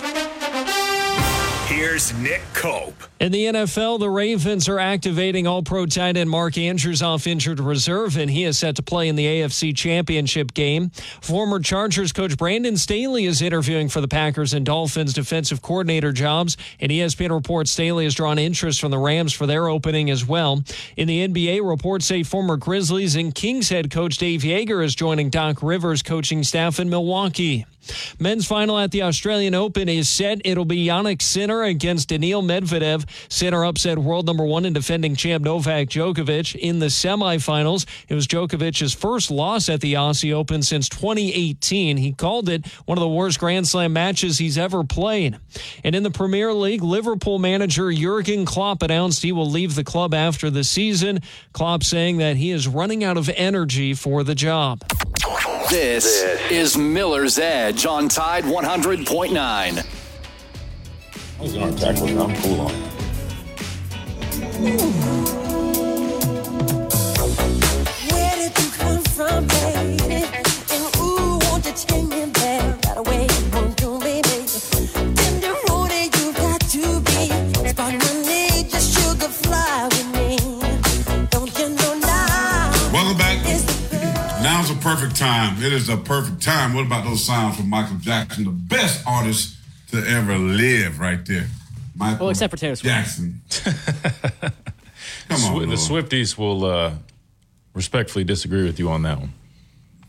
here's 1.65 2.13
Nick 2.19 2.41
Cope. 2.53 2.93
In 3.19 3.31
the 3.31 3.45
NFL, 3.45 3.99
the 3.99 4.09
Ravens 4.09 4.69
are 4.69 4.77
activating 4.77 5.47
all 5.47 5.63
pro 5.63 5.85
tight 5.85 6.15
end 6.17 6.29
Mark 6.29 6.57
Andrews 6.57 7.01
off 7.01 7.25
injured 7.25 7.59
reserve, 7.59 8.17
and 8.17 8.29
he 8.29 8.43
is 8.43 8.57
set 8.57 8.75
to 8.75 8.83
play 8.83 9.07
in 9.07 9.15
the 9.15 9.25
AFC 9.25 9.75
Championship 9.75 10.53
game. 10.53 10.91
Former 11.21 11.59
Chargers 11.59 12.11
coach 12.11 12.37
Brandon 12.37 12.77
Staley 12.77 13.25
is 13.25 13.41
interviewing 13.41 13.89
for 13.89 14.01
the 14.01 14.07
Packers 14.07 14.53
and 14.53 14.65
Dolphins 14.65 15.13
defensive 15.13 15.61
coordinator 15.61 16.11
jobs, 16.11 16.55
and 16.79 16.91
ESPN 16.91 17.31
reports 17.31 17.71
Staley 17.71 18.03
has 18.03 18.13
drawn 18.13 18.37
interest 18.37 18.79
from 18.79 18.91
the 18.91 18.99
Rams 18.99 19.33
for 19.33 19.47
their 19.47 19.67
opening 19.67 20.09
as 20.11 20.25
well. 20.25 20.63
In 20.97 21.07
the 21.07 21.27
NBA, 21.27 21.67
reports 21.67 22.05
say 22.05 22.23
former 22.23 22.57
Grizzlies 22.57 23.15
and 23.15 23.33
Kings 23.33 23.69
head 23.69 23.89
coach 23.89 24.17
Dave 24.17 24.41
Joerger 24.41 24.83
is 24.83 24.93
joining 24.93 25.29
Doc 25.29 25.63
Rivers' 25.63 26.03
coaching 26.03 26.43
staff 26.43 26.79
in 26.79 26.89
Milwaukee. 26.89 27.65
Men's 28.19 28.47
final 28.47 28.77
at 28.77 28.91
the 28.91 29.03
Australian 29.03 29.53
Open 29.53 29.89
is 29.89 30.09
set. 30.09 30.41
It'll 30.45 30.65
be 30.65 30.85
Jannik 30.87 31.21
Sinner 31.21 31.63
against 31.63 32.09
Daniil 32.09 32.41
Medvedev. 32.41 33.05
Sinner 33.29 33.65
upset 33.65 33.97
world 33.97 34.25
number 34.25 34.45
one 34.45 34.65
and 34.65 34.73
defending 34.73 35.15
champ 35.15 35.43
Novak 35.43 35.89
Djokovic 35.89 36.55
in 36.55 36.79
the 36.79 36.87
semifinals. 36.87 37.85
It 38.07 38.15
was 38.15 38.27
Djokovic's 38.27 38.93
first 38.93 39.31
loss 39.31 39.69
at 39.69 39.81
the 39.81 39.93
Aussie 39.93 40.33
Open 40.33 40.63
since 40.63 40.89
2018. 40.89 41.97
He 41.97 42.13
called 42.13 42.49
it 42.49 42.65
one 42.85 42.97
of 42.97 43.01
the 43.01 43.09
worst 43.09 43.39
Grand 43.39 43.67
Slam 43.67 43.93
matches 43.93 44.37
he's 44.37 44.57
ever 44.57 44.83
played. 44.83 45.37
And 45.83 45.95
in 45.95 46.03
the 46.03 46.11
Premier 46.11 46.53
League, 46.53 46.83
Liverpool 46.83 47.39
manager 47.39 47.91
Jurgen 47.91 48.45
Klopp 48.45 48.81
announced 48.83 49.21
he 49.21 49.31
will 49.31 49.49
leave 49.49 49.75
the 49.75 49.83
club 49.83 50.13
after 50.13 50.49
the 50.49 50.63
season. 50.63 51.19
Klopp 51.53 51.83
saying 51.83 52.17
that 52.17 52.37
he 52.37 52.51
is 52.51 52.67
running 52.67 53.03
out 53.03 53.17
of 53.17 53.29
energy 53.29 53.93
for 53.93 54.23
the 54.23 54.35
job. 54.35 54.83
This, 55.69 56.21
is 56.51 56.77
Miller's 56.77 57.39
Edge 57.39 57.74
on 57.83 58.07
Tide 58.07 58.45
100.9. 58.45 59.35
I 59.37 59.83
was 61.41 61.53
going 61.53 61.75
to 61.75 61.81
tackle 61.81 62.07
it. 62.07 62.17
I'm 62.17 62.33
cool 62.41 62.61
on 62.61 62.71
it. 62.71 62.91
Where 68.11 68.35
did 68.37 68.57
you 68.57 68.69
come 68.71 69.03
from, 69.03 69.47
baby? 69.47 70.23
And 70.71 70.95
ooh, 70.97 71.37
won't 71.43 71.65
you 71.65 71.73
take 71.75 72.07
me 72.07 72.25
back? 72.31 72.85
Right 72.85 72.97
away, 72.97 73.14
perfect 84.85 85.15
time. 85.15 85.57
It 85.63 85.73
is 85.73 85.89
a 85.89 85.97
perfect 85.97 86.43
time. 86.43 86.75
What 86.75 86.85
about 86.85 87.05
those 87.05 87.23
sounds 87.25 87.57
from 87.57 87.69
Michael 87.71 87.97
Jackson, 87.97 88.43
the 88.43 88.51
best 88.51 89.03
artist 89.07 89.57
to 89.89 89.97
ever 89.97 90.37
live, 90.37 90.99
right 90.99 91.25
there? 91.25 91.47
Michael 91.95 92.25
Well, 92.25 92.29
except 92.29 92.51
for 92.51 92.57
Taylor 92.57 92.75
Swift. 92.75 92.93
Jackson. 92.93 93.41
Come 95.27 95.43
on, 95.43 95.55
Swi- 95.55 95.69
the 95.69 95.75
Swifties 95.75 96.37
will 96.37 96.65
uh, 96.65 96.93
respectfully 97.73 98.23
disagree 98.23 98.63
with 98.63 98.77
you 98.77 98.89
on 98.89 99.01
that 99.01 99.19
one. 99.19 99.33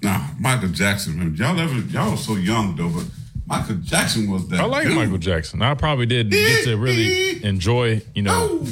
Nah, 0.03 0.27
Michael 0.39 0.68
Jackson. 0.68 1.18
Man. 1.18 1.35
Y'all 1.37 1.59
ever? 1.59 1.79
Y'all 1.79 2.11
were 2.11 2.16
so 2.18 2.37
young 2.37 2.77
though, 2.77 2.91
but 2.91 3.05
Michael 3.47 3.76
Jackson 3.76 4.30
was 4.30 4.49
that. 4.49 4.61
I 4.61 4.64
like 4.64 4.86
dude. 4.86 4.97
Michael 4.97 5.18
Jackson. 5.18 5.62
I 5.62 5.74
probably 5.74 6.07
did 6.07 6.30
get 6.30 6.64
to 6.64 6.76
really 6.76 7.44
enjoy, 7.44 8.03
you 8.14 8.22
know. 8.22 8.64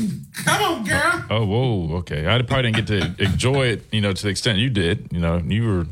Come 0.44 0.62
on, 0.62 0.84
girl. 0.84 1.24
Oh, 1.30 1.44
whoa, 1.46 1.96
okay. 1.98 2.26
I 2.26 2.42
probably 2.42 2.72
didn't 2.72 2.86
get 2.86 3.16
to 3.16 3.24
enjoy 3.24 3.66
it, 3.66 3.84
you 3.92 4.00
know, 4.00 4.12
to 4.12 4.22
the 4.22 4.28
extent 4.28 4.58
you 4.58 4.70
did. 4.70 5.08
You 5.12 5.20
know, 5.20 5.38
you 5.38 5.66
were 5.66 5.86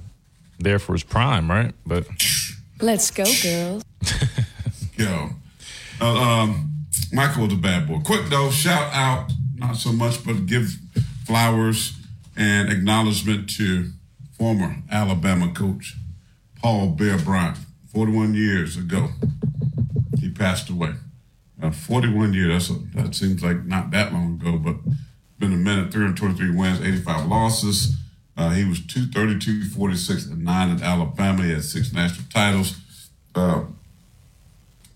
there 0.59 0.81
for 0.81 0.95
his 0.95 1.05
prime, 1.05 1.49
right? 1.49 1.73
But 1.87 2.07
Let's 2.81 3.11
go, 3.13 3.25
girls. 3.43 3.85
Yo. 4.97 5.31
Uh, 6.01 6.15
um, 6.15 6.73
Michael 7.13 7.45
was 7.45 7.53
a 7.53 7.57
bad 7.57 7.87
boy. 7.87 8.01
Quick 8.05 8.27
though, 8.31 8.51
shout 8.51 8.93
out, 8.93 9.31
not 9.55 9.77
so 9.77 9.93
much, 9.93 10.25
but 10.25 10.47
give 10.47 10.77
flowers 11.25 11.97
and 12.37 12.71
acknowledgement 12.73 13.49
to 13.51 13.91
former 14.37 14.77
Alabama 14.91 15.53
coach 15.55 15.95
Paul 16.61 16.89
Bear 16.89 17.19
Bryant. 17.19 17.59
41 17.93 18.35
years 18.35 18.77
ago, 18.77 19.11
he 20.19 20.31
passed 20.31 20.71
away. 20.71 20.95
Uh, 21.63 21.71
41 21.71 22.33
years, 22.33 22.71
a, 22.71 22.75
that 22.95 23.15
seems 23.15 23.43
like 23.43 23.65
not 23.65 23.91
that 23.91 24.13
long 24.13 24.41
ago, 24.41 24.59
but 24.59 24.77
been 25.39 25.53
a 25.53 25.57
minute, 25.57 25.93
323 25.93 26.57
wins, 26.57 26.81
85 26.81 27.27
losses. 27.27 27.97
Uh, 28.37 28.51
he 28.51 28.65
was 28.65 28.81
232, 28.87 29.69
46, 29.71 30.27
and 30.27 30.45
9 30.45 30.71
at 30.71 30.83
Alabama. 30.83 31.43
He 31.43 31.53
had 31.53 31.65
six 31.65 31.93
national 31.93 32.27
titles, 32.33 32.81
uh, 33.35 33.65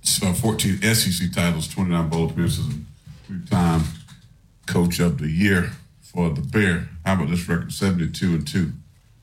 so 0.03 0.33
14 0.33 0.81
SEC 0.95 1.33
titles, 1.33 1.69
29 1.69 2.09
bowl 2.09 2.31
appearances, 2.31 2.67
and 2.67 2.87
three-time 3.27 3.83
coach 4.67 5.01
of 5.01 5.19
the 5.19 5.29
year 5.29 5.73
for 6.01 6.31
the 6.31 6.41
Bear. 6.41 6.89
How 7.05 7.15
about 7.15 7.29
this 7.29 7.47
record? 7.49 7.73
72 7.73 8.27
and 8.27 8.47
2 8.47 8.73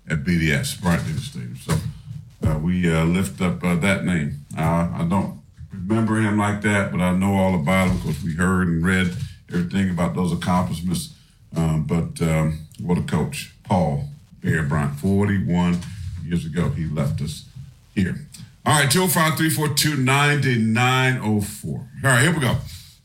at 0.10 0.24
BDS, 0.24 0.80
Bryant 0.80 1.06
Denny 1.06 1.18
Stadium. 1.18 1.56
So 1.56 1.74
we 2.64 2.92
uh, 2.92 3.06
lift 3.06 3.42
up 3.42 3.64
uh, 3.64 3.76
that 3.76 4.06
name. 4.06 4.46
Uh, 4.58 4.90
I 4.94 5.08
don't 5.10 5.42
remember 5.72 6.20
him 6.20 6.38
like 6.38 6.62
that, 6.62 6.92
but 6.92 7.02
I 7.02 7.14
know 7.14 7.36
all 7.36 7.56
about 7.56 7.90
him 7.90 7.98
because 7.98 8.24
we 8.24 8.34
heard 8.34 8.68
and 8.68 8.86
read 8.86 9.16
everything 9.50 9.90
about 9.90 10.16
those 10.16 10.32
accomplishments. 10.32 11.14
Um, 11.56 11.84
but 11.84 12.22
um, 12.22 12.68
what 12.80 12.98
a 12.98 13.04
coach, 13.04 13.54
Paul 13.64 14.10
Bear 14.42 14.64
Bryant, 14.64 15.00
41 15.00 15.80
years 16.24 16.46
ago, 16.46 16.70
he 16.70 16.86
left 16.86 17.22
us 17.22 17.46
here. 17.94 18.16
All 18.66 18.80
right, 18.80 18.90
205 18.90 19.38
342 19.38 19.98
9904. 20.02 21.72
All 21.72 21.88
right, 22.04 22.22
here 22.22 22.34
we 22.34 22.40
go. 22.40 22.58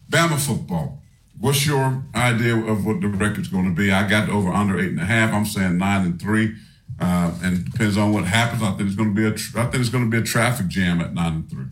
Bama 0.08 0.38
football. 0.38 1.02
What's 1.40 1.66
your 1.66 2.02
idea 2.14 2.56
of 2.56 2.84
what 2.86 3.00
the 3.00 3.08
record's 3.08 3.48
going 3.48 3.64
to 3.64 3.74
be? 3.74 3.92
I 3.92 4.08
got 4.08 4.28
over 4.28 4.50
under 4.50 4.78
eight 4.78 4.90
and 4.90 5.00
a 5.00 5.04
half. 5.04 5.32
I'm 5.32 5.44
saying 5.44 5.78
nine 5.78 6.04
and 6.04 6.20
three. 6.20 6.56
Uh, 7.00 7.32
and 7.42 7.58
it 7.58 7.70
depends 7.70 7.96
on 7.96 8.12
what 8.12 8.24
happens. 8.24 8.62
I 8.62 8.72
think 8.72 8.88
it's 8.88 8.96
going 8.96 9.14
to 9.14 9.20
be 9.20 9.26
a. 9.26 9.32
Tra- 9.32 9.62
I 9.62 9.64
think 9.66 9.80
it's 9.80 9.90
going 9.90 10.04
to 10.04 10.10
be 10.10 10.18
a 10.18 10.26
traffic 10.26 10.66
jam 10.68 11.00
at 11.00 11.14
nine 11.14 11.32
and 11.32 11.50
three. 11.50 11.66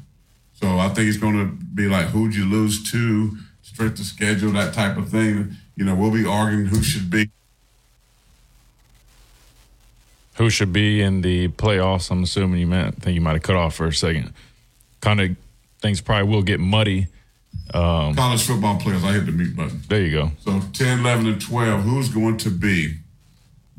So 0.55 0.79
I 0.79 0.89
think 0.89 1.09
it's 1.09 1.18
going 1.18 1.35
to 1.35 1.47
be 1.47 1.89
like 1.89 2.07
who'd 2.07 2.35
you 2.35 2.45
lose 2.45 2.91
to, 2.93 3.37
straight 3.62 3.97
to 3.97 4.05
schedule, 4.05 4.53
that 4.53 4.72
type 4.72 4.97
of 4.97 5.09
thing. 5.09 5.57
You 5.74 5.85
know, 5.85 5.95
we'll 5.95 6.12
be 6.12 6.24
arguing 6.27 6.66
who 6.66 6.83
should 6.83 7.11
be. 7.11 7.31
Who 10.37 10.51
should 10.51 10.72
be 10.72 11.01
in 11.01 11.22
the 11.22 11.49
playoffs? 11.49 12.11
I'm 12.11 12.22
assuming 12.22 12.61
you 12.61 12.66
meant. 12.66 12.97
I 12.99 13.01
think 13.01 13.14
you 13.14 13.20
might 13.20 13.33
have 13.33 13.43
cut 13.43 13.57
off 13.57 13.74
for 13.74 13.87
a 13.87 13.93
second. 13.93 14.33
Kind 15.01 15.20
of 15.20 15.37
things 15.81 16.01
probably 16.01 16.29
will 16.29 16.43
get 16.43 16.61
muddy. 16.61 17.09
Um, 17.72 18.14
College 18.14 18.45
football 18.45 18.79
players, 18.79 19.03
I 19.03 19.12
hit 19.12 19.27
the 19.27 19.33
mute 19.33 19.57
button. 19.57 19.81
there 19.89 20.03
you 20.03 20.11
go. 20.11 20.31
So 20.41 20.61
10, 20.74 21.01
11, 21.01 21.27
and 21.27 21.41
12, 21.41 21.83
who's 21.83 22.09
going 22.11 22.37
to 22.39 22.51
be 22.51 22.97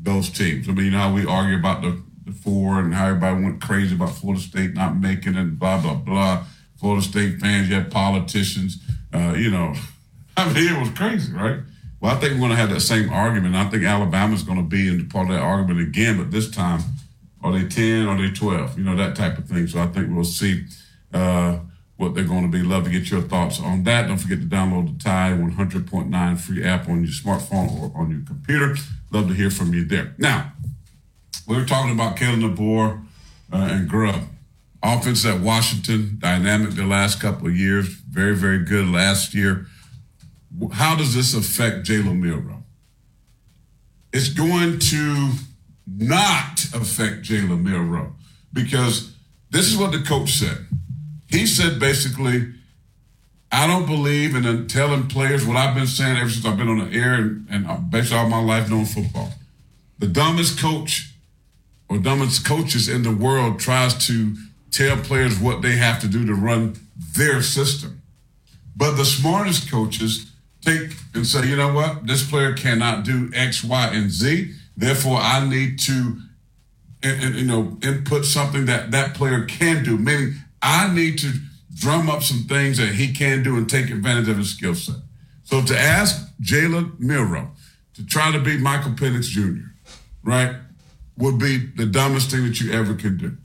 those 0.08 0.30
teams? 0.30 0.68
I 0.68 0.72
mean, 0.72 0.86
you 0.86 0.90
know 0.90 0.98
how 0.98 1.12
we 1.12 1.26
argue 1.26 1.56
about 1.56 1.82
the, 1.82 2.00
the 2.24 2.32
four 2.32 2.80
and 2.80 2.94
how 2.94 3.08
everybody 3.08 3.42
went 3.42 3.60
crazy 3.60 3.94
about 3.94 4.10
Florida 4.10 4.40
State 4.40 4.74
not 4.74 4.96
making 4.96 5.34
it 5.34 5.58
blah, 5.58 5.80
blah, 5.80 5.94
blah. 5.94 6.44
Florida 6.76 7.02
State 7.02 7.38
fans, 7.38 7.68
you 7.68 7.74
had 7.74 7.90
politicians, 7.90 8.78
uh, 9.12 9.34
you 9.36 9.50
know. 9.50 9.74
I 10.36 10.52
mean, 10.52 10.74
it 10.74 10.78
was 10.78 10.90
crazy, 10.90 11.32
right? 11.32 11.58
Well, 12.00 12.14
I 12.14 12.20
think 12.20 12.34
we're 12.34 12.38
going 12.38 12.50
to 12.50 12.56
have 12.56 12.70
that 12.70 12.80
same 12.80 13.10
argument. 13.10 13.56
I 13.56 13.68
think 13.68 13.82
Alabama's 13.82 14.44
going 14.44 14.58
to 14.58 14.64
be 14.64 14.88
in 14.88 15.08
part 15.08 15.28
of 15.28 15.34
that 15.34 15.42
argument 15.42 15.80
again, 15.80 16.16
but 16.16 16.30
this 16.30 16.48
time, 16.48 16.80
are 17.42 17.52
they 17.52 17.66
10, 17.66 18.06
are 18.06 18.16
they 18.16 18.32
12? 18.32 18.78
You 18.78 18.84
know, 18.84 18.96
that 18.96 19.16
type 19.16 19.36
of 19.36 19.48
thing. 19.48 19.66
So 19.66 19.80
I 19.80 19.86
think 19.86 20.08
we'll 20.10 20.24
see 20.24 20.64
uh, 21.12 21.58
what 21.98 22.14
they're 22.14 22.24
going 22.24 22.42
to 22.42 22.48
be. 22.48 22.64
Love 22.64 22.84
to 22.84 22.90
get 22.90 23.10
your 23.10 23.20
thoughts 23.20 23.60
on 23.60 23.82
that. 23.82 24.06
Don't 24.06 24.18
forget 24.18 24.40
to 24.40 24.46
download 24.46 24.96
the 24.96 25.04
Tide 25.04 25.38
100.9 25.38 26.38
free 26.38 26.64
app 26.64 26.88
on 26.88 27.02
your 27.02 27.12
smartphone 27.12 27.72
or 27.78 27.92
on 28.00 28.10
your 28.10 28.22
computer. 28.24 28.76
Love 29.10 29.28
to 29.28 29.34
hear 29.34 29.50
from 29.50 29.74
you 29.74 29.84
there. 29.84 30.14
Now, 30.16 30.52
we 31.46 31.56
were 31.56 31.64
talking 31.64 31.92
about 31.92 32.16
Kalen 32.16 32.54
DeBoer 32.54 33.04
uh, 33.52 33.56
and 33.56 33.88
Grubb. 33.88 34.22
Offense 34.80 35.26
at 35.26 35.40
Washington, 35.40 36.18
dynamic 36.20 36.70
the 36.70 36.86
last 36.86 37.20
couple 37.20 37.48
of 37.48 37.56
years, 37.56 37.88
very, 37.88 38.36
very 38.36 38.64
good 38.64 38.86
last 38.86 39.34
year. 39.34 39.66
How 40.72 40.94
does 40.94 41.16
this 41.16 41.34
affect 41.34 41.84
Jalen 41.84 42.20
Milroe? 42.20 42.62
It's 44.12 44.28
going 44.28 44.78
to 44.78 45.32
not 45.84 46.64
affect 46.72 47.22
Jalen 47.22 47.64
Milroe 47.64 48.14
because 48.52 49.16
this 49.50 49.66
is 49.66 49.76
what 49.76 49.90
the 49.90 49.98
coach 49.98 50.30
said. 50.30 50.67
He 51.28 51.46
said 51.46 51.78
basically, 51.78 52.54
I 53.50 53.66
don't 53.66 53.86
believe 53.86 54.34
in 54.34 54.66
telling 54.66 55.08
players 55.08 55.46
what 55.46 55.56
I've 55.56 55.74
been 55.74 55.86
saying 55.86 56.16
ever 56.18 56.28
since 56.28 56.44
I've 56.44 56.56
been 56.56 56.68
on 56.68 56.90
the 56.90 56.96
air 56.96 57.14
and, 57.14 57.46
and 57.50 57.90
basically 57.90 58.18
all 58.18 58.28
my 58.28 58.42
life 58.42 58.68
knowing 58.68 58.84
football. 58.84 59.32
The 59.98 60.06
dumbest 60.06 60.58
coach 60.58 61.12
or 61.88 61.98
dumbest 61.98 62.44
coaches 62.44 62.88
in 62.88 63.02
the 63.02 63.14
world 63.14 63.58
tries 63.58 64.06
to 64.06 64.36
tell 64.70 64.96
players 64.98 65.40
what 65.40 65.62
they 65.62 65.76
have 65.76 66.00
to 66.00 66.08
do 66.08 66.26
to 66.26 66.34
run 66.34 66.78
their 67.16 67.42
system. 67.42 68.02
But 68.76 68.96
the 68.96 69.04
smartest 69.04 69.70
coaches 69.70 70.30
take 70.60 70.92
and 71.14 71.26
say, 71.26 71.46
you 71.48 71.56
know 71.56 71.72
what, 71.72 72.06
this 72.06 72.28
player 72.28 72.52
cannot 72.52 73.04
do 73.04 73.30
X, 73.34 73.64
Y, 73.64 73.90
and 73.92 74.10
Z. 74.10 74.52
Therefore, 74.76 75.18
I 75.18 75.48
need 75.48 75.78
to, 75.80 76.18
you 77.02 77.44
know, 77.44 77.78
input 77.82 78.24
something 78.24 78.66
that 78.66 78.90
that 78.92 79.14
player 79.14 79.44
can 79.44 79.82
do. 79.82 79.96
Meaning, 79.96 80.34
I 80.62 80.92
need 80.92 81.18
to 81.18 81.32
drum 81.74 82.10
up 82.10 82.22
some 82.22 82.44
things 82.44 82.78
that 82.78 82.94
he 82.94 83.12
can 83.12 83.42
do 83.42 83.56
and 83.56 83.68
take 83.68 83.90
advantage 83.90 84.28
of 84.28 84.38
his 84.38 84.50
skill 84.50 84.74
set. 84.74 84.96
So 85.44 85.62
to 85.62 85.78
ask 85.78 86.28
Jalen 86.42 86.98
Milroe 86.98 87.50
to 87.94 88.06
try 88.06 88.32
to 88.32 88.40
be 88.40 88.58
Michael 88.58 88.92
Penix 88.92 89.24
Jr., 89.24 89.68
right, 90.22 90.56
would 91.16 91.38
be 91.38 91.58
the 91.58 91.86
dumbest 91.86 92.30
thing 92.30 92.44
that 92.44 92.60
you 92.60 92.72
ever 92.72 92.94
could 92.94 93.18
do. 93.18 93.36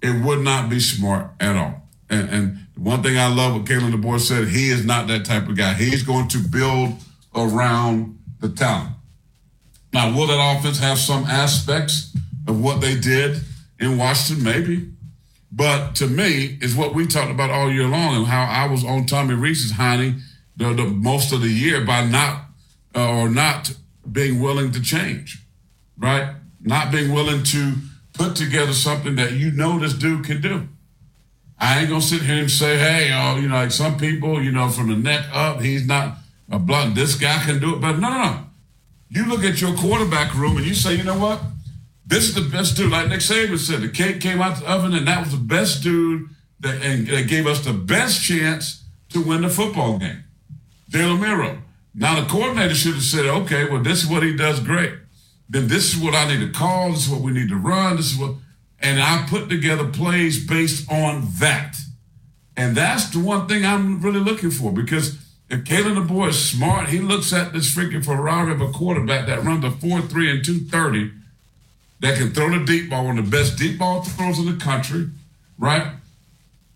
It 0.00 0.24
would 0.24 0.40
not 0.40 0.68
be 0.68 0.80
smart 0.80 1.30
at 1.40 1.56
all. 1.56 1.88
And, 2.10 2.28
and 2.28 2.66
one 2.76 3.02
thing 3.02 3.16
I 3.16 3.32
love 3.32 3.54
what 3.54 3.64
Kalen 3.64 3.92
DeBoer 3.92 4.20
said, 4.20 4.48
he 4.48 4.70
is 4.70 4.84
not 4.84 5.08
that 5.08 5.24
type 5.24 5.48
of 5.48 5.56
guy. 5.56 5.74
He's 5.74 6.02
going 6.02 6.28
to 6.28 6.38
build 6.38 6.94
around 7.34 8.18
the 8.40 8.48
talent. 8.48 8.90
Now, 9.92 10.14
will 10.14 10.26
that 10.26 10.58
offense 10.58 10.78
have 10.78 10.98
some 10.98 11.24
aspects 11.24 12.14
of 12.46 12.62
what 12.62 12.80
they 12.80 12.98
did 12.98 13.40
in 13.78 13.98
Washington? 13.98 14.44
Maybe. 14.44 14.91
But 15.54 15.94
to 15.96 16.06
me, 16.06 16.58
is 16.62 16.74
what 16.74 16.94
we 16.94 17.06
talked 17.06 17.30
about 17.30 17.50
all 17.50 17.70
year 17.70 17.86
long 17.86 18.16
and 18.16 18.26
how 18.26 18.44
I 18.44 18.66
was 18.66 18.84
on 18.84 19.04
Tommy 19.04 19.34
Rees's 19.34 19.72
hiney 19.72 20.18
the, 20.56 20.72
the 20.72 20.84
most 20.84 21.32
of 21.32 21.42
the 21.42 21.48
year 21.48 21.84
by 21.84 22.06
not 22.06 22.46
uh, 22.94 23.20
or 23.20 23.28
not 23.28 23.74
being 24.10 24.40
willing 24.40 24.72
to 24.72 24.80
change, 24.80 25.42
right? 25.98 26.34
Not 26.60 26.90
being 26.90 27.12
willing 27.12 27.42
to 27.44 27.74
put 28.14 28.34
together 28.36 28.72
something 28.72 29.16
that 29.16 29.32
you 29.32 29.50
know 29.50 29.78
this 29.78 29.94
dude 29.94 30.24
can 30.24 30.40
do. 30.40 30.68
I 31.58 31.80
ain't 31.80 31.88
gonna 31.88 32.00
sit 32.00 32.22
here 32.22 32.40
and 32.40 32.50
say, 32.50 32.78
hey, 32.78 33.12
uh, 33.12 33.36
you 33.36 33.48
know, 33.48 33.54
like 33.54 33.70
some 33.70 33.96
people, 33.96 34.42
you 34.42 34.52
know, 34.52 34.68
from 34.68 34.88
the 34.88 34.96
neck 34.96 35.26
up, 35.32 35.60
he's 35.60 35.86
not 35.86 36.16
a 36.50 36.58
blunt. 36.58 36.94
This 36.94 37.14
guy 37.14 37.38
can 37.44 37.60
do 37.60 37.76
it, 37.76 37.80
but 37.80 37.98
no, 37.98 38.10
no, 38.10 38.18
no. 38.18 38.38
You 39.10 39.26
look 39.26 39.44
at 39.44 39.60
your 39.60 39.74
quarterback 39.76 40.34
room 40.34 40.56
and 40.56 40.66
you 40.66 40.74
say, 40.74 40.94
you 40.94 41.04
know 41.04 41.18
what? 41.18 41.40
This 42.06 42.28
is 42.28 42.34
the 42.34 42.48
best 42.48 42.76
dude. 42.76 42.90
Like 42.90 43.08
Nick 43.08 43.20
Saban 43.20 43.58
said, 43.58 43.80
the 43.80 43.88
cake 43.88 44.20
came 44.20 44.40
out 44.40 44.58
the 44.58 44.70
oven, 44.70 44.94
and 44.94 45.06
that 45.06 45.20
was 45.20 45.32
the 45.32 45.38
best 45.38 45.82
dude 45.82 46.28
that, 46.60 46.82
and, 46.82 47.06
that 47.08 47.28
gave 47.28 47.46
us 47.46 47.64
the 47.64 47.72
best 47.72 48.22
chance 48.22 48.84
to 49.10 49.22
win 49.22 49.42
the 49.42 49.48
football 49.48 49.98
game. 49.98 50.24
Milroe. 50.92 51.58
Now 51.94 52.20
the 52.20 52.26
coordinator 52.26 52.74
should 52.74 52.94
have 52.94 53.02
said, 53.02 53.26
okay, 53.26 53.68
well, 53.68 53.82
this 53.82 54.02
is 54.02 54.10
what 54.10 54.22
he 54.22 54.34
does 54.34 54.60
great. 54.60 54.94
Then 55.48 55.68
this 55.68 55.94
is 55.94 56.02
what 56.02 56.14
I 56.14 56.28
need 56.28 56.40
to 56.40 56.58
call. 56.58 56.90
This 56.90 57.06
is 57.06 57.10
what 57.10 57.20
we 57.20 57.32
need 57.32 57.48
to 57.50 57.56
run. 57.56 57.96
This 57.96 58.12
is 58.12 58.18
what, 58.18 58.34
and 58.80 59.00
I 59.00 59.26
put 59.28 59.48
together 59.48 59.86
plays 59.86 60.46
based 60.46 60.90
on 60.90 61.28
that. 61.38 61.76
And 62.56 62.76
that's 62.76 63.10
the 63.10 63.20
one 63.20 63.48
thing 63.48 63.64
I'm 63.64 64.00
really 64.00 64.20
looking 64.20 64.50
for 64.50 64.72
because 64.72 65.18
if 65.48 65.64
Kalen 65.64 66.06
DeBoer 66.06 66.28
is 66.28 66.42
smart, 66.42 66.88
he 66.88 66.98
looks 67.00 67.32
at 67.32 67.52
this 67.52 67.74
freaking 67.74 68.04
Ferrari 68.04 68.52
of 68.52 68.60
a 68.60 68.70
quarterback 68.70 69.26
that 69.26 69.44
runs 69.44 69.64
a 69.64 69.70
4 69.70 70.02
3 70.02 70.30
and 70.30 70.44
230 70.44 71.21
that 72.02 72.18
can 72.18 72.32
throw 72.32 72.50
the 72.50 72.64
deep 72.64 72.90
ball, 72.90 73.06
one 73.06 73.16
of 73.16 73.30
the 73.30 73.36
best 73.36 73.56
deep 73.56 73.78
ball 73.78 74.02
throws 74.02 74.38
in 74.38 74.46
the 74.46 74.62
country, 74.62 75.08
right? 75.56 75.94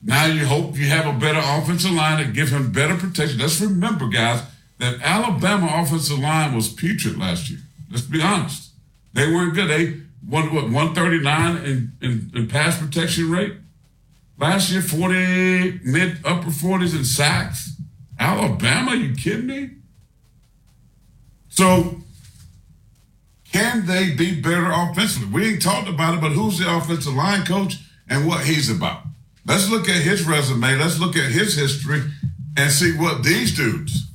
Now 0.00 0.26
you 0.26 0.46
hope 0.46 0.78
you 0.78 0.86
have 0.86 1.04
a 1.04 1.18
better 1.18 1.40
offensive 1.42 1.90
line 1.90 2.24
that 2.24 2.32
gives 2.32 2.52
him 2.52 2.70
better 2.70 2.94
protection. 2.94 3.40
Let's 3.40 3.60
remember, 3.60 4.06
guys, 4.06 4.42
that 4.78 5.00
Alabama 5.02 5.68
offensive 5.82 6.20
line 6.20 6.54
was 6.54 6.72
putrid 6.72 7.18
last 7.18 7.50
year. 7.50 7.58
Let's 7.90 8.04
be 8.04 8.22
honest. 8.22 8.70
They 9.14 9.26
weren't 9.26 9.54
good. 9.54 9.68
They 9.68 10.00
won 10.28 10.54
what 10.54 10.70
139 10.70 11.56
in, 11.64 11.92
in, 12.00 12.30
in 12.32 12.48
pass 12.48 12.78
protection 12.78 13.28
rate. 13.28 13.54
Last 14.38 14.70
year, 14.70 14.82
40 14.82 15.80
mid 15.84 16.18
upper 16.24 16.50
40s 16.50 16.96
in 16.96 17.04
sacks. 17.04 17.74
Alabama, 18.16 18.94
you 18.94 19.14
kidding 19.14 19.46
me? 19.46 19.70
So 21.48 22.02
can 23.57 23.86
they 23.86 24.11
be 24.11 24.38
better 24.38 24.70
offensively? 24.70 25.28
We 25.28 25.48
ain't 25.48 25.62
talked 25.62 25.88
about 25.88 26.14
it, 26.14 26.20
but 26.20 26.32
who's 26.32 26.59
the 26.59 26.76
offensive 26.76 27.14
line 27.14 27.46
coach 27.46 27.76
and 28.07 28.26
what 28.26 28.44
he's 28.44 28.68
about? 28.70 29.02
Let's 29.46 29.70
look 29.70 29.88
at 29.88 30.02
his 30.02 30.26
resume. 30.26 30.76
Let's 30.76 30.98
look 30.98 31.16
at 31.16 31.32
his 31.32 31.57
history 31.57 32.02
and 32.57 32.70
see 32.70 32.92
what 32.92 33.22
these 33.22 33.57
dudes 33.57 34.09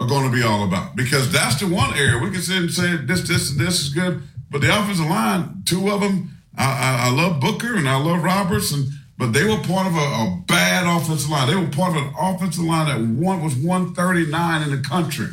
are 0.00 0.08
going 0.08 0.28
to 0.28 0.36
be 0.36 0.42
all 0.42 0.64
about. 0.66 0.96
Because 0.96 1.30
that's 1.30 1.60
the 1.60 1.68
one 1.68 1.96
area 1.96 2.18
we 2.18 2.32
can 2.32 2.40
sit 2.40 2.56
and 2.56 2.72
say 2.72 2.96
this, 2.96 3.28
this, 3.28 3.52
and 3.52 3.60
this 3.60 3.80
is 3.80 3.90
good. 3.90 4.22
But 4.50 4.60
the 4.60 4.76
offensive 4.76 5.06
line, 5.06 5.62
two 5.64 5.88
of 5.88 6.00
them, 6.00 6.30
I, 6.58 6.64
I, 6.64 7.08
I 7.08 7.10
love 7.10 7.40
Booker 7.40 7.76
and 7.76 7.88
I 7.88 7.96
love 7.96 8.24
Roberts, 8.24 8.72
and 8.72 8.88
but 9.18 9.32
they 9.34 9.44
were 9.44 9.62
part 9.62 9.86
of 9.86 9.94
a, 9.94 9.98
a 9.98 10.42
bad 10.46 10.84
offensive 10.86 11.30
line. 11.30 11.48
They 11.48 11.56
were 11.56 11.68
part 11.68 11.96
of 11.96 12.02
an 12.02 12.12
offensive 12.18 12.64
line 12.64 12.86
that 12.86 13.22
one 13.22 13.42
was 13.42 13.54
139 13.54 14.62
in 14.62 14.70
the 14.70 14.88
country. 14.88 15.28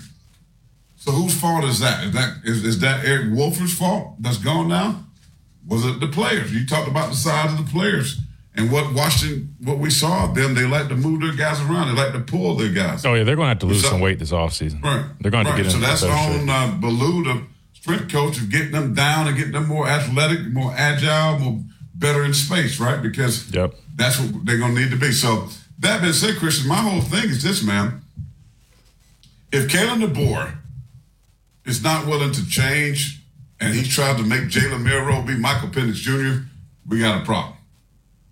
So 1.04 1.12
whose 1.12 1.38
fault 1.38 1.66
is 1.66 1.80
that? 1.82 2.06
Is 2.06 2.14
that 2.14 2.38
is, 2.46 2.64
is 2.64 2.80
that 2.80 3.04
Eric 3.04 3.34
Wolford's 3.34 3.74
fault 3.78 4.16
that's 4.22 4.38
gone 4.38 4.70
now? 4.70 5.04
Was 5.68 5.84
it 5.86 6.00
the 6.00 6.08
players? 6.08 6.54
You 6.54 6.66
talked 6.66 6.88
about 6.88 7.10
the 7.10 7.18
size 7.18 7.52
of 7.52 7.58
the 7.66 7.70
players 7.70 8.22
and 8.56 8.72
what 8.72 8.94
Washington, 8.94 9.54
what 9.66 9.80
we 9.80 9.90
saw 9.90 10.30
of 10.30 10.36
them, 10.36 10.54
they 10.56 10.66
like 10.66 10.88
to 10.88 10.96
move 10.96 11.20
their 11.20 11.34
guys 11.36 11.60
around. 11.60 11.90
They 11.94 12.02
like 12.02 12.14
to 12.14 12.22
pull 12.22 12.56
their 12.56 12.72
guys. 12.72 13.06
Oh 13.06 13.16
yeah, 13.16 13.26
they're 13.26 13.36
going 13.36 13.48
to 13.48 13.50
have 13.50 13.60
to 13.60 13.66
lose 13.66 13.82
So- 13.82 13.90
some 13.90 14.00
weight 14.00 14.18
this 14.18 14.32
offseason. 14.32 14.82
Right. 14.82 15.06
They're 15.20 15.30
going 15.32 15.46
right. 15.46 15.58
to 15.58 15.64
get 15.64 15.72
so 15.72 15.76
into 15.78 15.88
that's 15.88 16.02
better 16.04 16.16
shape. 16.16 16.42
on 16.44 16.50
uh, 16.50 16.78
Ballou, 16.80 17.24
the 17.26 17.44
strength 17.74 18.10
coach, 18.10 18.38
of 18.38 18.50
getting 18.50 18.72
them 18.72 18.94
down 18.94 19.28
and 19.28 19.36
getting 19.36 19.52
them 19.52 19.68
more 19.68 19.86
athletic, 19.90 20.48
more 20.54 20.74
agile, 20.74 21.38
more 21.40 21.60
better 21.96 22.24
in 22.24 22.34
space, 22.34 22.80
right? 22.80 23.02
Because 23.02 23.52
Yep. 23.52 23.74
that's 23.96 24.22
what 24.22 24.46
they're 24.46 24.58
going 24.58 24.74
to 24.74 24.80
need 24.82 24.92
to 24.92 24.98
be. 24.98 25.12
So 25.12 25.50
that 25.80 26.02
being 26.02 26.14
said, 26.14 26.38
Christian, 26.38 26.70
my 26.70 26.76
whole 26.78 27.02
thing 27.02 27.30
is 27.30 27.44
this, 27.44 27.62
man. 27.62 28.00
If 29.52 29.70
Kalen 29.70 30.02
DeBoer 30.08 30.56
is 31.66 31.84
not 31.84 32.06
willing 32.06 32.32
to 32.32 32.48
change 32.50 33.24
and 33.60 33.74
he 33.74 33.84
tried 33.84 34.18
to 34.18 34.24
make 34.24 34.42
Jalen 34.44 34.84
Milroe 34.84 35.22
be 35.22 35.36
Michael 35.36 35.70
Penix 35.70 35.96
Jr., 35.96 36.46
we 36.88 37.00
got 37.00 37.22
a 37.22 37.26
problem. 37.26 37.56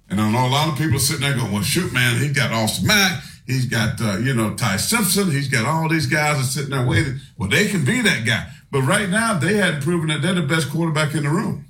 And 0.09 0.19
I 0.19 0.29
know 0.29 0.45
a 0.45 0.49
lot 0.49 0.67
of 0.67 0.77
people 0.77 0.97
are 0.97 0.99
sitting 0.99 1.21
there 1.21 1.33
going, 1.33 1.53
well, 1.53 1.61
shoot, 1.61 1.93
man, 1.93 2.19
he's 2.19 2.33
got 2.33 2.51
Austin 2.51 2.87
Mack. 2.87 3.23
He's 3.47 3.65
got, 3.65 4.01
uh, 4.01 4.17
you 4.17 4.33
know, 4.33 4.55
Ty 4.55 4.75
Simpson. 4.75 5.31
He's 5.31 5.47
got 5.47 5.65
all 5.65 5.87
these 5.87 6.05
guys 6.05 6.35
that 6.35 6.41
are 6.41 6.47
sitting 6.47 6.69
there 6.71 6.85
waiting. 6.85 7.21
Well, 7.37 7.47
they 7.47 7.69
can 7.69 7.85
be 7.85 8.01
that 8.01 8.25
guy. 8.25 8.47
But 8.71 8.81
right 8.81 9.09
now, 9.09 9.39
they 9.39 9.55
hadn't 9.55 9.83
proven 9.83 10.09
that 10.09 10.21
they're 10.21 10.33
the 10.33 10.41
best 10.41 10.69
quarterback 10.69 11.15
in 11.15 11.23
the 11.23 11.29
room. 11.29 11.65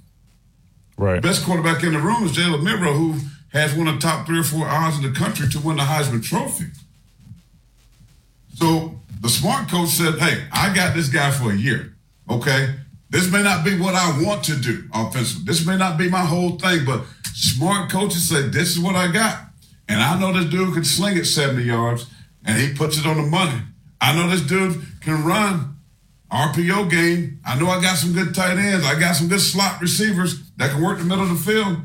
Right. 0.98 1.22
Best 1.22 1.46
quarterback 1.46 1.84
in 1.84 1.94
the 1.94 2.00
room 2.00 2.24
is 2.24 2.32
Jalen 2.32 2.64
Milroe, 2.64 2.94
who 2.94 3.20
has 3.54 3.76
one 3.76 3.88
of 3.88 3.96
the 3.96 4.02
top 4.02 4.26
three 4.26 4.40
or 4.40 4.44
four 4.44 4.68
odds 4.68 4.98
in 4.98 5.04
the 5.04 5.18
country 5.18 5.48
to 5.50 5.60
win 5.60 5.78
the 5.78 5.84
Heisman 5.84 6.24
Trophy. 6.24 6.66
So 8.56 9.01
the 9.22 9.30
smart 9.30 9.70
coach 9.70 9.90
said, 9.90 10.20
hey, 10.20 10.46
I 10.52 10.74
got 10.74 10.96
this 10.96 11.08
guy 11.08 11.32
for 11.32 11.52
a 11.52 11.56
year. 11.56 11.96
Okay. 12.30 12.76
This 13.10 13.32
may 13.32 13.44
not 13.44 13.64
be 13.64 13.80
what 13.80 13.94
I 13.94 14.22
want 14.24 14.44
to 14.46 14.56
do 14.56 14.90
offensively. 14.94 15.46
This 15.46 15.66
may 15.66 15.78
not 15.78 15.98
be 15.98 16.10
my 16.10 16.26
whole 16.26 16.58
thing, 16.58 16.86
but 16.86 17.04
smart 17.34 17.90
coaches 17.92 18.28
say, 18.30 18.48
this 18.48 18.72
is 18.72 18.80
what 18.80 18.96
I 18.96 19.12
got. 19.12 19.38
And 19.88 20.02
I 20.02 20.20
know 20.20 20.34
this 20.34 20.50
dude 20.50 20.74
can 20.74 20.84
sling 20.84 21.18
it 21.18 21.26
70 21.26 21.64
yards 21.64 22.08
and 22.46 22.58
he 22.60 22.74
puts 22.74 22.98
it 22.98 23.06
on 23.06 23.18
the 23.18 23.24
money. 23.24 23.62
I 24.00 24.16
know 24.16 24.30
this 24.30 24.42
dude 24.42 24.82
can 25.02 25.24
run 25.24 25.78
RPO 26.32 26.90
game. 26.90 27.40
I 27.46 27.60
know 27.60 27.68
I 27.68 27.82
got 27.82 27.98
some 27.98 28.14
good 28.14 28.34
tight 28.34 28.58
ends. 28.58 28.86
I 28.86 29.00
got 29.00 29.16
some 29.16 29.28
good 29.28 29.42
slot 29.42 29.82
receivers 29.82 30.50
that 30.58 30.72
can 30.72 30.82
work 30.82 30.98
the 30.98 31.04
middle 31.04 31.26
of 31.26 31.30
the 31.30 31.52
field. 31.52 31.78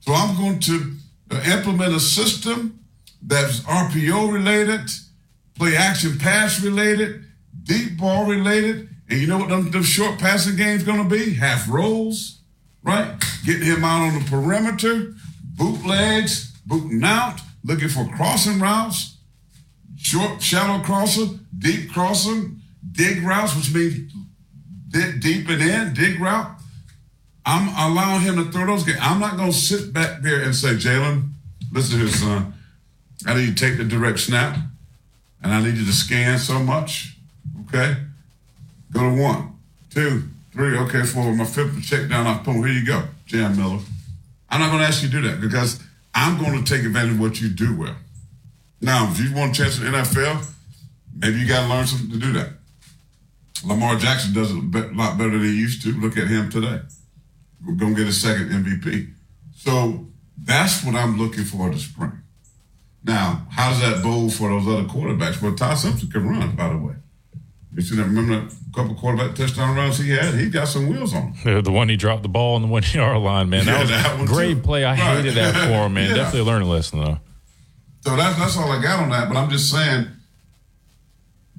So 0.00 0.12
I'm 0.12 0.36
going 0.36 0.58
to 0.60 0.96
implement 1.46 1.94
a 1.94 2.00
system 2.00 2.80
that's 3.22 3.60
RPO 3.60 4.32
related, 4.32 4.90
play 5.54 5.76
action 5.76 6.18
pass 6.18 6.62
related, 6.62 7.24
deep 7.62 7.98
ball 7.98 8.26
related. 8.26 8.88
And 9.08 9.20
you 9.20 9.26
know 9.26 9.38
what 9.38 9.48
them, 9.48 9.70
them 9.70 9.82
short 9.82 10.18
passing 10.18 10.56
games 10.56 10.84
going 10.84 11.08
to 11.08 11.08
be? 11.08 11.34
Half 11.34 11.68
rolls, 11.68 12.40
right? 12.82 13.14
Getting 13.44 13.66
him 13.66 13.84
out 13.84 14.02
on 14.02 14.18
the 14.18 14.24
perimeter, 14.30 15.14
bootlegs, 15.56 16.52
booting 16.66 17.04
out, 17.04 17.40
looking 17.64 17.88
for 17.88 18.06
crossing 18.16 18.58
routes, 18.58 19.18
short, 19.96 20.40
shallow 20.42 20.82
crosser, 20.82 21.26
deep 21.58 21.90
crossing, 21.92 22.60
dig 22.90 23.22
routes, 23.22 23.54
which 23.54 23.74
means 23.74 24.12
deep 24.88 25.48
and 25.48 25.62
in, 25.62 25.94
dig 25.94 26.20
route. 26.20 26.58
I'm 27.44 27.68
allowing 27.68 28.22
him 28.22 28.36
to 28.36 28.50
throw 28.50 28.66
those 28.66 28.84
games. 28.84 28.98
I'm 29.00 29.18
not 29.18 29.36
going 29.36 29.50
to 29.50 29.56
sit 29.56 29.92
back 29.92 30.22
there 30.22 30.42
and 30.42 30.54
say, 30.54 30.74
Jalen, 30.74 31.32
listen 31.72 31.98
here, 31.98 32.08
son. 32.08 32.54
I 33.26 33.34
need 33.34 33.46
you 33.48 33.54
to 33.54 33.66
take 33.66 33.78
the 33.78 33.84
direct 33.84 34.20
snap, 34.20 34.56
and 35.42 35.52
I 35.52 35.62
need 35.62 35.76
you 35.76 35.84
to 35.84 35.92
scan 35.92 36.38
so 36.38 36.58
much. 36.58 37.16
Okay? 37.66 37.96
Go 38.92 39.00
to 39.00 39.22
one, 39.22 39.58
two, 39.90 40.28
three, 40.52 40.76
okay, 40.78 41.02
four. 41.02 41.34
My 41.34 41.44
fifth 41.44 41.82
check 41.84 42.08
down 42.08 42.26
off 42.26 42.44
boom. 42.44 42.64
Here 42.64 42.72
you 42.72 42.86
go, 42.86 43.04
Jam 43.26 43.56
Miller. 43.56 43.80
I'm 44.50 44.60
not 44.60 44.68
going 44.68 44.80
to 44.80 44.86
ask 44.86 45.02
you 45.02 45.08
to 45.08 45.20
do 45.20 45.28
that 45.28 45.40
because 45.40 45.80
I'm 46.14 46.38
going 46.38 46.62
to 46.62 46.74
take 46.74 46.84
advantage 46.84 47.12
of 47.12 47.20
what 47.20 47.40
you 47.40 47.48
do 47.48 47.76
well. 47.76 47.96
Now, 48.80 49.10
if 49.10 49.18
you 49.18 49.34
want 49.34 49.56
a 49.58 49.62
chance 49.62 49.78
in 49.78 49.84
the 49.84 49.90
NFL, 49.90 50.46
maybe 51.16 51.38
you 51.38 51.48
got 51.48 51.62
to 51.62 51.68
learn 51.68 51.86
something 51.86 52.10
to 52.10 52.18
do 52.18 52.32
that. 52.32 52.50
Lamar 53.64 53.96
Jackson 53.96 54.34
does 54.34 54.50
it 54.50 54.56
a 54.56 54.92
lot 54.94 55.16
better 55.16 55.30
than 55.30 55.42
he 55.42 55.58
used 55.58 55.82
to. 55.82 55.92
Look 55.92 56.16
at 56.16 56.26
him 56.26 56.50
today. 56.50 56.80
We're 57.64 57.74
going 57.74 57.94
to 57.94 58.00
get 58.00 58.08
a 58.08 58.12
second 58.12 58.50
MVP. 58.50 59.12
So 59.56 60.06
that's 60.36 60.84
what 60.84 60.96
I'm 60.96 61.16
looking 61.16 61.44
for 61.44 61.70
this 61.70 61.84
spring. 61.84 62.21
Now, 63.04 63.46
how 63.50 63.70
does 63.70 63.80
that 63.80 64.02
bode 64.02 64.32
for 64.32 64.48
those 64.50 64.66
other 64.66 64.84
quarterbacks? 64.88 65.42
Well, 65.42 65.54
Ty 65.54 65.74
Simpson 65.74 66.08
can 66.10 66.28
run, 66.28 66.54
by 66.54 66.68
the 66.68 66.78
way. 66.78 66.94
You 67.74 67.82
see 67.82 67.96
that? 67.96 68.04
Remember 68.04 68.40
that 68.40 68.54
couple 68.74 68.94
quarterback 68.94 69.34
touchdown 69.34 69.74
runs 69.74 69.98
he 69.98 70.10
had? 70.10 70.34
He 70.34 70.50
got 70.50 70.68
some 70.68 70.88
wheels 70.88 71.14
on 71.14 71.32
him. 71.32 71.62
The 71.64 71.72
one 71.72 71.88
he 71.88 71.96
dropped 71.96 72.22
the 72.22 72.28
ball 72.28 72.54
on 72.54 72.62
the 72.62 72.68
one 72.68 72.82
yard 72.92 73.18
line, 73.22 73.48
man. 73.48 73.64
That 73.64 73.72
Yeah, 73.72 73.80
was 73.80 73.90
that 73.90 74.14
a 74.14 74.16
one 74.18 74.26
great 74.26 74.54
too. 74.54 74.60
play. 74.62 74.84
I 74.84 74.90
Right. 74.90 75.16
hated 75.16 75.34
that 75.34 75.54
for 75.54 75.86
him, 75.86 75.94
man. 75.94 76.08
Yeah. 76.10 76.16
Definitely 76.16 76.40
a 76.40 76.44
learning 76.44 76.68
lesson, 76.68 77.00
though. 77.00 77.18
So 78.02 78.14
that's 78.16 78.38
that's 78.38 78.56
all 78.56 78.70
I 78.70 78.82
got 78.82 79.00
on 79.02 79.10
that. 79.10 79.28
But 79.28 79.36
I'm 79.38 79.48
just 79.50 79.70
saying, 79.70 80.06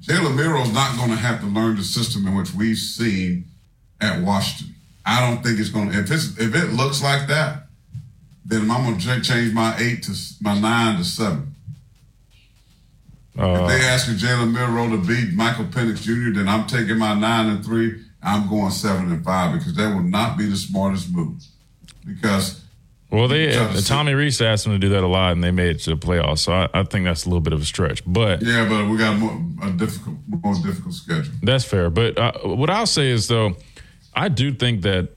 Jalen 0.00 0.36
Milroe's 0.36 0.72
not 0.72 0.96
going 0.96 1.10
to 1.10 1.16
have 1.16 1.40
to 1.40 1.46
learn 1.46 1.76
the 1.76 1.82
system 1.84 2.26
in 2.26 2.34
which 2.34 2.52
we've 2.54 2.76
seen 2.78 3.46
at 4.00 4.22
Washington. 4.22 4.74
I 5.06 5.20
don't 5.20 5.42
think 5.42 5.58
it's 5.58 5.70
going 5.70 5.90
to. 5.90 5.98
If 5.98 6.10
it's 6.10 6.38
if 6.38 6.54
it 6.54 6.72
looks 6.72 7.02
like 7.02 7.28
that, 7.28 7.63
then 8.44 8.70
I'm 8.70 8.84
going 8.84 8.98
to 8.98 9.20
change 9.22 9.52
my 9.52 9.76
eight 9.78 10.02
to 10.04 10.12
my 10.42 10.58
nine 10.58 10.98
to 10.98 11.04
seven. 11.04 11.54
Uh, 13.38 13.62
if 13.62 13.68
they 13.68 13.84
asking 13.86 14.14
Jalen 14.14 14.52
Milroe 14.52 14.90
to 14.90 14.98
beat 15.06 15.32
Michael 15.34 15.64
Penix 15.64 16.02
Jr., 16.02 16.38
then 16.38 16.48
I'm 16.48 16.66
taking 16.66 16.98
my 16.98 17.14
nine 17.14 17.48
and 17.48 17.64
three. 17.64 18.00
I'm 18.22 18.48
going 18.48 18.70
seven 18.70 19.10
and 19.12 19.24
five 19.24 19.52
because 19.58 19.74
that 19.76 19.94
would 19.94 20.04
not 20.06 20.38
be 20.38 20.46
the 20.46 20.56
smartest 20.56 21.12
move. 21.12 21.42
Because 22.06 22.62
Well, 23.10 23.26
they 23.28 23.52
Try 23.52 23.72
to 23.72 23.82
see- 23.82 23.88
Tommy 23.88 24.14
Rees 24.14 24.40
asked 24.40 24.64
them 24.64 24.72
to 24.74 24.78
do 24.78 24.88
that 24.90 25.02
a 25.02 25.06
lot, 25.08 25.32
and 25.32 25.42
they 25.42 25.50
made 25.50 25.76
it 25.76 25.80
to 25.80 25.90
the 25.90 25.96
playoffs. 25.96 26.38
So 26.40 26.52
I, 26.52 26.68
I 26.72 26.84
think 26.84 27.04
that's 27.06 27.24
a 27.24 27.28
little 27.28 27.40
bit 27.40 27.52
of 27.52 27.60
a 27.60 27.64
stretch, 27.64 28.02
but 28.06 28.40
yeah, 28.42 28.68
but 28.68 28.88
we 28.88 28.96
got 28.96 29.14
a 29.14 29.16
more, 29.16 29.40
a 29.62 29.70
difficult, 29.72 30.16
more 30.28 30.54
difficult 30.62 30.94
schedule. 30.94 31.32
that's 31.42 31.64
fair. 31.64 31.90
But 31.90 32.16
uh, 32.18 32.32
what 32.44 32.70
I'll 32.70 32.86
say 32.86 33.10
is 33.10 33.26
though, 33.26 33.56
I 34.14 34.28
do 34.28 34.52
think 34.54 34.82
that 34.82 35.08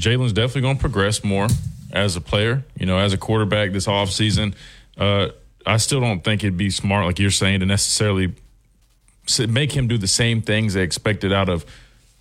Jalen's 0.00 0.32
definitely 0.32 0.62
going 0.62 0.76
to 0.76 0.80
progress 0.80 1.22
more 1.22 1.46
as 1.92 2.16
a 2.16 2.20
player. 2.20 2.64
You 2.78 2.86
know, 2.86 2.98
as 2.98 3.12
a 3.12 3.18
quarterback 3.18 3.72
this 3.72 3.86
offseason. 3.86 4.54
Uh, 4.96 5.28
I 5.64 5.76
still 5.76 6.00
don't 6.00 6.24
think 6.24 6.42
it'd 6.42 6.56
be 6.56 6.70
smart, 6.70 7.06
like 7.06 7.18
you're 7.18 7.30
saying, 7.30 7.60
to 7.60 7.66
necessarily 7.66 8.34
make 9.48 9.72
him 9.72 9.86
do 9.86 9.96
the 9.96 10.08
same 10.08 10.42
things 10.42 10.74
they 10.74 10.82
expected 10.82 11.32
out 11.32 11.48
of 11.48 11.64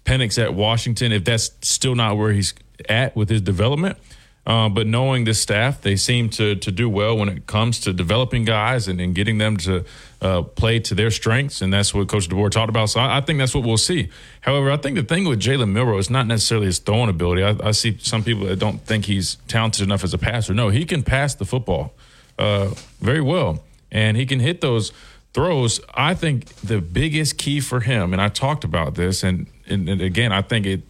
Penix 0.06 0.42
at 0.42 0.54
Washington 0.54 1.12
if 1.12 1.24
that's 1.26 1.52
still 1.62 1.96
not 1.96 2.18
where 2.18 2.32
he's 2.32 2.54
at 2.88 3.16
with 3.16 3.30
his 3.30 3.42
development. 3.42 3.98
Uh, 4.44 4.68
but 4.68 4.88
knowing 4.88 5.24
this 5.24 5.40
staff, 5.40 5.82
they 5.82 5.96
seem 5.96 6.28
to 6.28 6.56
to 6.56 6.72
do 6.72 6.90
well 6.90 7.16
when 7.16 7.30
it 7.30 7.46
comes 7.46 7.80
to 7.80 7.94
developing 7.94 8.44
guys 8.44 8.88
and, 8.88 9.00
and 9.00 9.14
getting 9.14 9.38
them 9.38 9.56
to 9.56 9.86
uh, 10.20 10.42
play 10.42 10.80
to 10.80 10.96
their 10.96 11.12
strengths, 11.12 11.62
and 11.62 11.72
that's 11.72 11.94
what 11.94 12.08
Coach 12.08 12.28
DeBoer 12.28 12.50
talked 12.50 12.70
about. 12.70 12.90
So 12.90 13.00
I, 13.00 13.18
I 13.18 13.22
think 13.22 13.38
that's 13.38 13.54
what 13.54 13.64
we'll 13.64 13.78
see. 13.78 14.10
However, 14.42 14.72
I 14.72 14.78
think 14.78 14.96
the 14.96 15.04
thing 15.04 15.28
with 15.28 15.40
Jalen 15.40 15.72
Milroe 15.72 16.00
is 16.00 16.10
not 16.10 16.26
necessarily 16.26 16.66
his 16.66 16.80
throwing 16.80 17.10
ability. 17.10 17.44
I, 17.44 17.56
I 17.64 17.72
see 17.72 17.98
some 18.00 18.24
people 18.24 18.48
that 18.48 18.58
don't 18.58 18.82
think 18.82 19.06
he's 19.06 19.36
talented 19.48 19.84
enough 19.84 20.04
as 20.04 20.14
a 20.14 20.18
passer. 20.18 20.56
No, 20.56 20.70
he 20.70 20.86
can 20.86 21.04
pass 21.04 21.36
the 21.36 21.46
football 21.46 21.94
uh, 22.40 22.74
very 23.00 23.22
well, 23.22 23.64
and 23.92 24.18
he 24.18 24.26
can 24.26 24.40
hit 24.40 24.62
those 24.62 24.92
throws. 25.34 25.80
I 25.94 26.16
think 26.16 26.48
the 26.56 26.82
biggest 26.82 27.38
key 27.38 27.60
for 27.60 27.82
him, 27.82 28.12
and 28.12 28.20
I 28.20 28.30
talked 28.30 28.64
about 28.64 28.96
this, 28.96 29.24
and, 29.24 29.46
and, 29.68 29.88
and 29.88 30.02
again, 30.02 30.32
I 30.32 30.42
think 30.42 30.66
it, 30.66 30.82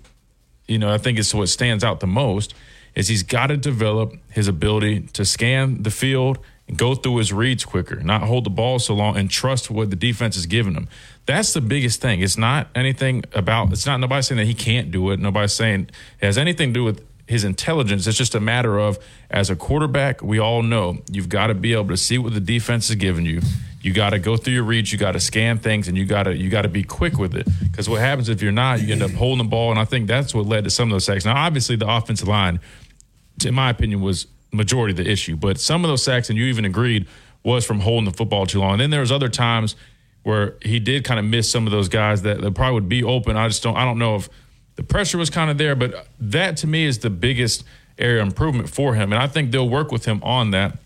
you 0.69 0.79
know, 0.79 0.89
I 0.89 0.97
think 0.97 1.19
it's 1.19 1.33
what 1.33 1.49
stands 1.49 1.83
out 1.83 1.99
the 1.99 2.07
most 2.07 2.53
is 2.95 3.07
he's 3.07 3.23
got 3.23 3.47
to 3.47 3.57
develop 3.57 4.13
his 4.29 4.47
ability 4.47 5.01
to 5.13 5.25
scan 5.25 5.83
the 5.83 5.91
field 5.91 6.39
and 6.67 6.77
go 6.77 6.95
through 6.95 7.17
his 7.17 7.33
reads 7.33 7.65
quicker, 7.65 7.97
not 7.97 8.23
hold 8.23 8.45
the 8.45 8.49
ball 8.49 8.79
so 8.79 8.93
long, 8.93 9.17
and 9.17 9.29
trust 9.29 9.69
what 9.69 9.89
the 9.89 9.95
defense 9.95 10.37
is 10.37 10.45
giving 10.45 10.73
him. 10.73 10.87
That's 11.25 11.53
the 11.53 11.61
biggest 11.61 12.01
thing. 12.01 12.21
It's 12.21 12.37
not 12.37 12.67
anything 12.75 13.23
about. 13.33 13.71
It's 13.71 13.85
not 13.85 13.99
nobody 13.99 14.21
saying 14.21 14.37
that 14.37 14.45
he 14.45 14.53
can't 14.53 14.91
do 14.91 15.11
it. 15.11 15.19
Nobody's 15.19 15.53
saying 15.53 15.89
it 16.19 16.25
has 16.25 16.37
anything 16.37 16.69
to 16.69 16.73
do 16.73 16.83
with 16.83 17.05
his 17.27 17.43
intelligence. 17.43 18.07
It's 18.07 18.17
just 18.17 18.35
a 18.35 18.39
matter 18.39 18.77
of, 18.77 18.99
as 19.29 19.49
a 19.49 19.55
quarterback, 19.55 20.21
we 20.21 20.39
all 20.39 20.63
know 20.63 21.01
you've 21.09 21.29
got 21.29 21.47
to 21.47 21.53
be 21.53 21.73
able 21.73 21.87
to 21.87 21.97
see 21.97 22.17
what 22.17 22.33
the 22.33 22.41
defense 22.41 22.89
is 22.89 22.95
giving 22.97 23.25
you. 23.25 23.41
You 23.81 23.93
got 23.93 24.11
to 24.11 24.19
go 24.19 24.37
through 24.37 24.53
your 24.53 24.63
reads. 24.63 24.91
You 24.91 24.99
got 24.99 25.13
to 25.13 25.19
scan 25.19 25.57
things, 25.57 25.87
and 25.87 25.97
you 25.97 26.05
got 26.05 26.23
to 26.23 26.37
you 26.37 26.49
got 26.49 26.63
to 26.63 26.69
be 26.69 26.83
quick 26.83 27.17
with 27.17 27.35
it. 27.35 27.47
Because 27.63 27.89
what 27.89 27.99
happens 27.99 28.29
if 28.29 28.41
you're 28.41 28.51
not, 28.51 28.81
you 28.81 28.91
end 28.91 29.01
up 29.01 29.11
holding 29.11 29.43
the 29.43 29.49
ball, 29.49 29.71
and 29.71 29.79
I 29.79 29.85
think 29.85 30.07
that's 30.07 30.35
what 30.35 30.45
led 30.45 30.65
to 30.65 30.69
some 30.69 30.89
of 30.89 30.91
those 30.91 31.05
sacks. 31.05 31.25
Now, 31.25 31.35
obviously, 31.35 31.77
the 31.77 31.89
offensive 31.89 32.27
line, 32.27 32.59
in 33.45 33.53
my 33.53 33.69
opinion, 33.69 34.01
was 34.01 34.27
majority 34.51 34.91
of 34.91 34.97
the 34.97 35.09
issue. 35.09 35.35
But 35.35 35.59
some 35.59 35.83
of 35.83 35.89
those 35.89 36.03
sacks, 36.03 36.29
and 36.29 36.37
you 36.37 36.45
even 36.45 36.65
agreed, 36.65 37.07
was 37.43 37.65
from 37.65 37.79
holding 37.79 38.05
the 38.05 38.15
football 38.15 38.45
too 38.45 38.59
long. 38.59 38.73
And 38.73 38.81
then 38.81 38.89
there 38.89 38.99
was 38.99 39.11
other 39.11 39.29
times 39.29 39.75
where 40.23 40.55
he 40.61 40.79
did 40.79 41.03
kind 41.03 41.19
of 41.19 41.25
miss 41.25 41.49
some 41.49 41.65
of 41.65 41.71
those 41.71 41.89
guys 41.89 42.21
that, 42.21 42.41
that 42.41 42.53
probably 42.53 42.75
would 42.75 42.89
be 42.89 43.03
open. 43.03 43.35
I 43.35 43.47
just 43.47 43.63
don't 43.63 43.75
I 43.75 43.85
don't 43.85 43.97
know 43.97 44.15
if 44.15 44.29
the 44.75 44.83
pressure 44.83 45.17
was 45.17 45.29
kind 45.29 45.49
of 45.49 45.57
there, 45.57 45.75
but 45.75 46.07
that 46.19 46.57
to 46.57 46.67
me 46.67 46.85
is 46.85 46.99
the 46.99 47.09
biggest 47.09 47.63
area 47.97 48.21
improvement 48.21 48.69
for 48.69 48.95
him. 48.95 49.11
And 49.11 49.21
I 49.21 49.27
think 49.27 49.51
they'll 49.51 49.69
work 49.69 49.91
with 49.91 50.05
him 50.05 50.21
on 50.23 50.51
that. 50.51 50.77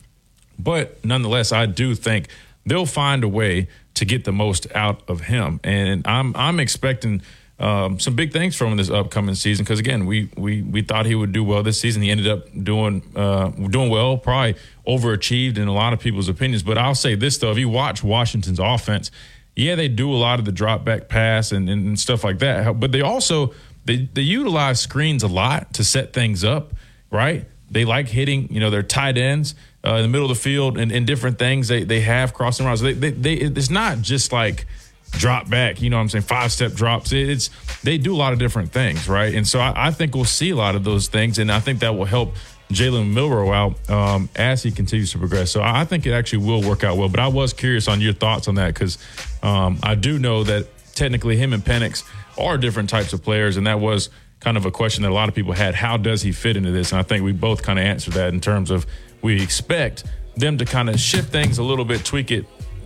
But 0.57 1.03
nonetheless, 1.03 1.51
I 1.51 1.65
do 1.65 1.95
think 1.95 2.29
they'll 2.65 2.85
find 2.85 3.23
a 3.23 3.27
way 3.27 3.67
to 3.95 4.05
get 4.05 4.23
the 4.25 4.31
most 4.31 4.67
out 4.73 5.01
of 5.07 5.21
him. 5.21 5.59
And 5.63 6.05
I'm 6.07 6.35
I'm 6.35 6.59
expecting 6.59 7.21
um, 7.57 7.99
some 7.99 8.15
big 8.15 8.33
things 8.33 8.55
from 8.55 8.71
him 8.71 8.77
this 8.77 8.89
upcoming 8.89 9.35
season 9.35 9.63
because 9.63 9.79
again, 9.79 10.05
we 10.05 10.29
we 10.35 10.61
we 10.61 10.81
thought 10.81 11.05
he 11.05 11.15
would 11.15 11.31
do 11.31 11.43
well 11.43 11.63
this 11.63 11.79
season. 11.79 12.01
He 12.01 12.11
ended 12.11 12.27
up 12.27 12.47
doing 12.63 13.01
uh, 13.15 13.49
doing 13.49 13.89
well, 13.89 14.17
probably 14.17 14.55
overachieved 14.85 15.57
in 15.57 15.67
a 15.67 15.73
lot 15.73 15.93
of 15.93 15.99
people's 15.99 16.27
opinions. 16.27 16.63
But 16.63 16.77
I'll 16.77 16.95
say 16.95 17.15
this 17.15 17.37
though: 17.37 17.51
if 17.51 17.57
you 17.57 17.69
watch 17.69 18.03
Washington's 18.03 18.59
offense, 18.59 19.09
yeah, 19.55 19.75
they 19.75 19.87
do 19.87 20.11
a 20.11 20.17
lot 20.17 20.39
of 20.39 20.45
the 20.45 20.51
drop 20.51 20.83
back 20.83 21.07
pass 21.07 21.53
and, 21.53 21.69
and 21.69 21.97
stuff 21.97 22.25
like 22.25 22.39
that, 22.39 22.79
but 22.79 22.91
they 22.91 23.01
also 23.01 23.53
they 23.85 24.09
they 24.13 24.21
utilize 24.21 24.81
screens 24.81 25.23
a 25.23 25.27
lot 25.27 25.73
to 25.75 25.83
set 25.85 26.11
things 26.11 26.43
up, 26.43 26.73
right? 27.09 27.45
They 27.71 27.85
like 27.85 28.09
hitting, 28.09 28.53
you 28.53 28.59
know, 28.59 28.69
their 28.69 28.83
tight 28.83 29.17
ends 29.17 29.55
uh, 29.85 29.95
in 29.95 30.03
the 30.03 30.07
middle 30.07 30.29
of 30.29 30.37
the 30.37 30.41
field 30.41 30.77
and, 30.77 30.91
and 30.91 31.07
different 31.07 31.39
things 31.39 31.67
they, 31.67 31.83
they 31.83 32.01
have 32.01 32.33
crossing 32.33 32.65
routes. 32.65 32.81
They, 32.81 32.93
they, 32.93 33.11
they, 33.11 33.33
it's 33.33 33.69
not 33.69 34.01
just 34.01 34.31
like 34.31 34.67
drop 35.11 35.49
back, 35.49 35.81
you 35.81 35.89
know 35.89 35.97
what 35.97 36.03
I'm 36.03 36.09
saying, 36.09 36.23
five 36.23 36.51
step 36.51 36.73
drops. 36.73 37.11
It's 37.11 37.49
they 37.83 37.97
do 37.97 38.13
a 38.13 38.17
lot 38.17 38.33
of 38.33 38.39
different 38.39 38.71
things, 38.71 39.07
right? 39.07 39.33
And 39.33 39.47
so 39.47 39.59
I, 39.59 39.87
I 39.87 39.91
think 39.91 40.15
we'll 40.15 40.25
see 40.25 40.49
a 40.49 40.55
lot 40.55 40.75
of 40.75 40.83
those 40.83 41.07
things, 41.07 41.39
and 41.39 41.51
I 41.51 41.59
think 41.59 41.79
that 41.79 41.95
will 41.95 42.05
help 42.05 42.35
Jalen 42.69 43.13
Milroe 43.13 43.51
out 43.53 43.89
um, 43.89 44.29
as 44.35 44.63
he 44.63 44.71
continues 44.71 45.11
to 45.11 45.19
progress. 45.19 45.51
So 45.51 45.61
I 45.61 45.85
think 45.85 46.05
it 46.05 46.11
actually 46.11 46.45
will 46.45 46.67
work 46.67 46.83
out 46.83 46.97
well. 46.97 47.09
But 47.09 47.19
I 47.19 47.27
was 47.27 47.53
curious 47.53 47.87
on 47.87 48.01
your 48.01 48.13
thoughts 48.13 48.47
on 48.47 48.55
that 48.55 48.73
because 48.73 48.97
um, 49.43 49.79
I 49.83 49.95
do 49.95 50.17
know 50.17 50.43
that 50.43 50.67
technically 50.95 51.37
him 51.37 51.53
and 51.53 51.63
Penix 51.63 52.03
are 52.37 52.57
different 52.57 52.89
types 52.89 53.13
of 53.13 53.23
players, 53.23 53.57
and 53.57 53.67
that 53.67 53.79
was 53.79 54.09
kind 54.39 54.57
of 54.57 54.65
a 54.65 54.71
question 54.71 55.03
that 55.03 55.11
a 55.11 55.13
lot 55.13 55.29
of 55.29 55.35
people 55.35 55.53
had. 55.53 55.75
How 55.75 55.97
does 55.97 56.21
he 56.21 56.31
fit 56.31 56.57
into 56.57 56.71
this? 56.71 56.91
And 56.91 56.99
I 56.99 57.03
think 57.03 57.23
we 57.23 57.31
both 57.31 57.63
kind 57.63 57.79
of 57.79 57.85
answered 57.85 58.13
that 58.13 58.33
in 58.33 58.41
terms 58.41 58.71
of 58.71 58.85
we 59.21 59.41
expect 59.41 60.03
them 60.35 60.57
to 60.57 60.65
kind 60.65 60.89
of 60.89 60.99
shift 60.99 61.31
things 61.31 61.57
a 61.57 61.63
little 61.63 61.85
bit, 61.85 62.03
tweak 62.03 62.31
it 62.31 62.45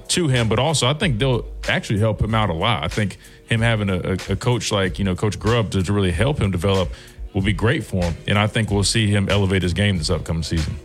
to 0.10 0.27
him, 0.27 0.49
but 0.49 0.60
also 0.60 0.88
I 0.88 0.94
think 0.94 1.19
they'll 1.19 1.45
actually 1.68 1.99
help 1.99 2.22
him 2.22 2.36
out 2.36 2.49
a 2.49 2.53
lot. 2.53 2.84
I 2.84 2.88
think 2.88 3.18
him 3.45 3.61
having 3.61 3.90
a, 3.90 4.14
a 4.30 4.36
coach 4.36 4.72
like 4.72 4.99
you 4.99 5.06
know 5.06 5.15
Coach 5.15 5.40
Grubb 5.40 5.72
to, 5.72 5.84
to 5.84 5.94
really 5.94 6.11
help 6.11 6.40
him 6.40 6.52
develop 6.52 6.90
will 7.34 7.41
be 7.41 7.53
great 7.53 7.84
for 7.84 8.03
him, 8.03 8.15
and 8.27 8.38
I 8.38 8.48
think 8.48 8.72
we'll 8.72 8.84
see 8.84 9.07
him 9.07 9.30
elevate 9.30 9.61
his 9.61 9.73
game 9.73 9.98
this 9.98 10.10
upcoming 10.10 10.44
season. 10.44 10.76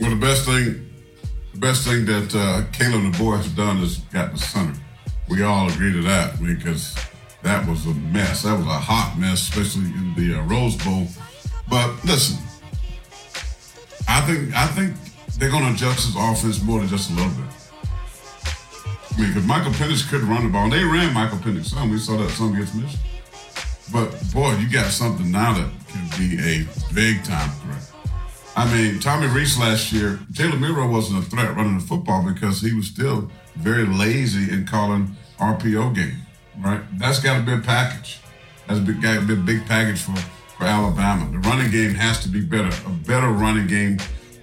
Well, 0.00 0.10
the 0.10 0.16
best 0.16 0.44
thing, 0.44 0.90
the 1.52 1.58
best 1.58 1.86
thing 1.86 2.04
that 2.06 2.34
uh, 2.34 2.64
Caleb 2.72 3.16
boys 3.18 3.44
have 3.44 3.56
done 3.56 3.78
is 3.78 3.98
got 4.12 4.32
the 4.32 4.38
center. 4.38 4.78
We 5.28 5.42
all 5.42 5.68
agree 5.68 5.92
to 5.92 6.02
that 6.02 6.42
because 6.42 6.96
that 7.42 7.66
was 7.68 7.86
a 7.86 7.94
mess. 7.94 8.42
That 8.42 8.58
was 8.58 8.66
a 8.66 8.70
hot 8.70 9.16
mess, 9.18 9.42
especially 9.42 9.86
in 9.86 10.14
the 10.16 10.38
uh, 10.38 10.42
Rose 10.42 10.76
Bowl. 10.84 11.06
But 11.68 12.04
listen, 12.04 12.38
I 14.08 14.20
think 14.22 14.54
I 14.54 14.66
think 14.66 14.96
they're 15.38 15.50
going 15.50 15.64
to 15.64 15.72
adjust 15.72 16.06
his 16.06 16.16
offense 16.16 16.62
more 16.62 16.80
than 16.80 16.88
just 16.88 17.10
a 17.10 17.14
little 17.14 17.30
bit. 17.30 17.61
I 19.14 19.20
mean, 19.20 19.28
because 19.28 19.46
Michael 19.46 19.72
Penix 19.72 20.08
couldn't 20.08 20.28
run 20.28 20.44
the 20.44 20.48
ball. 20.48 20.64
And 20.64 20.72
they 20.72 20.84
ran 20.84 21.12
Michael 21.12 21.38
Penix 21.38 21.66
some. 21.66 21.90
We 21.90 21.98
saw 21.98 22.16
that 22.16 22.30
some 22.30 22.54
against 22.54 22.74
Michigan. 22.74 22.98
But 23.92 24.10
boy, 24.32 24.56
you 24.56 24.70
got 24.70 24.90
something 24.90 25.30
now 25.30 25.52
that 25.52 25.70
can 25.88 26.08
be 26.18 26.38
a 26.40 26.66
big 26.94 27.22
time 27.24 27.50
threat. 27.50 27.92
I 28.56 28.72
mean, 28.74 29.00
Tommy 29.00 29.26
Rees 29.26 29.58
last 29.58 29.92
year, 29.92 30.18
Jalen 30.32 30.60
Milroe 30.60 30.88
wasn't 30.88 31.24
a 31.24 31.28
threat 31.28 31.54
running 31.56 31.78
the 31.78 31.84
football 31.84 32.24
because 32.26 32.60
he 32.60 32.72
was 32.74 32.86
still 32.86 33.30
very 33.56 33.84
lazy 33.86 34.52
in 34.52 34.66
calling 34.66 35.14
RPO 35.38 35.94
game. 35.94 36.16
Right? 36.58 36.80
That's 36.98 37.18
got 37.18 37.38
to 37.38 37.42
be 37.42 37.52
a 37.52 37.58
package. 37.58 38.20
That's 38.66 38.80
got 38.80 39.20
to 39.20 39.26
be 39.26 39.34
a 39.34 39.36
big 39.36 39.46
big 39.46 39.66
package 39.66 40.00
for, 40.00 40.16
for 40.16 40.64
Alabama. 40.64 41.30
The 41.30 41.38
running 41.48 41.70
game 41.70 41.94
has 41.94 42.22
to 42.22 42.28
be 42.28 42.40
better. 42.40 42.70
A 42.86 42.90
better 42.90 43.28
running 43.28 43.66
game 43.66 43.98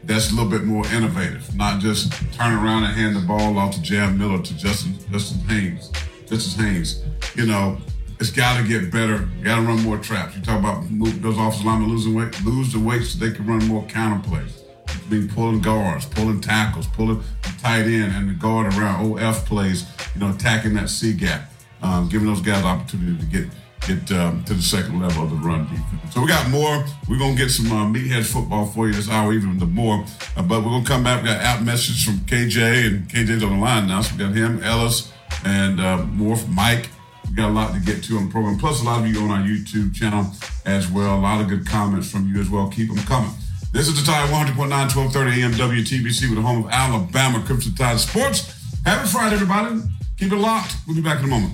that's 0.10 0.31
a 0.31 0.36
little 0.36 0.49
bit 0.49 0.64
more 0.64 0.86
innovative, 0.88 1.56
not 1.56 1.80
just 1.80 2.11
turn 2.34 2.52
around 2.53 2.84
and 2.84 2.95
hand 2.95 3.15
the 3.15 3.19
ball 3.22 3.57
off 3.60 3.76
to 3.76 3.81
Jam 3.81 4.18
Miller 4.18 4.41
to 4.41 4.57
Justice 4.57 5.06
Justice 5.11 5.38
Haynes, 5.48 5.91
Justice 6.26 6.56
Haynes. 6.56 7.03
You 7.36 7.45
know, 7.45 7.77
it's 8.19 8.31
got 8.31 8.60
to 8.60 8.68
get 8.68 8.91
better. 8.91 9.30
Got 9.44 9.57
to 9.57 9.61
run 9.61 9.84
more 9.84 9.99
traps. 9.99 10.36
You 10.36 10.41
talk 10.41 10.60
about 10.60 10.84
those 10.90 11.38
offensive 11.38 11.65
linemen 11.65 11.90
losing 11.90 12.15
weight, 12.15 12.44
lose 12.44 12.73
the 12.73 12.80
weight 12.80 13.03
so 13.03 13.23
they 13.23 13.31
can 13.31 13.45
run 13.45 13.64
more 13.68 13.86
counter 13.86 14.27
plays. 14.27 14.64
Mean, 15.11 15.30
pulling 15.30 15.61
guards, 15.61 16.07
pulling 16.07 16.41
tackles, 16.41 16.88
pulling 16.88 17.23
tight 17.60 17.84
end 17.84 18.14
and 18.14 18.30
the 18.30 18.34
guard 18.34 18.73
around 18.73 19.19
OF 19.19 19.45
plays. 19.45 19.86
You 20.15 20.22
know, 20.22 20.31
attacking 20.31 20.73
that 20.73 20.90
C 20.90 21.14
gap, 21.14 21.52
um, 21.84 22.10
giving 22.10 22.27
those 22.27 22.41
guys 22.41 22.64
opportunity 22.64 23.18
to 23.19 23.26
get 23.26 23.48
get 23.88 24.11
um, 24.11 24.43
to 24.45 24.53
the 24.53 24.61
second 24.61 24.99
level 24.99 25.23
of 25.23 25.30
the 25.30 25.35
run 25.38 25.64
defense. 25.65 26.14
So 26.14 26.22
we 26.22 26.27
got 26.27 26.49
more. 26.49 26.85
We're 27.07 27.19
gonna 27.19 27.35
get 27.35 27.49
some 27.49 27.72
uh, 27.72 27.85
meathead 27.85 28.26
football 28.26 28.65
for 28.65 28.88
you 28.88 28.93
this 28.93 29.10
hour, 29.10 29.34
even 29.34 29.57
the 29.57 29.65
more. 29.65 30.06
Uh, 30.35 30.43
but 30.43 30.64
we're 30.64 30.72
gonna 30.72 30.85
come 30.85 31.03
back. 31.03 31.22
We 31.23 31.30
got 31.30 31.41
app 31.41 31.61
message 31.61 32.06
from 32.06 32.19
KJ, 32.19 32.88
and 32.88 33.10
KJ's 33.10 33.43
on 33.43 33.53
the 33.53 33.60
line 33.60 33.88
now. 33.88 34.01
So 34.01 34.15
we 34.15 34.23
got 34.23 34.35
him, 34.35 34.64
Ellis, 34.64 35.11
and 35.45 35.80
uh, 35.80 36.03
more 36.06 36.35
from 36.35 36.56
Mike. 36.56 36.89
We 37.30 37.35
got 37.35 37.49
a 37.49 37.53
lot 37.53 37.73
to 37.73 37.80
get 37.80 38.03
to 38.06 38.18
on 38.18 38.26
the 38.26 38.31
program. 38.31 38.57
Plus, 38.57 38.81
a 38.81 38.85
lot 38.85 39.01
of 39.01 39.07
you 39.07 39.19
on 39.22 39.31
our 39.31 39.45
YouTube 39.45 39.93
channel 39.93 40.26
as 40.65 40.89
well. 40.89 41.18
A 41.18 41.22
lot 41.22 41.41
of 41.41 41.47
good 41.47 41.65
comments 41.68 42.10
from 42.10 42.27
you 42.27 42.41
as 42.41 42.49
well. 42.49 42.69
Keep 42.69 42.89
them 42.89 43.03
coming. 43.06 43.31
This 43.72 43.88
is 43.88 43.99
the 43.99 44.06
Tide 44.06 44.27
100.9, 44.30 44.57
1230 44.57 45.43
AM 45.43 45.51
WTBC 45.51 46.30
with 46.30 46.35
the 46.35 46.41
home 46.41 46.65
of 46.65 46.72
Alabama 46.72 47.43
Crimson 47.45 47.76
Tide 47.76 47.99
Sports. 47.99 48.56
Happy 48.84 49.07
Friday, 49.07 49.35
everybody. 49.35 49.80
Keep 50.18 50.31
it 50.31 50.38
locked. 50.38 50.76
We'll 50.88 50.95
be 50.95 51.03
back 51.03 51.19
in 51.19 51.26
a 51.26 51.27
moment. 51.27 51.53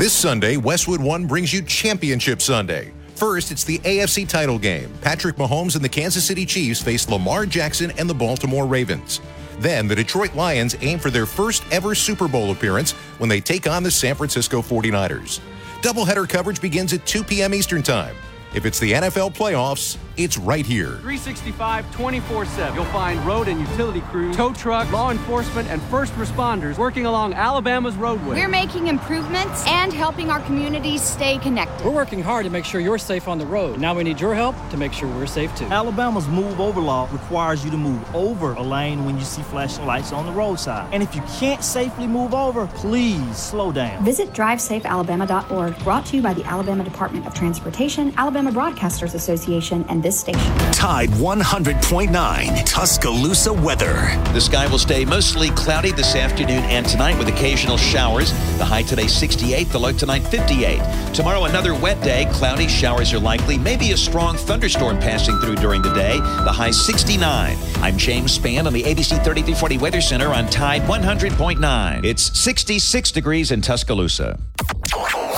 This 0.00 0.14
Sunday, 0.14 0.56
Westwood 0.56 1.02
One 1.02 1.26
brings 1.26 1.52
you 1.52 1.60
Championship 1.60 2.40
Sunday. 2.40 2.90
First, 3.16 3.52
it's 3.52 3.64
the 3.64 3.80
AFC 3.80 4.26
title 4.26 4.58
game. 4.58 4.90
Patrick 5.02 5.36
Mahomes 5.36 5.76
and 5.76 5.84
the 5.84 5.90
Kansas 5.90 6.24
City 6.24 6.46
Chiefs 6.46 6.80
face 6.80 7.06
Lamar 7.06 7.44
Jackson 7.44 7.92
and 7.98 8.08
the 8.08 8.14
Baltimore 8.14 8.64
Ravens. 8.64 9.20
Then, 9.58 9.86
the 9.86 9.94
Detroit 9.94 10.34
Lions 10.34 10.74
aim 10.80 10.98
for 10.98 11.10
their 11.10 11.26
first 11.26 11.64
ever 11.70 11.94
Super 11.94 12.28
Bowl 12.28 12.50
appearance 12.50 12.92
when 13.18 13.28
they 13.28 13.42
take 13.42 13.66
on 13.66 13.82
the 13.82 13.90
San 13.90 14.14
Francisco 14.14 14.62
49ers. 14.62 15.40
Doubleheader 15.82 16.26
coverage 16.26 16.62
begins 16.62 16.94
at 16.94 17.04
2 17.04 17.22
p.m. 17.22 17.52
Eastern 17.52 17.82
Time. 17.82 18.16
If 18.54 18.64
it's 18.64 18.78
the 18.78 18.92
NFL 18.92 19.34
playoffs, 19.34 19.98
it's 20.24 20.38
right 20.38 20.66
here. 20.66 20.96
365 20.98 21.90
24 21.92 22.46
7. 22.46 22.74
You'll 22.74 22.84
find 22.86 23.18
road 23.26 23.48
and 23.48 23.60
utility 23.60 24.00
crews, 24.02 24.36
tow 24.36 24.52
truck, 24.52 24.90
law 24.92 25.10
enforcement, 25.10 25.68
and 25.68 25.80
first 25.82 26.12
responders 26.14 26.78
working 26.78 27.06
along 27.06 27.34
Alabama's 27.34 27.96
roadway. 27.96 28.36
We're 28.36 28.48
making 28.48 28.88
improvements 28.88 29.64
and 29.66 29.92
helping 29.92 30.30
our 30.30 30.40
communities 30.40 31.02
stay 31.02 31.38
connected. 31.38 31.84
We're 31.84 31.92
working 31.92 32.22
hard 32.22 32.44
to 32.44 32.50
make 32.50 32.64
sure 32.64 32.80
you're 32.80 32.98
safe 32.98 33.28
on 33.28 33.38
the 33.38 33.46
road. 33.46 33.80
Now 33.80 33.94
we 33.94 34.04
need 34.04 34.20
your 34.20 34.34
help 34.34 34.56
to 34.70 34.76
make 34.76 34.92
sure 34.92 35.08
we're 35.08 35.26
safe 35.26 35.54
too. 35.56 35.66
Alabama's 35.66 36.28
move 36.28 36.60
over 36.60 36.80
law 36.80 37.08
requires 37.12 37.64
you 37.64 37.70
to 37.70 37.76
move 37.76 38.14
over 38.14 38.54
a 38.54 38.62
lane 38.62 39.04
when 39.04 39.16
you 39.18 39.24
see 39.24 39.42
flashing 39.42 39.86
lights 39.86 40.12
on 40.12 40.26
the 40.26 40.32
roadside. 40.32 40.92
And 40.92 41.02
if 41.02 41.14
you 41.14 41.22
can't 41.38 41.62
safely 41.62 42.06
move 42.06 42.34
over, 42.34 42.66
please 42.66 43.36
slow 43.36 43.72
down. 43.72 44.04
Visit 44.04 44.32
drivesafealabama.org, 44.32 45.78
brought 45.80 46.06
to 46.06 46.16
you 46.16 46.22
by 46.22 46.34
the 46.34 46.44
Alabama 46.44 46.84
Department 46.84 47.26
of 47.26 47.34
Transportation, 47.34 48.12
Alabama 48.16 48.50
Broadcasters 48.50 49.14
Association, 49.14 49.84
and 49.88 50.02
this 50.02 50.09
station. 50.12 50.40
Tide 50.72 51.10
100.9 51.10 52.64
Tuscaloosa 52.64 53.52
weather. 53.52 53.94
The 54.32 54.40
sky 54.40 54.66
will 54.66 54.78
stay 54.78 55.04
mostly 55.04 55.50
cloudy 55.50 55.92
this 55.92 56.14
afternoon 56.14 56.64
and 56.64 56.86
tonight 56.86 57.18
with 57.18 57.28
occasional 57.28 57.76
showers. 57.76 58.32
The 58.58 58.64
high 58.64 58.82
today 58.82 59.06
68, 59.06 59.68
the 59.68 59.78
low 59.78 59.92
tonight 59.92 60.20
58. 60.20 61.14
Tomorrow 61.14 61.44
another 61.44 61.74
wet 61.74 62.02
day, 62.02 62.26
cloudy 62.32 62.68
showers 62.68 63.12
are 63.12 63.18
likely, 63.18 63.58
maybe 63.58 63.92
a 63.92 63.96
strong 63.96 64.36
thunderstorm 64.36 64.98
passing 64.98 65.38
through 65.38 65.56
during 65.56 65.82
the 65.82 65.92
day. 65.92 66.18
The 66.18 66.52
high 66.52 66.70
69. 66.70 67.56
I'm 67.76 67.96
James 67.96 68.38
Spann 68.38 68.66
on 68.66 68.72
the 68.72 68.82
ABC 68.82 69.10
3340 69.24 69.78
Weather 69.78 70.00
Center 70.00 70.28
on 70.28 70.46
Tide 70.48 70.82
100.9. 70.82 72.04
It's 72.04 72.38
66 72.38 73.12
degrees 73.12 73.50
in 73.50 73.60
Tuscaloosa. 73.60 74.38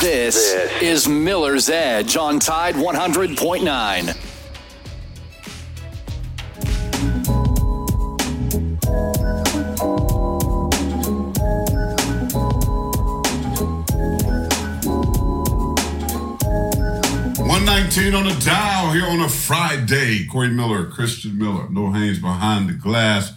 This 0.00 0.52
is 0.80 1.06
Miller's 1.06 1.68
Edge 1.68 2.16
on 2.16 2.40
Tide 2.40 2.74
100.9. 2.74 4.31
One 17.92 18.04
nineteen 18.04 18.14
on 18.14 18.24
the 18.24 18.40
dial 18.42 18.92
here 18.92 19.04
on 19.04 19.20
a 19.20 19.28
Friday. 19.28 20.26
Corey 20.26 20.48
Miller, 20.48 20.86
Christian 20.86 21.36
Miller, 21.36 21.68
Noah 21.68 21.92
Haynes 21.92 22.20
behind 22.20 22.66
the 22.66 22.72
glass. 22.72 23.34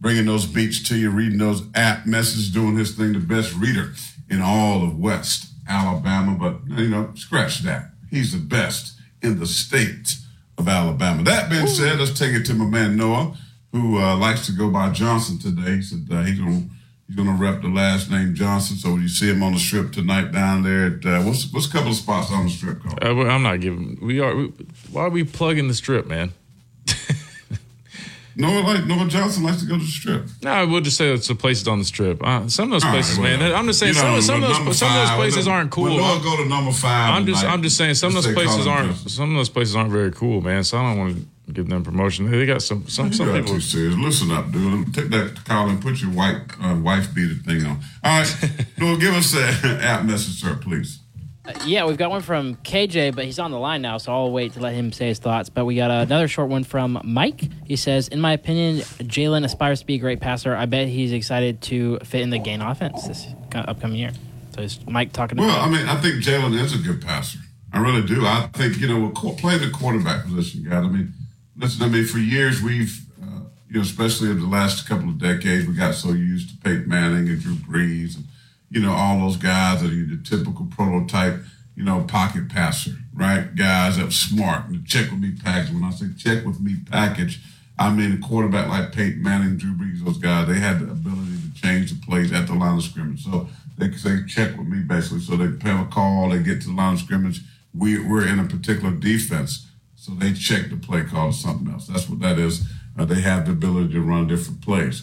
bringing 0.00 0.26
those 0.26 0.46
beats 0.46 0.82
to 0.88 0.96
you, 0.96 1.10
reading 1.10 1.38
those 1.38 1.62
app 1.74 2.06
messages, 2.06 2.50
doing 2.50 2.76
his 2.76 2.94
thing, 2.94 3.12
the 3.12 3.18
best 3.18 3.54
reader 3.54 3.92
in 4.30 4.40
all 4.40 4.84
of 4.84 4.98
West 4.98 5.52
Alabama. 5.68 6.36
But, 6.38 6.78
you 6.78 6.88
know, 6.88 7.10
scratch 7.14 7.60
that. 7.60 7.90
He's 8.10 8.32
the 8.32 8.38
best 8.38 8.98
in 9.22 9.38
the 9.38 9.46
state 9.46 10.16
of 10.56 10.68
Alabama. 10.68 11.22
That 11.24 11.50
being 11.50 11.66
said, 11.66 11.98
let's 11.98 12.18
take 12.18 12.34
it 12.34 12.44
to 12.46 12.54
my 12.54 12.64
man 12.64 12.96
Noah, 12.96 13.36
who 13.72 13.98
uh, 13.98 14.16
likes 14.16 14.46
to 14.46 14.52
go 14.52 14.70
by 14.70 14.90
Johnson 14.90 15.38
today. 15.38 15.76
He 15.76 15.82
said 15.82 16.06
uh, 16.10 16.22
he's 16.22 16.38
going 16.38 16.62
to 16.62 16.74
He's 17.08 17.16
gonna 17.16 17.32
rep 17.32 17.62
the 17.62 17.68
last 17.68 18.10
name 18.10 18.34
Johnson. 18.34 18.76
So 18.76 18.96
you 18.96 19.08
see 19.08 19.30
him 19.30 19.42
on 19.42 19.54
the 19.54 19.58
strip 19.58 19.92
tonight 19.92 20.30
down 20.30 20.62
there 20.62 20.86
at 20.98 21.06
uh, 21.06 21.22
what's 21.22 21.50
what's 21.50 21.66
a 21.66 21.70
couple 21.70 21.90
of 21.90 21.96
spots 21.96 22.30
on 22.30 22.44
the 22.44 22.50
strip 22.50 22.82
called? 22.82 23.02
Uh, 23.02 23.08
I'm 23.26 23.42
not 23.42 23.60
giving. 23.60 23.98
We 24.02 24.20
are. 24.20 24.36
We, 24.36 24.52
why 24.92 25.02
are 25.04 25.08
we 25.08 25.24
plugging 25.24 25.68
the 25.68 25.74
strip, 25.74 26.06
man? 26.06 26.32
Noah 28.36 28.60
like 28.60 28.84
Noah 28.86 29.08
Johnson 29.08 29.42
likes 29.42 29.60
to 29.62 29.66
go 29.66 29.74
to 29.78 29.80
the 29.84 29.90
strip. 29.90 30.26
No, 30.42 30.64
we'll 30.66 30.80
just 30.82 30.96
say 30.96 31.12
it's 31.12 31.26
the 31.26 31.34
places 31.34 31.66
on 31.66 31.78
the 31.80 31.84
strip. 31.84 32.22
Uh, 32.22 32.46
some 32.48 32.66
of 32.66 32.70
those 32.72 32.84
All 32.84 32.90
right, 32.90 32.96
places, 32.96 33.18
well, 33.18 33.36
man. 33.38 33.52
I'm 33.54 33.66
just 33.66 33.80
saying 33.80 33.94
you 33.94 34.00
some, 34.00 34.12
know, 34.12 34.20
some 34.20 34.42
of 34.44 34.48
those 34.48 34.78
some 34.78 34.88
of 34.88 35.08
those 35.08 35.16
places 35.16 35.46
when- 35.46 35.54
aren't 35.56 35.70
cool. 35.72 35.84
when 35.84 35.96
Noah 35.96 36.20
go 36.22 36.36
to 36.36 36.44
number 36.48 36.70
five 36.70 37.14
I'm 37.14 37.26
just 37.26 37.40
tonight, 37.40 37.52
I'm 37.52 37.62
just 37.62 37.76
saying 37.76 37.94
some 37.94 38.14
of 38.16 38.22
those 38.22 38.32
places 38.34 38.66
aren't 38.66 38.90
Johnson. 38.90 39.08
some 39.08 39.30
of 39.30 39.36
those 39.36 39.48
places 39.48 39.74
aren't 39.74 39.90
very 39.90 40.12
cool, 40.12 40.40
man. 40.40 40.62
So 40.62 40.78
I 40.78 40.82
don't 40.82 40.98
want 40.98 41.16
to 41.16 41.26
give 41.52 41.68
them 41.68 41.82
promotion. 41.84 42.30
They 42.30 42.46
got 42.46 42.62
some 42.62 42.86
some 42.88 43.08
You 43.08 43.12
some 43.14 43.26
got 43.26 43.36
people. 43.36 43.54
too 43.54 43.60
serious. 43.60 43.94
Listen 43.96 44.30
up, 44.30 44.50
dude. 44.52 44.92
Take 44.94 45.08
that 45.10 45.44
call 45.44 45.68
and 45.68 45.80
put 45.80 46.00
your 46.00 46.10
white 46.10 46.42
uh, 46.62 46.76
wife 46.76 47.14
beater 47.14 47.34
thing 47.34 47.64
on. 47.64 47.80
All 48.04 48.20
right, 48.20 48.50
Noah, 48.78 48.98
give 48.98 49.14
us 49.14 49.32
that 49.32 49.80
app 49.82 50.04
message, 50.04 50.40
sir, 50.40 50.56
please. 50.60 51.00
Uh, 51.44 51.52
yeah, 51.64 51.86
we've 51.86 51.96
got 51.96 52.10
one 52.10 52.20
from 52.20 52.56
KJ, 52.56 53.14
but 53.16 53.24
he's 53.24 53.38
on 53.38 53.50
the 53.52 53.58
line 53.58 53.80
now, 53.80 53.96
so 53.96 54.12
I'll 54.12 54.30
wait 54.30 54.52
to 54.52 54.60
let 54.60 54.74
him 54.74 54.92
say 54.92 55.08
his 55.08 55.18
thoughts. 55.18 55.48
But 55.48 55.64
we 55.64 55.76
got 55.76 55.90
another 55.90 56.28
short 56.28 56.50
one 56.50 56.62
from 56.64 57.00
Mike. 57.04 57.42
He 57.64 57.76
says, 57.76 58.08
"In 58.08 58.20
my 58.20 58.32
opinion, 58.32 58.78
Jalen 58.78 59.44
aspires 59.44 59.80
to 59.80 59.86
be 59.86 59.94
a 59.94 59.98
great 59.98 60.20
passer. 60.20 60.54
I 60.54 60.66
bet 60.66 60.88
he's 60.88 61.12
excited 61.12 61.62
to 61.62 61.98
fit 62.04 62.20
in 62.20 62.28
the 62.30 62.38
Gain 62.38 62.60
offense 62.60 63.06
this 63.08 63.26
upcoming 63.54 63.96
year." 63.98 64.10
So 64.54 64.60
it's 64.62 64.78
Mike 64.86 65.12
talking 65.12 65.38
Well, 65.38 65.48
about. 65.48 65.68
I 65.68 65.70
mean, 65.70 65.88
I 65.88 65.96
think 66.00 66.16
Jalen 66.22 66.52
is 66.60 66.74
a 66.74 66.78
good 66.78 67.00
passer. 67.00 67.38
I 67.72 67.80
really 67.80 68.02
do. 68.06 68.26
I 68.26 68.48
think 68.52 68.78
you 68.78 68.88
know, 68.88 68.98
we're 69.00 69.12
co- 69.12 69.32
playing 69.32 69.60
the 69.60 69.70
quarterback 69.70 70.24
position, 70.26 70.64
guys. 70.64 70.84
I 70.84 70.88
mean, 70.88 71.12
listen. 71.58 71.82
I 71.82 71.88
mean, 71.88 72.04
for 72.04 72.18
years 72.18 72.62
we've, 72.62 73.04
uh, 73.22 73.40
you 73.68 73.76
know, 73.76 73.80
especially 73.80 74.30
in 74.30 74.40
the 74.40 74.46
last 74.46 74.88
couple 74.88 75.08
of 75.08 75.18
decades, 75.18 75.66
we 75.66 75.74
got 75.74 75.94
so 75.94 76.12
used 76.12 76.50
to 76.50 76.56
Peyton 76.58 76.88
Manning 76.88 77.28
and 77.28 77.40
Drew 77.40 77.54
Brees, 77.54 78.16
and 78.16 78.24
you 78.70 78.80
know, 78.80 78.92
all 78.92 79.20
those 79.20 79.36
guys 79.36 79.82
that 79.82 79.90
are 79.90 79.94
the 79.94 80.20
typical 80.22 80.66
prototype, 80.66 81.40
you 81.74 81.84
know, 81.84 82.02
pocket 82.02 82.48
passer, 82.48 82.92
right? 83.14 83.54
Guys 83.54 83.96
that 83.96 84.12
smart 84.12 84.66
and 84.68 84.86
check 84.86 85.10
with 85.10 85.20
me 85.20 85.32
package. 85.32 85.72
When 85.72 85.84
I 85.84 85.90
say 85.90 86.06
check 86.16 86.44
with 86.44 86.60
me 86.60 86.76
package, 86.90 87.40
I 87.78 87.92
mean 87.92 88.12
a 88.12 88.18
quarterback 88.18 88.68
like 88.68 88.92
Peyton 88.92 89.22
Manning, 89.22 89.56
Drew 89.56 89.72
Brees, 89.72 90.04
those 90.04 90.18
guys. 90.18 90.48
They 90.48 90.58
had 90.58 90.80
the 90.80 90.90
ability 90.90 91.36
to 91.54 91.60
change 91.60 91.90
the 91.90 92.06
plays 92.06 92.32
at 92.32 92.46
the 92.46 92.54
line 92.54 92.76
of 92.76 92.82
scrimmage. 92.82 93.24
So 93.24 93.48
they 93.76 93.88
can 93.88 93.98
say 93.98 94.24
check 94.26 94.56
with 94.56 94.66
me 94.66 94.80
basically. 94.80 95.20
So 95.20 95.36
they 95.36 95.68
have 95.68 95.86
a 95.86 95.90
call, 95.90 96.30
they 96.30 96.42
get 96.42 96.60
to 96.62 96.68
the 96.68 96.74
line 96.74 96.94
of 96.94 97.00
scrimmage. 97.00 97.40
We, 97.74 97.98
we're 97.98 98.26
in 98.26 98.38
a 98.38 98.44
particular 98.44 98.92
defense. 98.92 99.67
So 100.08 100.14
they 100.14 100.32
check 100.32 100.70
the 100.70 100.76
play 100.78 101.04
call 101.04 101.28
or 101.28 101.32
something 101.32 101.70
else. 101.70 101.86
That's 101.86 102.08
what 102.08 102.20
that 102.20 102.38
is. 102.38 102.66
Uh, 102.98 103.04
they 103.04 103.20
have 103.20 103.44
the 103.44 103.52
ability 103.52 103.92
to 103.92 104.00
run 104.00 104.26
different 104.26 104.62
plays. 104.62 105.02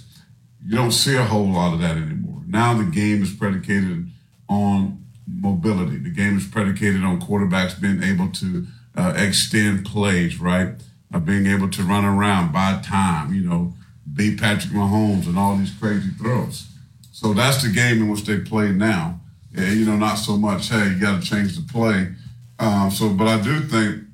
You 0.65 0.75
don't 0.75 0.93
see 0.93 1.15
a 1.15 1.23
whole 1.23 1.45
lot 1.47 1.75
of 1.75 1.79
that 1.81 1.95
anymore. 1.95 2.41
Now 2.47 2.73
the 2.73 2.85
game 2.85 3.21
is 3.21 3.31
predicated 3.31 4.09
on 4.49 5.05
mobility. 5.27 5.97
The 5.97 6.09
game 6.09 6.37
is 6.37 6.47
predicated 6.47 7.03
on 7.03 7.21
quarterbacks 7.21 7.79
being 7.79 8.01
able 8.01 8.31
to 8.31 8.65
uh, 8.97 9.13
extend 9.15 9.85
plays, 9.85 10.39
right? 10.39 10.69
Uh, 11.13 11.19
being 11.19 11.45
able 11.45 11.69
to 11.69 11.83
run 11.83 12.03
around, 12.03 12.51
by 12.51 12.81
time, 12.81 13.31
you 13.31 13.47
know, 13.47 13.75
beat 14.11 14.39
Patrick 14.39 14.73
Mahomes 14.73 15.27
and 15.27 15.37
all 15.37 15.55
these 15.55 15.73
crazy 15.79 16.09
throws. 16.17 16.65
So 17.11 17.35
that's 17.35 17.61
the 17.61 17.69
game 17.69 18.01
in 18.01 18.09
which 18.09 18.23
they 18.23 18.39
play 18.39 18.71
now. 18.71 19.19
You 19.53 19.85
know, 19.85 19.97
not 19.97 20.15
so 20.15 20.35
much, 20.35 20.69
hey, 20.69 20.89
you 20.89 20.99
got 20.99 21.21
to 21.21 21.29
change 21.29 21.55
the 21.55 21.71
play. 21.71 22.09
Um, 22.57 22.89
so, 22.89 23.09
but 23.09 23.27
I 23.27 23.39
do 23.39 23.59
think, 23.59 24.04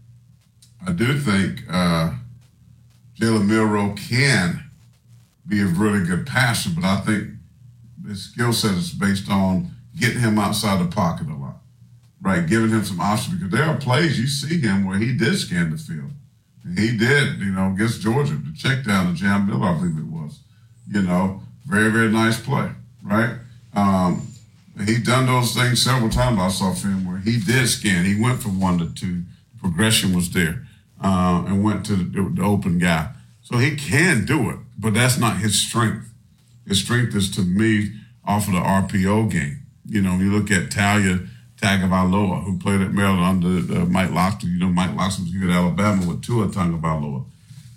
I 0.85 0.91
do 0.91 1.17
think 1.19 1.63
uh, 1.69 2.13
Jalen 3.19 3.47
Milroe 3.47 3.93
can 3.95 4.63
be 5.47 5.61
a 5.61 5.65
really 5.65 6.05
good 6.05 6.25
passer, 6.25 6.69
but 6.73 6.83
I 6.83 7.01
think 7.01 7.29
his 8.07 8.23
skill 8.23 8.53
set 8.53 8.75
is 8.75 8.91
based 8.91 9.29
on 9.29 9.71
getting 9.97 10.19
him 10.19 10.39
outside 10.39 10.81
the 10.81 10.93
pocket 10.93 11.27
a 11.27 11.35
lot, 11.35 11.57
right? 12.21 12.47
Giving 12.47 12.69
him 12.69 12.83
some 12.83 12.99
options 12.99 13.35
because 13.35 13.51
there 13.51 13.67
are 13.67 13.77
plays 13.77 14.19
you 14.19 14.27
see 14.27 14.59
him 14.59 14.85
where 14.85 14.97
he 14.97 15.15
did 15.15 15.37
scan 15.37 15.71
the 15.71 15.77
field. 15.77 16.11
He 16.77 16.95
did, 16.95 17.39
you 17.39 17.51
know, 17.51 17.71
against 17.73 18.01
Georgia, 18.01 18.33
the 18.33 18.53
check 18.55 18.85
down 18.85 19.07
to 19.07 19.19
Jam 19.19 19.47
Bill, 19.47 19.63
I 19.63 19.73
believe 19.73 19.97
it 19.97 20.05
was. 20.05 20.39
You 20.87 21.01
know, 21.01 21.41
very, 21.65 21.89
very 21.91 22.11
nice 22.11 22.39
play, 22.39 22.69
right? 23.03 23.35
Um, 23.73 24.27
he 24.85 24.97
done 24.97 25.25
those 25.25 25.53
things 25.53 25.81
several 25.81 26.09
times. 26.09 26.39
I 26.39 26.49
saw 26.49 26.73
film 26.73 27.05
where 27.05 27.17
he 27.17 27.39
did 27.39 27.67
scan. 27.67 28.05
He 28.05 28.19
went 28.19 28.41
from 28.41 28.59
one 28.59 28.77
to 28.79 28.93
two. 28.93 29.23
Progression 29.59 30.15
was 30.15 30.31
there, 30.31 30.65
uh, 31.01 31.43
and 31.47 31.63
went 31.63 31.85
to 31.87 31.95
the, 31.95 32.29
the 32.33 32.43
open 32.43 32.77
guy. 32.77 33.11
So 33.41 33.57
he 33.57 33.75
can 33.75 34.25
do 34.25 34.49
it, 34.49 34.57
but 34.77 34.93
that's 34.93 35.17
not 35.17 35.37
his 35.37 35.59
strength. 35.59 36.13
His 36.67 36.79
strength 36.79 37.15
is 37.15 37.29
to 37.31 37.41
me 37.41 37.91
off 38.25 38.47
of 38.47 38.53
the 38.53 38.59
RPO 38.59 39.31
game. 39.31 39.63
You 39.85 40.01
know, 40.01 40.17
you 40.17 40.31
look 40.31 40.51
at 40.51 40.69
Taulia 40.69 41.27
Tagovailoa, 41.61 42.43
who 42.43 42.57
played 42.57 42.81
at 42.81 42.91
Maryland 42.91 43.45
under 43.45 43.81
uh, 43.81 43.85
Mike 43.85 44.11
Locksley. 44.11 44.49
You 44.49 44.59
know, 44.59 44.69
Mike 44.69 44.95
Locksley 44.95 45.25
was 45.25 45.33
here 45.33 45.49
at 45.49 45.55
Alabama 45.55 46.07
with 46.07 46.23
Tua 46.23 46.47
Tagovailoa. 46.47 47.25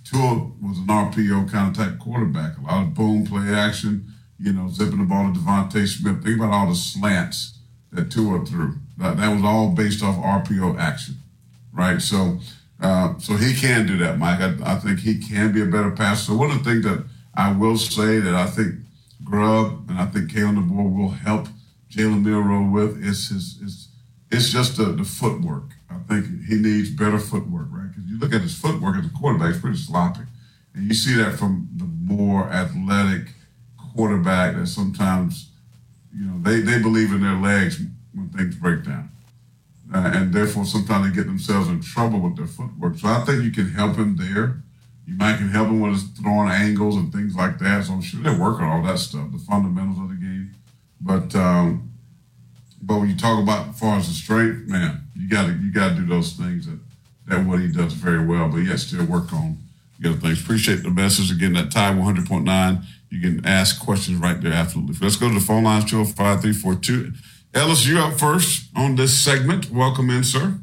Tua 0.05 0.51
was 0.63 0.79
an 0.79 0.87
RPO 0.87 1.51
kind 1.51 1.71
of 1.71 1.77
type 1.77 1.99
quarterback. 1.99 2.57
A 2.59 2.63
lot 2.63 2.83
of 2.83 2.95
boom 2.95 3.27
play 3.27 3.49
action. 3.55 4.07
You 4.39 4.53
know, 4.53 4.69
zipping 4.69 4.99
the 4.99 5.05
ball 5.05 5.33
to 5.33 5.39
DeVonta 5.39 5.87
Smith. 5.87 6.25
Think 6.25 6.39
about 6.39 6.53
all 6.53 6.69
the 6.69 6.75
slants 6.75 7.59
that 7.93 8.11
Tua 8.11 8.45
threw. 8.45 8.77
That, 8.99 9.17
that 9.17 9.35
was 9.35 9.43
all 9.45 9.71
based 9.71 10.03
off 10.03 10.17
RPO 10.17 10.79
action, 10.79 11.17
right? 11.73 12.01
So, 12.01 12.41
uh, 12.85 13.19
so 13.19 13.37
he 13.37 13.55
can 13.55 13.87
do 13.87 13.97
that, 13.99 14.19
Mike. 14.19 14.41
I, 14.41 14.55
I 14.63 14.75
think 14.77 15.01
he 15.01 15.19
can 15.19 15.53
be 15.53 15.63
a 15.63 15.67
better 15.67 15.91
passer. 15.91 16.27
So 16.27 16.37
one 16.37 16.51
of 16.51 16.63
the 16.63 16.71
things 16.71 16.85
that 16.85 17.05
I 17.35 17.51
will 17.51 17.79
say 17.79 18.19
that 18.21 18.35
I 18.35 18.47
think 18.47 18.75
Grubb 19.25 19.89
and 19.89 19.99
I 19.99 20.05
think 20.05 20.31
Kalen 20.31 20.69
DeBoer 20.69 20.95
will 20.95 21.09
help 21.09 21.49
Jalen 21.91 22.23
Milroe 22.23 22.71
with 22.71 23.03
is 23.03 23.29
his 23.29 23.61
is 23.63 23.89
it's 24.31 24.51
just 24.51 24.77
the, 24.77 24.85
the 24.85 25.05
footwork. 25.05 25.71
I 25.89 25.97
think 26.09 26.27
he 26.47 26.57
needs 26.57 26.91
better 26.91 27.19
footwork, 27.19 27.69
right? 27.71 27.89
Because 27.89 28.05
you 28.05 28.19
look 28.19 28.35
at 28.35 28.43
his 28.43 28.55
footwork 28.59 28.97
as 28.97 29.07
a 29.07 29.11
quarterback, 29.11 29.51
it's 29.51 29.61
pretty 29.61 29.79
sloppy. 29.79 30.25
And 30.75 30.89
you 30.89 30.95
see 30.95 31.15
that 31.15 31.39
from 31.39 31.69
the 31.77 31.85
more 31.85 32.51
athletic 32.51 33.29
quarterback 33.95 34.57
that 34.57 34.67
sometimes, 34.67 35.51
you 36.13 36.27
know, 36.27 36.39
they, 36.43 36.61
they 36.61 36.83
believe 36.83 37.13
in 37.13 37.23
their 37.23 37.37
legs 37.37 37.81
when 38.13 38.29
things 38.31 38.57
break 38.57 38.85
down. 38.85 39.11
Uh, 39.93 40.11
and 40.15 40.33
therefore, 40.33 40.65
sometimes 40.65 41.09
they 41.09 41.15
get 41.15 41.27
themselves 41.27 41.69
in 41.69 41.81
trouble 41.81 42.21
with 42.21 42.37
their 42.37 42.47
footwork. 42.47 42.97
So 42.99 43.09
I 43.09 43.25
think 43.25 43.45
you 43.45 43.51
can 43.51 43.71
help 43.71 43.97
him 43.97 44.17
there. 44.17 44.63
You 45.07 45.15
might 45.17 45.37
can 45.37 45.51
help 45.51 45.69
him 45.69 45.81
with 45.81 45.93
his 45.93 46.05
throwing 46.05 46.51
angles 46.51 46.97
and 46.97 47.13
things 47.13 47.37
like 47.37 47.59
that. 47.59 47.85
So 47.85 47.93
I'm 47.93 48.01
sure 48.01 48.21
they're 48.23 48.39
working 48.39 48.65
on 48.65 48.79
all 48.79 48.83
that 48.87 48.99
stuff, 48.99 49.31
the 49.33 49.39
fundamentals 49.39 49.99
of 49.99 50.09
the 50.09 50.15
game. 50.15 50.55
But 51.01 51.35
um, 51.35 51.93
but 52.81 52.99
when 52.99 53.11
you 53.11 53.17
talk 53.17 53.43
about 53.43 53.69
as 53.69 53.79
far 53.79 53.99
as 53.99 54.09
the 54.09 54.15
strength, 54.15 54.67
man, 54.67 55.03
you 55.15 55.29
got 55.29 55.47
to 55.47 55.53
you 55.53 55.73
got 55.73 55.91
to 55.91 55.95
do 55.97 56.07
those 56.07 56.33
things 56.33 56.67
that 56.67 56.79
that 57.27 57.47
what 57.47 57.61
he 57.61 57.69
does 57.69 57.93
very 57.93 58.25
well. 58.25 58.49
But 58.49 58.59
yet 58.59 58.79
still 58.79 59.05
work 59.05 59.33
on 59.33 59.59
the 60.01 60.11
other 60.11 60.19
things. 60.19 60.43
Appreciate 60.43 60.83
the 60.83 60.91
message 60.91 61.31
again. 61.31 61.53
That 61.53 61.71
Tide 61.71 61.97
100.9. 61.97 62.85
You 63.11 63.21
can 63.21 63.47
ask 63.47 63.81
questions 63.81 64.19
right 64.19 64.41
there. 64.41 64.53
Absolutely. 64.53 64.97
Let's 65.01 65.17
go 65.17 65.29
to 65.29 65.35
the 65.35 65.41
phone 65.41 65.65
lines. 65.65 65.85
205 65.85 66.43
Ellis, 67.55 67.87
you're 67.87 68.01
up 68.01 68.19
first 68.19 68.69
on 68.77 68.97
this 68.97 69.19
segment. 69.19 69.71
Welcome 69.71 70.11
in, 70.11 70.25
sir. 70.25 70.59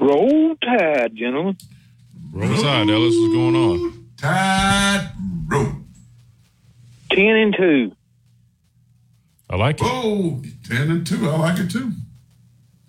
Roll 0.00 0.56
Tide, 0.56 1.14
gentlemen. 1.14 1.56
Roll 2.32 2.56
Tide, 2.56 2.90
Ellis. 2.90 3.14
What's 3.16 3.34
going 3.34 3.56
on? 3.56 4.08
Tide 4.16 5.10
roll. 5.48 5.72
Ten 7.10 7.36
and 7.36 7.54
two. 7.56 7.92
I 9.48 9.56
like 9.56 9.80
it. 9.80 9.86
Oh, 9.86 10.42
10 10.64 10.90
and 10.90 11.06
2. 11.06 11.30
I 11.30 11.36
like 11.36 11.60
it 11.60 11.70
too. 11.70 11.92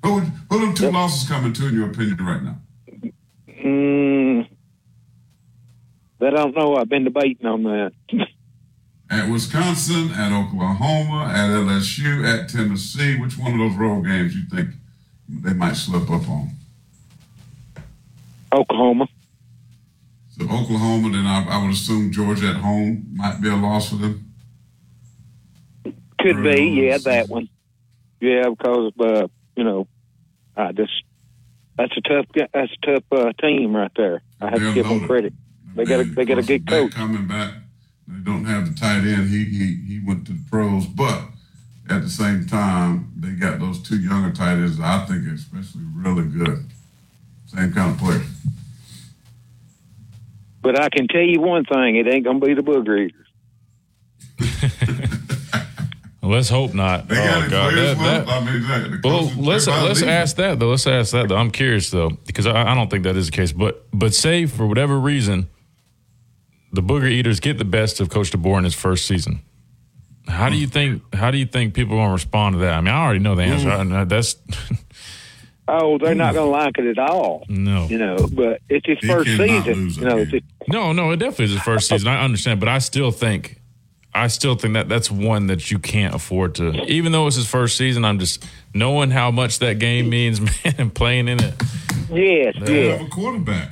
Who, 0.04 0.20
who 0.50 0.60
them 0.62 0.74
two 0.74 0.90
losses 0.90 1.28
coming 1.28 1.54
to, 1.54 1.68
in 1.68 1.76
your 1.76 1.90
opinion, 1.90 2.18
right 2.18 2.42
now? 2.42 2.58
Mm, 3.48 4.48
that 6.20 6.34
I 6.34 6.38
don't 6.38 6.56
know. 6.56 6.76
I've 6.76 6.90
been 6.90 7.04
debating 7.04 7.46
on 7.46 7.64
that. 7.64 7.92
At 9.10 9.30
Wisconsin, 9.30 10.12
at 10.12 10.32
Oklahoma, 10.32 11.32
at 11.32 11.50
LSU, 11.50 12.26
at 12.26 12.50
Tennessee. 12.50 13.20
Which 13.20 13.38
one 13.38 13.54
of 13.54 13.60
those 13.60 13.76
road 13.78 14.06
games 14.06 14.36
you 14.36 14.44
think 14.50 14.72
they 15.30 15.54
might 15.54 15.76
slip 15.76 16.10
up 16.10 16.28
on? 16.28 16.50
Oklahoma. 18.52 19.08
So 20.38 20.44
Oklahoma, 20.46 21.12
then 21.12 21.26
I, 21.26 21.46
I 21.48 21.64
would 21.64 21.72
assume 21.72 22.12
Georgia 22.12 22.50
at 22.50 22.58
home 22.58 23.06
might 23.14 23.40
be 23.42 23.50
a 23.50 23.56
loss 23.56 23.90
for 23.90 23.96
them. 23.96 24.34
Could 26.20 26.38
Early 26.38 26.56
be, 26.56 26.82
yeah, 26.82 26.98
that 26.98 27.30
one. 27.30 27.48
Yeah, 28.20 28.50
because 28.50 28.92
uh, 29.00 29.28
you 29.56 29.64
know, 29.64 29.88
I 30.58 30.72
just 30.72 31.04
that's 31.78 31.96
a 31.96 32.02
tough 32.02 32.26
that's 32.34 32.72
a 32.72 32.86
tough 32.86 33.04
uh, 33.12 33.34
team 33.34 33.76
right 33.76 33.92
there. 33.96 34.24
I 34.42 34.50
have 34.50 34.60
They're 34.60 34.70
to 34.70 34.74
give 34.74 34.88
them 34.88 35.06
credit. 35.06 35.34
They 35.76 35.86
got 35.86 36.00
a 36.00 36.04
they 36.04 36.26
got 36.26 36.40
a 36.40 36.44
good 36.44 36.68
coach. 36.68 36.94
coming 36.94 37.28
back. 37.28 37.54
Don't 38.24 38.46
have 38.46 38.68
the 38.68 38.80
tight 38.80 39.06
end. 39.06 39.30
He 39.30 39.46
he 39.46 39.76
he 39.88 40.02
went 40.06 40.26
to 40.28 40.34
the 40.34 40.44
pros, 40.50 40.86
but 40.86 41.22
at 41.90 42.02
the 42.02 42.10
same 42.10 42.46
time, 42.46 43.12
they 43.16 43.32
got 43.32 43.60
those 43.60 43.82
two 43.82 44.00
younger 44.00 44.32
tight 44.32 44.54
ends. 44.54 44.78
that 44.78 44.86
I 44.86 45.06
think, 45.06 45.28
are 45.28 45.34
especially 45.34 45.84
really 45.96 46.28
good. 46.28 46.66
Same 47.48 47.72
kind 47.74 47.92
of 47.92 47.98
player. 47.98 48.24
But 50.62 50.80
I 50.80 50.90
can 50.90 51.08
tell 51.08 51.22
you 51.22 51.42
one 51.42 51.66
thing: 51.66 51.96
it 51.96 52.08
ain't 52.08 52.24
gonna 52.24 52.40
be 52.40 52.54
the 52.54 52.62
booger 52.62 53.08
eaters. 53.08 53.22
Let's 56.26 56.50
hope 56.50 56.74
not. 56.74 57.08
They 57.08 57.18
oh 57.18 57.22
any 57.22 57.50
God, 57.50 57.74
that, 57.76 57.98
that, 58.00 58.28
I 58.28 58.40
mean, 58.40 58.62
that, 58.64 59.02
the 59.04 59.08
well, 59.08 59.32
let's 59.38 59.68
let's 59.68 60.02
leaving. 60.02 60.10
ask 60.10 60.36
that 60.38 60.60
though. 60.60 60.70
Let's 60.70 60.88
ask 60.88 61.12
that 61.12 61.30
though. 61.30 61.38
I'm 61.38 61.52
curious 61.52 61.92
though 61.92 62.10
because 62.26 62.48
I, 62.48 62.72
I 62.72 62.74
don't 62.74 62.90
think 62.90 63.04
that 63.04 63.16
is 63.16 63.28
the 63.28 63.32
case. 63.32 63.52
But 63.52 63.86
but 63.94 64.16
say 64.16 64.48
for 64.48 64.66
whatever 64.66 65.00
reason, 65.00 65.48
the 66.72 66.82
booger 66.82 67.10
eaters 67.10 67.40
get 67.40 67.58
the 67.58 67.66
best 67.66 68.00
of 68.00 68.10
Coach 68.10 68.32
DeBoer 68.32 68.58
in 68.60 68.64
his 68.64 68.76
first 68.76 69.06
season. 69.08 69.42
How 70.28 70.50
do 70.50 70.56
you 70.58 70.68
think? 70.68 71.02
How 71.16 71.30
do 71.32 71.38
you 71.38 71.46
think 71.46 71.74
people 71.74 71.94
are 71.96 72.00
going 72.00 72.10
to 72.10 72.14
respond 72.14 72.54
to 72.56 72.60
that? 72.60 72.74
I 72.74 72.82
mean, 72.82 72.94
I 72.94 73.04
already 73.04 73.20
know 73.20 73.36
the 73.36 73.44
answer. 73.44 73.68
Mm. 73.70 73.94
I, 73.96 74.04
that's 74.06 74.36
Oh, 75.68 75.98
they're 75.98 76.14
not 76.14 76.36
gonna 76.36 76.50
like 76.52 76.78
it 76.78 76.86
at 76.86 77.00
all. 77.00 77.44
no, 77.50 77.88
You 77.88 77.98
know, 77.98 78.28
but 78.32 78.62
it's 78.70 78.86
his 78.86 79.00
He 79.02 79.08
first 79.08 79.30
season. 79.36 79.90
You 79.90 80.02
know, 80.02 80.18
it's 80.20 80.32
his, 80.32 80.42
no, 80.68 80.94
no. 80.94 81.10
It 81.12 81.18
definitely 81.18 81.46
is 81.46 81.52
his 81.54 81.62
first 81.64 81.88
season. 81.90 82.08
I 82.08 82.24
understand, 82.24 82.60
but 82.60 82.70
I 82.70 82.78
still 82.78 83.10
think. 83.12 83.60
I 84.14 84.28
still 84.28 84.56
think 84.56 84.76
that 84.76 84.88
that's 84.88 85.10
one 85.12 85.48
that 85.48 85.72
you 85.72 85.80
can't 85.80 86.14
afford 86.14 86.56
to. 86.56 86.72
Even 86.86 87.12
though 87.12 87.26
it's 87.28 87.36
his 87.36 87.50
first 87.50 87.78
season, 87.78 88.06
I'm 88.06 88.20
just 88.20 88.46
knowing 88.76 89.10
how 89.10 89.30
much 89.32 89.58
that 89.60 89.80
game 89.80 90.08
means, 90.10 90.40
man, 90.66 90.76
and 90.78 90.94
playing 90.94 91.28
in 91.28 91.44
it. 91.44 91.54
yes, 92.12 92.56
They 92.62 92.88
yes. 92.88 93.00
have 93.00 93.08
a 93.08 93.10
quarterback. 93.10 93.72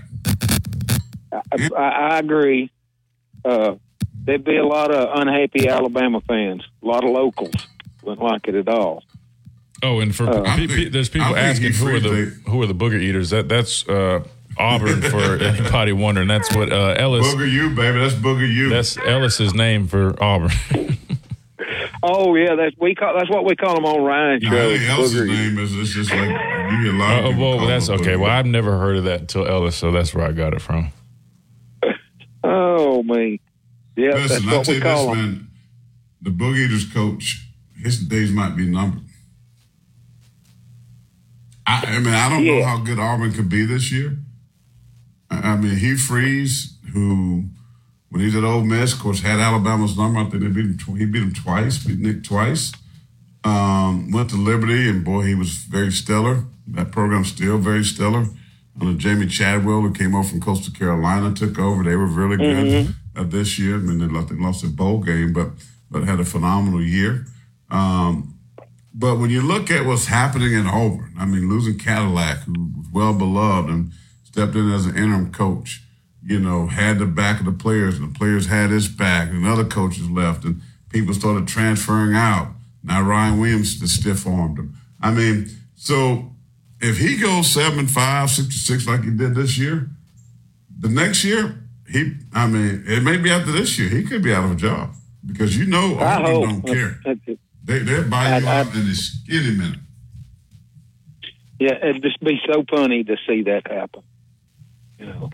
I, 1.32 1.70
I, 1.78 1.90
I 1.90 2.20
agree. 2.20 2.72
Uh, 3.46 3.76
there'd 4.26 4.44
be 4.44 4.58
a 4.58 4.66
lot 4.66 4.92
of 4.92 5.10
unhappy 5.20 5.68
Alabama 5.68 6.22
fans. 6.22 6.64
A 6.82 6.86
lot 6.86 7.04
of 7.04 7.10
locals 7.12 7.54
wouldn't 8.04 8.22
like 8.26 8.48
it 8.48 8.56
at 8.56 8.68
all. 8.68 9.04
Oh, 9.82 10.00
and 10.00 10.16
for 10.16 10.30
Uh, 10.30 10.56
pe- 10.56 10.68
pe- 10.68 10.90
there's 10.90 11.10
people 11.10 11.36
asking 11.36 11.74
who 11.74 11.88
are 11.88 12.00
the 12.00 12.10
frees 12.10 12.40
who 12.48 12.62
are 12.62 12.68
the 12.68 12.76
booger 12.76 13.02
eaters. 13.02 13.32
That 13.32 13.50
that's 13.50 13.88
uh, 13.90 14.24
Auburn 14.58 15.02
for 15.02 15.18
anybody 15.44 15.92
wondering. 15.92 16.28
That's 16.30 16.56
what 16.56 16.72
uh, 16.72 16.96
Ellis. 16.98 17.28
Booger 17.34 17.52
you, 17.52 17.70
baby. 17.72 18.00
That's 18.00 18.14
booger 18.16 18.48
you. 18.52 18.70
That's 18.70 18.98
Ellis's 18.98 19.54
name 19.54 19.88
for 19.88 20.16
Auburn. 20.24 20.52
Oh 22.06 22.36
yeah, 22.36 22.56
that's 22.56 22.76
we 22.78 22.96
call 22.96 23.14
that's 23.18 23.30
what 23.30 23.46
we 23.46 23.56
call 23.56 23.76
them 23.76 23.86
on 23.86 24.04
Ryan's 24.04 24.44
No, 24.44 24.50
show. 24.50 24.56
I 24.72 24.88
Ellis's 24.90 25.22
Booger 25.22 25.28
name 25.28 25.58
is 25.58 25.74
it's 25.74 25.92
just 25.94 26.12
like 26.12 26.20
you 26.30 26.82
hear 26.82 26.94
a 26.94 26.98
lot 26.98 27.20
of 27.20 27.26
Uh, 27.26 27.30
people 27.30 27.44
well, 27.50 27.58
call 27.60 27.68
that's 27.68 27.88
him 27.88 27.96
okay. 27.96 28.04
booger. 28.16 28.20
Well, 28.20 28.30
I've 28.32 28.46
never 28.46 28.78
heard 28.78 28.98
of 28.98 29.06
that 29.06 29.22
until 29.22 29.48
Ellis, 29.48 29.78
so 29.78 29.92
that's 29.94 30.14
where 30.14 30.26
I 30.28 30.34
got 30.34 30.54
it 30.54 30.62
from. 30.62 30.90
Me, 33.04 33.40
yeah, 33.96 34.14
Listen, 34.16 34.46
that's 34.46 34.48
I 34.48 34.58
what 34.58 34.66
tell 34.66 34.74
we 34.74 34.78
you 34.78 34.82
call 34.82 35.08
this, 35.08 35.16
them. 35.18 35.32
man. 35.32 35.48
The 36.22 36.30
Boogie 36.32 36.66
Eaters 36.66 36.92
coach, 36.92 37.48
his 37.82 38.00
days 38.00 38.32
might 38.32 38.56
be 38.56 38.66
numbered. 38.68 39.04
I, 41.66 41.84
I 41.88 42.00
mean, 42.00 42.14
I 42.14 42.30
don't 42.30 42.46
know 42.46 42.64
how 42.64 42.78
good 42.78 43.00
Auburn 43.00 43.32
could 43.34 43.50
be 43.50 43.66
this 43.66 43.92
year. 43.92 44.18
I, 45.30 45.52
I 45.52 45.56
mean, 45.58 45.76
Hugh 45.78 45.98
Freeze, 45.98 46.78
who 46.94 47.46
when 48.10 48.22
he's 48.22 48.36
at 48.36 48.44
Ole 48.44 48.64
Miss, 48.64 48.94
of 48.94 49.00
course, 49.00 49.22
had 49.22 49.40
Alabama's 49.40 49.98
number. 49.98 50.20
I 50.20 50.26
think 50.26 50.44
they 50.44 50.50
beat 50.50 50.66
him. 50.66 50.78
Tw- 50.78 50.98
he 50.98 51.06
beat 51.06 51.24
him 51.24 51.34
twice. 51.34 51.84
Beat 51.84 52.00
Nick 52.00 52.24
twice. 52.24 52.72
Um, 53.44 54.12
went 54.12 54.30
to 54.30 54.36
Liberty, 54.38 54.88
and 54.88 55.04
boy, 55.04 55.24
he 55.24 55.36
was 55.36 55.50
very 55.56 55.92
stellar. 55.92 56.44
That 56.68 56.92
program's 56.92 57.30
still 57.30 57.58
very 57.58 57.84
stellar. 57.84 58.28
Under 58.80 58.98
Jamie 58.98 59.28
Chadwell, 59.28 59.82
who 59.82 59.92
came 59.94 60.16
over 60.16 60.28
from 60.28 60.42
Coastal 60.42 60.74
Carolina, 60.74 61.34
took 61.34 61.60
over. 61.60 61.84
They 61.84 61.96
were 61.96 62.08
really 62.08 62.38
good 62.38 62.88
Mhm. 62.88 62.96
uh, 63.16 63.24
this 63.24 63.60
year. 63.60 63.76
I 63.76 63.80
mean, 63.80 64.00
they 64.00 64.08
lost, 64.08 64.30
they 64.30 64.36
lost 64.36 64.64
a 64.64 64.68
bowl 64.68 65.02
game, 65.04 65.32
but 65.34 65.52
but 65.92 66.06
had 66.06 66.20
a 66.20 66.26
phenomenal 66.26 66.82
year. 66.82 67.28
Um, 67.70 68.34
but 68.96 69.20
when 69.20 69.30
you 69.30 69.42
look 69.42 69.70
at 69.70 69.86
what's 69.86 70.08
happening 70.08 70.54
in 70.54 70.66
Auburn, 70.66 71.14
I 71.20 71.26
mean, 71.26 71.48
losing 71.50 71.78
Cadillac, 71.78 72.40
who 72.44 72.54
was 72.76 72.88
well 72.92 73.14
beloved 73.14 73.70
and 73.70 73.92
stepped 74.24 74.56
in 74.56 74.72
as 74.72 74.86
an 74.88 74.96
interim 74.98 75.32
coach, 75.32 75.84
you 76.26 76.40
know, 76.40 76.66
had 76.68 76.98
the 76.98 77.06
back 77.06 77.40
of 77.40 77.46
the 77.46 77.52
players, 77.52 78.00
and 78.00 78.10
the 78.14 78.18
players 78.18 78.48
had 78.48 78.72
his 78.72 78.88
back, 78.88 79.30
and 79.30 79.46
other 79.46 79.66
coaches 79.66 80.10
left, 80.10 80.46
and 80.46 80.62
people 80.90 81.14
started 81.14 81.48
transferring 81.48 82.16
out. 82.16 82.50
Now 82.84 83.02
Ryan 83.04 83.40
Williams 83.40 83.76
just 83.80 83.98
stiff 84.02 84.26
armed 84.26 84.58
him. 84.58 84.74
I 85.02 85.12
mean, 85.12 85.48
so 85.76 86.33
if 86.84 86.98
he 86.98 87.18
goes 87.18 87.50
seven 87.50 87.80
and 87.80 87.92
five, 87.92 88.30
six 88.30 88.48
to 88.50 88.54
six 88.60 88.88
like 88.88 89.04
he 89.04 89.12
did 89.12 89.36
this 89.36 89.58
year, 89.58 89.90
the 90.80 90.90
next 90.90 91.24
year, 91.24 91.64
he 91.90 92.14
I 92.34 92.48
mean, 92.48 92.84
it 92.88 93.04
may 93.04 93.18
be 93.18 93.32
after 93.32 93.52
this 93.52 93.78
year, 93.80 93.90
he 93.90 94.04
could 94.04 94.22
be 94.24 94.34
out 94.34 94.46
of 94.46 94.52
a 94.52 94.56
job. 94.56 94.94
Because 95.26 95.58
you 95.58 95.66
know 95.66 95.98
I 96.00 96.22
hope. 96.22 96.44
don't 96.46 96.62
care. 96.64 97.00
They 97.64 97.80
they'll 97.80 98.10
buy 98.10 98.38
you 98.40 98.46
I- 98.46 98.50
I- 98.52 98.60
out 98.60 98.76
in 98.76 98.82
a 98.82 98.94
skinny 98.96 99.56
minute. 99.56 99.80
Yeah, 101.60 101.76
it'd 101.82 102.02
just 102.04 102.20
be 102.20 102.40
so 102.52 102.64
funny 102.70 103.04
to 103.06 103.16
see 103.28 103.44
that 103.44 103.72
happen. 103.72 104.04
You 105.00 105.06
know, 105.06 105.30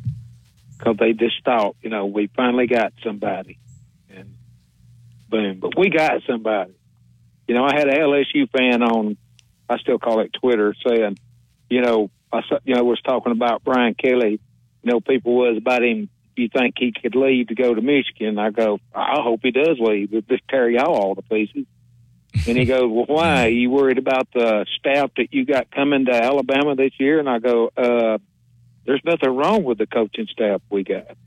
because 0.77 0.97
they 0.97 1.13
just 1.13 1.43
thought, 1.43 1.75
you 1.81 1.89
know, 1.89 2.05
we 2.05 2.27
finally 2.35 2.67
got 2.67 2.93
somebody, 3.03 3.57
and 4.09 4.35
boom. 5.29 5.59
But 5.59 5.77
we 5.77 5.89
got 5.89 6.21
somebody. 6.27 6.73
You 7.47 7.55
know, 7.55 7.63
I 7.65 7.73
had 7.73 7.87
an 7.87 7.95
LSU 7.99 8.47
fan 8.51 8.83
on. 8.83 9.17
I 9.67 9.77
still 9.79 9.97
call 9.99 10.19
it 10.19 10.31
Twitter, 10.33 10.75
saying, 10.87 11.17
you 11.69 11.81
know, 11.81 12.09
I 12.31 12.41
you 12.65 12.75
know 12.75 12.83
was 12.83 13.01
talking 13.01 13.31
about 13.31 13.63
Brian 13.63 13.95
Kelly. 13.95 14.39
You 14.83 14.91
know, 14.91 14.99
people 14.99 15.35
was 15.35 15.57
about 15.57 15.83
him. 15.83 16.09
You 16.35 16.49
think 16.49 16.75
he 16.77 16.93
could 16.93 17.15
leave 17.15 17.47
to 17.47 17.55
go 17.55 17.73
to 17.73 17.81
Michigan? 17.81 18.39
I 18.39 18.49
go, 18.49 18.79
I 18.95 19.21
hope 19.21 19.41
he 19.43 19.51
does 19.51 19.77
leave. 19.79 20.11
But 20.11 20.27
just 20.29 20.47
tear 20.47 20.69
y'all 20.69 20.95
all 20.95 21.15
to 21.15 21.21
pieces. 21.21 21.65
And 22.47 22.57
he 22.57 22.65
goes, 22.65 22.89
Well, 22.89 23.05
why? 23.07 23.45
Are 23.45 23.49
you 23.49 23.69
worried 23.69 23.97
about 23.97 24.27
the 24.33 24.65
staff 24.77 25.11
that 25.17 25.33
you 25.33 25.45
got 25.45 25.71
coming 25.71 26.05
to 26.05 26.13
Alabama 26.13 26.75
this 26.75 26.93
year? 26.99 27.19
And 27.19 27.29
I 27.29 27.39
go, 27.39 27.71
uh, 27.75 28.19
There's 28.85 29.01
nothing 29.03 29.35
wrong 29.35 29.63
with 29.63 29.77
the 29.77 29.87
coaching 29.87 30.27
staff 30.31 30.61
we 30.69 30.83
got. 30.83 31.17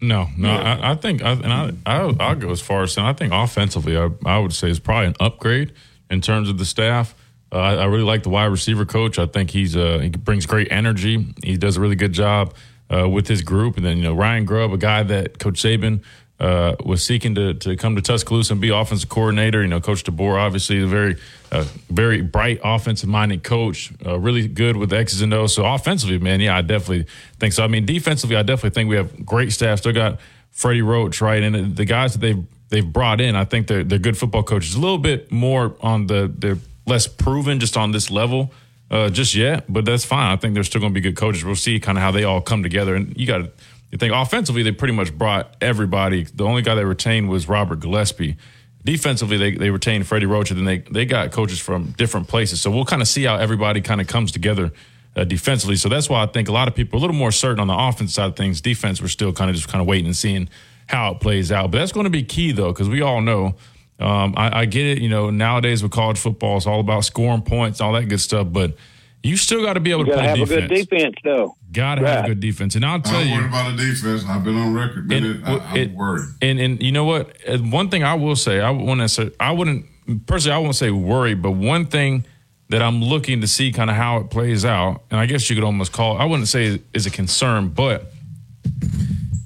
No, 0.00 0.28
no, 0.36 0.50
I, 0.50 0.90
I 0.90 0.94
think, 0.96 1.22
I, 1.22 1.32
and 1.32 1.46
I, 1.46 1.72
I, 1.86 2.14
I'll 2.20 2.34
go 2.34 2.50
as 2.50 2.60
far 2.60 2.82
as 2.82 2.92
saying 2.92 3.06
I 3.06 3.14
think 3.14 3.32
offensively, 3.32 3.96
I, 3.96 4.10
I 4.26 4.38
would 4.38 4.52
say 4.52 4.68
is 4.68 4.78
probably 4.78 5.06
an 5.06 5.14
upgrade 5.18 5.72
in 6.10 6.20
terms 6.20 6.50
of 6.50 6.58
the 6.58 6.66
staff. 6.66 7.14
Uh, 7.54 7.58
I, 7.58 7.84
really 7.84 8.02
like 8.02 8.24
the 8.24 8.30
wide 8.30 8.46
receiver 8.46 8.84
coach. 8.84 9.16
I 9.20 9.26
think 9.26 9.50
he's 9.50 9.76
uh, 9.76 10.00
he 10.02 10.08
brings 10.08 10.44
great 10.44 10.72
energy. 10.72 11.24
He 11.42 11.56
does 11.56 11.76
a 11.76 11.80
really 11.80 11.94
good 11.94 12.12
job 12.12 12.52
uh, 12.92 13.08
with 13.08 13.28
his 13.28 13.42
group. 13.42 13.76
And 13.76 13.86
then 13.86 13.96
you 13.98 14.02
know 14.02 14.14
Ryan 14.14 14.44
Grubb, 14.44 14.72
a 14.72 14.76
guy 14.76 15.04
that 15.04 15.38
Coach 15.38 15.62
Saban 15.62 16.02
uh, 16.40 16.74
was 16.84 17.04
seeking 17.04 17.36
to 17.36 17.54
to 17.54 17.76
come 17.76 17.94
to 17.94 18.02
Tuscaloosa 18.02 18.54
and 18.54 18.60
be 18.60 18.70
offensive 18.70 19.08
coordinator. 19.08 19.62
You 19.62 19.68
know, 19.68 19.80
Coach 19.80 20.02
DeBoer, 20.02 20.36
obviously 20.36 20.82
a 20.82 20.86
very 20.86 21.16
uh, 21.52 21.64
very 21.90 22.22
bright 22.22 22.60
offensive 22.64 23.08
minded 23.08 23.44
coach, 23.44 23.92
uh, 24.04 24.18
really 24.18 24.48
good 24.48 24.76
with 24.76 24.92
X's 24.92 25.22
and 25.22 25.32
O's. 25.32 25.54
So 25.54 25.64
offensively, 25.64 26.18
man, 26.18 26.40
yeah, 26.40 26.56
I 26.56 26.62
definitely 26.62 27.06
think 27.38 27.52
so. 27.52 27.62
I 27.62 27.68
mean, 27.68 27.86
defensively, 27.86 28.34
I 28.36 28.42
definitely 28.42 28.70
think 28.70 28.90
we 28.90 28.96
have 28.96 29.24
great 29.24 29.52
staff. 29.52 29.78
Still 29.78 29.92
got 29.92 30.18
Freddie 30.50 30.82
Roach, 30.82 31.20
right, 31.20 31.42
and 31.42 31.76
the- 31.76 31.84
guys 31.84 32.14
that 32.14 32.18
they've 32.18 32.44
they've 32.70 32.92
brought 32.92 33.20
in, 33.20 33.36
I 33.36 33.44
think 33.44 33.68
they're 33.68 33.84
they're 33.84 34.00
good 34.00 34.18
football 34.18 34.42
coaches. 34.42 34.74
A 34.74 34.80
little 34.80 34.98
bit 34.98 35.30
more 35.30 35.76
on 35.80 36.08
the 36.08 36.32
they're 36.36 36.58
less 36.86 37.06
proven 37.06 37.60
just 37.60 37.76
on 37.76 37.92
this 37.92 38.10
level. 38.10 38.52
Uh, 38.90 39.08
just 39.08 39.34
yet, 39.34 39.64
but 39.66 39.86
that's 39.86 40.04
fine. 40.04 40.30
I 40.30 40.36
think 40.36 40.54
they're 40.54 40.62
still 40.62 40.80
going 40.80 40.92
to 40.92 40.94
be 40.94 41.00
good 41.00 41.16
coaches. 41.16 41.42
We'll 41.42 41.56
see 41.56 41.80
kind 41.80 41.96
of 41.96 42.02
how 42.02 42.10
they 42.10 42.22
all 42.22 42.42
come 42.42 42.62
together. 42.62 42.94
And 42.94 43.16
you 43.16 43.26
got 43.26 43.38
to 43.38 43.50
you 43.94 43.98
think 43.98 44.12
offensively, 44.12 44.64
they 44.64 44.72
pretty 44.72 44.92
much 44.92 45.16
brought 45.16 45.54
everybody. 45.60 46.24
The 46.24 46.42
only 46.42 46.62
guy 46.62 46.74
they 46.74 46.84
retained 46.84 47.28
was 47.28 47.48
Robert 47.48 47.78
Gillespie. 47.78 48.36
Defensively, 48.84 49.36
they, 49.36 49.52
they 49.52 49.70
retained 49.70 50.08
Freddie 50.08 50.26
Roach, 50.26 50.50
and 50.50 50.58
then 50.58 50.64
they, 50.64 50.78
they 50.78 51.06
got 51.06 51.30
coaches 51.30 51.60
from 51.60 51.92
different 51.92 52.26
places. 52.26 52.60
So 52.60 52.72
we'll 52.72 52.84
kind 52.84 53.00
of 53.00 53.06
see 53.06 53.22
how 53.22 53.36
everybody 53.36 53.80
kind 53.80 54.00
of 54.00 54.08
comes 54.08 54.32
together 54.32 54.72
uh, 55.14 55.22
defensively. 55.22 55.76
So 55.76 55.88
that's 55.88 56.10
why 56.10 56.24
I 56.24 56.26
think 56.26 56.48
a 56.48 56.52
lot 56.52 56.66
of 56.66 56.74
people 56.74 56.96
are 56.96 56.98
a 56.98 57.02
little 57.02 57.14
more 57.14 57.30
certain 57.30 57.60
on 57.60 57.68
the 57.68 57.76
offense 57.76 58.14
side 58.14 58.30
of 58.30 58.34
things. 58.34 58.60
Defense, 58.60 59.00
we're 59.00 59.06
still 59.06 59.32
kind 59.32 59.48
of 59.48 59.54
just 59.54 59.68
kind 59.68 59.80
of 59.80 59.86
waiting 59.86 60.06
and 60.06 60.16
seeing 60.16 60.48
how 60.88 61.12
it 61.12 61.20
plays 61.20 61.52
out. 61.52 61.70
But 61.70 61.78
that's 61.78 61.92
going 61.92 62.04
to 62.04 62.10
be 62.10 62.24
key, 62.24 62.50
though, 62.50 62.72
because 62.72 62.88
we 62.88 63.00
all 63.00 63.20
know. 63.20 63.54
Um, 64.00 64.34
I, 64.36 64.60
I 64.60 64.64
get 64.66 64.86
it. 64.86 64.98
You 64.98 65.08
know, 65.08 65.30
nowadays 65.30 65.82
with 65.82 65.92
college 65.92 66.18
football, 66.18 66.56
it's 66.56 66.66
all 66.66 66.80
about 66.80 67.04
scoring 67.04 67.42
points, 67.42 67.80
all 67.80 67.92
that 67.92 68.04
good 68.08 68.20
stuff. 68.20 68.48
But 68.50 68.76
you 69.22 69.36
still 69.36 69.62
got 69.62 69.74
to 69.74 69.80
be 69.80 69.90
able 69.92 70.06
You 70.06 70.12
to 70.12 70.18
play 70.18 70.26
have 70.26 70.36
defense. 70.38 70.50
a 70.64 70.68
good 70.68 70.74
defense, 70.90 71.14
though. 71.24 71.56
Got 71.72 71.94
to 71.96 72.06
have 72.06 72.24
a 72.24 72.28
good 72.28 72.40
defense. 72.40 72.74
And 72.74 72.84
I'll 72.84 73.00
tell 73.00 73.16
I'm 73.16 73.26
you, 73.28 73.34
worried 73.34 73.46
about 73.48 73.76
the 73.76 73.82
defense. 73.82 74.24
I've 74.28 74.44
been 74.44 74.56
on 74.56 74.74
record, 74.74 75.08
man. 75.08 75.24
And- 75.24 75.44
I, 75.44 75.58
I'm 75.58 75.76
it- 75.76 75.90
worried. 75.92 76.28
And 76.42 76.58
and 76.60 76.82
you 76.82 76.92
know 76.92 77.04
what? 77.04 77.36
Uh, 77.48 77.58
One 77.58 77.88
thing 77.88 78.02
I 78.04 78.14
will 78.14 78.36
say, 78.36 78.60
I 78.60 78.70
wouldn't 78.70 79.10
say, 79.10 79.30
I 79.40 79.52
wouldn't 79.52 79.86
personally, 80.26 80.54
I 80.54 80.58
won't 80.58 80.76
say 80.76 80.90
worry, 80.90 81.34
but 81.34 81.52
one 81.52 81.86
thing 81.86 82.26
that 82.70 82.82
I'm 82.82 83.00
looking 83.02 83.40
to 83.42 83.46
see 83.46 83.72
kind 83.72 83.90
of 83.90 83.96
how 83.96 84.18
it 84.18 84.30
plays 84.30 84.64
out, 84.64 85.02
and 85.10 85.20
I 85.20 85.26
guess 85.26 85.48
you 85.48 85.54
could 85.56 85.64
almost 85.64 85.92
call, 85.92 86.16
it, 86.16 86.20
I 86.20 86.24
wouldn't 86.24 86.48
say 86.48 86.80
is 86.92 87.06
a 87.06 87.10
concern, 87.10 87.68
but 87.68 88.10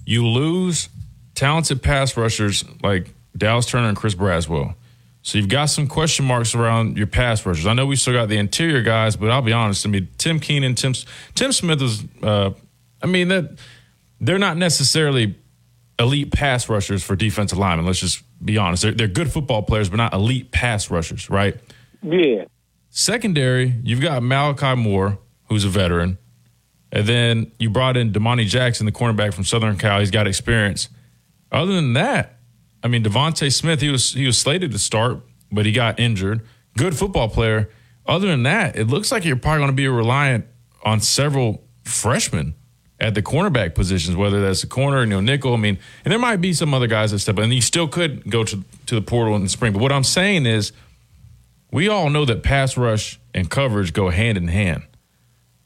you 0.07 0.27
lose 0.27 0.89
talented 1.35 1.83
pass 1.83 2.16
rushers 2.16 2.65
like 2.83 3.12
Dallas 3.39 3.66
Turner 3.66 3.89
and 3.89 3.97
Chris 3.97 4.15
Braswell. 4.15 4.74
So 5.23 5.39
you've 5.39 5.48
got 5.48 5.66
some 5.66 5.86
question 5.86 6.24
marks 6.24 6.55
around 6.55 6.97
your 6.97 7.06
pass 7.06 7.44
rushers. 7.44 7.66
I 7.66 7.74
know 7.74 7.86
we 7.86 7.97
still 7.97 8.15
got 8.15 8.28
the 8.28 8.39
interior 8.39 8.82
guys, 8.82 9.16
but 9.16 9.31
I'll 9.31 9.43
be 9.43 9.52
honest. 9.52 9.86
I 9.86 9.90
mean, 9.90 10.09
Tim 10.16 10.40
Keenan, 10.40 10.74
Tim 10.74 10.94
Tim 11.35 11.52
Smith 11.52 11.81
was. 11.81 12.05
Uh, 12.23 12.51
I 13.02 13.06
mean 13.06 13.28
that 13.28 13.59
they're 14.20 14.39
not 14.39 14.56
necessarily 14.56 15.36
elite 15.98 16.32
pass 16.32 16.69
rushers 16.69 17.02
for 17.02 17.16
defensive 17.16 17.59
linemen. 17.59 17.86
Let's 17.86 18.01
just 18.01 18.23
be 18.44 18.56
honest. 18.56 18.82
They're, 18.82 18.93
they're 18.93 19.09
good 19.09 19.31
football 19.31 19.62
players, 19.62 19.89
but 19.89 19.97
not 19.97 20.15
elite 20.15 20.51
pass 20.51 20.90
rushers, 20.90 21.28
right? 21.28 21.56
Yeah. 22.02 22.44
Secondary, 22.90 23.74
you've 23.82 24.01
got 24.01 24.23
Malachi 24.23 24.74
Moore, 24.81 25.19
who's 25.48 25.65
a 25.65 25.69
veteran. 25.69 26.19
And 26.90 27.06
then 27.06 27.52
you 27.59 27.69
brought 27.69 27.97
in 27.97 28.12
Domani 28.12 28.44
Jackson, 28.47 28.86
the 28.86 28.93
cornerback 28.93 29.35
from 29.35 29.44
Southern 29.44 29.77
Cal. 29.77 30.01
He's 30.01 30.10
got 30.10 30.27
experience. 30.27 30.89
Other 31.52 31.74
than 31.74 31.93
that, 31.94 32.38
I 32.83 32.89
mean 32.89 33.03
Devontae 33.05 33.53
Smith, 33.53 33.81
he 33.81 33.89
was 33.89 34.13
he 34.15 34.27
was 34.27 34.39
slated 34.39 34.73
to 34.73 34.79
start, 34.79 35.21
but 35.51 35.67
he 35.67 35.73
got 35.73 35.99
injured. 35.99 36.43
Good 36.77 36.97
football 36.97 37.29
player. 37.29 37.71
Other 38.07 38.29
than 38.29 38.45
that, 38.45 38.77
it 38.77 38.87
looks 38.87 39.13
like 39.13 39.25
you're 39.25 39.37
probably 39.37 39.59
going 39.61 39.71
to 39.71 39.77
be 39.77 39.89
reliant 39.89 40.47
on 40.83 41.01
several 41.01 41.63
freshmen 41.85 42.55
at 43.01 43.15
the 43.15 43.23
cornerback 43.23 43.75
positions, 43.75 44.17
whether 44.17 44.41
that's 44.41 44.63
a 44.65 44.67
corner, 44.67 45.01
you 45.01 45.07
know, 45.07 45.21
nickel. 45.21 45.53
I 45.55 45.57
mean, 45.57 45.79
and 46.05 46.11
there 46.13 46.19
might 46.19 46.37
be 46.41 46.53
some 46.53 46.73
other 46.73 46.87
guys 46.87 47.11
that 47.11 47.19
step 47.19 47.37
up, 47.37 47.45
and 47.45 47.53
you 47.53 47.61
still 47.61 47.87
could 47.89 48.31
go 48.31 48.45
to 48.45 48.65
to 48.87 48.95
the 48.95 49.03
portal 49.03 49.35
in 49.37 49.43
the 49.43 49.49
spring. 49.49 49.73
But 49.73 49.83
what 49.83 49.93
I'm 49.93 50.05
saying 50.05 50.47
is, 50.47 50.73
we 51.71 51.89
all 51.89 52.09
know 52.11 52.25
that 52.25 52.43
pass 52.43 52.77
rush 52.77 53.21
and 53.35 53.51
coverage 53.51 53.93
go 53.93 54.09
hand 54.09 54.39
in 54.39 54.49
hand. 54.49 54.85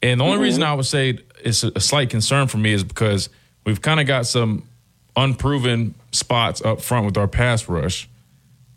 And 0.01 0.19
the 0.19 0.25
only 0.25 0.35
Mm-hmm. 0.35 0.43
reason 0.43 0.63
I 0.63 0.73
would 0.73 0.85
say 0.85 1.19
it's 1.45 1.63
a, 1.63 1.71
a 1.75 1.79
slight 1.79 2.09
concern 2.09 2.47
for 2.49 2.57
me 2.57 2.73
is 2.73 2.83
because 2.83 3.29
we've 3.65 3.81
kind 3.81 4.01
of 4.01 4.05
got 4.07 4.25
some 4.25 4.67
unproven 5.15 5.95
spots 6.13 6.61
up 6.61 6.81
front 6.81 7.05
with 7.05 7.17
our 7.17 7.27
pass 7.27 7.67
rush. 7.67 8.07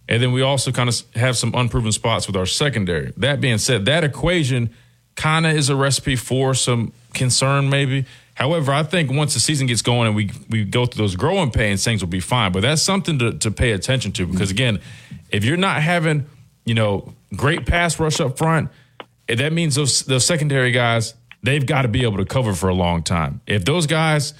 And 0.08 0.22
then 0.22 0.32
we 0.32 0.42
also 0.42 0.70
kind 0.72 0.88
of 0.88 1.02
have 1.14 1.36
some 1.36 1.52
unproven 1.54 1.92
spots 1.92 2.26
with 2.26 2.36
our 2.36 2.46
secondary. 2.46 3.12
That 3.16 3.40
being 3.40 3.58
said, 3.58 3.86
that 3.86 4.04
equation 4.04 4.70
kind 5.16 5.46
of 5.46 5.56
is 5.56 5.68
a 5.68 5.76
recipe 5.76 6.16
for 6.16 6.54
some 6.54 6.92
concern, 7.14 7.68
maybe. 7.68 8.04
However, 8.34 8.72
I 8.72 8.82
think 8.82 9.10
once 9.10 9.34
the 9.34 9.40
season 9.40 9.66
gets 9.66 9.82
going 9.82 10.06
and 10.08 10.14
we 10.14 10.30
we 10.50 10.64
go 10.64 10.84
through 10.86 11.02
those 11.02 11.16
growing 11.16 11.50
pains, 11.50 11.82
things 11.82 12.02
will 12.02 12.10
be 12.10 12.20
fine. 12.20 12.52
But 12.52 12.62
that's 12.62 12.82
something 12.82 13.18
to, 13.18 13.32
to 13.32 13.50
pay 13.50 13.72
attention 13.72 14.12
to 14.12 14.26
because 14.26 14.50
again, 14.50 14.80
if 15.30 15.44
you're 15.44 15.56
not 15.56 15.82
having, 15.82 16.26
you 16.64 16.74
know, 16.74 17.14
great 17.34 17.66
pass 17.66 17.98
rush 17.98 18.20
up 18.20 18.36
front, 18.36 18.70
eh, 19.28 19.36
that 19.36 19.52
means 19.54 19.74
those 19.74 20.02
those 20.02 20.26
secondary 20.26 20.70
guys, 20.70 21.14
they've 21.42 21.66
got 21.66 21.82
to 21.82 21.88
be 21.88 22.02
able 22.02 22.18
to 22.18 22.26
cover 22.26 22.52
for 22.52 22.68
a 22.68 22.74
long 22.74 23.02
time. 23.02 23.40
If 23.46 23.64
those 23.64 23.86
guys 23.86 24.34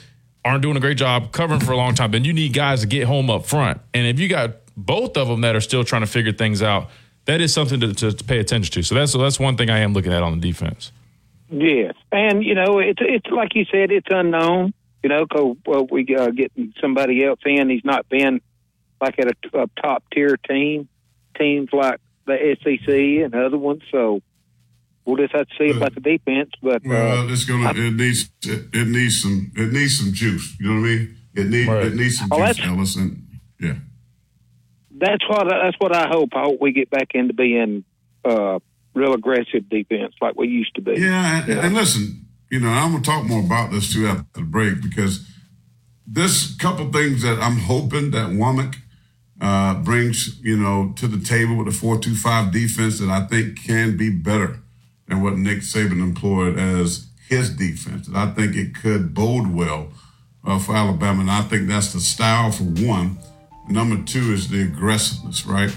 aren't 0.46 0.62
doing 0.62 0.76
a 0.76 0.80
great 0.80 0.96
job 0.96 1.32
covering 1.32 1.60
for 1.60 1.72
a 1.72 1.76
long 1.76 1.94
time, 1.94 2.12
then 2.12 2.24
you 2.24 2.32
need 2.32 2.52
guys 2.52 2.80
to 2.80 2.86
get 2.86 3.06
home 3.06 3.28
up 3.28 3.46
front. 3.46 3.80
And 3.92 4.06
if 4.06 4.20
you 4.20 4.28
got 4.28 4.52
both 4.76 5.16
of 5.16 5.28
them 5.28 5.40
that 5.40 5.56
are 5.56 5.60
still 5.60 5.84
trying 5.84 6.02
to 6.02 6.06
figure 6.06 6.32
things 6.32 6.62
out, 6.62 6.88
that 7.24 7.40
is 7.40 7.52
something 7.52 7.80
to, 7.80 7.92
to, 7.92 8.12
to 8.12 8.24
pay 8.24 8.38
attention 8.38 8.72
to. 8.74 8.82
So 8.82 8.94
that's 8.94 9.12
that's 9.12 9.40
one 9.40 9.56
thing 9.56 9.68
I 9.70 9.78
am 9.80 9.92
looking 9.92 10.12
at 10.12 10.22
on 10.22 10.38
the 10.38 10.48
defense. 10.48 10.92
Yes, 11.50 11.94
and 12.10 12.42
you 12.42 12.54
know 12.54 12.78
it's 12.78 13.00
it's 13.00 13.26
like 13.26 13.54
you 13.54 13.64
said, 13.70 13.90
it's 13.90 14.06
unknown. 14.10 14.72
You 15.02 15.10
know, 15.10 15.26
because 15.26 15.56
well, 15.66 15.86
we 15.90 16.06
uh, 16.16 16.30
getting 16.30 16.72
somebody 16.80 17.24
else 17.24 17.40
in. 17.44 17.68
He's 17.68 17.84
not 17.84 18.08
been 18.08 18.40
like 19.00 19.18
at 19.18 19.28
a, 19.28 19.62
a 19.62 19.66
top 19.80 20.04
tier 20.12 20.36
team, 20.36 20.88
teams 21.38 21.68
like 21.72 22.00
the 22.26 22.56
SEC 22.62 22.88
and 22.88 23.34
other 23.34 23.58
ones. 23.58 23.82
So 23.90 24.20
we'll 25.06 25.16
just 25.16 25.34
have 25.34 25.46
to 25.48 25.54
see 25.58 25.70
about 25.76 25.94
the 25.94 26.00
defense. 26.00 26.50
But 26.62 26.82
Well, 26.84 27.20
uh, 27.28 27.32
it's 27.32 27.44
gonna. 27.44 27.70
It 27.70 27.94
needs. 27.94 28.30
It, 28.44 28.66
it 28.74 28.88
needs 28.88 29.22
some. 29.22 29.52
It 29.56 29.72
needs 29.72 29.98
some 29.98 30.12
juice. 30.12 30.56
You 30.60 30.68
know 30.74 30.80
what 30.80 30.86
I 30.88 30.90
mean? 30.90 31.16
It 31.34 31.46
need. 31.48 31.68
It 31.68 31.94
needs 31.94 32.18
some 32.18 32.28
Oh, 32.32 32.38
juice, 32.46 32.56
that's- 32.56 32.68
Ellis. 32.76 32.96
And 32.96 33.26
yeah. 33.60 33.74
that's 34.90 35.26
what 35.28 35.46
that's 35.48 35.76
what 35.78 35.94
I 35.94 36.08
hope. 36.08 36.30
I 36.34 36.42
hope 36.42 36.58
we 36.60 36.72
get 36.72 36.90
back 36.90 37.08
into 37.14 37.34
being 37.34 37.84
uh, 38.24 38.58
real 38.94 39.14
aggressive 39.14 39.68
defense 39.68 40.14
like 40.20 40.36
we 40.36 40.48
used 40.48 40.74
to 40.76 40.80
be. 40.82 40.92
Yeah, 41.00 41.42
and, 41.44 41.60
and 41.60 41.74
listen, 41.74 42.26
you 42.50 42.60
know, 42.60 42.68
I'm 42.68 42.92
gonna 42.92 43.04
talk 43.04 43.24
more 43.24 43.40
about 43.40 43.70
this 43.70 43.92
too 43.92 44.06
after 44.06 44.24
the 44.34 44.42
break 44.42 44.82
because 44.82 45.28
this 46.06 46.54
couple 46.56 46.90
things 46.92 47.22
that 47.22 47.38
I'm 47.40 47.58
hoping 47.58 48.10
that 48.12 48.30
Wommack 48.30 48.76
uh, 49.40 49.74
brings, 49.82 50.40
you 50.40 50.56
know, 50.56 50.92
to 50.96 51.06
the 51.08 51.22
table 51.22 51.56
with 51.56 51.66
the 51.66 51.72
four 51.72 51.98
two 51.98 52.14
five 52.14 52.52
defense 52.52 52.98
that 53.00 53.08
I 53.10 53.26
think 53.26 53.62
can 53.62 53.96
be 53.96 54.08
better 54.10 54.60
than 55.08 55.22
what 55.22 55.36
Nick 55.38 55.58
Saban 55.58 56.02
employed 56.02 56.58
as 56.58 57.06
his 57.28 57.50
defense. 57.50 58.08
And 58.08 58.16
I 58.16 58.30
think 58.32 58.54
it 58.56 58.74
could 58.74 59.14
bode 59.14 59.48
well 59.52 59.88
uh, 60.44 60.58
for 60.58 60.74
Alabama, 60.76 61.20
and 61.22 61.30
I 61.30 61.42
think 61.42 61.68
that's 61.68 61.92
the 61.92 62.00
style 62.00 62.50
for 62.52 62.64
one. 62.64 63.18
Number 63.68 64.02
two 64.04 64.32
is 64.32 64.48
the 64.48 64.62
aggressiveness, 64.62 65.44
right? 65.46 65.74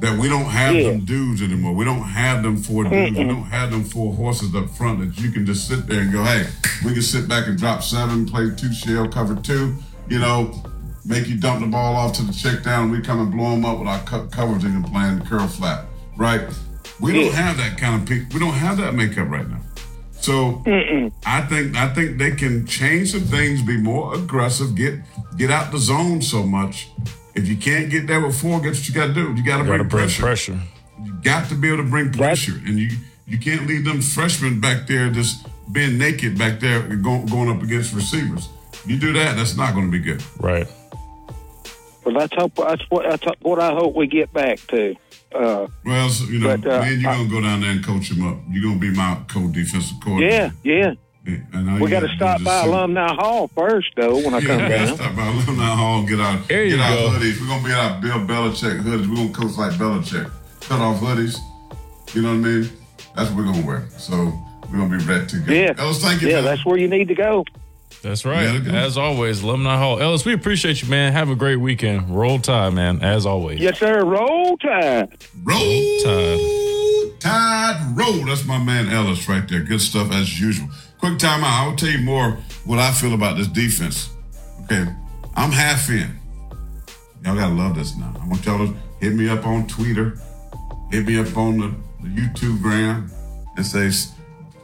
That 0.00 0.18
we 0.18 0.28
don't 0.28 0.46
have 0.46 0.74
them 0.90 1.04
dudes 1.04 1.42
anymore. 1.42 1.74
We 1.74 1.84
don't 1.84 2.02
have 2.02 2.42
them 2.42 2.56
four 2.56 2.84
dudes. 2.84 3.16
We 3.16 3.24
don't 3.24 3.44
have 3.44 3.70
them 3.70 3.84
four 3.84 4.12
horses 4.14 4.54
up 4.54 4.68
front 4.70 4.98
that 5.00 5.22
you 5.22 5.30
can 5.30 5.46
just 5.46 5.68
sit 5.68 5.86
there 5.86 6.00
and 6.00 6.12
go, 6.12 6.24
hey, 6.24 6.46
we 6.84 6.92
can 6.92 7.02
sit 7.02 7.28
back 7.28 7.46
and 7.46 7.56
drop 7.56 7.82
seven, 7.82 8.26
play 8.26 8.50
two 8.56 8.72
shell, 8.72 9.08
cover 9.08 9.36
two, 9.36 9.76
you 10.08 10.18
know, 10.18 10.62
make 11.04 11.28
you 11.28 11.36
dump 11.38 11.60
the 11.60 11.66
ball 11.66 11.94
off 11.94 12.12
to 12.14 12.22
the 12.22 12.32
check 12.32 12.62
down. 12.62 12.90
We 12.90 13.00
come 13.00 13.20
and 13.20 13.30
blow 13.30 13.50
them 13.52 13.64
up 13.64 13.78
with 13.78 13.88
our 13.88 14.00
co- 14.00 14.26
coverage 14.26 14.64
and 14.64 14.84
the 14.84 15.24
curl 15.26 15.46
flat, 15.46 15.86
right? 16.16 16.42
We 17.02 17.12
don't 17.12 17.34
have 17.34 17.56
that 17.56 17.76
kind 17.76 18.00
of 18.00 18.08
pe- 18.08 18.26
we 18.32 18.38
don't 18.38 18.54
have 18.54 18.76
that 18.78 18.94
makeup 18.94 19.28
right 19.28 19.48
now. 19.48 19.60
So 20.12 20.62
I 21.26 21.42
think 21.42 21.76
I 21.76 21.92
think 21.92 22.16
they 22.18 22.30
can 22.30 22.64
change 22.64 23.10
some 23.10 23.22
things, 23.22 23.60
be 23.60 23.76
more 23.76 24.14
aggressive, 24.14 24.76
get 24.76 25.00
get 25.36 25.50
out 25.50 25.72
the 25.72 25.78
zone 25.78 26.22
so 26.22 26.44
much. 26.44 26.88
If 27.34 27.48
you 27.48 27.56
can't 27.56 27.90
get 27.90 28.06
there 28.06 28.24
with 28.24 28.40
four, 28.40 28.60
guess 28.60 28.78
what 28.78 28.88
you 28.88 28.94
got 28.94 29.06
to 29.08 29.14
do? 29.14 29.34
You 29.34 29.44
got 29.44 29.58
to 29.58 29.64
bring, 29.64 29.78
bring 29.78 29.88
pressure. 29.88 30.22
pressure. 30.22 30.60
You 31.02 31.12
got 31.22 31.48
to 31.48 31.56
be 31.56 31.68
able 31.68 31.82
to 31.82 31.90
bring 31.90 32.12
pressure, 32.12 32.60
and 32.66 32.78
you 32.78 32.90
you 33.26 33.38
can't 33.38 33.66
leave 33.66 33.84
them 33.84 34.00
freshmen 34.00 34.60
back 34.60 34.86
there 34.86 35.10
just 35.10 35.46
being 35.72 35.98
naked 35.98 36.38
back 36.38 36.60
there 36.60 36.82
going 36.96 37.26
going 37.26 37.48
up 37.48 37.62
against 37.62 37.92
receivers. 37.92 38.48
You 38.86 38.98
do 38.98 39.12
that, 39.14 39.36
that's 39.36 39.56
not 39.56 39.74
going 39.74 39.90
to 39.90 39.92
be 39.92 40.04
good. 40.04 40.22
Right. 40.38 40.68
Well, 42.04 42.14
that's 42.14 42.34
hope. 42.34 42.54
That's 42.56 42.82
what 42.90 43.08
that's 43.08 43.40
what 43.40 43.58
I 43.58 43.72
hope 43.72 43.94
we 43.94 44.06
get 44.06 44.32
back 44.32 44.58
to. 44.68 44.94
Uh, 45.34 45.66
Well, 45.84 46.08
so, 46.08 46.24
you 46.26 46.38
know, 46.38 46.56
But, 46.56 46.66
uh, 46.66 46.80
man, 46.80 47.00
you're 47.00 47.12
gonna 47.12 47.28
go 47.28 47.40
down 47.40 47.60
there 47.62 47.70
and 47.70 47.84
coach 47.84 48.10
him 48.10 48.26
up. 48.26 48.38
You're 48.50 48.62
gonna 48.64 48.78
be 48.80 48.90
my 48.90 49.18
co-defensive 49.28 49.96
coordinator. 50.02 50.52
yeah, 50.62 50.74
yeah. 50.74 50.92
Yeah, 51.24 51.78
We 51.78 51.88
got 51.88 52.00
to 52.00 52.06
gotta 52.06 52.16
stop 52.16 52.42
by 52.42 52.62
sit- 52.62 52.68
Alumni 52.70 53.14
Hall 53.14 53.48
first, 53.54 53.90
though. 53.96 54.16
When 54.16 54.34
I 54.34 54.38
Yeah, 54.38 54.46
come 54.48 54.56
we 54.56 54.68
gotta 54.68 54.86
down. 54.86 54.96
stop 54.96 55.14
by 55.16 55.26
Alumni 55.28 55.64
Hall 55.76 55.98
and 56.00 56.08
get 56.08 56.18
our 56.18 56.36
There 56.48 56.66
get 56.68 56.80
our 56.80 56.96
go. 56.96 57.08
hoodies. 57.10 57.40
We're 57.40 57.46
gonna 57.46 57.64
be 57.64 57.72
our 57.72 58.00
Bill 58.00 58.26
Belichick 58.26 58.82
hoodies. 58.82 59.08
We're 59.08 59.14
gonna 59.16 59.28
coach 59.28 59.56
like 59.56 59.72
Belichick. 59.78 60.28
Cut 60.60 60.80
off 60.80 61.00
hoodies. 61.00 61.38
You 62.12 62.22
know 62.22 62.30
what 62.30 62.34
I 62.34 62.38
mean? 62.38 62.70
That's 63.14 63.30
what 63.30 63.36
we're 63.38 63.52
gonna 63.52 63.64
wear. 63.64 63.84
So 63.98 64.32
we're 64.72 64.78
gonna 64.78 64.98
be 64.98 65.04
ready 65.04 65.26
to 65.26 65.36
go. 65.38 65.52
Yeah, 65.52 65.74
Ellis, 65.78 66.02
thank 66.02 66.22
you. 66.22 66.28
yeah, 66.28 66.34
man. 66.36 66.44
that's 66.44 66.64
where 66.66 66.76
you 66.76 66.88
need 66.88 67.06
to 67.06 67.14
go. 67.14 67.44
That's 68.00 68.24
right. 68.24 68.66
As 68.66 68.96
always, 68.96 69.42
Alumni 69.42 69.76
Hall. 69.76 70.00
Ellis, 70.00 70.24
we 70.24 70.32
appreciate 70.32 70.82
you, 70.82 70.88
man. 70.88 71.12
Have 71.12 71.28
a 71.28 71.36
great 71.36 71.56
weekend. 71.56 72.10
Roll 72.10 72.38
Tide, 72.38 72.72
man. 72.72 73.02
As 73.02 73.26
always. 73.26 73.60
Yes, 73.60 73.78
sir. 73.78 74.04
Roll 74.04 74.56
Tide. 74.56 75.16
Roll 75.44 75.98
Tide. 76.02 76.62
Tide 77.20 77.92
roll. 77.94 78.24
That's 78.24 78.44
my 78.44 78.58
man 78.58 78.88
Ellis 78.88 79.28
right 79.28 79.48
there. 79.48 79.62
Good 79.62 79.80
stuff 79.80 80.10
as 80.12 80.40
usual. 80.40 80.68
Quick 80.98 81.18
timeout. 81.18 81.44
I 81.44 81.68
will 81.68 81.76
tell 81.76 81.88
you 81.88 82.00
more 82.00 82.32
what 82.64 82.80
I 82.80 82.90
feel 82.92 83.14
about 83.14 83.36
this 83.36 83.46
defense. 83.46 84.10
Okay, 84.64 84.86
I'm 85.36 85.52
half 85.52 85.88
in. 85.88 86.10
Y'all 87.24 87.36
gotta 87.36 87.54
love 87.54 87.76
this 87.76 87.96
now. 87.96 88.12
I 88.20 88.26
want 88.26 88.44
y'all 88.44 88.66
to 88.66 88.74
hit 88.98 89.14
me 89.14 89.28
up 89.28 89.46
on 89.46 89.68
Twitter, 89.68 90.18
hit 90.90 91.06
me 91.06 91.18
up 91.18 91.36
on 91.36 91.58
the, 91.58 91.74
the 92.02 92.08
YouTube 92.08 92.60
gram, 92.60 93.08
and 93.56 93.64
say 93.64 93.90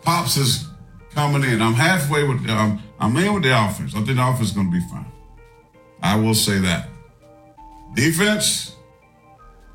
Pops 0.02 0.36
is 0.36 0.66
coming 1.12 1.44
in. 1.44 1.62
I'm 1.62 1.74
halfway 1.74 2.24
with. 2.26 2.48
Um, 2.48 2.82
I'm 3.00 3.16
in 3.16 3.32
with 3.34 3.44
the 3.44 3.66
offense. 3.66 3.94
I 3.94 4.02
think 4.02 4.16
the 4.16 4.28
offense 4.28 4.50
is 4.50 4.56
gonna 4.56 4.70
be 4.70 4.80
fine. 4.80 5.06
I 6.02 6.16
will 6.16 6.34
say 6.34 6.58
that. 6.58 6.88
Defense. 7.94 8.76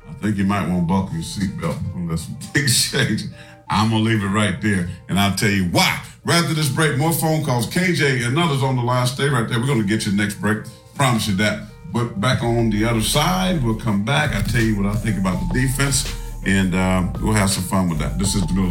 I 0.08 0.12
think 0.14 0.36
you 0.36 0.44
might 0.44 0.68
want 0.68 0.82
to 0.82 0.86
buckle 0.86 1.14
your 1.14 1.22
seatbelt 1.22 1.78
unless 1.94 2.26
some 2.26 2.34
things 2.36 2.90
change. 2.90 3.22
I'm 3.68 3.90
gonna 3.90 4.02
leave 4.02 4.22
it 4.22 4.28
right 4.28 4.60
there, 4.60 4.88
and 5.08 5.18
I'll 5.18 5.34
tell 5.34 5.50
you 5.50 5.64
why. 5.64 6.02
Right 6.24 6.42
after 6.42 6.54
this 6.54 6.68
break, 6.68 6.98
more 6.98 7.12
phone 7.12 7.44
calls. 7.44 7.66
KJ 7.66 8.26
and 8.26 8.38
others 8.38 8.62
on 8.62 8.76
the 8.76 8.82
line. 8.82 9.06
Stay 9.06 9.28
right 9.28 9.48
there. 9.48 9.58
We're 9.58 9.66
gonna 9.66 9.84
get 9.84 10.06
you 10.06 10.12
next 10.12 10.34
break. 10.40 10.58
Promise 10.94 11.28
you 11.28 11.36
that. 11.36 11.68
But 11.92 12.20
back 12.20 12.42
on 12.42 12.70
the 12.70 12.84
other 12.84 13.00
side, 13.00 13.62
we'll 13.62 13.78
come 13.78 14.04
back. 14.04 14.34
I'll 14.34 14.42
tell 14.42 14.60
you 14.60 14.76
what 14.76 14.86
I 14.86 14.94
think 14.96 15.18
about 15.18 15.40
the 15.48 15.60
defense, 15.60 16.14
and 16.44 16.74
um, 16.74 17.12
we'll 17.22 17.34
have 17.34 17.50
some 17.50 17.64
fun 17.64 17.88
with 17.88 17.98
that. 18.00 18.18
This 18.18 18.34
is 18.34 18.46
the 18.46 18.52
Middle 18.52 18.70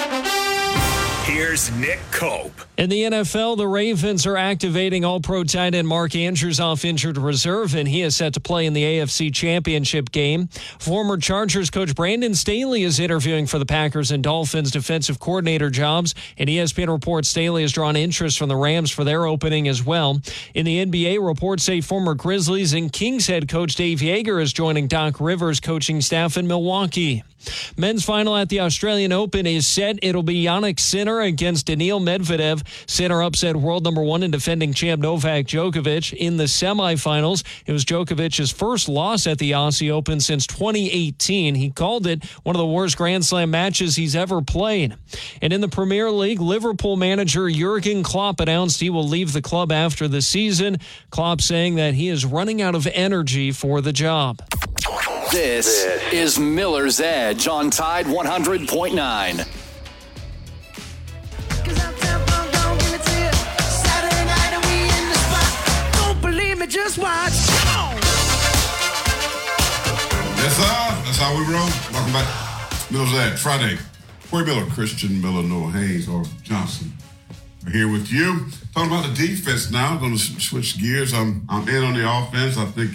Here's 1.23 1.71
Nick 1.73 1.99
Cope. 2.11 2.51
In 2.77 2.89
the 2.89 3.03
NFL, 3.03 3.55
the 3.55 3.67
Ravens 3.67 4.25
are 4.25 4.37
activating 4.37 5.05
all 5.05 5.19
pro 5.19 5.43
tight 5.43 5.75
end 5.75 5.87
Mark 5.87 6.15
Andrews 6.15 6.59
off 6.59 6.83
injured 6.83 7.15
reserve, 7.15 7.75
and 7.75 7.87
he 7.87 8.01
is 8.01 8.15
set 8.15 8.33
to 8.33 8.39
play 8.39 8.65
in 8.65 8.73
the 8.73 8.83
AFC 8.83 9.31
Championship 9.31 10.11
game. 10.11 10.47
Former 10.79 11.17
Chargers 11.17 11.69
coach 11.69 11.93
Brandon 11.93 12.33
Staley 12.33 12.81
is 12.81 12.99
interviewing 12.99 13.45
for 13.45 13.59
the 13.59 13.67
Packers 13.67 14.09
and 14.09 14.23
Dolphins 14.23 14.71
defensive 14.71 15.19
coordinator 15.19 15.69
jobs, 15.69 16.15
and 16.39 16.49
ESPN 16.49 16.87
reports 16.91 17.29
Staley 17.29 17.61
has 17.61 17.71
drawn 17.71 17.95
interest 17.95 18.39
from 18.39 18.49
the 18.49 18.55
Rams 18.55 18.89
for 18.89 19.03
their 19.03 19.27
opening 19.27 19.67
as 19.67 19.85
well. 19.85 20.19
In 20.55 20.65
the 20.65 20.83
NBA, 20.83 21.23
reports 21.23 21.63
say 21.63 21.81
former 21.81 22.15
Grizzlies 22.15 22.73
and 22.73 22.91
Kings 22.91 23.27
head 23.27 23.47
coach 23.47 23.75
Dave 23.75 23.99
Joerger 23.99 24.41
is 24.41 24.53
joining 24.53 24.87
Doc 24.87 25.21
Rivers' 25.21 25.59
coaching 25.59 26.01
staff 26.01 26.35
in 26.35 26.47
Milwaukee. 26.47 27.23
Men's 27.77 28.03
final 28.03 28.35
at 28.35 28.49
the 28.49 28.59
Australian 28.59 29.11
Open 29.11 29.45
is 29.45 29.65
set. 29.65 29.99
It'll 30.01 30.23
be 30.23 30.43
Jannik 30.43 30.79
Sinner 30.79 31.10
against 31.19 31.65
Daniil 31.65 31.99
Medvedev. 31.99 32.65
Sinner 32.87 33.21
upset 33.21 33.57
world 33.57 33.83
number 33.83 34.01
one 34.01 34.23
and 34.23 34.31
defending 34.31 34.73
champ 34.73 35.01
Novak 35.01 35.45
Djokovic 35.47 36.13
in 36.13 36.37
the 36.37 36.45
semifinals. 36.45 37.43
It 37.65 37.73
was 37.73 37.83
Djokovic's 37.83 38.51
first 38.51 38.87
loss 38.87 39.27
at 39.27 39.37
the 39.39 39.51
Aussie 39.51 39.91
Open 39.91 40.21
since 40.21 40.47
2018. 40.47 41.55
He 41.55 41.69
called 41.69 42.07
it 42.07 42.23
one 42.43 42.55
of 42.55 42.59
the 42.59 42.65
worst 42.65 42.95
Grand 42.95 43.25
Slam 43.25 43.51
matches 43.51 43.97
he's 43.97 44.15
ever 44.15 44.41
played. 44.41 44.95
And 45.41 45.51
in 45.51 45.59
the 45.59 45.67
Premier 45.67 46.09
League, 46.09 46.39
Liverpool 46.39 46.95
manager 46.95 47.49
Jurgen 47.49 48.03
Klopp 48.03 48.39
announced 48.39 48.79
he 48.79 48.89
will 48.89 49.07
leave 49.07 49.33
the 49.33 49.41
club 49.41 49.71
after 49.71 50.07
the 50.07 50.21
season. 50.21 50.77
Klopp 51.09 51.41
saying 51.41 51.75
that 51.75 51.95
he 51.95 52.07
is 52.07 52.25
running 52.25 52.61
out 52.61 52.75
of 52.75 52.87
energy 52.87 53.51
for 53.51 53.81
the 53.81 53.91
job. 53.91 54.41
This, 55.31 55.85
is 56.11 56.37
Miller's 56.37 56.99
Edge 56.99 57.47
on 57.47 57.69
Tide 57.69 58.05
100.9. 58.05 59.60
just 66.83 66.97
watch. 66.97 67.33
That's 70.37 70.59
all. 70.59 70.89
That's 71.05 71.17
how 71.17 71.37
we 71.37 71.43
roll. 71.53 71.69
Welcome 71.93 72.13
back. 72.13 72.91
Miller's 72.91 73.13
Edge, 73.13 73.39
Friday. 73.39 73.77
Corey 74.31 74.45
Miller, 74.45 74.65
Christian 74.71 75.21
Miller, 75.21 75.43
Noah 75.43 75.69
Hayes, 75.71 76.09
or 76.09 76.23
Johnson. 76.41 76.91
We're 77.63 77.71
here 77.71 77.91
with 77.91 78.11
you. 78.11 78.47
Talking 78.73 78.91
about 78.91 79.05
the 79.05 79.27
defense 79.27 79.69
now. 79.69 79.95
Going 79.97 80.13
to 80.13 80.19
switch 80.19 80.81
gears. 80.81 81.13
I'm 81.13 81.45
I'm 81.49 81.69
in 81.69 81.83
on 81.83 81.93
the 81.93 82.09
offense. 82.09 82.57
I 82.57 82.65
think 82.65 82.91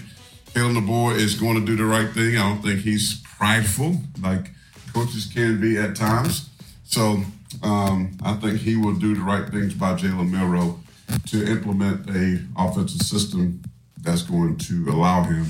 Kalen 0.53 0.77
DeBoer 0.77 1.17
is 1.17 1.35
going 1.35 1.55
to 1.55 1.65
do 1.65 1.77
the 1.77 1.85
right 1.85 2.11
thing. 2.11 2.37
I 2.37 2.49
don't 2.49 2.63
think 2.63 2.81
he's 2.81 3.23
prideful 3.39 4.01
like 4.21 4.51
coaches 4.93 5.31
can 5.33 5.61
be 5.61 5.79
at 5.79 5.95
times. 5.95 6.51
So 6.83 7.23
um, 7.63 8.19
I 8.25 8.35
think 8.35 8.59
he 8.59 8.75
will 8.77 8.95
do 8.95 9.15
the 9.15 9.21
right 9.21 9.49
things 9.49 9.75
by 9.75 9.95
Jalen 9.95 10.33
Milroe 10.33 10.81
to 11.29 11.47
implement 11.47 12.11
a 12.11 12.41
offensive 12.57 13.03
system 13.03 13.63
that's 14.07 14.23
going 14.23 14.57
to 14.57 14.89
allow 14.89 15.25
him 15.25 15.45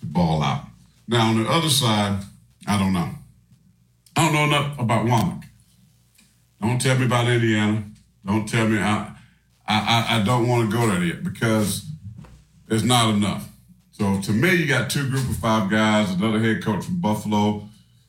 to 0.00 0.06
ball 0.06 0.42
out. 0.42 0.64
Now 1.06 1.28
on 1.28 1.42
the 1.42 1.48
other 1.48 1.68
side, 1.68 2.22
I 2.66 2.78
don't 2.78 2.92
know. 2.92 3.10
I 4.16 4.24
don't 4.24 4.34
know 4.34 4.44
enough 4.44 4.78
about 4.78 5.06
Wommack. 5.06 5.44
Don't 6.60 6.80
tell 6.80 6.98
me 6.98 7.06
about 7.06 7.28
Indiana. 7.28 7.84
Don't 8.24 8.48
tell 8.48 8.68
me 8.68 8.78
I 8.78 9.12
I, 9.66 10.18
I, 10.18 10.22
don't 10.24 10.48
want 10.48 10.70
to 10.70 10.76
go 10.76 10.86
there 10.88 11.02
yet 11.02 11.22
because 11.22 11.86
there's 12.66 12.84
not 12.84 13.14
enough. 13.14 13.48
So 13.92 14.20
to 14.20 14.32
me, 14.32 14.54
you 14.54 14.66
got 14.66 14.90
two 14.90 15.08
group 15.08 15.28
of 15.30 15.36
five 15.36 15.70
guys, 15.70 16.10
another 16.10 16.40
head 16.40 16.62
coach 16.62 16.84
from 16.84 17.00
Buffalo. 17.00 17.68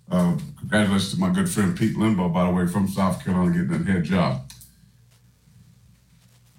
Uh, 0.09 0.35
congratulations 0.59 1.13
to 1.13 1.19
my 1.19 1.29
good 1.29 1.49
friend 1.49 1.77
Pete 1.77 1.95
Lembo, 1.95 2.33
by 2.33 2.45
the 2.45 2.51
way, 2.51 2.67
from 2.67 2.87
South 2.87 3.23
Carolina, 3.23 3.51
getting 3.51 3.83
that 3.83 3.91
head 3.91 4.03
job. 4.03 4.51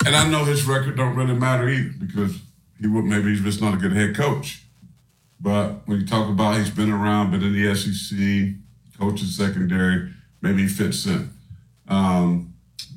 And 0.07 0.15
I 0.15 0.29
know 0.29 0.45
his 0.45 0.65
record 0.65 0.97
don't 0.97 1.17
really 1.17 1.35
matter 1.35 1.69
either 1.69 1.93
because 1.99 2.39
he 2.81 2.87
would 2.87 3.05
maybe 3.05 3.31
he's 3.31 3.43
just 3.43 3.61
not 3.61 3.75
a 3.75 3.77
good 3.77 3.93
head 3.93 4.17
coach. 4.17 4.63
But 5.41 5.87
when 5.87 6.01
you 6.01 6.07
talk 6.07 6.29
about 6.29 6.57
he's 6.57 6.71
been 6.71 6.91
around, 6.91 7.31
been 7.31 7.43
in 7.43 7.53
the 7.53 7.75
SEC, 7.75 8.99
coaches 8.99 9.37
secondary, 9.37 10.11
maybe 10.41 10.63
he 10.63 10.69
fits 10.69 11.07
in. 11.07 11.31
Um, 11.89 12.55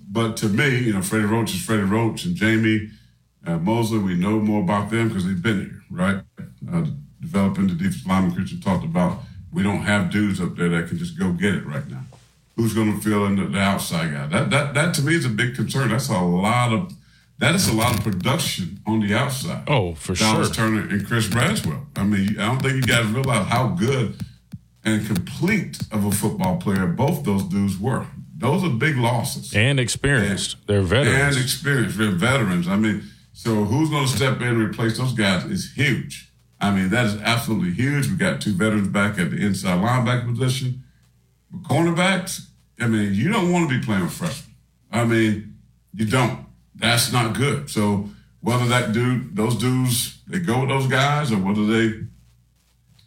but 0.10 0.38
to 0.38 0.48
me, 0.48 0.78
you 0.80 0.94
know, 0.94 1.02
Freddie 1.02 1.26
Roach 1.26 1.54
is 1.54 1.62
Freddie 1.62 1.84
Roach 1.84 2.26
and 2.26 2.36
Jamie 2.36 2.90
uh, 3.48 3.58
Mosley, 3.58 4.00
we 4.00 4.14
know 4.14 4.40
more 4.40 4.62
about 4.62 4.90
them 4.90 5.08
because 5.08 5.26
they've 5.26 5.42
been 5.42 5.62
here, 5.62 5.82
right? 5.90 6.22
Uh, 6.72 6.86
developing 7.22 7.68
the 7.68 7.74
defensive 7.74 8.06
lineman 8.06 8.36
Christian 8.36 8.60
talked 8.60 8.84
about. 8.84 9.20
We 9.54 9.64
don't 9.64 9.84
have 9.84 10.12
dudes 10.12 10.42
up 10.42 10.56
there 10.58 10.70
that 10.70 10.90
can 10.90 10.98
just 10.98 11.18
go 11.18 11.32
get 11.32 11.56
it 11.56 11.66
right 11.66 11.88
now. 11.88 12.04
Who's 12.58 12.74
going 12.74 12.94
to 12.94 13.02
fill 13.02 13.26
in 13.26 13.38
the, 13.38 13.46
the 13.46 13.60
outside 13.60 14.12
guy? 14.12 14.28
That, 14.28 14.50
that 14.50 14.74
that 14.74 14.94
to 14.96 15.02
me 15.02 15.16
is 15.16 15.26
a 15.26 15.30
big 15.30 15.56
concern. 15.56 15.90
That's 15.90 16.10
a 16.10 16.20
lot 16.20 16.74
of 16.74 16.94
that 17.40 17.56
is 17.56 17.68
a 17.68 17.74
lot 17.74 17.98
of 17.98 18.04
production 18.04 18.80
on 18.86 19.00
the 19.00 19.14
outside. 19.14 19.64
Oh, 19.68 19.94
for 19.94 20.14
Dallas 20.14 20.48
sure. 20.48 20.56
Turner 20.56 20.90
and 20.90 21.06
Chris 21.06 21.28
Braswell. 21.28 21.86
I 21.96 22.04
mean, 22.04 22.40
I 22.40 22.48
don't 22.48 22.62
think 22.62 22.76
you 22.76 22.82
guys 22.82 23.06
realize 23.08 23.48
how 23.48 23.70
good 23.70 24.20
and 24.84 25.06
complete 25.06 25.80
of 25.92 26.06
a 26.06 26.12
football 26.12 26.58
player 26.58 26.88
both 26.88 27.24
those 27.24 27.44
dudes 27.44 27.78
were. 27.78 28.06
Those 28.38 28.64
are 28.64 28.70
big 28.70 28.98
losses. 28.98 29.56
And 29.56 29.80
experienced. 29.80 30.58
They're 30.68 30.82
veterans. 30.82 31.36
And 31.36 31.44
experienced. 31.44 31.98
They're 31.98 32.12
veterans. 32.12 32.68
I 32.68 32.76
mean, 32.76 33.04
so 33.34 33.66
who's 33.66 33.90
going 33.90 34.08
to 34.08 34.12
step 34.16 34.42
in 34.42 34.48
and 34.48 34.58
replace 34.58 34.98
those 34.98 35.14
guys 35.14 35.44
is 35.46 35.74
huge. 35.74 36.32
I 36.60 36.72
mean, 36.72 36.90
that 36.90 37.06
is 37.06 37.22
absolutely 37.22 37.72
huge. 37.72 38.08
We 38.08 38.16
got 38.16 38.42
two 38.42 38.54
veterans 38.54 38.88
back 38.88 39.20
at 39.20 39.32
the 39.32 39.38
inside 39.38 39.80
linebacker 39.80 40.36
position. 40.36 40.84
But 41.52 41.64
cornerbacks, 41.64 42.48
I 42.80 42.88
mean, 42.88 43.14
you 43.14 43.32
don't 43.32 43.52
want 43.52 43.70
to 43.70 43.80
be 43.80 43.86
playing 43.86 44.04
with 44.04 44.14
freshmen. 44.14 44.56
I 44.92 45.06
mean, 45.06 45.58
you 45.94 46.06
don't. 46.06 46.47
That's 46.78 47.12
not 47.12 47.36
good. 47.36 47.70
So 47.70 48.10
whether 48.42 48.66
that 48.68 48.94
dude, 48.94 49.36
those 49.36 49.56
dudes, 49.56 50.22
they 50.28 50.40
go 50.40 50.62
with 50.62 50.70
those 50.70 50.88
guys, 50.88 51.32
or 51.32 51.38
whether 51.38 51.66
they, 51.66 52.06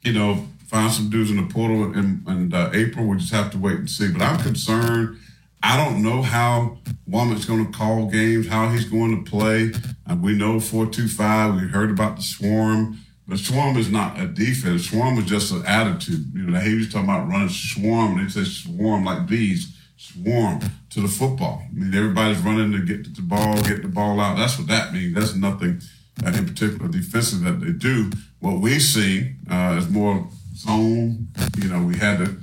you 0.03 0.13
know, 0.13 0.47
find 0.67 0.93
some 0.93 1.11
dudes 1.11 1.31
in 1.31 1.37
the 1.37 1.53
portal 1.53 1.93
in, 1.95 2.25
in 2.27 2.53
uh, 2.53 2.71
April, 2.75 3.07
we 3.07 3.17
just 3.17 3.33
have 3.33 3.51
to 3.53 3.59
wait 3.59 3.79
and 3.79 3.91
see. 3.91 4.13
But 4.13 4.23
I'm 4.23 4.41
concerned. 4.41 5.19
I 5.63 5.77
don't 5.77 6.03
know 6.03 6.23
how 6.23 6.79
Wommack's 7.09 7.45
going 7.45 7.67
to 7.67 7.73
call 7.77 8.07
games, 8.07 8.49
how 8.49 8.69
he's 8.71 8.87
going 8.87 9.25
to 9.25 9.31
play. 9.31 9.73
And 10.07 10.23
we 10.23 10.35
know 10.35 10.59
425. 10.59 11.55
We 11.55 11.69
heard 11.69 11.91
about 11.91 12.17
the 12.17 12.23
swarm. 12.23 12.99
But 13.29 13.39
swarm 13.39 13.77
is 13.77 13.91
not 13.91 14.19
a 14.19 14.27
defense. 14.27 14.89
Swarm 14.89 15.19
is 15.19 15.27
just 15.27 15.53
an 15.53 15.65
attitude. 15.67 16.33
You 16.35 16.45
know, 16.45 16.59
he 16.59 16.75
was 16.75 16.91
talking 16.91 17.09
about 17.09 17.29
running 17.29 17.51
swarm. 17.51 18.19
And 18.19 18.27
they 18.27 18.31
said 18.31 18.47
swarm 18.47 19.05
like 19.05 19.27
bees, 19.27 19.77
swarm 19.97 20.61
to 20.91 21.01
the 21.01 21.09
football. 21.09 21.63
I 21.65 21.73
mean, 21.73 21.95
everybody's 21.95 22.39
running 22.39 22.73
to 22.73 22.85
get 22.85 23.15
the 23.15 23.23
ball, 23.23 23.63
get 23.63 23.83
the 23.83 23.89
ball 23.89 24.21
out. 24.21 24.37
That's 24.37 24.59
what 24.59 24.69
that 24.69 24.93
means. 24.93 25.15
That's 25.15 25.35
nothing 25.35 25.81
in 26.25 26.47
particular 26.47 26.89
defensive 26.89 27.41
that 27.43 27.61
they 27.61 27.73
do. 27.73 28.11
What 28.41 28.61
we 28.61 28.79
see 28.79 29.35
uh, 29.51 29.77
is 29.79 29.89
more 29.89 30.29
zone. 30.55 31.29
You 31.59 31.69
know, 31.69 31.83
we 31.83 31.97
had 31.97 32.21
a, 32.21 32.37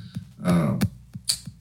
uh, 0.43 0.79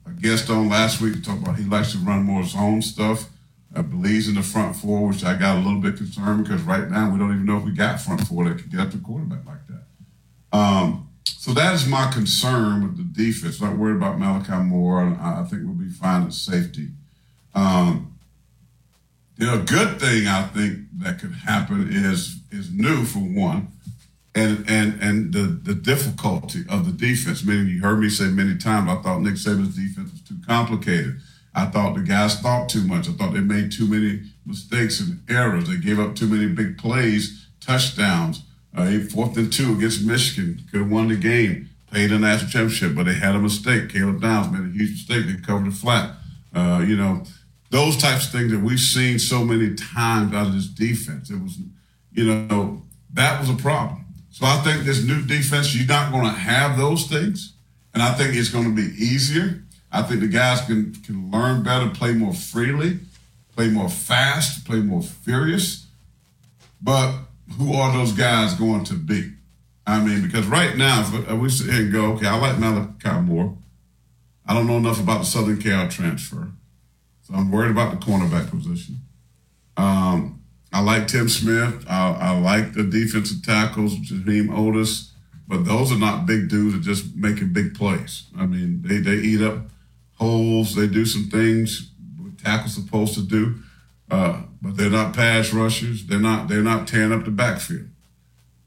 a 0.05 0.11
guest 0.19 0.49
on 0.49 0.69
last 0.69 1.01
week 1.01 1.13
to 1.15 1.21
talk 1.21 1.39
about 1.39 1.57
he 1.57 1.65
likes 1.65 1.91
to 1.91 1.97
run 1.99 2.23
more 2.23 2.43
zone 2.43 2.81
stuff. 2.81 3.29
Uh, 3.75 3.81
believes 3.81 4.27
in 4.27 4.35
the 4.35 4.41
front 4.41 4.75
four, 4.75 5.07
which 5.07 5.23
I 5.23 5.37
got 5.37 5.57
a 5.57 5.59
little 5.59 5.81
bit 5.81 5.97
concerned 5.97 6.45
because 6.45 6.61
right 6.63 6.89
now 6.89 7.11
we 7.11 7.19
don't 7.19 7.31
even 7.31 7.45
know 7.45 7.57
if 7.57 7.65
we 7.65 7.71
got 7.73 8.01
front 8.01 8.21
four 8.21 8.45
that 8.45 8.57
can 8.57 8.69
get 8.69 8.79
up 8.79 8.91
to 8.91 8.97
quarterback 8.97 9.45
like 9.45 9.67
that. 9.67 10.57
Um, 10.57 11.06
so 11.39 11.53
that 11.53 11.73
is 11.73 11.87
my 11.87 12.09
concern 12.11 12.83
with 12.83 12.97
the 12.97 13.03
defense. 13.03 13.61
Not 13.61 13.77
worried 13.77 13.97
about 13.97 14.19
Malachi 14.19 14.63
Moore. 14.63 15.17
I, 15.21 15.43
think 15.43 15.63
we'll 15.63 15.73
be 15.73 15.89
fine 15.89 16.23
at 16.23 16.33
safety. 16.33 16.89
Um, 17.53 18.17
a 19.39 19.59
good 19.59 19.99
thing 19.99 20.27
I 20.27 20.43
think 20.43 20.87
that 20.99 21.19
could 21.19 21.33
happen 21.33 21.89
is 21.91 22.39
is 22.51 22.71
new 22.71 23.03
for 23.05 23.19
one, 23.19 23.67
and 24.33 24.65
and 24.67 25.01
and 25.01 25.33
the 25.33 25.43
the 25.63 25.75
difficulty 25.75 26.63
of 26.69 26.85
the 26.85 26.91
defense. 26.91 27.45
Meaning, 27.45 27.67
you 27.67 27.81
heard 27.81 27.99
me 27.99 28.09
say 28.09 28.27
many 28.27 28.57
times, 28.57 28.89
I 28.89 29.01
thought 29.01 29.21
Nick 29.21 29.35
Saban's 29.35 29.75
defense 29.75 30.11
was 30.11 30.21
too 30.21 30.37
complicated. 30.47 31.17
I 31.53 31.65
thought 31.65 31.95
the 31.95 32.01
guys 32.01 32.39
thought 32.39 32.69
too 32.69 32.83
much. 32.83 33.09
I 33.09 33.13
thought 33.13 33.33
they 33.33 33.39
made 33.39 33.71
too 33.71 33.87
many 33.87 34.21
mistakes 34.45 34.99
and 34.99 35.21
errors. 35.27 35.67
They 35.67 35.77
gave 35.77 35.99
up 35.99 36.15
too 36.15 36.27
many 36.27 36.47
big 36.47 36.77
plays, 36.77 37.47
touchdowns. 37.59 38.43
Uh, 38.77 38.99
fourth 39.11 39.35
and 39.37 39.51
two 39.51 39.73
against 39.73 40.05
Michigan, 40.05 40.61
could 40.69 40.81
have 40.81 40.91
won 40.91 41.07
the 41.07 41.15
game, 41.15 41.67
played 41.87 42.11
the 42.11 42.19
national 42.19 42.51
championship, 42.51 42.95
but 42.95 43.07
they 43.07 43.15
had 43.15 43.33
a 43.33 43.39
mistake. 43.39 43.89
Caleb 43.89 44.21
Downs 44.21 44.51
made 44.51 44.69
a 44.69 44.71
huge 44.71 44.91
mistake. 44.91 45.25
They 45.25 45.41
covered 45.41 45.67
it 45.67 45.73
flat. 45.73 46.15
Uh, 46.53 46.85
you 46.87 46.95
know, 46.95 47.23
those 47.71 47.97
types 47.97 48.27
of 48.27 48.31
things 48.31 48.51
that 48.51 48.59
we've 48.59 48.79
seen 48.79 49.17
so 49.17 49.43
many 49.43 49.73
times 49.73 50.33
out 50.33 50.47
of 50.47 50.53
this 50.53 50.67
defense. 50.67 51.31
It 51.31 51.41
was, 51.41 51.57
you 52.11 52.31
know, 52.31 52.83
that 53.13 53.39
was 53.39 53.49
a 53.49 53.55
problem. 53.55 54.05
So 54.29 54.45
I 54.45 54.57
think 54.57 54.85
this 54.85 55.03
new 55.03 55.23
defense, 55.25 55.75
you're 55.75 55.87
not 55.87 56.11
going 56.11 56.25
to 56.25 56.29
have 56.29 56.77
those 56.77 57.07
things, 57.07 57.53
and 57.95 58.03
I 58.03 58.13
think 58.13 58.35
it's 58.35 58.49
going 58.49 58.65
to 58.65 58.75
be 58.75 58.93
easier. 59.03 59.63
I 59.91 60.03
think 60.03 60.19
the 60.19 60.27
guys 60.27 60.61
can 60.61 60.93
can 61.03 61.31
learn 61.31 61.63
better, 61.63 61.89
play 61.89 62.13
more 62.13 62.33
freely, 62.33 62.99
play 63.55 63.69
more 63.69 63.89
fast, 63.89 64.65
play 64.65 64.81
more 64.81 65.01
furious. 65.01 65.87
But 66.79 67.26
who 67.57 67.73
are 67.73 67.91
those 67.93 68.11
guys 68.11 68.53
going 68.53 68.83
to 68.85 68.93
be? 68.93 69.33
I 69.85 70.03
mean, 70.03 70.21
because 70.21 70.45
right 70.47 70.75
now, 70.75 71.01
if 71.01 71.31
we 71.31 71.49
sit 71.49 71.71
here 71.71 71.83
and 71.83 71.91
go, 71.91 72.13
okay, 72.13 72.27
I 72.27 72.37
like 72.37 72.59
Malachi 72.59 73.21
Moore. 73.21 73.57
I 74.45 74.53
don't 74.53 74.67
know 74.67 74.77
enough 74.77 74.99
about 74.99 75.19
the 75.19 75.25
Southern 75.25 75.61
Cal 75.61 75.87
transfer. 75.87 76.49
So 77.21 77.33
I'm 77.33 77.51
worried 77.51 77.71
about 77.71 77.91
the 77.91 78.05
cornerback 78.05 78.49
position. 78.49 78.97
Um, 79.75 80.43
I 80.73 80.81
like 80.81 81.07
Tim 81.07 81.29
Smith. 81.29 81.85
I, 81.87 82.11
I 82.19 82.39
like 82.39 82.73
the 82.73 82.83
defensive 82.83 83.43
tackles, 83.43 83.95
Jaheim 83.95 84.49
Oatis, 84.49 85.11
but 85.47 85.65
those 85.65 85.91
are 85.91 85.99
not 85.99 86.25
big 86.25 86.49
dudes 86.49 86.75
that 86.75 86.81
just 86.81 87.15
making 87.15 87.53
big 87.53 87.75
plays. 87.75 88.27
I 88.37 88.45
mean, 88.45 88.81
they, 88.81 88.97
they 88.97 89.15
eat 89.15 89.41
up 89.41 89.69
holes. 90.13 90.75
They 90.75 90.87
do 90.87 91.05
some 91.05 91.29
things 91.29 91.91
tackles 92.47 92.73
supposed 92.73 93.13
to 93.15 93.21
do, 93.21 93.55
uh, 94.09 94.41
but 94.61 94.77
they're 94.77 94.89
not 94.89 95.15
pass 95.15 95.53
rushers. 95.53 96.05
They're 96.05 96.19
not 96.19 96.47
they're 96.47 96.61
not 96.61 96.87
tearing 96.87 97.11
up 97.11 97.25
the 97.25 97.31
backfield. 97.31 97.89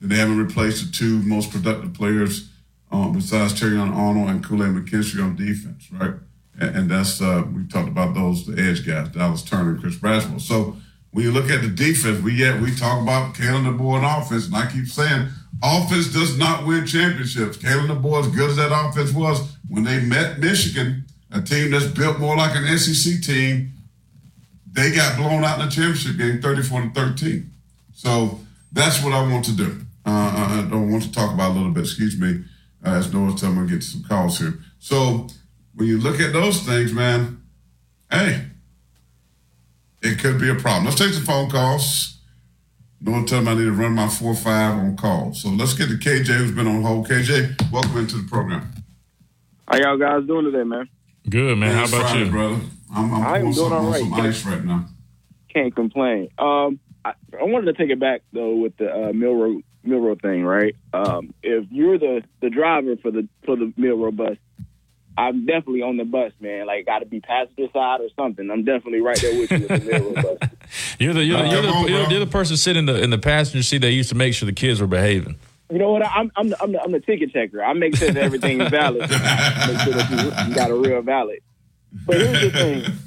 And 0.01 0.11
they 0.11 0.17
haven't 0.17 0.39
replaced 0.39 0.87
the 0.87 0.93
two 0.93 1.19
most 1.23 1.51
productive 1.51 1.93
players 1.93 2.51
um, 2.91 3.13
besides 3.13 3.53
Terrion 3.55 3.95
Arnold 3.95 4.31
and 4.31 4.45
Kool-Aid 4.45 4.71
McKinstry 4.71 5.23
on 5.23 5.37
defense, 5.37 5.89
right? 5.93 6.15
And, 6.59 6.77
and 6.77 6.91
that's 6.91 7.21
uh, 7.21 7.45
we 7.55 7.67
talked 7.67 7.89
about 7.89 8.15
those 8.15 8.47
the 8.47 8.61
edge 8.61 8.87
guys, 8.87 9.09
Dallas 9.09 9.43
Turner 9.43 9.73
and 9.73 9.81
Chris 9.81 9.97
Braswell. 9.97 10.41
So 10.41 10.77
when 11.13 11.25
you 11.25 11.33
look 11.33 11.51
at 11.51 11.63
the 11.63 11.69
defense, 11.69 12.23
we 12.23 12.35
yet 12.35 12.61
we 12.61 12.75
talk 12.75 13.03
about 13.03 13.35
Kalen 13.35 13.67
DeBoer 13.67 13.99
and 13.99 14.23
offense, 14.25 14.47
and 14.47 14.57
I 14.57 14.71
keep 14.71 14.87
saying 14.87 15.29
offense 15.63 16.13
does 16.13 16.39
not 16.39 16.67
win 16.67 16.87
championships. 16.87 17.57
Kalen 17.57 17.89
DeBoer, 17.89 18.27
as 18.27 18.35
good 18.35 18.51
as 18.51 18.57
that 18.57 18.73
offense 18.73 19.13
was, 19.13 19.57
when 19.69 19.85
they 19.85 20.01
met 20.01 20.39
Michigan, 20.39 21.05
a 21.33 21.41
team 21.41 21.71
that's 21.71 21.87
built 21.87 22.19
more 22.19 22.37
like 22.37 22.55
an 22.55 22.79
SEC 22.79 23.23
team, 23.23 23.73
they 24.73 24.93
got 24.93 25.17
blown 25.17 25.45
out 25.45 25.61
in 25.61 25.67
the 25.67 25.73
championship 25.73 26.17
game, 26.17 26.41
thirty-four 26.41 26.83
to 26.83 26.91
thirteen. 26.91 27.51
So 27.93 28.41
that's 28.73 29.03
what 29.03 29.13
I 29.13 29.23
want 29.23 29.45
to 29.47 29.53
do. 29.57 29.81
Uh, 30.07 30.65
I 30.65 30.69
don't 30.71 30.91
want 30.91 31.03
to 31.05 31.13
talk 31.13 31.35
about 31.35 31.53
a 31.53 31.55
little 31.55 31.73
bit. 31.73 31.85
Excuse 31.85 32.19
me, 32.19 32.45
uh, 32.85 32.91
as 32.91 33.13
Noah's 33.13 33.41
telling 33.41 33.61
me 33.61 33.69
to 33.69 33.75
get 33.75 33.83
some 33.83 34.03
calls 34.03 34.39
here. 34.39 34.55
So 34.79 35.29
when 35.75 35.89
you 35.89 35.99
look 35.99 36.21
at 36.21 36.33
those 36.33 36.61
things, 36.61 36.93
man, 36.93 37.43
hey, 38.11 38.47
it 40.03 40.19
could 40.19 40.41
be 40.41 40.49
a 40.49 40.55
problem. 40.55 40.87
Let's 40.87 40.99
take 40.99 41.13
some 41.13 41.25
phone 41.25 41.51
calls. 41.51 42.19
Noah 43.03 43.25
tell 43.25 43.41
me 43.41 43.51
I 43.51 43.55
need 43.55 43.65
to 43.65 43.73
run 43.73 43.93
my 43.93 44.09
four 44.09 44.35
five 44.35 44.77
on 44.77 44.97
call. 44.97 45.33
So 45.35 45.49
let's 45.49 45.75
get 45.75 45.89
to 45.89 45.95
KJ, 45.95 46.27
who's 46.27 46.53
been 46.53 46.67
on 46.67 46.83
hold. 46.83 47.09
KJ, 47.09 47.71
welcome 47.73 47.99
into 47.99 48.17
the 48.17 48.29
program. 48.29 48.73
How 49.69 49.79
y'all 49.79 49.97
guys 49.97 50.27
doing 50.27 50.45
today, 50.45 50.65
man? 50.65 50.89
Good 51.29 51.57
man. 51.57 51.75
How 51.75 51.85
about 51.85 52.11
Friday, 52.11 52.25
you, 52.25 52.31
brother? 52.31 52.61
I'm, 52.95 53.15
I'm 53.15 53.23
I 53.23 53.37
am 53.37 53.43
doing 53.43 53.53
some, 53.55 53.73
all 53.73 53.87
on 53.87 53.93
right. 53.93 54.01
some 54.01 54.15
ice 54.15 54.47
right 54.47 54.65
now. 54.65 54.87
Can't 55.53 55.75
complain. 55.75 56.31
Um, 56.39 56.81
I, 57.05 57.15
I 57.39 57.45
wanted 57.45 57.67
to 57.67 57.73
take 57.75 57.91
it 57.91 58.01
back 58.01 58.23
though 58.33 58.57
with 58.57 58.77
the 58.77 58.93
uh, 58.93 59.13
Milroe 59.13 59.63
Milroe 59.83 60.17
thing, 60.17 60.45
right? 60.45 60.75
Um, 60.93 61.35
if 61.43 61.67
you're 61.71 61.99
the 61.99 62.23
the 62.41 62.51
driver 62.51 62.97
for 62.97 63.11
the 63.11 63.29
for 63.45 63.57
the 63.57 63.73
Milroe 63.77 64.11
bus, 64.13 64.37
I'm 65.17 65.45
definitely 65.45 65.83
on 65.83 65.97
the 65.97 66.05
bus, 66.05 66.33
man. 66.41 66.67
Like, 66.67 66.87
got 66.87 67.01
to 67.01 67.07
be 67.07 67.21
passenger 67.21 67.67
side 67.73 68.01
or 68.01 68.09
something. 68.17 68.51
I'm 68.51 68.65
definitely 68.65 69.01
right 69.01 69.21
there 69.21 69.39
with 69.39 69.51
you 69.51 69.59
with 69.59 69.69
the 69.69 70.37
bus. 70.41 70.51
You're 70.99 71.15
the 71.15 71.25
you're, 71.25 71.39
the, 71.39 71.45
Uh, 71.45 71.53
you're, 71.53 71.63
the, 71.63 71.69
on, 71.69 71.89
you're, 71.89 72.11
you're 72.11 72.21
the 72.21 72.27
person 72.31 72.57
sitting 72.57 72.81
in 72.81 72.87
the 72.87 73.03
in 73.03 73.11
the 73.11 73.19
passenger 73.19 73.63
seat 73.63 73.79
that 73.79 73.91
used 73.91 74.09
to 74.11 74.15
make 74.15 74.35
sure 74.35 74.47
the 74.47 74.53
kids 74.53 74.81
were 74.81 74.87
behaving. 74.87 75.37
You 75.71 75.79
know 75.79 75.91
what? 75.93 76.07
I'm 76.07 76.31
I'm 76.37 76.49
the, 76.51 76.63
I'm 76.63 76.73
the, 76.73 76.83
I'm 76.83 76.93
the 76.93 77.01
ticket 77.01 77.33
checker. 77.33 77.63
I 77.63 77.73
make 77.73 77.97
sure 77.97 78.11
that 78.11 78.23
everything 78.23 78.61
is 78.61 78.69
valid. 78.71 79.01
make 79.11 79.11
sure 79.11 79.93
that 79.95 80.09
you, 80.11 80.49
you 80.49 80.55
got 80.55 80.71
a 80.71 80.75
real 80.75 81.03
valid. 81.03 81.41
But 81.93 82.17
here's 82.17 82.41
the 82.41 82.51
thing. 82.51 82.93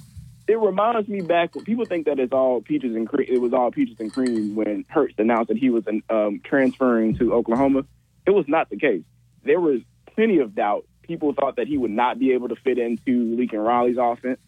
It 0.45 0.59
reminds 0.59 1.07
me 1.07 1.21
back 1.21 1.55
when 1.55 1.63
people 1.63 1.85
think 1.85 2.05
that 2.05 2.19
it's 2.19 2.33
all 2.33 2.59
peaches 2.61 2.97
and 2.97 3.07
cream. 3.07 3.27
It 3.29 3.39
was 3.39 3.53
all 3.53 3.71
peaches 3.71 3.95
and 3.99 4.11
cream 4.11 4.55
when 4.55 4.83
Hurts 4.89 5.13
announced 5.17 5.47
that 5.47 5.57
he 5.57 5.69
was 5.69 5.85
um, 6.09 6.41
transferring 6.43 7.15
to 7.15 7.33
Oklahoma. 7.33 7.85
It 8.25 8.31
was 8.31 8.43
not 8.49 8.69
the 8.69 8.75
case. 8.75 9.03
There 9.45 9.61
was 9.61 9.79
plenty 10.13 10.39
of 10.39 10.53
doubt. 10.53 10.85
People 11.01 11.33
thought 11.33 11.55
that 11.55 11.67
he 11.67 11.77
would 11.77 11.91
not 11.91 12.19
be 12.19 12.33
able 12.33 12.49
to 12.49 12.57
fit 12.57 12.77
into 12.77 13.37
Lincoln 13.37 13.59
Riley's 13.59 13.97
offense. 13.97 14.39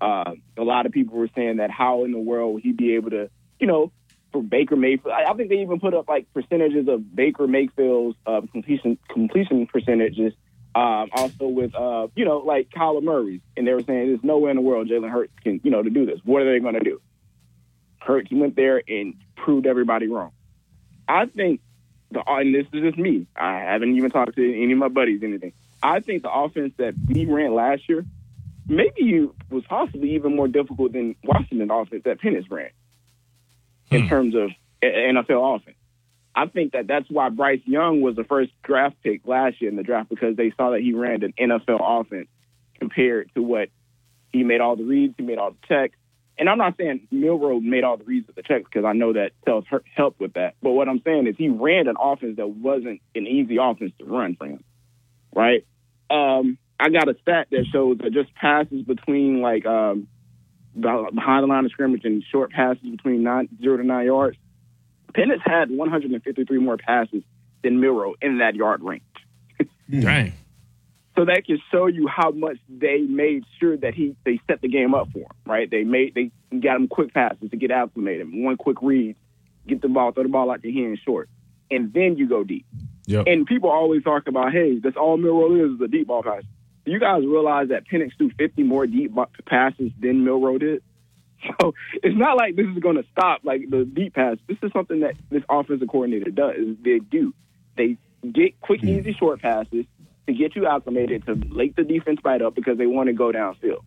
Uh, 0.00 0.32
a 0.56 0.62
lot 0.62 0.86
of 0.86 0.92
people 0.92 1.16
were 1.16 1.30
saying 1.36 1.58
that 1.58 1.70
how 1.70 2.04
in 2.04 2.10
the 2.10 2.18
world 2.18 2.54
would 2.54 2.62
he 2.64 2.72
be 2.72 2.96
able 2.96 3.10
to, 3.10 3.30
you 3.60 3.68
know, 3.68 3.92
for 4.32 4.42
Baker 4.42 4.74
Mayfield. 4.74 5.14
I, 5.14 5.30
I 5.30 5.34
think 5.34 5.48
they 5.48 5.62
even 5.62 5.78
put 5.78 5.94
up 5.94 6.08
like 6.08 6.26
percentages 6.34 6.88
of 6.88 7.14
Baker 7.14 7.46
Mayfield's 7.46 8.18
uh, 8.26 8.40
completion 8.52 8.98
completion 9.08 9.66
percentages. 9.68 10.34
Um, 10.76 11.08
also 11.12 11.46
with 11.46 11.74
uh, 11.74 12.08
you 12.16 12.24
know 12.24 12.38
like 12.38 12.70
Kyler 12.70 13.02
Murray's, 13.02 13.40
and 13.56 13.66
they 13.66 13.72
were 13.72 13.82
saying 13.82 14.08
there's 14.08 14.24
no 14.24 14.38
way 14.38 14.50
in 14.50 14.56
the 14.56 14.62
world 14.62 14.88
Jalen 14.88 15.10
Hurts 15.10 15.32
can 15.42 15.60
you 15.62 15.70
know 15.70 15.82
to 15.82 15.90
do 15.90 16.04
this. 16.04 16.18
What 16.24 16.42
are 16.42 16.52
they 16.52 16.58
going 16.58 16.74
to 16.74 16.80
do? 16.80 17.00
Hurts 18.00 18.30
went 18.32 18.56
there 18.56 18.82
and 18.86 19.14
proved 19.36 19.66
everybody 19.66 20.08
wrong. 20.08 20.32
I 21.06 21.26
think 21.26 21.60
the 22.10 22.22
and 22.26 22.54
this 22.54 22.66
is 22.72 22.82
just 22.82 22.98
me. 22.98 23.26
I 23.36 23.60
haven't 23.60 23.96
even 23.96 24.10
talked 24.10 24.34
to 24.36 24.62
any 24.62 24.72
of 24.72 24.78
my 24.78 24.88
buddies 24.88 25.22
anything. 25.22 25.52
I 25.82 26.00
think 26.00 26.22
the 26.22 26.32
offense 26.32 26.72
that 26.78 26.94
we 27.06 27.26
ran 27.26 27.54
last 27.54 27.88
year 27.88 28.04
maybe 28.66 29.28
was 29.50 29.64
possibly 29.68 30.14
even 30.14 30.34
more 30.34 30.48
difficult 30.48 30.92
than 30.92 31.14
Washington 31.22 31.70
offense 31.70 32.02
that 32.04 32.20
Penix 32.20 32.50
ran 32.50 32.70
in 33.90 34.08
terms 34.08 34.34
of 34.34 34.50
NFL 34.82 35.56
offense. 35.56 35.76
I 36.36 36.46
think 36.46 36.72
that 36.72 36.86
that's 36.86 37.08
why 37.08 37.28
Bryce 37.28 37.60
Young 37.64 38.00
was 38.00 38.16
the 38.16 38.24
first 38.24 38.50
draft 38.62 38.96
pick 39.02 39.26
last 39.26 39.60
year 39.60 39.70
in 39.70 39.76
the 39.76 39.82
draft 39.82 40.08
because 40.08 40.36
they 40.36 40.52
saw 40.56 40.70
that 40.70 40.80
he 40.80 40.92
ran 40.92 41.22
an 41.22 41.32
NFL 41.38 41.80
offense 41.80 42.28
compared 42.78 43.30
to 43.34 43.42
what 43.42 43.68
he 44.32 44.42
made 44.42 44.60
all 44.60 44.74
the 44.76 44.84
reads, 44.84 45.14
he 45.16 45.22
made 45.24 45.38
all 45.38 45.52
the 45.52 45.66
checks. 45.68 45.96
And 46.36 46.48
I'm 46.48 46.58
not 46.58 46.76
saying 46.76 47.06
Milroe 47.12 47.60
made 47.60 47.84
all 47.84 47.96
the 47.96 48.04
reads 48.04 48.26
with 48.26 48.34
the 48.34 48.42
checks 48.42 48.64
because 48.64 48.84
I 48.84 48.92
know 48.92 49.12
that 49.12 49.30
Tells 49.46 49.64
with 50.18 50.32
that. 50.34 50.54
But 50.60 50.72
what 50.72 50.88
I'm 50.88 51.00
saying 51.04 51.28
is 51.28 51.36
he 51.38 51.48
ran 51.48 51.86
an 51.86 51.94
offense 52.00 52.36
that 52.38 52.48
wasn't 52.48 53.00
an 53.14 53.26
easy 53.28 53.58
offense 53.60 53.92
to 54.00 54.04
run 54.04 54.34
for 54.34 54.46
him, 54.46 54.64
right? 55.32 55.64
Um, 56.10 56.58
I 56.80 56.88
got 56.88 57.08
a 57.08 57.14
stat 57.22 57.48
that 57.52 57.66
shows 57.72 57.98
that 57.98 58.12
just 58.12 58.34
passes 58.34 58.82
between 58.82 59.40
like 59.40 59.64
um, 59.64 60.08
behind 60.74 61.44
the 61.44 61.46
line 61.46 61.64
of 61.64 61.70
scrimmage 61.70 62.04
and 62.04 62.24
short 62.32 62.50
passes 62.50 62.82
between 62.82 63.22
nine, 63.22 63.48
zero 63.60 63.76
to 63.76 63.84
nine 63.84 64.06
yards. 64.06 64.36
Penix 65.14 65.40
had 65.44 65.70
153 65.70 66.58
more 66.58 66.76
passes 66.76 67.22
than 67.62 67.80
Milroe 67.80 68.14
in 68.20 68.38
that 68.38 68.54
yard 68.54 68.82
range. 68.82 69.02
Hmm. 69.90 70.00
Dang. 70.00 70.32
So 71.16 71.24
that 71.26 71.46
can 71.46 71.58
show 71.70 71.86
you 71.86 72.08
how 72.08 72.30
much 72.32 72.56
they 72.68 73.02
made 73.02 73.44
sure 73.60 73.76
that 73.76 73.94
he 73.94 74.16
they 74.24 74.40
set 74.48 74.60
the 74.60 74.68
game 74.68 74.94
up 74.94 75.08
for 75.12 75.20
him, 75.20 75.28
right? 75.46 75.70
They 75.70 75.84
made 75.84 76.14
they 76.14 76.32
got 76.58 76.76
him 76.76 76.88
quick 76.88 77.14
passes 77.14 77.50
to 77.50 77.56
get 77.56 77.70
acclimated, 77.70 78.26
one 78.32 78.56
quick 78.56 78.78
read, 78.82 79.14
get 79.66 79.80
the 79.80 79.88
ball, 79.88 80.10
throw 80.10 80.24
the 80.24 80.28
ball 80.28 80.50
out 80.50 80.64
your 80.64 80.72
hand 80.72 80.98
short, 81.04 81.28
and 81.70 81.92
then 81.92 82.16
you 82.16 82.28
go 82.28 82.42
deep. 82.42 82.66
Yep. 83.06 83.26
And 83.28 83.46
people 83.46 83.70
always 83.70 84.02
talk 84.02 84.26
about, 84.26 84.52
hey, 84.52 84.78
that's 84.82 84.96
all 84.96 85.16
Milroe 85.16 85.66
is 85.66 85.74
is 85.76 85.80
a 85.80 85.88
deep 85.88 86.08
ball 86.08 86.22
pass. 86.22 86.42
Do 86.84 86.92
you 86.92 86.98
guys 86.98 87.24
realize 87.24 87.68
that 87.68 87.84
Penix 87.86 88.16
threw 88.16 88.30
50 88.30 88.62
more 88.62 88.86
deep 88.86 89.12
passes 89.46 89.92
than 90.00 90.24
Milroe 90.24 90.58
did? 90.58 90.82
So 91.60 91.74
it's 92.02 92.16
not 92.16 92.36
like 92.36 92.56
this 92.56 92.66
is 92.66 92.78
going 92.78 92.96
to 92.96 93.04
stop 93.12 93.40
like 93.44 93.68
the 93.70 93.84
deep 93.84 94.14
pass. 94.14 94.36
This 94.48 94.56
is 94.62 94.72
something 94.72 95.00
that 95.00 95.14
this 95.30 95.42
offensive 95.48 95.88
coordinator 95.88 96.30
does. 96.30 96.76
They 96.82 96.98
do. 96.98 97.34
They 97.76 97.96
get 98.22 98.60
quick, 98.60 98.82
easy, 98.82 99.12
short 99.12 99.40
passes 99.42 99.84
to 100.26 100.32
get 100.32 100.56
you 100.56 100.66
acclimated 100.66 101.26
to 101.26 101.34
make 101.34 101.76
the 101.76 101.84
defense 101.84 102.20
bite 102.22 102.42
up 102.42 102.54
because 102.54 102.78
they 102.78 102.86
want 102.86 103.08
to 103.08 103.12
go 103.12 103.30
downfield. 103.30 103.84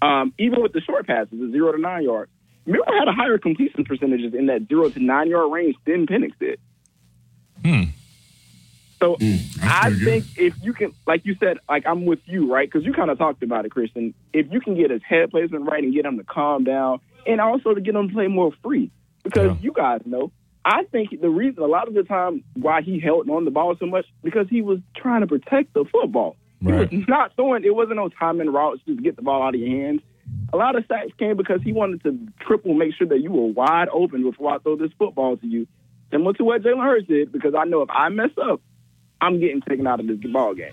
Um, 0.00 0.32
even 0.38 0.62
with 0.62 0.72
the 0.72 0.80
short 0.80 1.06
passes, 1.06 1.32
the 1.32 1.50
zero 1.50 1.72
to 1.72 1.78
nine 1.78 2.04
yards, 2.04 2.30
Milroe 2.66 2.84
had 2.98 3.08
a 3.08 3.12
higher 3.12 3.38
completion 3.38 3.84
percentages 3.84 4.34
in 4.34 4.46
that 4.46 4.68
zero 4.68 4.88
to 4.88 5.00
nine 5.00 5.28
yard 5.28 5.50
range 5.52 5.76
than 5.86 6.06
Penix 6.06 6.32
did. 6.38 6.60
So 9.00 9.16
I 9.62 9.92
think 9.92 10.24
if 10.36 10.54
you 10.62 10.72
can, 10.72 10.92
like 11.06 11.24
you 11.24 11.36
said, 11.38 11.58
like 11.68 11.86
I'm 11.86 12.04
with 12.04 12.20
you, 12.26 12.52
right? 12.52 12.68
Because 12.70 12.84
you 12.84 12.92
kind 12.92 13.10
of 13.10 13.18
talked 13.18 13.42
about 13.42 13.64
it, 13.64 13.70
Christian. 13.70 14.12
If 14.32 14.50
you 14.50 14.60
can 14.60 14.76
get 14.76 14.90
his 14.90 15.02
head 15.08 15.30
placement 15.30 15.70
right 15.70 15.82
and 15.82 15.94
get 15.94 16.04
him 16.04 16.18
to 16.18 16.24
calm 16.24 16.64
down, 16.64 17.00
and 17.26 17.40
also 17.40 17.74
to 17.74 17.80
get 17.80 17.94
him 17.94 18.08
to 18.08 18.14
play 18.14 18.26
more 18.26 18.52
free, 18.62 18.90
because 19.22 19.56
you 19.60 19.72
guys 19.72 20.00
know, 20.04 20.32
I 20.64 20.84
think 20.90 21.20
the 21.20 21.30
reason 21.30 21.62
a 21.62 21.66
lot 21.66 21.88
of 21.88 21.94
the 21.94 22.02
time 22.02 22.42
why 22.54 22.82
he 22.82 22.98
held 22.98 23.30
on 23.30 23.44
the 23.44 23.50
ball 23.50 23.76
so 23.78 23.86
much 23.86 24.06
because 24.22 24.48
he 24.50 24.62
was 24.62 24.80
trying 24.96 25.20
to 25.20 25.26
protect 25.26 25.74
the 25.74 25.84
football. 25.84 26.36
Right. 26.60 26.90
He 26.90 26.98
was 26.98 27.08
not 27.08 27.36
throwing. 27.36 27.64
It 27.64 27.74
wasn't 27.74 27.96
no 27.96 28.08
timing 28.08 28.52
routes 28.52 28.82
just 28.84 28.98
to 28.98 29.02
get 29.02 29.16
the 29.16 29.22
ball 29.22 29.42
out 29.42 29.54
of 29.54 29.60
your 29.60 29.70
hands. 29.70 30.00
A 30.52 30.56
lot 30.56 30.76
of 30.76 30.84
sacks 30.86 31.12
came 31.18 31.36
because 31.36 31.62
he 31.62 31.72
wanted 31.72 32.02
to 32.02 32.18
triple 32.40 32.74
make 32.74 32.94
sure 32.94 33.06
that 33.06 33.20
you 33.20 33.30
were 33.30 33.46
wide 33.46 33.88
open 33.90 34.22
before 34.22 34.54
I 34.54 34.58
throw 34.58 34.76
this 34.76 34.90
football 34.98 35.36
to 35.36 35.46
you. 35.46 35.66
Similar 36.10 36.32
to 36.34 36.44
what 36.44 36.62
Jalen 36.62 36.82
Hurts 36.82 37.06
did, 37.06 37.32
because 37.32 37.54
I 37.54 37.64
know 37.64 37.82
if 37.82 37.90
I 37.90 38.08
mess 38.08 38.30
up, 38.42 38.60
I'm 39.20 39.40
getting 39.40 39.60
taken 39.60 39.86
out 39.86 40.00
of 40.00 40.06
this 40.06 40.18
ball 40.32 40.54
game. 40.54 40.72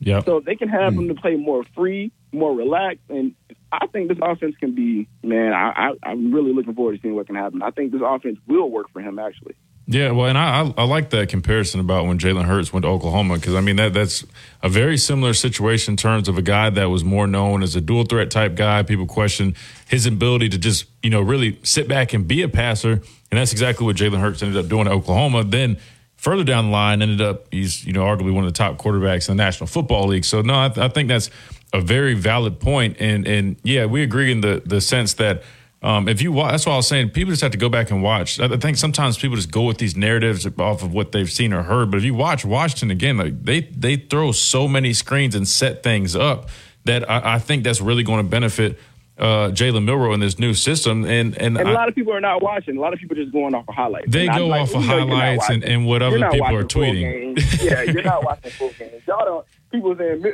Yep. 0.00 0.26
So 0.26 0.40
they 0.40 0.54
can 0.54 0.68
have 0.68 0.94
him 0.94 1.08
to 1.08 1.14
play 1.14 1.36
more 1.36 1.64
free, 1.74 2.12
more 2.32 2.54
relaxed, 2.54 3.02
and 3.08 3.34
I 3.72 3.86
think 3.88 4.08
this 4.08 4.18
offense 4.22 4.54
can 4.58 4.74
be, 4.74 5.08
man, 5.22 5.52
I, 5.52 5.72
I, 5.76 6.10
I'm 6.10 6.32
really 6.32 6.52
looking 6.52 6.74
forward 6.74 6.96
to 6.96 7.02
seeing 7.02 7.14
what 7.14 7.26
can 7.26 7.34
happen. 7.34 7.62
I 7.62 7.70
think 7.70 7.92
this 7.92 8.00
offense 8.04 8.38
will 8.46 8.70
work 8.70 8.90
for 8.92 9.00
him, 9.00 9.18
actually. 9.18 9.56
Yeah, 9.90 10.10
well, 10.10 10.26
and 10.26 10.36
I, 10.36 10.60
I 10.60 10.74
I 10.82 10.84
like 10.84 11.08
that 11.10 11.30
comparison 11.30 11.80
about 11.80 12.04
when 12.04 12.18
Jalen 12.18 12.44
Hurts 12.44 12.74
went 12.74 12.84
to 12.84 12.90
Oklahoma 12.90 13.36
because 13.36 13.54
I 13.54 13.62
mean 13.62 13.76
that 13.76 13.94
that's 13.94 14.22
a 14.62 14.68
very 14.68 14.98
similar 14.98 15.32
situation 15.32 15.92
in 15.92 15.96
terms 15.96 16.28
of 16.28 16.36
a 16.36 16.42
guy 16.42 16.68
that 16.68 16.90
was 16.90 17.04
more 17.04 17.26
known 17.26 17.62
as 17.62 17.74
a 17.74 17.80
dual 17.80 18.04
threat 18.04 18.30
type 18.30 18.54
guy. 18.54 18.82
People 18.82 19.06
question 19.06 19.56
his 19.88 20.04
ability 20.04 20.50
to 20.50 20.58
just 20.58 20.84
you 21.02 21.08
know 21.08 21.22
really 21.22 21.58
sit 21.62 21.88
back 21.88 22.12
and 22.12 22.28
be 22.28 22.42
a 22.42 22.50
passer, 22.50 22.92
and 22.92 23.40
that's 23.40 23.52
exactly 23.52 23.86
what 23.86 23.96
Jalen 23.96 24.20
Hurts 24.20 24.42
ended 24.42 24.62
up 24.62 24.68
doing 24.68 24.86
at 24.86 24.92
Oklahoma. 24.92 25.42
Then 25.42 25.78
further 26.18 26.44
down 26.44 26.66
the 26.66 26.70
line, 26.70 27.00
ended 27.00 27.22
up 27.22 27.46
he's 27.50 27.86
you 27.86 27.94
know 27.94 28.04
arguably 28.04 28.34
one 28.34 28.44
of 28.44 28.52
the 28.52 28.56
top 28.58 28.76
quarterbacks 28.76 29.28
in 29.28 29.36
the 29.36 29.42
National 29.42 29.66
Football 29.66 30.08
League. 30.08 30.26
So 30.26 30.42
no, 30.42 30.54
I, 30.54 30.72
I 30.76 30.88
think 30.88 31.08
that's 31.08 31.30
a 31.72 31.80
very 31.80 32.14
valid 32.14 32.60
point, 32.60 32.98
and 33.00 33.26
and 33.26 33.56
yeah, 33.62 33.86
we 33.86 34.02
agree 34.02 34.30
in 34.30 34.42
the 34.42 34.62
the 34.64 34.80
sense 34.82 35.14
that. 35.14 35.42
Um, 35.80 36.08
if 36.08 36.20
you 36.22 36.32
watch, 36.32 36.50
that's 36.50 36.66
why 36.66 36.72
I 36.72 36.76
was 36.76 36.88
saying 36.88 37.10
people 37.10 37.30
just 37.30 37.42
have 37.42 37.52
to 37.52 37.56
go 37.56 37.68
back 37.68 37.92
and 37.92 38.02
watch. 38.02 38.40
I 38.40 38.46
I 38.46 38.56
think 38.56 38.76
sometimes 38.78 39.16
people 39.16 39.36
just 39.36 39.52
go 39.52 39.62
with 39.62 39.78
these 39.78 39.96
narratives 39.96 40.44
off 40.58 40.82
of 40.82 40.92
what 40.92 41.12
they've 41.12 41.30
seen 41.30 41.52
or 41.52 41.62
heard. 41.62 41.92
But 41.92 41.98
if 41.98 42.04
you 42.04 42.14
watch 42.14 42.44
Washington 42.44 42.90
again, 42.90 43.16
like 43.16 43.44
they 43.44 43.60
they 43.60 43.94
throw 43.94 44.32
so 44.32 44.66
many 44.66 44.92
screens 44.92 45.36
and 45.36 45.46
set 45.46 45.84
things 45.84 46.16
up 46.16 46.48
that 46.84 47.08
I, 47.08 47.34
I 47.34 47.38
think 47.38 47.62
that's 47.62 47.80
really 47.80 48.02
going 48.02 48.24
to 48.24 48.28
benefit 48.28 48.76
uh, 49.18 49.50
Jalen 49.50 49.84
Milroe 49.84 50.12
in 50.12 50.20
this 50.20 50.38
new 50.38 50.54
system. 50.54 51.04
And 51.04 51.36
and, 51.36 51.58
And 51.58 51.68
a 51.68 51.70
I- 51.70 51.74
lot 51.74 51.88
of 51.88 51.94
people 51.94 52.12
are 52.12 52.20
not 52.20 52.42
watching. 52.42 52.76
A 52.76 52.80
lot 52.80 52.92
of 52.92 52.98
people 53.00 53.16
just 53.16 53.32
going 53.32 53.54
off 53.54 53.68
of 53.68 53.74
highlights. 53.74 54.10
They 54.10 54.26
go 54.28 54.46
like, 54.46 54.62
off 54.62 54.74
of 54.74 54.82
you 54.82 54.88
know 54.88 54.96
you're 54.98 55.06
not 55.06 55.16
highlights 55.20 55.50
and- 55.50 55.64
and 55.64 55.86
what 55.86 56.02
other 56.02 56.18
people 56.30 56.54
are 56.56 56.64
tweeting. 56.64 57.62
yeah, 57.62 57.82
you're 57.82 58.02
not 58.02 58.24
watching 58.24 58.50
full 58.52 58.70
games. 58.78 59.02
Y'all 59.06 59.24
don't. 59.24 59.46
People 59.70 59.94
saying 59.98 60.22
Mi- 60.22 60.30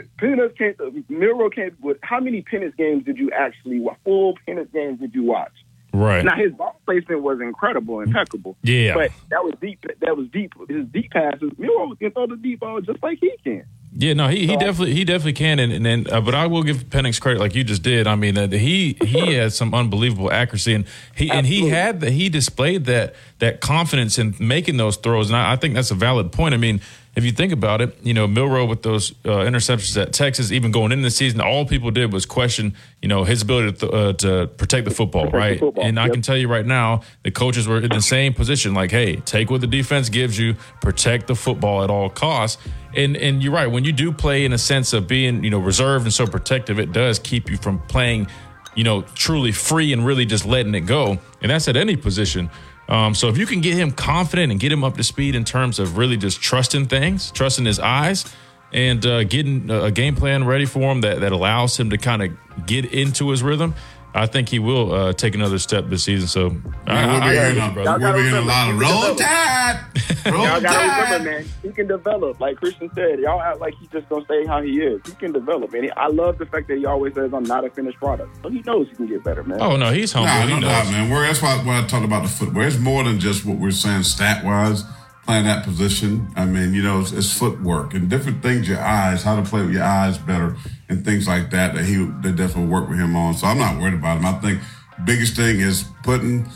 can't. 0.56 0.76
Milrow 1.10 1.52
can't. 1.52 1.74
How 2.02 2.20
many 2.20 2.42
Penix 2.42 2.76
games 2.76 3.04
did 3.04 3.18
you 3.18 3.30
actually 3.32 3.80
watch? 3.80 3.96
Full 4.04 4.38
Penix 4.46 4.72
games 4.72 5.00
did 5.00 5.14
you 5.14 5.24
watch? 5.24 5.52
Right. 5.94 6.24
Now 6.24 6.36
his 6.36 6.52
ball 6.52 6.80
placement 6.84 7.22
was 7.22 7.40
incredible, 7.40 8.00
impeccable. 8.00 8.56
Yeah. 8.64 8.94
but 8.94 9.12
that 9.30 9.44
was 9.44 9.54
deep. 9.60 9.84
That 10.00 10.16
was 10.16 10.26
deep. 10.28 10.52
His 10.68 10.86
deep 10.86 11.12
passes. 11.12 11.52
Milroe 11.56 11.94
can 11.94 12.10
throw 12.10 12.26
the 12.26 12.36
deep 12.36 12.60
ball 12.60 12.80
just 12.80 13.00
like 13.00 13.18
he 13.20 13.32
can. 13.44 13.64
Yeah, 13.96 14.14
no, 14.14 14.26
he, 14.26 14.40
he 14.40 14.54
So 14.54 14.58
definitely 14.58 14.94
he 14.94 15.04
definitely 15.04 15.34
can, 15.34 15.60
and, 15.60 15.72
and 15.72 15.86
then 15.86 16.06
uh, 16.10 16.20
but 16.20 16.34
I 16.34 16.48
will 16.48 16.64
give 16.64 16.78
Penix 16.90 17.20
credit 17.20 17.38
like 17.38 17.54
you 17.54 17.62
just 17.62 17.82
did. 17.82 18.08
I 18.08 18.16
mean 18.16 18.34
that 18.34 18.50
he 18.50 18.96
he 19.04 19.34
has 19.34 19.56
some 19.56 19.72
unbelievable 19.72 20.32
accuracy, 20.32 20.74
and 20.74 20.84
he 21.14 21.30
and 21.30 21.46
he 21.46 21.68
had 21.68 22.00
that 22.00 22.10
he 22.10 22.28
displayed 22.28 22.86
that 22.86 23.14
that 23.38 23.60
confidence 23.60 24.18
in 24.18 24.34
making 24.40 24.78
those 24.78 24.96
throws, 24.96 25.30
and 25.30 25.36
I, 25.36 25.52
I 25.52 25.56
think 25.56 25.74
that's 25.74 25.92
a 25.92 25.94
valid 25.94 26.32
point. 26.32 26.54
I 26.54 26.56
mean, 26.56 26.80
if 27.16 27.24
you 27.24 27.30
think 27.30 27.52
about 27.52 27.80
it, 27.80 27.96
you 28.02 28.12
know 28.12 28.26
Milroe 28.26 28.64
with 28.66 28.82
those 28.82 29.12
uh, 29.24 29.44
interceptions 29.46 30.00
at 30.00 30.12
Texas, 30.12 30.50
even 30.50 30.72
going 30.72 30.90
into 30.92 31.04
the 31.04 31.10
season, 31.10 31.40
all 31.40 31.64
people 31.64 31.90
did 31.90 32.12
was 32.12 32.26
question 32.26 32.74
you 33.02 33.08
know 33.08 33.24
his 33.24 33.42
ability 33.42 33.72
to, 33.78 33.90
uh, 33.90 34.12
to 34.14 34.46
protect 34.56 34.84
the 34.86 34.90
football, 34.94 35.30
Protect 35.30 35.32
the 35.32 35.38
right? 35.38 35.60
football, 35.60 35.84
And 35.84 36.00
I 36.00 36.08
can 36.08 36.22
tell 36.22 36.36
you 36.36 36.48
right 36.48 36.66
now, 36.66 37.02
the 37.22 37.30
coaches 37.30 37.68
were 37.68 37.80
in 37.80 37.90
the 37.90 38.02
same 38.02 38.32
position. 38.34 38.74
Like, 38.74 38.90
hey, 38.90 39.16
take 39.16 39.50
what 39.50 39.60
the 39.60 39.66
defense 39.66 40.08
gives 40.08 40.38
you, 40.38 40.54
protect 40.80 41.26
the 41.28 41.34
football 41.34 41.84
at 41.84 41.90
all 41.90 42.10
costs. 42.10 42.60
And 42.96 43.16
and 43.16 43.42
you're 43.42 43.52
right. 43.52 43.66
When 43.66 43.84
you 43.84 43.92
do 43.92 44.12
play 44.12 44.44
in 44.44 44.52
a 44.52 44.58
sense 44.58 44.92
of 44.92 45.06
being, 45.06 45.44
you 45.44 45.50
know, 45.50 45.58
reserved 45.58 46.04
and 46.06 46.12
so 46.12 46.26
protective, 46.26 46.78
it 46.78 46.92
does 46.92 47.18
keep 47.18 47.50
you 47.50 47.56
from 47.56 47.80
playing, 47.86 48.28
you 48.74 48.84
know, 48.84 49.02
truly 49.14 49.52
free 49.52 49.92
and 49.92 50.04
really 50.06 50.24
just 50.26 50.44
letting 50.46 50.74
it 50.74 50.86
go. 50.86 51.18
And 51.42 51.50
that's 51.50 51.68
at 51.68 51.76
any 51.76 51.96
position. 51.96 52.50
Um, 52.88 53.14
so 53.14 53.28
if 53.28 53.38
you 53.38 53.46
can 53.46 53.60
get 53.60 53.74
him 53.74 53.92
confident 53.92 54.50
and 54.52 54.60
get 54.60 54.70
him 54.70 54.84
up 54.84 54.96
to 54.96 55.04
speed 55.04 55.34
in 55.34 55.44
terms 55.44 55.78
of 55.78 55.96
really 55.96 56.16
just 56.16 56.40
trusting 56.40 56.86
things, 56.86 57.30
trusting 57.30 57.64
his 57.64 57.80
eyes, 57.80 58.24
and 58.72 59.06
uh, 59.06 59.22
getting 59.24 59.70
a 59.70 59.90
game 59.90 60.16
plan 60.16 60.44
ready 60.44 60.66
for 60.66 60.80
him 60.90 61.00
that, 61.02 61.20
that 61.20 61.32
allows 61.32 61.78
him 61.78 61.90
to 61.90 61.96
kind 61.96 62.22
of 62.22 62.66
get 62.66 62.84
into 62.86 63.30
his 63.30 63.42
rhythm, 63.42 63.74
I 64.16 64.26
think 64.26 64.48
he 64.48 64.60
will 64.60 64.92
uh, 64.92 65.12
take 65.12 65.34
another 65.34 65.58
step 65.58 65.86
this 65.88 66.04
season. 66.04 66.28
So 66.28 66.56
I, 66.86 67.06
we'll 67.06 67.20
be 67.20 67.26
I- 67.26 67.28
I 67.28 67.32
hearing, 67.34 67.58
agree, 67.58 67.82
a- 67.82 67.84
brother. 67.84 67.98
we'll 68.04 68.12
be 68.14 68.18
hearing 68.22 68.34
a 68.36 68.40
lot 68.46 68.70
of 68.70 68.80
Y'all 68.80 68.80
gotta 68.80 68.94
roll 68.94 69.02
remember, 69.02 69.22
tide. 69.24 69.80
Roll 70.26 70.42
Y'all 70.46 70.60
gotta 70.60 71.02
remember, 71.18 71.30
man. 71.30 71.44
He 71.62 71.68
can 71.70 71.86
develop, 71.86 72.40
like 72.40 72.56
Christian 72.56 72.90
said. 72.94 73.18
Y'all 73.20 73.40
act 73.42 73.60
like 73.60 73.74
he's 73.74 73.88
just 73.88 74.08
gonna 74.08 74.24
stay 74.24 74.46
how 74.46 74.62
he 74.62 74.80
is. 74.80 75.00
He 75.04 75.12
can 75.12 75.32
develop, 75.32 75.74
and 75.74 75.84
he, 75.84 75.90
I 75.90 76.06
love 76.06 76.38
the 76.38 76.46
fact 76.46 76.68
that 76.68 76.78
he 76.78 76.86
always 76.86 77.12
says, 77.14 77.32
"I'm 77.34 77.42
not 77.42 77.64
a 77.66 77.70
finished 77.70 77.98
product." 77.98 78.34
So 78.42 78.48
he 78.48 78.60
knows 78.62 78.88
he 78.88 78.94
can 78.96 79.06
get 79.06 79.22
better, 79.22 79.42
man. 79.42 79.58
Oh 79.60 79.76
no, 79.76 79.90
he's 79.92 80.12
humble. 80.12 80.28
Nah, 80.28 80.42
He 80.42 80.48
no 80.48 80.60
knows. 80.60 80.70
doubt, 80.70 80.86
man. 80.92 81.10
We're, 81.10 81.22
that's 81.26 81.42
why 81.42 81.56
when 81.58 81.76
I 81.76 81.86
talked 81.86 82.04
about 82.06 82.22
the 82.22 82.28
footwear. 82.30 82.66
It's 82.66 82.78
more 82.78 83.02
than 83.04 83.18
just 83.20 83.44
what 83.44 83.58
we're 83.58 83.70
saying 83.70 84.04
stat 84.04 84.42
wise, 84.44 84.84
playing 85.24 85.44
that 85.44 85.64
position. 85.64 86.28
I 86.36 86.44
mean, 86.44 86.74
you 86.74 86.82
know, 86.82 87.00
it's, 87.00 87.12
it's 87.12 87.32
footwork 87.36 87.94
and 87.94 88.08
different 88.08 88.42
things. 88.42 88.68
Your 88.68 88.80
eyes, 88.80 89.22
how 89.22 89.36
to 89.36 89.42
play 89.48 89.62
with 89.62 89.72
your 89.72 89.84
eyes 89.84 90.18
better, 90.18 90.56
and 90.88 91.04
things 91.04 91.26
like 91.26 91.50
that. 91.50 91.74
That 91.74 91.84
he 91.84 91.96
that 92.22 92.36
definitely 92.36 92.70
work 92.70 92.88
with 92.88 92.98
him 92.98 93.16
on. 93.16 93.34
So 93.34 93.46
I'm 93.46 93.58
not 93.58 93.80
worried 93.80 93.94
about 93.94 94.18
him. 94.18 94.26
I 94.26 94.32
think 94.40 94.60
biggest 95.04 95.36
thing 95.36 95.60
is 95.60 95.84
putting 96.02 96.46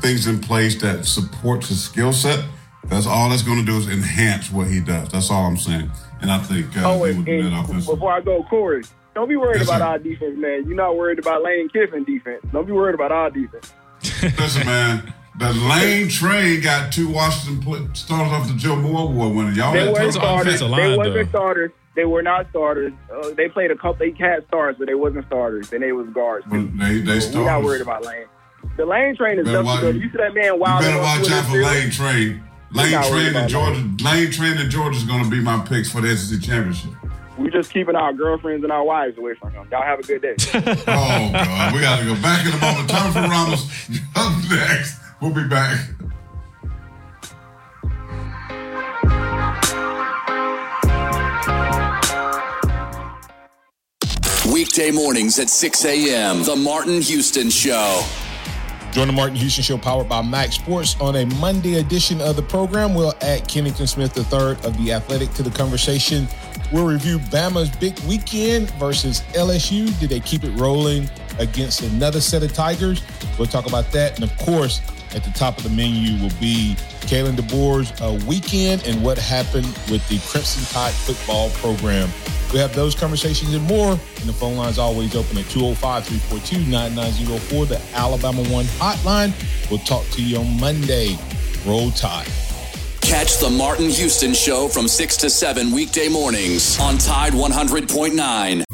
things 0.00 0.26
in 0.26 0.40
place 0.40 0.80
that 0.82 1.04
supports 1.06 1.68
his 1.68 1.82
skill 1.82 2.12
set. 2.12 2.44
That's 2.86 3.06
all 3.06 3.30
that's 3.30 3.42
going 3.42 3.58
to 3.60 3.64
do 3.64 3.76
is 3.78 3.88
enhance 3.88 4.50
what 4.50 4.66
he 4.66 4.80
does. 4.80 5.08
That's 5.10 5.30
all 5.30 5.46
I'm 5.46 5.56
saying. 5.56 5.90
And 6.20 6.30
I 6.32 6.38
think 6.38 6.76
uh, 6.76 6.82
Oh, 6.92 7.04
he 7.04 7.12
and, 7.12 7.24
do 7.24 7.42
that 7.50 7.68
and 7.70 7.84
before 7.86 8.12
I 8.12 8.20
go, 8.20 8.42
Corey, 8.44 8.82
don't 9.14 9.28
be 9.28 9.36
worried 9.36 9.58
Yes, 9.58 9.68
about 9.68 9.78
sir. 9.78 9.84
our 9.84 9.98
defense, 9.98 10.36
man. 10.38 10.64
You're 10.66 10.74
not 10.76 10.96
worried 10.96 11.18
about 11.20 11.42
Lane 11.42 11.68
Kiffin 11.68 12.02
defense. 12.04 12.44
Don't 12.52 12.66
be 12.66 12.72
worried 12.72 12.94
about 12.96 13.12
our 13.12 13.30
defense. 13.30 13.72
Listen, 14.38 14.66
man. 14.66 15.14
The 15.38 15.52
Lane 15.54 16.08
train 16.08 16.60
got 16.60 16.92
two 16.92 17.08
Washington 17.08 17.62
pl- 17.62 17.94
starters 17.94 18.32
off 18.32 18.48
the 18.48 18.54
Joe 18.54 18.76
Moore 18.76 19.08
Award 19.10 19.34
winner. 19.34 19.50
Y'all 19.52 19.72
They 19.72 19.84
weren't 19.90 20.12
to- 20.12 20.12
starters. 20.12 20.60
They 20.60 20.96
wasn't 20.96 21.28
starters. 21.30 21.70
They 21.94 22.04
were 22.04 22.22
not 22.22 22.48
starters. 22.50 22.92
Uh, 23.14 23.30
they 23.36 23.48
played 23.48 23.70
a 23.70 23.74
couple. 23.76 23.94
They 23.94 24.10
had 24.18 24.46
stars, 24.46 24.76
but 24.78 24.88
they 24.88 24.94
wasn't 24.94 25.26
starters, 25.26 25.72
and 25.72 25.82
they 25.82 25.92
was 25.92 26.06
guards. 26.08 26.46
But 26.48 26.76
they 26.78 26.98
they 27.00 27.20
So 27.20 27.40
we're 27.40 27.46
not 27.46 27.62
worried 27.62 27.82
about 27.82 28.04
Lane. 28.04 28.26
The 28.76 28.84
Lane 28.86 29.16
train 29.16 29.38
is 29.38 29.44
Better 29.46 29.62
definitely 29.62 29.92
watch- 29.92 30.02
You 30.02 30.10
see 30.10 30.16
that 30.18 30.34
man 30.34 30.58
wild. 30.58 30.84
You 30.84 30.90
wild. 30.90 31.02
better 31.22 31.22
watch 31.22 31.30
out 31.32 31.44
for 31.50 31.62
Lane 31.62 31.90
Train. 31.90 32.42
Lane 32.72 33.02
Train 33.02 33.28
about 33.28 33.42
and 33.42 33.48
Georgia. 33.50 33.88
Lane 34.04 34.30
Train 34.30 34.56
and 34.58 34.70
Georgia 34.70 34.96
is 34.96 35.04
going 35.04 35.24
to 35.24 35.30
be 35.30 35.40
my 35.40 35.58
picks 35.66 35.90
for 35.92 36.00
the 36.00 36.16
SEC 36.16 36.40
championship. 36.40 36.90
We're 37.36 37.50
just 37.50 37.70
keeping 37.72 37.96
our 37.96 38.12
girlfriends 38.14 38.62
and 38.64 38.72
our 38.72 38.84
wives 38.84 39.18
away 39.18 39.34
from 39.34 39.52
him. 39.52 39.66
Y'all 39.70 39.82
have 39.82 39.98
a 39.98 40.02
good 40.02 40.22
day. 40.22 40.34
Oh 40.54 41.30
God, 41.32 41.74
we 41.74 41.80
got 41.80 41.98
to 42.00 42.04
go 42.06 42.14
back 42.22 42.46
in 42.46 42.52
a 42.52 42.58
moment. 42.58 42.88
Time 42.88 43.12
for 43.12 43.20
Ramos. 43.20 43.90
Up 44.16 44.32
next, 44.50 45.00
we'll 45.22 45.32
be 45.32 45.44
back. 45.44 45.78
Weekday 54.52 54.90
mornings 54.90 55.38
at 55.38 55.48
6 55.48 55.84
a.m. 55.84 56.42
The 56.42 56.56
Martin 56.56 57.00
Houston 57.00 57.48
Show. 57.48 58.04
Join 58.90 59.06
the 59.06 59.12
Martin 59.12 59.36
Houston 59.36 59.62
Show 59.62 59.78
powered 59.78 60.08
by 60.08 60.20
Max 60.20 60.56
Sports 60.56 61.00
on 61.00 61.16
a 61.16 61.24
Monday 61.36 61.78
edition 61.78 62.20
of 62.20 62.36
the 62.36 62.42
program. 62.42 62.92
We'll 62.92 63.14
add 63.22 63.48
Kennington 63.48 63.86
Smith 63.86 64.14
III 64.16 64.56
of 64.66 64.76
The 64.76 64.92
Athletic 64.92 65.32
to 65.34 65.42
the 65.42 65.50
conversation. 65.50 66.26
We'll 66.72 66.86
review 66.86 67.18
Bama's 67.18 67.74
big 67.76 67.98
weekend 68.00 68.70
versus 68.72 69.22
LSU. 69.34 69.98
Did 70.00 70.10
they 70.10 70.20
keep 70.20 70.44
it 70.44 70.50
rolling 70.58 71.08
against 71.38 71.82
another 71.82 72.20
set 72.20 72.42
of 72.42 72.52
Tigers? 72.52 73.02
We'll 73.38 73.48
talk 73.48 73.66
about 73.66 73.90
that. 73.92 74.16
And 74.16 74.24
of 74.24 74.36
course, 74.36 74.80
at 75.14 75.24
the 75.24 75.30
top 75.30 75.56
of 75.58 75.64
the 75.64 75.70
menu 75.70 76.20
will 76.22 76.34
be 76.40 76.74
Kalen 77.02 77.36
DeBoer's 77.36 77.92
uh, 78.00 78.18
weekend 78.26 78.86
and 78.86 79.02
what 79.02 79.18
happened 79.18 79.66
with 79.90 80.06
the 80.08 80.18
Crimson 80.28 80.64
Tide 80.72 80.92
football 80.92 81.50
program. 81.50 82.08
We 82.52 82.58
have 82.58 82.74
those 82.74 82.94
conversations 82.94 83.54
and 83.54 83.64
more. 83.64 83.92
And 83.92 84.28
the 84.28 84.32
phone 84.32 84.56
line's 84.56 84.78
always 84.78 85.16
open 85.16 85.38
at 85.38 85.46
205 85.46 86.04
342 86.04 86.70
9904, 86.70 87.66
the 87.66 87.80
Alabama 87.94 88.42
One 88.50 88.66
hotline. 88.66 89.32
We'll 89.70 89.80
talk 89.80 90.06
to 90.10 90.22
you 90.22 90.38
on 90.38 90.60
Monday. 90.60 91.16
Roll 91.66 91.90
Tide. 91.92 92.28
Catch 93.00 93.38
the 93.38 93.50
Martin 93.50 93.88
Houston 93.88 94.32
Show 94.32 94.68
from 94.68 94.88
6 94.88 95.16
to 95.18 95.30
7 95.30 95.72
weekday 95.72 96.08
mornings 96.08 96.78
on 96.78 96.98
Tide 96.98 97.32
100.9. 97.32 98.64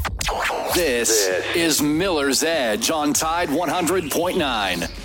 This, 0.73 1.27
is 1.55 1.81
Miller's 1.81 2.43
Edge 2.43 2.91
on 2.91 3.13
Tide 3.13 3.49
100.9. 3.49 4.98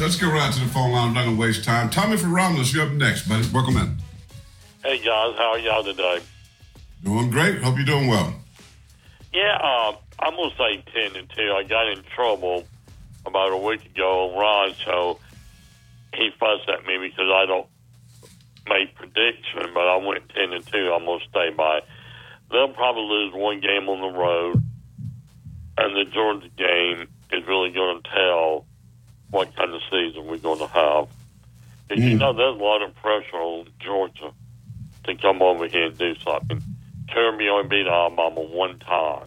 Let's 0.00 0.16
get 0.16 0.26
right 0.26 0.52
to 0.52 0.60
the 0.60 0.66
phone 0.66 0.90
line. 0.90 1.08
I'm 1.08 1.14
not 1.14 1.24
going 1.24 1.36
to 1.36 1.40
waste 1.40 1.64
time. 1.64 1.88
Tommy 1.88 2.16
from 2.16 2.34
Romulus, 2.34 2.74
you're 2.74 2.84
up 2.84 2.92
next, 2.92 3.28
buddy. 3.28 3.46
Welcome 3.52 3.76
in. 3.76 3.96
Hey 4.84 4.98
guys, 4.98 5.34
how 5.38 5.52
are 5.52 5.58
y'all 5.58 5.84
today? 5.84 6.18
Doing 7.04 7.30
great. 7.30 7.62
Hope 7.62 7.76
you're 7.76 7.86
doing 7.86 8.08
well. 8.08 8.34
Yeah, 9.32 9.54
um, 9.54 9.96
I'm 10.18 10.36
gonna 10.36 10.50
say 10.58 10.84
ten 10.92 11.16
and 11.16 11.30
two. 11.30 11.52
I 11.56 11.62
got 11.62 11.88
in 11.88 12.02
trouble 12.14 12.64
about 13.24 13.52
a 13.52 13.56
week 13.56 13.84
ago 13.86 14.28
on 14.28 14.38
Ron, 14.38 14.74
so 14.84 15.18
he 16.14 16.28
fussed 16.38 16.68
at 16.68 16.84
me 16.86 16.98
because 16.98 17.30
I 17.32 17.46
don't 17.46 17.66
make 18.68 18.94
prediction, 18.94 19.72
but 19.72 19.88
I 19.88 19.96
went 19.96 20.28
ten 20.28 20.52
and 20.52 20.66
two. 20.66 20.92
I'm 20.92 21.06
gonna 21.06 21.24
stay 21.30 21.50
by. 21.50 21.78
it. 21.78 21.84
They'll 22.50 22.68
probably 22.74 23.04
lose 23.04 23.32
one 23.32 23.60
game 23.60 23.88
on 23.88 24.00
the 24.02 24.18
road, 24.18 24.62
and 25.78 25.96
the 25.96 26.04
Georgia 26.12 26.48
game 26.58 27.08
is 27.32 27.46
really 27.48 27.70
going 27.70 28.02
to 28.02 28.10
tell 28.10 28.66
what 29.34 29.54
kind 29.56 29.74
of 29.74 29.80
season 29.90 30.26
we're 30.26 30.38
going 30.38 30.60
to 30.60 30.68
have. 30.68 31.08
Because 31.88 32.04
you 32.04 32.12
hmm. 32.12 32.18
know 32.18 32.32
there's 32.32 32.58
a 32.58 32.62
lot 32.62 32.82
of 32.82 32.94
pressure 32.94 33.36
on 33.36 33.68
Georgia 33.80 34.32
to 35.04 35.14
come 35.16 35.42
over 35.42 35.66
here 35.66 35.86
and 35.86 35.98
do 35.98 36.14
something. 36.20 36.62
Kirby 37.12 37.48
only 37.48 37.68
beat 37.68 37.86
Alabama 37.86 38.40
one 38.40 38.78
time. 38.78 39.26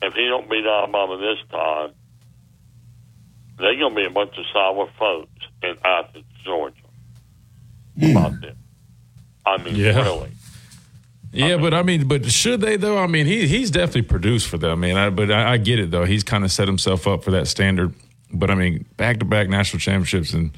If 0.00 0.14
he 0.14 0.26
don't 0.26 0.50
beat 0.50 0.64
Alabama 0.66 1.18
this 1.18 1.38
time, 1.50 1.92
they're 3.58 3.76
going 3.76 3.94
to 3.94 3.96
be 3.96 4.06
a 4.06 4.10
bunch 4.10 4.36
of 4.36 4.44
sour 4.52 4.88
folks 4.98 5.30
in 5.62 5.76
Athens, 5.84 6.24
Georgia. 6.42 6.76
Hmm. 8.00 8.16
About 8.16 8.40
this. 8.40 8.56
I 9.44 9.62
mean, 9.62 9.76
Yeah. 9.76 10.02
really. 10.02 10.30
Yeah, 11.34 11.56
but 11.56 11.72
I 11.72 11.82
mean, 11.82 12.08
but 12.08 12.30
should 12.30 12.60
they 12.60 12.76
though? 12.76 12.98
I 12.98 13.06
mean, 13.06 13.24
he 13.24 13.46
he's 13.46 13.70
definitely 13.70 14.02
produced 14.02 14.48
for 14.48 14.58
them, 14.58 14.80
man. 14.80 14.98
I, 14.98 15.08
but 15.08 15.30
I, 15.30 15.52
I 15.52 15.56
get 15.56 15.78
it 15.78 15.90
though. 15.90 16.04
He's 16.04 16.22
kind 16.22 16.44
of 16.44 16.52
set 16.52 16.68
himself 16.68 17.06
up 17.06 17.24
for 17.24 17.30
that 17.30 17.48
standard. 17.48 17.94
But 18.32 18.50
I 18.50 18.54
mean, 18.54 18.86
back 18.96 19.18
to 19.18 19.24
back 19.24 19.48
national 19.48 19.80
championships, 19.80 20.32
and 20.32 20.56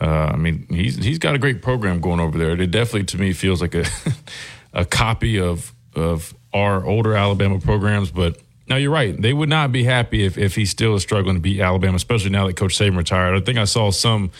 uh, 0.00 0.30
I 0.32 0.36
mean, 0.36 0.66
he's 0.70 0.96
he's 0.96 1.18
got 1.18 1.34
a 1.34 1.38
great 1.38 1.62
program 1.62 2.00
going 2.00 2.20
over 2.20 2.38
there. 2.38 2.52
It 2.52 2.70
definitely 2.70 3.04
to 3.04 3.18
me 3.18 3.32
feels 3.32 3.60
like 3.60 3.74
a 3.74 3.84
a 4.72 4.84
copy 4.84 5.38
of 5.40 5.72
of 5.94 6.34
our 6.52 6.84
older 6.84 7.14
Alabama 7.14 7.60
programs. 7.60 8.10
But 8.10 8.38
now 8.68 8.76
you're 8.76 8.90
right. 8.90 9.20
They 9.20 9.32
would 9.32 9.48
not 9.48 9.72
be 9.72 9.84
happy 9.84 10.24
if 10.24 10.38
if 10.38 10.54
he 10.54 10.66
still 10.66 10.94
is 10.94 11.02
struggling 11.02 11.36
to 11.36 11.40
beat 11.40 11.60
Alabama, 11.60 11.96
especially 11.96 12.30
now 12.30 12.46
that 12.46 12.56
Coach 12.56 12.78
Saban 12.78 12.96
retired. 12.96 13.34
I 13.36 13.40
think 13.40 13.58
I 13.58 13.64
saw 13.64 13.90
some. 13.90 14.30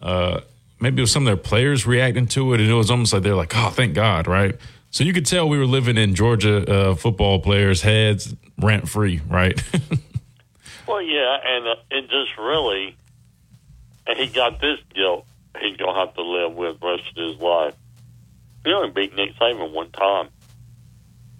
Uh, 0.00 0.40
maybe 0.78 0.98
it 0.98 1.02
was 1.02 1.10
some 1.10 1.22
of 1.22 1.26
their 1.26 1.36
players 1.36 1.86
reacting 1.86 2.26
to 2.28 2.52
it, 2.54 2.60
and 2.60 2.70
it 2.70 2.74
was 2.74 2.90
almost 2.90 3.12
like 3.12 3.22
they're 3.22 3.34
like, 3.34 3.56
"Oh, 3.56 3.70
thank 3.70 3.94
God!" 3.94 4.26
Right? 4.26 4.56
So 4.90 5.04
you 5.04 5.12
could 5.12 5.26
tell 5.26 5.48
we 5.48 5.58
were 5.58 5.66
living 5.66 5.98
in 5.98 6.14
Georgia 6.14 6.64
uh, 6.70 6.94
football 6.94 7.40
players' 7.40 7.82
heads 7.82 8.34
rent 8.58 8.88
free, 8.88 9.20
right? 9.28 9.60
Well, 10.86 11.02
yeah, 11.02 11.36
and 11.44 11.66
uh, 11.66 11.74
it 11.90 12.02
just 12.02 12.38
really, 12.38 12.96
and 14.06 14.18
he 14.18 14.28
got 14.28 14.60
this 14.60 14.78
guilt 14.94 15.26
he's 15.60 15.76
gonna 15.76 15.98
have 15.98 16.14
to 16.14 16.22
live 16.22 16.54
with 16.54 16.80
the 16.80 16.86
rest 16.86 17.02
of 17.16 17.16
his 17.16 17.40
life. 17.40 17.74
He 18.64 18.72
only 18.72 18.90
beat 18.90 19.14
Nick 19.14 19.34
Saban 19.36 19.72
one 19.72 19.90
time. 19.90 20.28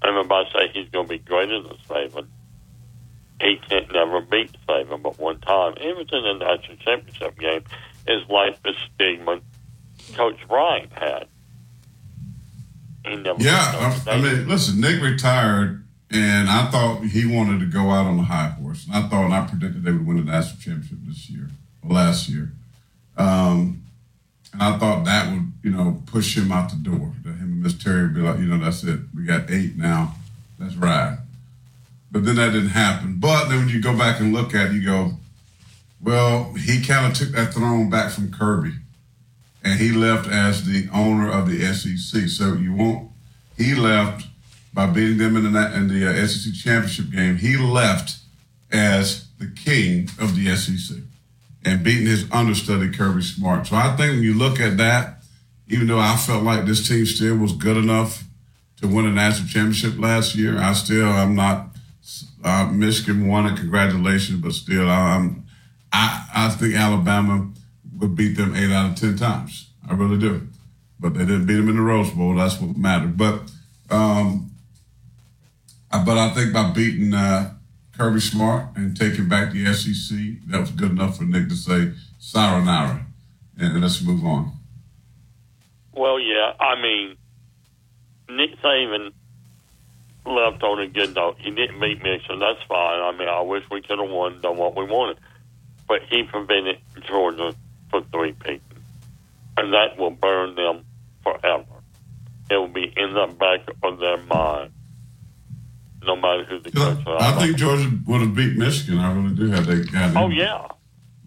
Everybody 0.03 0.49
say 0.53 0.69
he's 0.73 0.89
gonna 0.91 1.09
be 1.09 1.19
greater 1.19 1.61
than 1.63 1.77
Saban. 1.89 2.27
He 3.41 3.61
can't 3.69 3.93
never 3.93 4.21
beat 4.21 4.57
Saban, 4.69 5.03
but 5.03 5.19
one 5.19 5.41
time. 5.41 5.75
Even 5.81 6.07
in 6.13 6.39
the 6.39 6.45
national 6.45 6.77
championship 6.79 7.39
game, 7.39 7.65
is 8.07 8.23
like 8.29 8.63
the 8.63 8.73
stigma 8.95 9.41
Coach 10.15 10.39
Bryant 10.49 10.93
had. 10.93 11.27
He 13.05 13.17
never. 13.17 13.43
Yeah, 13.43 13.99
I, 14.07 14.13
I 14.13 14.21
mean, 14.21 14.49
listen, 14.49 14.81
Nick 14.81 15.03
retired, 15.03 15.86
and 16.11 16.49
I 16.49 16.67
thought 16.71 17.05
he 17.05 17.27
wanted 17.27 17.61
to 17.61 17.67
go 17.67 17.91
out 17.91 18.07
on 18.07 18.17
the 18.17 18.23
high 18.23 18.49
horse. 18.49 18.87
And 18.87 18.95
I 18.95 19.09
thought, 19.09 19.25
and 19.25 19.35
I 19.35 19.47
predicted 19.47 19.83
they 19.83 19.93
would 19.93 20.07
win 20.07 20.25
the 20.25 20.31
national 20.31 20.61
championship 20.61 20.99
this 21.07 21.29
year, 21.29 21.49
or 21.83 21.95
last 21.95 22.29
year. 22.29 22.53
Um, 23.17 23.83
and 24.53 24.63
I 24.63 24.79
thought 24.79 25.05
that 25.05 25.33
would, 25.33 25.53
you 25.63 25.71
know, 25.71 26.03
push 26.07 26.37
him 26.37 26.53
out 26.53 26.71
the 26.71 26.77
door. 26.77 27.13
That 27.25 27.33
him 27.33 27.53
and 27.53 27.63
Miss 27.63 27.75
Terry 27.75 28.03
would 28.03 28.15
be 28.15 28.21
like, 28.21 28.39
you 28.39 28.47
know, 28.47 28.59
that's 28.59 28.85
it. 28.85 29.01
We 29.15 29.25
got 29.25 29.51
eight 29.51 29.77
now. 29.77 30.15
Let's 30.59 30.77
ride. 30.77 31.19
But 32.11 32.25
then 32.25 32.37
that 32.37 32.53
didn't 32.53 32.71
happen. 32.71 33.17
But 33.19 33.49
then 33.49 33.59
when 33.59 33.69
you 33.69 33.83
go 33.83 33.97
back 33.97 34.21
and 34.21 34.33
look 34.33 34.55
at 34.55 34.71
it, 34.71 34.75
you 34.75 34.85
go, 34.85 35.13
well, 36.01 36.55
he 36.55 36.83
kind 36.83 37.11
of 37.11 37.19
took 37.19 37.31
that 37.31 37.53
throne 37.53 37.91
back 37.91 38.13
from 38.13 38.33
Kirby 38.33 38.73
and 39.67 39.81
he 39.81 39.91
left 39.91 40.29
as 40.29 40.65
the 40.65 40.89
owner 40.95 41.29
of 41.29 41.51
the 41.51 41.61
SEC. 41.75 42.29
So 42.29 42.55
you 42.55 42.73
won't. 42.73 43.11
He 43.57 43.75
left 43.75 44.27
by 44.77 44.85
beating 44.85 45.17
them 45.17 45.39
in 45.39 45.51
the 45.51 45.75
in 45.75 45.89
the 45.89 46.07
uh, 46.07 46.27
SEC 46.27 46.53
championship 46.53 47.11
game. 47.11 47.37
He 47.37 47.57
left 47.57 48.19
as 48.71 49.27
the 49.39 49.47
king 49.47 50.11
of 50.21 50.37
the 50.37 50.55
SEC 50.55 50.99
and 51.65 51.83
beating 51.83 52.07
his 52.07 52.31
understudy 52.31 52.93
Kirby 52.93 53.23
Smart. 53.23 53.67
So 53.67 53.77
I 53.77 53.97
think 53.97 54.13
when 54.13 54.23
you 54.23 54.35
look 54.35 54.61
at 54.61 54.77
that, 54.77 55.23
even 55.67 55.87
though 55.87 55.99
I 55.99 56.17
felt 56.17 56.45
like 56.45 56.67
this 56.67 56.87
team 56.87 57.07
still 57.07 57.39
was 57.39 57.53
good 57.53 57.79
enough 57.79 58.25
to 58.83 58.87
win 58.87 59.07
a 59.07 59.11
national 59.11 59.49
championship 59.49 59.99
last 59.99 60.37
year, 60.37 60.59
I 60.59 60.75
still 60.75 61.09
I'm 61.09 61.35
not. 61.35 61.69
Uh, 62.45 62.71
Michigan 62.71 63.27
won 63.27 63.47
it. 63.47 63.57
Congratulations, 63.57 64.41
but 64.43 64.53
still, 64.53 64.91
I'm. 64.91 65.47
I 65.91 66.29
I 66.35 66.51
think 66.51 66.75
Alabama 66.75 67.51
would 67.99 68.15
beat 68.15 68.37
them 68.37 68.55
eight 68.55 68.71
out 68.71 68.91
of 68.91 68.97
ten 68.97 69.17
times. 69.17 69.71
I 69.89 69.95
really 69.95 70.19
do. 70.19 70.47
But 71.01 71.15
they 71.15 71.25
didn't 71.25 71.47
beat 71.47 71.55
them 71.55 71.71
in 71.71 71.77
the 71.77 71.83
Rose 71.83 72.11
Bowl. 72.11 72.35
That's 72.35 72.61
what 72.61 72.77
mattered. 72.77 73.17
But 73.17 73.41
um, 73.91 74.53
but 75.91 76.19
I 76.19 76.31
think 76.31 76.53
by 76.53 76.71
beating 76.71 77.15
uh, 77.15 77.55
Kirby 77.97 78.21
Smart 78.21 78.77
and 78.77 78.97
taking 78.97 79.29
back 79.29 79.53
the 79.53 79.73
SEC, 79.73 80.19
that 80.49 80.61
was 80.61 80.71
good 80.71 80.91
enough 80.91 81.19
for 81.19 81.25
Nick 81.25 81.49
to 81.49 81.57
say 81.57 81.93
sayonara, 82.19 83.07
and, 83.59 83.81
let's 83.81 84.03
move 84.03 84.25
on. 84.25 84.53
Well, 85.93 86.21
yeah. 86.21 86.53
I 86.61 86.81
mean, 86.81 87.17
Nick 88.29 88.61
Saban 88.61 89.13
left 90.27 90.63
on 90.63 90.81
a 90.81 90.89
good 90.89 91.15
note. 91.15 91.37
He 91.39 91.51
didn't 91.51 91.81
beat 91.81 92.03
Michigan. 92.03 92.41
That's 92.41 92.63
fine. 92.69 93.01
I 93.01 93.17
mean, 93.17 93.29
I 93.29 93.41
wish 93.41 93.65
we 93.71 93.81
could 93.81 93.99
have 93.99 94.11
won, 94.11 94.41
done 94.41 94.57
what 94.57 94.77
we 94.77 94.85
wanted. 94.85 95.19
But 95.89 96.03
he 96.11 96.25
prevented 96.25 96.79
Georgia 97.07 97.55
from 97.91 98.05
three 98.13 98.33
peaking. 98.33 98.61
And 99.57 99.73
that 99.73 99.97
will 99.97 100.11
burn 100.11 100.55
them 100.55 100.85
forever. 101.23 101.65
It 102.51 102.57
will 102.57 102.69
be 102.69 102.93
in 102.97 103.15
the 103.15 103.27
back 103.39 103.61
of 103.83 103.99
their 103.99 104.19
mind, 104.19 104.73
no 106.07 106.17
matter 106.17 106.45
who 106.45 106.61
the 106.61 106.71
coach 106.71 106.99
is. 107.01 107.07
I 107.07 107.33
think 107.39 107.57
Georgia 107.57 107.91
would 108.07 108.21
have 108.21 108.35
beat 108.35 108.57
Michigan. 108.57 108.99
I 108.99 109.13
really 109.13 109.35
do 109.35 109.51
have 109.51 109.67
they 109.67 109.83
got 109.85 110.17
Oh, 110.17 110.29
yeah. 110.29 110.69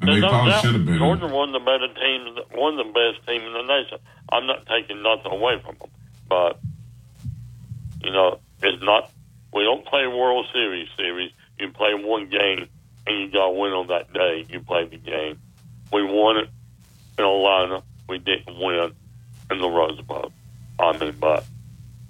And 0.01 0.09
they 0.09 0.19
no 0.21 0.29
probably 0.29 0.53
should 0.61 0.73
have 0.75 0.85
been. 0.85 0.97
Georgia 0.97 1.27
won 1.27 1.51
the 1.51 1.59
better 1.59 1.87
team, 1.93 2.35
one 2.57 2.79
of 2.79 2.87
the 2.87 2.91
best 2.93 3.27
team 3.27 3.41
in 3.41 3.53
the 3.53 3.63
nation. 3.63 3.97
I'm 4.31 4.47
not 4.47 4.65
taking 4.65 5.03
nothing 5.03 5.31
away 5.31 5.61
from 5.61 5.75
them, 5.79 5.89
but 6.29 6.59
you 8.01 8.11
know, 8.11 8.39
it's 8.63 8.81
not. 8.81 9.11
We 9.53 9.63
don't 9.63 9.85
play 9.85 10.07
World 10.07 10.45
Series 10.53 10.87
series. 10.95 11.31
You 11.59 11.69
play 11.71 11.93
one 11.95 12.29
game 12.29 12.69
and 13.07 13.19
you 13.19 13.31
got 13.31 13.47
to 13.47 13.51
win 13.51 13.73
on 13.73 13.87
that 13.87 14.13
day. 14.13 14.45
You 14.49 14.61
play 14.61 14.85
the 14.85 14.97
game. 14.97 15.39
We 15.91 16.03
won 16.03 16.37
it 16.37 16.49
in 17.17 17.25
Atlanta. 17.25 17.83
We 18.07 18.19
didn't 18.19 18.57
win 18.59 18.93
in 19.51 19.57
the 19.59 19.67
Rose 19.67 19.99
Bowl. 20.01 20.31
I 20.79 20.95
mean, 20.97 21.15
but 21.19 21.43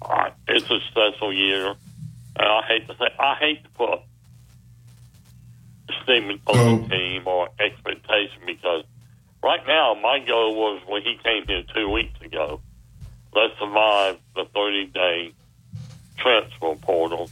uh, 0.02 0.30
it's 0.46 0.70
a 0.70 0.78
special 0.90 1.32
year, 1.32 1.74
and 2.36 2.46
I 2.46 2.62
hate 2.66 2.86
to 2.88 2.94
say, 2.94 3.06
I 3.18 3.34
hate 3.36 3.64
to 3.64 3.70
put 3.70 4.00
statement 6.04 6.40
on 6.46 6.56
oh. 6.56 6.76
the 6.78 6.88
team 6.88 7.22
or 7.26 7.48
expectation 7.58 8.42
because 8.46 8.84
right 9.42 9.60
now 9.66 9.94
my 9.94 10.18
goal 10.20 10.54
was 10.54 10.82
when 10.86 11.02
he 11.02 11.18
came 11.22 11.46
here 11.46 11.62
two 11.74 11.88
weeks 11.88 12.20
ago, 12.20 12.60
let's 13.34 13.58
survive 13.58 14.18
the 14.34 14.44
30 14.54 14.86
day 14.86 15.32
transfer 16.18 16.74
portal. 16.76 17.30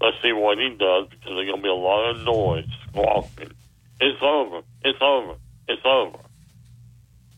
Let's 0.00 0.16
see 0.22 0.32
what 0.32 0.58
he 0.58 0.70
does 0.70 1.08
because 1.08 1.24
there's 1.24 1.48
going 1.48 1.56
to 1.56 1.62
be 1.62 1.68
a 1.68 1.74
lot 1.74 2.10
of 2.10 2.22
noise, 2.22 2.68
squawking. 2.88 3.52
It's 4.00 4.22
over. 4.22 4.60
It's 4.84 4.98
over. 5.00 5.34
It's 5.68 5.82
over. 5.84 6.18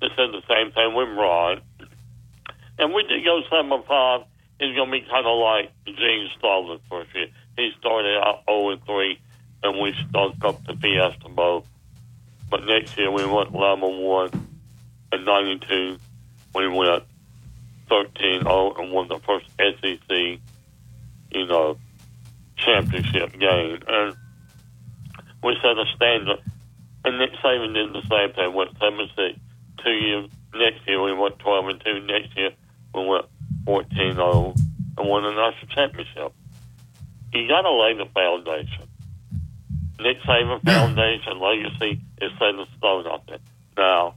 They 0.01 0.09
said 0.16 0.31
the 0.33 0.43
same 0.49 0.73
thing 0.73 0.95
with 0.95 1.09
Ryan. 1.09 1.61
And 2.79 2.95
we 2.95 3.03
did 3.05 3.25
go 3.25 3.41
7 3.51 3.83
5. 3.87 4.20
It's 4.60 4.76
going 4.76 4.90
to 4.90 4.93
be 4.93 5.06
kind 5.09 5.26
of 5.26 5.39
like 5.39 5.70
Gene 5.86 6.28
Stallings 6.39 6.80
first 6.90 7.14
year. 7.14 7.28
He 7.56 7.70
started 7.78 8.18
out 8.18 8.43
0 8.48 8.70
and 8.70 8.85
3 8.85 9.18
and 9.62 9.80
we 9.80 9.94
stunk 10.09 10.44
up 10.44 10.64
the 10.64 10.74
Fiesta 10.74 11.28
Bowl. 11.28 11.64
But 12.51 12.64
next 12.64 12.97
year 12.97 13.10
we 13.10 13.24
went 13.24 13.55
11 13.55 13.80
1 13.80 14.48
and 15.12 15.24
92. 15.24 15.98
We 16.55 16.68
went 16.68 17.05
13 17.89 18.43
0 18.43 18.74
and 18.78 18.93
won 18.93 19.09
the 19.09 19.18
first 19.20 19.47
SEC, 19.59 20.40
you 21.30 21.47
know, 21.47 21.78
championship 22.56 23.39
game. 23.39 23.78
And 23.86 24.16
we 25.43 25.56
set 25.62 25.78
a 25.78 25.85
standard. 25.94 26.40
And 27.05 27.18
Nick 27.18 27.32
Saban 27.44 27.74
did 27.74 27.93
the 27.93 28.06
same 28.09 28.35
thing. 28.35 28.55
Went 28.55 28.78
7 28.78 29.09
6. 29.14 29.39
Two 29.85 29.90
years. 29.90 30.30
Next 30.55 30.86
year 30.86 31.02
we 31.02 31.12
went 31.12 31.39
12 31.39 31.68
and 31.68 31.85
2. 31.85 32.01
Next 32.01 32.36
year 32.36 32.51
we 32.94 33.06
went 33.06 33.26
14 33.69 34.15
0 34.15 34.55
and 34.97 35.09
won 35.09 35.24
the 35.24 35.31
national 35.31 35.66
championship. 35.74 36.32
You 37.35 37.47
got 37.47 37.61
to 37.61 37.70
lay 37.70 37.93
the 37.99 38.07
foundation. 38.15 38.89
Nick 40.01 40.23
Saban 40.23 40.65
Foundation 40.65 41.39
legacy 41.39 42.01
is 42.23 42.32
set 42.39 42.49
in 42.49 42.65
stone 42.78 43.07
out 43.07 43.27
there. 43.27 43.36
Now, 43.77 44.15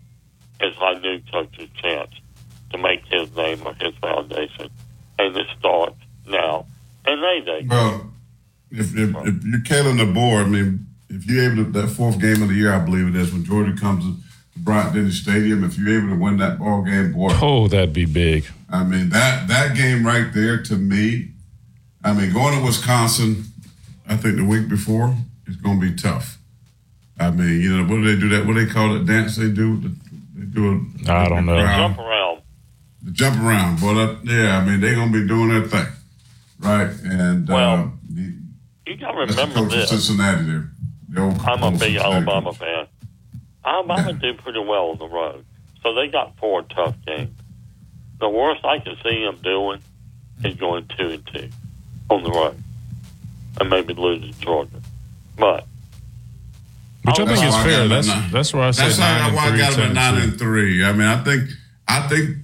it's 0.61 0.77
our 0.79 0.97
new 1.01 1.19
coach's 1.29 1.67
chance 1.81 2.11
to 2.71 2.77
make 2.77 3.01
his 3.07 3.35
name 3.35 3.67
or 3.67 3.73
his 3.73 3.93
foundation. 3.95 4.69
And 5.19 5.35
it 5.35 5.47
starts 5.59 5.99
now. 6.25 6.65
And 7.05 7.21
they 7.21 7.45
day. 7.45 7.67
Well, 7.67 8.09
if, 8.71 8.95
if, 8.95 9.09
if 9.09 9.43
you're 9.43 9.59
Kalen 9.59 9.99
DeBoer, 9.99 10.45
I 10.45 10.47
mean, 10.47 10.85
if 11.09 11.25
you're 11.25 11.51
able 11.51 11.65
to, 11.65 11.71
that 11.71 11.89
fourth 11.89 12.21
game 12.21 12.41
of 12.41 12.47
the 12.47 12.55
year, 12.55 12.71
I 12.71 12.79
believe 12.79 13.13
it 13.13 13.17
is, 13.17 13.33
when 13.33 13.43
Georgia 13.43 13.75
comes 13.77 14.05
to 14.05 14.15
Bryant 14.57 14.93
Denny 14.93 15.11
Stadium, 15.11 15.63
if 15.63 15.77
you're 15.77 15.97
able 15.97 16.09
to 16.15 16.19
win 16.21 16.37
that 16.37 16.59
ball 16.59 16.83
game, 16.83 17.13
boy. 17.13 17.29
Oh, 17.41 17.67
that'd 17.67 17.93
be 17.93 18.05
big. 18.05 18.45
I 18.69 18.83
mean, 18.83 19.09
that, 19.09 19.47
that 19.47 19.75
game 19.75 20.05
right 20.05 20.31
there 20.33 20.61
to 20.63 20.75
me, 20.75 21.31
I 22.03 22.13
mean, 22.13 22.33
going 22.33 22.57
to 22.59 22.63
Wisconsin, 22.65 23.45
I 24.07 24.17
think 24.17 24.35
the 24.37 24.45
week 24.45 24.67
before, 24.69 25.15
it's 25.47 25.55
going 25.57 25.79
to 25.79 25.89
be 25.89 25.95
tough. 25.95 26.37
I 27.19 27.31
mean, 27.31 27.61
you 27.61 27.77
know, 27.77 27.83
what 27.83 28.01
do 28.01 28.13
they 28.15 28.19
do 28.19 28.29
that? 28.29 28.45
What 28.45 28.55
do 28.55 28.65
they 28.65 28.71
call 28.71 28.95
it? 28.95 29.05
Dance 29.05 29.35
they 29.35 29.49
do? 29.49 29.77
They 30.35 30.45
do 30.45 30.85
a, 31.07 31.11
I 31.11 31.29
don't 31.29 31.45
know. 31.45 31.57
Jump 31.57 31.97
around. 31.99 32.41
The 33.03 33.11
jump 33.11 33.41
around. 33.41 33.79
But 33.79 33.95
uh, 33.97 34.15
yeah, 34.23 34.57
I 34.57 34.65
mean, 34.65 34.79
they're 34.81 34.95
going 34.95 35.11
to 35.13 35.21
be 35.21 35.27
doing 35.27 35.49
their 35.49 35.67
thing. 35.67 35.85
Right? 36.59 36.89
And 37.03 37.49
uh, 37.49 37.53
Well, 37.53 37.93
the, 38.09 38.33
You 38.87 38.97
got 38.97 39.11
to 39.11 39.25
that's 39.25 39.35
the 39.35 39.41
remember 39.41 39.55
coach 39.69 39.73
of 39.73 39.79
this. 39.81 39.89
Cincinnati 39.89 40.43
there. 40.45 40.69
The 41.09 41.21
old- 41.21 41.39
I'm 41.41 41.61
a 41.63 41.71
big 41.71 41.79
Cincinnati 41.79 41.97
Alabama 42.15 42.49
coach. 42.51 42.57
fan. 42.59 42.87
Alabama 43.65 44.13
do 44.13 44.33
pretty 44.33 44.59
well 44.59 44.89
on 44.89 44.97
the 44.97 45.07
road. 45.07 45.45
So 45.83 45.93
they 45.93 46.07
got 46.07 46.37
four 46.37 46.61
tough 46.63 46.95
games. 47.05 47.35
the 48.19 48.29
worst 48.29 48.63
I 48.65 48.79
can 48.79 48.95
see 49.03 49.23
them 49.23 49.37
doing 49.43 49.81
is 50.43 50.55
going 50.55 50.87
two 50.97 51.09
and 51.09 51.27
two 51.27 51.49
on 52.09 52.23
the 52.23 52.31
road, 52.31 52.61
and 53.59 53.69
maybe 53.69 53.93
losing 53.93 54.33
Georgia. 54.39 54.81
But 55.37 55.65
Which 57.03 57.19
I 57.19 57.25
think 57.25 57.43
is 57.43 57.55
fair. 57.57 57.87
got 57.87 58.03
That's 58.03 58.31
that's 58.31 58.53
where 58.53 58.63
I 58.63 58.71
said 58.71 58.85
That's 58.87 58.99
nine 58.99 59.19
how 59.21 59.27
and 59.27 59.35
why 59.35 59.45
I 59.51 59.57
got 59.57 59.73
10 59.73 59.79
them 59.79 59.97
at 59.97 60.13
nine 60.13 60.21
and 60.21 60.37
three. 60.39 60.83
I 60.83 60.91
mean, 60.93 61.07
I 61.07 61.23
think, 61.23 61.49
I 61.87 62.07
think, 62.07 62.37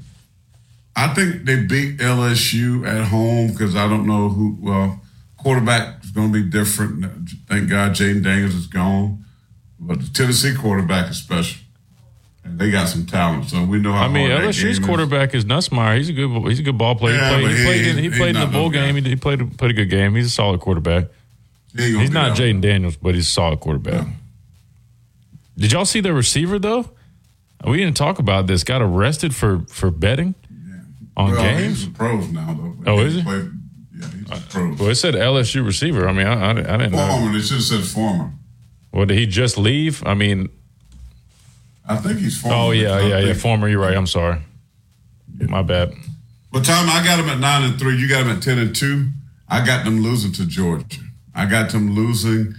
I 0.95 1.13
think 1.13 1.45
they 1.45 1.57
beat 1.63 1.99
LSU 1.99 2.87
at 2.87 3.07
home 3.07 3.51
because 3.51 3.75
I 3.75 3.87
don't 3.87 4.07
know 4.07 4.29
who. 4.29 4.57
Well, 4.59 5.01
quarterback 5.37 6.03
is 6.03 6.11
going 6.11 6.33
to 6.33 6.43
be 6.43 6.49
different. 6.49 7.05
Thank 7.47 7.69
God 7.69 7.91
Jayden 7.91 8.23
Daniels 8.23 8.55
is 8.55 8.67
gone, 8.67 9.23
but 9.79 9.99
the 9.99 10.09
Tennessee 10.13 10.55
quarterback 10.55 11.09
is 11.11 11.17
special, 11.17 11.61
and 12.43 12.59
they 12.59 12.71
got 12.71 12.87
some 12.87 13.05
talent. 13.05 13.49
So 13.49 13.63
we 13.63 13.79
know 13.79 13.91
how. 13.93 14.05
I 14.05 14.07
mean, 14.07 14.29
LSU's 14.29 14.79
quarterback 14.79 15.33
is 15.33 15.45
Nussmeier. 15.45 15.97
He's 15.97 16.09
a 16.09 16.13
good. 16.13 16.29
He's 16.47 16.59
a 16.59 16.63
good 16.63 16.77
ball 16.77 16.95
player. 16.95 17.15
Yeah, 17.15 17.37
he 17.37 17.43
played. 17.43 17.51
He, 17.51 17.57
he- 17.57 17.65
played, 17.65 17.87
in, 17.87 17.97
he 17.97 18.09
played 18.17 18.35
in 18.35 18.41
the 18.41 18.47
bowl 18.47 18.69
game. 18.69 18.95
He, 18.95 19.01
he 19.01 19.15
played. 19.15 19.41
A, 19.41 19.45
played 19.45 19.71
a 19.71 19.73
good 19.73 19.89
game. 19.89 20.15
He's 20.15 20.27
a 20.27 20.29
solid 20.29 20.59
quarterback. 20.59 21.05
He 21.75 21.97
He's 21.97 22.11
not. 22.11 22.37
Jayden 22.37 22.61
Daniels, 22.61 22.95
but 22.97 23.15
he's 23.15 23.27
a 23.27 23.31
solid 23.31 23.59
quarterback. 23.59 24.07
Did 25.57 25.71
y'all 25.71 25.85
see 25.85 26.01
the 26.01 26.13
receiver 26.13 26.59
though? 26.59 26.89
We 27.65 27.77
didn't 27.77 27.97
talk 27.97 28.19
about 28.19 28.47
this. 28.47 28.63
Got 28.63 28.81
arrested 28.81 29.35
for 29.35 29.61
for 29.67 29.89
betting 29.91 30.35
on 31.15 31.31
well, 31.31 31.41
games. 31.41 31.79
He's 31.79 31.87
a 31.87 31.91
pros 31.91 32.29
now, 32.29 32.53
though. 32.53 32.91
Oh, 32.91 32.99
is 32.99 33.15
he? 33.15 33.23
Played- 33.23 33.51
yeah, 33.99 34.07
he's 34.11 34.43
a 34.43 34.47
pro. 34.47 34.73
Well, 34.75 34.89
it 34.89 34.95
said 34.95 35.15
LSU 35.15 35.65
receiver. 35.65 36.07
I 36.07 36.11
mean, 36.13 36.27
I, 36.27 36.33
I, 36.33 36.51
I 36.51 36.53
didn't 36.77 36.91
know. 36.91 37.07
Former. 37.07 37.33
They 37.33 37.41
should 37.41 37.57
have 37.57 37.63
said 37.63 37.83
former. 37.83 38.31
Well, 38.97 39.05
did 39.05 39.19
he 39.19 39.27
just 39.27 39.59
leave? 39.59 40.03
I 40.07 40.15
mean, 40.15 40.49
I 41.87 41.97
think 41.97 42.17
he's 42.17 42.41
former. 42.41 42.57
oh 42.57 42.71
yeah, 42.71 42.99
yeah, 42.99 43.19
yeah. 43.19 43.33
Former. 43.35 43.69
You're 43.69 43.79
right. 43.79 43.95
I'm 43.95 44.07
sorry. 44.07 44.41
My 45.37 45.61
bad. 45.61 45.93
But 46.51 46.65
Tom, 46.65 46.89
I 46.89 47.03
got 47.03 47.17
them 47.17 47.29
at 47.29 47.37
nine 47.37 47.61
and 47.61 47.77
three. 47.79 47.95
You 47.95 48.09
got 48.09 48.23
them 48.23 48.35
at 48.35 48.41
ten 48.41 48.57
and 48.57 48.75
two. 48.75 49.09
I 49.47 49.63
got 49.63 49.85
them 49.85 50.01
losing 50.01 50.31
to 50.31 50.47
Georgia. 50.47 51.01
I 51.35 51.45
got 51.45 51.69
them 51.69 51.93
losing 51.93 52.55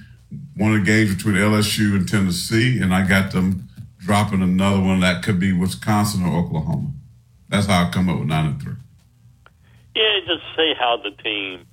one 0.57 0.75
of 0.77 0.79
the 0.79 0.87
games 0.87 1.13
between 1.17 1.35
LSU 1.35 1.97
and 1.97 2.09
Tennessee, 2.09 2.79
and 2.81 2.95
I 2.95 3.05
got 3.05 3.33
them 3.33 3.69
dropping 3.99 4.41
another 4.41 4.81
one 4.81 5.01
that 5.01 5.25
could 5.25 5.41
be 5.41 5.53
Wisconsin 5.53 6.25
or 6.25 6.39
Oklahoma. 6.39 6.93
That's 7.49 7.67
how 7.67 7.89
I 7.89 7.91
come 7.91 8.09
up 8.09 8.21
with 8.21 8.29
nine 8.29 8.47
and 8.47 8.63
three. 8.63 8.77
yeah, 9.97 10.21
just 10.21 10.45
see 10.57 10.73
how 10.79 10.99
the 11.03 11.11
team. 11.21 11.67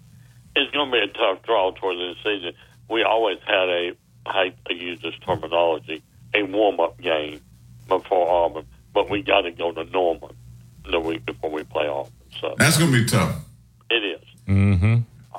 is 0.56 0.72
going 0.72 0.90
to 0.90 0.92
be 0.92 1.04
a 1.04 1.08
tough 1.14 1.44
draw 1.44 1.70
towards 1.70 2.00
the 2.00 2.16
season. 2.24 2.54
We 2.90 3.04
always 3.04 3.38
had 3.46 3.70
a, 3.70 3.92
I 4.26 4.46
hate 4.46 4.66
to 4.68 4.74
use 4.74 5.02
this 5.02 5.14
terminology, 5.26 6.02
a 6.34 6.44
warm 6.44 6.80
up 6.80 7.00
game 7.00 7.42
before 7.88 8.30
Auburn, 8.30 8.66
but 8.94 9.10
we 9.10 9.22
got 9.22 9.42
to 9.42 9.52
go 9.52 9.72
to 9.72 9.84
Norman 9.86 10.36
the 10.90 11.00
week 11.00 11.26
before 11.26 11.52
we 11.52 11.64
play 11.64 11.88
Auburn. 11.88 12.12
So 12.40 12.56
That's 12.58 12.78
going 12.78 12.92
to 12.92 13.02
be 13.02 13.06
tough. 13.06 13.44
it 13.90 14.04
is. 14.04 14.22
Mm-hmm. 14.48 14.98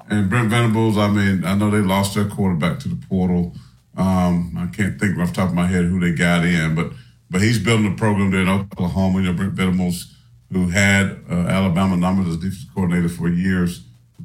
And 0.09 0.31
Brent 0.31 0.51
Venables, 0.51 0.99
I 0.99 1.09
mean, 1.09 1.45
I 1.45 1.55
know 1.55 1.71
they 1.71 1.79
lost 1.79 2.15
their 2.15 2.29
quarterback 2.29 2.79
to 2.81 2.89
the 2.89 2.97
portal. 3.09 3.55
Um, 3.97 4.57
I 4.57 4.67
can't 4.75 5.01
think 5.01 5.19
off 5.19 5.29
the 5.31 5.35
top 5.35 5.49
of 5.49 5.55
my 5.55 5.67
head 5.67 5.85
who 5.87 5.99
they 5.99 6.13
got 6.13 6.45
in, 6.45 6.75
but 6.75 6.93
but 7.29 7.41
he's 7.43 7.59
building 7.59 7.93
a 7.93 7.97
program 7.97 8.31
there 8.31 8.43
in 8.43 8.49
Oklahoma. 8.49 9.21
You 9.21 9.27
know, 9.27 9.33
Brent 9.33 9.55
Venables, 9.55 10.15
who 10.53 10.69
had 10.69 11.19
uh, 11.31 11.35
Alabama 11.35 11.97
numbers 11.97 12.29
as 12.29 12.37
defensive 12.37 12.69
coordinator 12.75 13.09
for 13.09 13.29
years. 13.29 13.83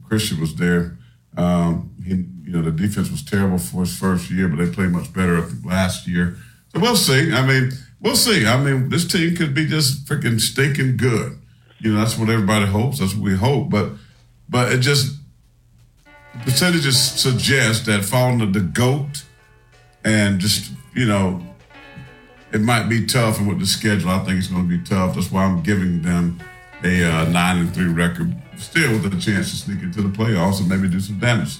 Christian 0.07 0.39
was 0.39 0.55
there. 0.55 0.97
Um, 1.37 1.91
he, 2.05 2.25
you 2.43 2.51
know, 2.51 2.61
the 2.61 2.71
defense 2.71 3.09
was 3.09 3.23
terrible 3.23 3.57
for 3.57 3.81
his 3.81 3.97
first 3.97 4.29
year, 4.29 4.47
but 4.47 4.57
they 4.63 4.71
played 4.71 4.91
much 4.91 5.13
better 5.13 5.47
last 5.63 6.07
year. 6.07 6.37
So 6.73 6.79
we'll 6.79 6.95
see. 6.95 7.31
I 7.31 7.45
mean, 7.45 7.71
we'll 7.99 8.15
see. 8.15 8.45
I 8.45 8.61
mean, 8.61 8.89
this 8.89 9.07
team 9.07 9.35
could 9.35 9.53
be 9.53 9.65
just 9.65 10.05
freaking 10.05 10.39
stinking 10.39 10.97
good. 10.97 11.37
You 11.79 11.93
know, 11.93 11.99
that's 11.99 12.17
what 12.17 12.29
everybody 12.29 12.65
hopes. 12.65 12.99
That's 12.99 13.15
what 13.15 13.23
we 13.23 13.35
hope. 13.35 13.69
But 13.69 13.93
but 14.49 14.71
it 14.71 14.79
just 14.79 15.21
percentages 16.43 16.99
suggest 16.99 17.85
that 17.85 18.03
falling 18.03 18.39
to 18.39 18.45
the 18.45 18.59
goat 18.59 19.23
and 20.03 20.39
just 20.39 20.71
you 20.95 21.05
know 21.05 21.41
it 22.53 22.61
might 22.61 22.87
be 22.87 23.05
tough 23.05 23.37
and 23.39 23.47
with 23.47 23.59
the 23.59 23.65
schedule 23.65 24.09
i 24.09 24.19
think 24.19 24.37
it's 24.37 24.47
going 24.47 24.67
to 24.67 24.77
be 24.77 24.83
tough 24.83 25.15
that's 25.15 25.31
why 25.31 25.43
i'm 25.43 25.61
giving 25.61 26.01
them 26.01 26.39
a 26.83 27.03
uh, 27.03 27.25
nine 27.25 27.57
and 27.57 27.73
three 27.73 27.87
record 27.87 28.33
still 28.61 28.91
with 28.93 29.13
a 29.13 29.19
chance 29.19 29.51
to 29.51 29.57
sneak 29.57 29.81
into 29.81 30.01
the 30.01 30.09
playoffs 30.09 30.59
and 30.59 30.69
maybe 30.69 30.87
do 30.87 30.99
some 30.99 31.19
damage 31.19 31.57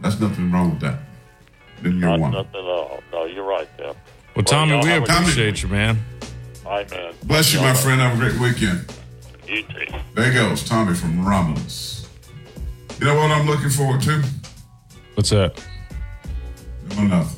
that's 0.00 0.18
nothing 0.20 0.50
wrong 0.50 0.70
with 0.70 0.80
that 0.80 0.98
in 1.84 1.92
year 1.98 2.08
Not, 2.08 2.20
one 2.20 2.32
nothing 2.32 2.54
at 2.56 2.64
all. 2.66 3.02
No, 3.12 3.24
you're 3.24 3.44
right 3.44 3.68
there. 3.78 3.92
Well, 4.34 4.44
Tommy, 4.44 4.72
y'all 4.72 4.82
we 4.82 4.88
have 4.90 5.02
a- 5.02 5.12
appreciate 5.12 5.62
you, 5.62 5.68
man. 5.68 5.98
All 6.64 6.72
right, 6.72 6.90
man. 6.90 7.12
bless 7.24 7.52
you 7.52 7.60
my 7.60 7.74
friend 7.74 8.00
have 8.00 8.14
a 8.16 8.20
great 8.20 8.38
weekend 8.40 8.84
You 9.48 9.62
too. 9.64 9.92
there 10.14 10.32
goes 10.32 10.62
tommy 10.68 10.94
from 10.94 11.24
romulus 11.26 12.08
you 13.00 13.06
know 13.06 13.16
what 13.16 13.30
i'm 13.32 13.46
looking 13.48 13.68
forward 13.70 14.00
to 14.02 14.22
What's 15.14 15.30
that? 15.30 15.60
enough 16.98 17.34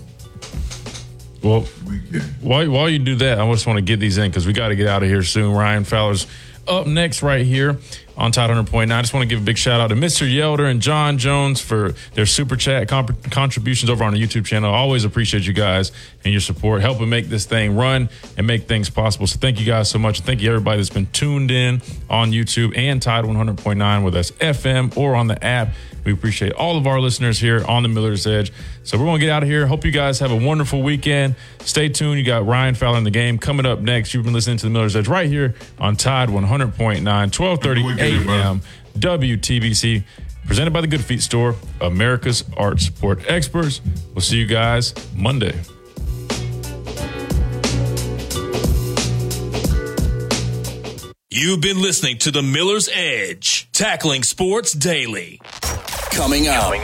Well, 1.42 1.64
weekend 1.86 2.22
while, 2.40 2.68
while 2.70 2.88
you 2.88 2.98
do 2.98 3.14
that, 3.16 3.40
I 3.40 3.50
just 3.52 3.66
want 3.66 3.78
to 3.78 3.82
get 3.82 3.98
these 3.98 4.18
in 4.18 4.30
because 4.30 4.46
we 4.46 4.52
got 4.52 4.68
to 4.68 4.76
get 4.76 4.86
out 4.86 5.02
of 5.02 5.08
here 5.08 5.22
soon. 5.22 5.54
Ryan 5.54 5.84
Fowler's 5.84 6.26
up 6.68 6.86
next 6.86 7.22
right 7.22 7.44
here 7.46 7.78
on 8.16 8.32
Tide 8.32 8.50
100.9. 8.50 8.90
I 8.92 9.00
just 9.02 9.12
want 9.12 9.22
to 9.22 9.28
give 9.28 9.42
a 9.42 9.44
big 9.44 9.58
shout 9.58 9.80
out 9.80 9.88
to 9.88 9.94
Mr. 9.94 10.30
Yelder 10.30 10.70
and 10.70 10.80
John 10.80 11.18
Jones 11.18 11.60
for 11.60 11.94
their 12.14 12.26
super 12.26 12.56
chat 12.56 12.88
comp- 12.88 13.30
contributions 13.30 13.90
over 13.90 14.04
on 14.04 14.14
the 14.14 14.22
YouTube 14.22 14.44
channel. 14.44 14.72
Always 14.72 15.04
appreciate 15.04 15.46
you 15.46 15.52
guys 15.52 15.92
and 16.24 16.32
your 16.32 16.40
support, 16.40 16.80
helping 16.80 17.08
make 17.08 17.26
this 17.26 17.44
thing 17.44 17.76
run 17.76 18.08
and 18.36 18.46
make 18.46 18.68
things 18.68 18.90
possible. 18.90 19.26
So 19.26 19.38
thank 19.38 19.58
you 19.58 19.66
guys 19.66 19.90
so 19.90 19.98
much. 19.98 20.18
And 20.18 20.26
thank 20.26 20.40
you 20.40 20.50
everybody 20.50 20.78
that's 20.78 20.90
been 20.90 21.06
tuned 21.06 21.50
in 21.50 21.82
on 22.08 22.30
YouTube 22.30 22.76
and 22.76 23.00
Tide 23.02 23.24
100.9 23.24 24.04
with 24.04 24.14
us 24.14 24.30
FM 24.32 24.96
or 24.96 25.14
on 25.14 25.26
the 25.26 25.42
app. 25.44 25.68
We 26.04 26.12
appreciate 26.12 26.52
all 26.52 26.76
of 26.76 26.86
our 26.86 27.00
listeners 27.00 27.38
here 27.38 27.64
on 27.64 27.82
the 27.82 27.88
Miller's 27.88 28.26
Edge. 28.26 28.52
So 28.82 28.98
we're 28.98 29.04
going 29.04 29.20
to 29.20 29.26
get 29.26 29.32
out 29.32 29.42
of 29.42 29.48
here. 29.48 29.66
Hope 29.66 29.84
you 29.84 29.90
guys 29.90 30.18
have 30.18 30.30
a 30.30 30.36
wonderful 30.36 30.82
weekend. 30.82 31.34
Stay 31.60 31.88
tuned. 31.88 32.18
You 32.18 32.24
got 32.24 32.46
Ryan 32.46 32.74
Fowler 32.74 32.98
in 32.98 33.04
the 33.04 33.10
game 33.10 33.38
coming 33.38 33.66
up 33.66 33.80
next. 33.80 34.12
You've 34.12 34.24
been 34.24 34.34
listening 34.34 34.58
to 34.58 34.66
the 34.66 34.70
Miller's 34.70 34.96
Edge 34.96 35.08
right 35.08 35.28
here 35.28 35.54
on 35.78 35.96
Tide 35.96 36.28
100.9, 36.28 37.04
1230 37.04 38.30
a.m. 38.30 38.60
WTBC. 38.98 40.04
Presented 40.46 40.72
by 40.72 40.82
the 40.82 40.86
Good 40.86 41.02
Feet 41.02 41.22
Store, 41.22 41.54
America's 41.80 42.44
art 42.56 42.78
support 42.80 43.24
experts. 43.30 43.80
We'll 44.12 44.20
see 44.20 44.36
you 44.36 44.46
guys 44.46 44.94
Monday. 45.16 45.58
You've 51.30 51.60
been 51.60 51.82
listening 51.82 52.18
to 52.18 52.30
the 52.30 52.42
Miller's 52.42 52.88
Edge, 52.92 53.68
tackling 53.72 54.22
sports 54.22 54.72
daily. 54.72 55.40
Coming 56.14 56.46
up 56.46 56.64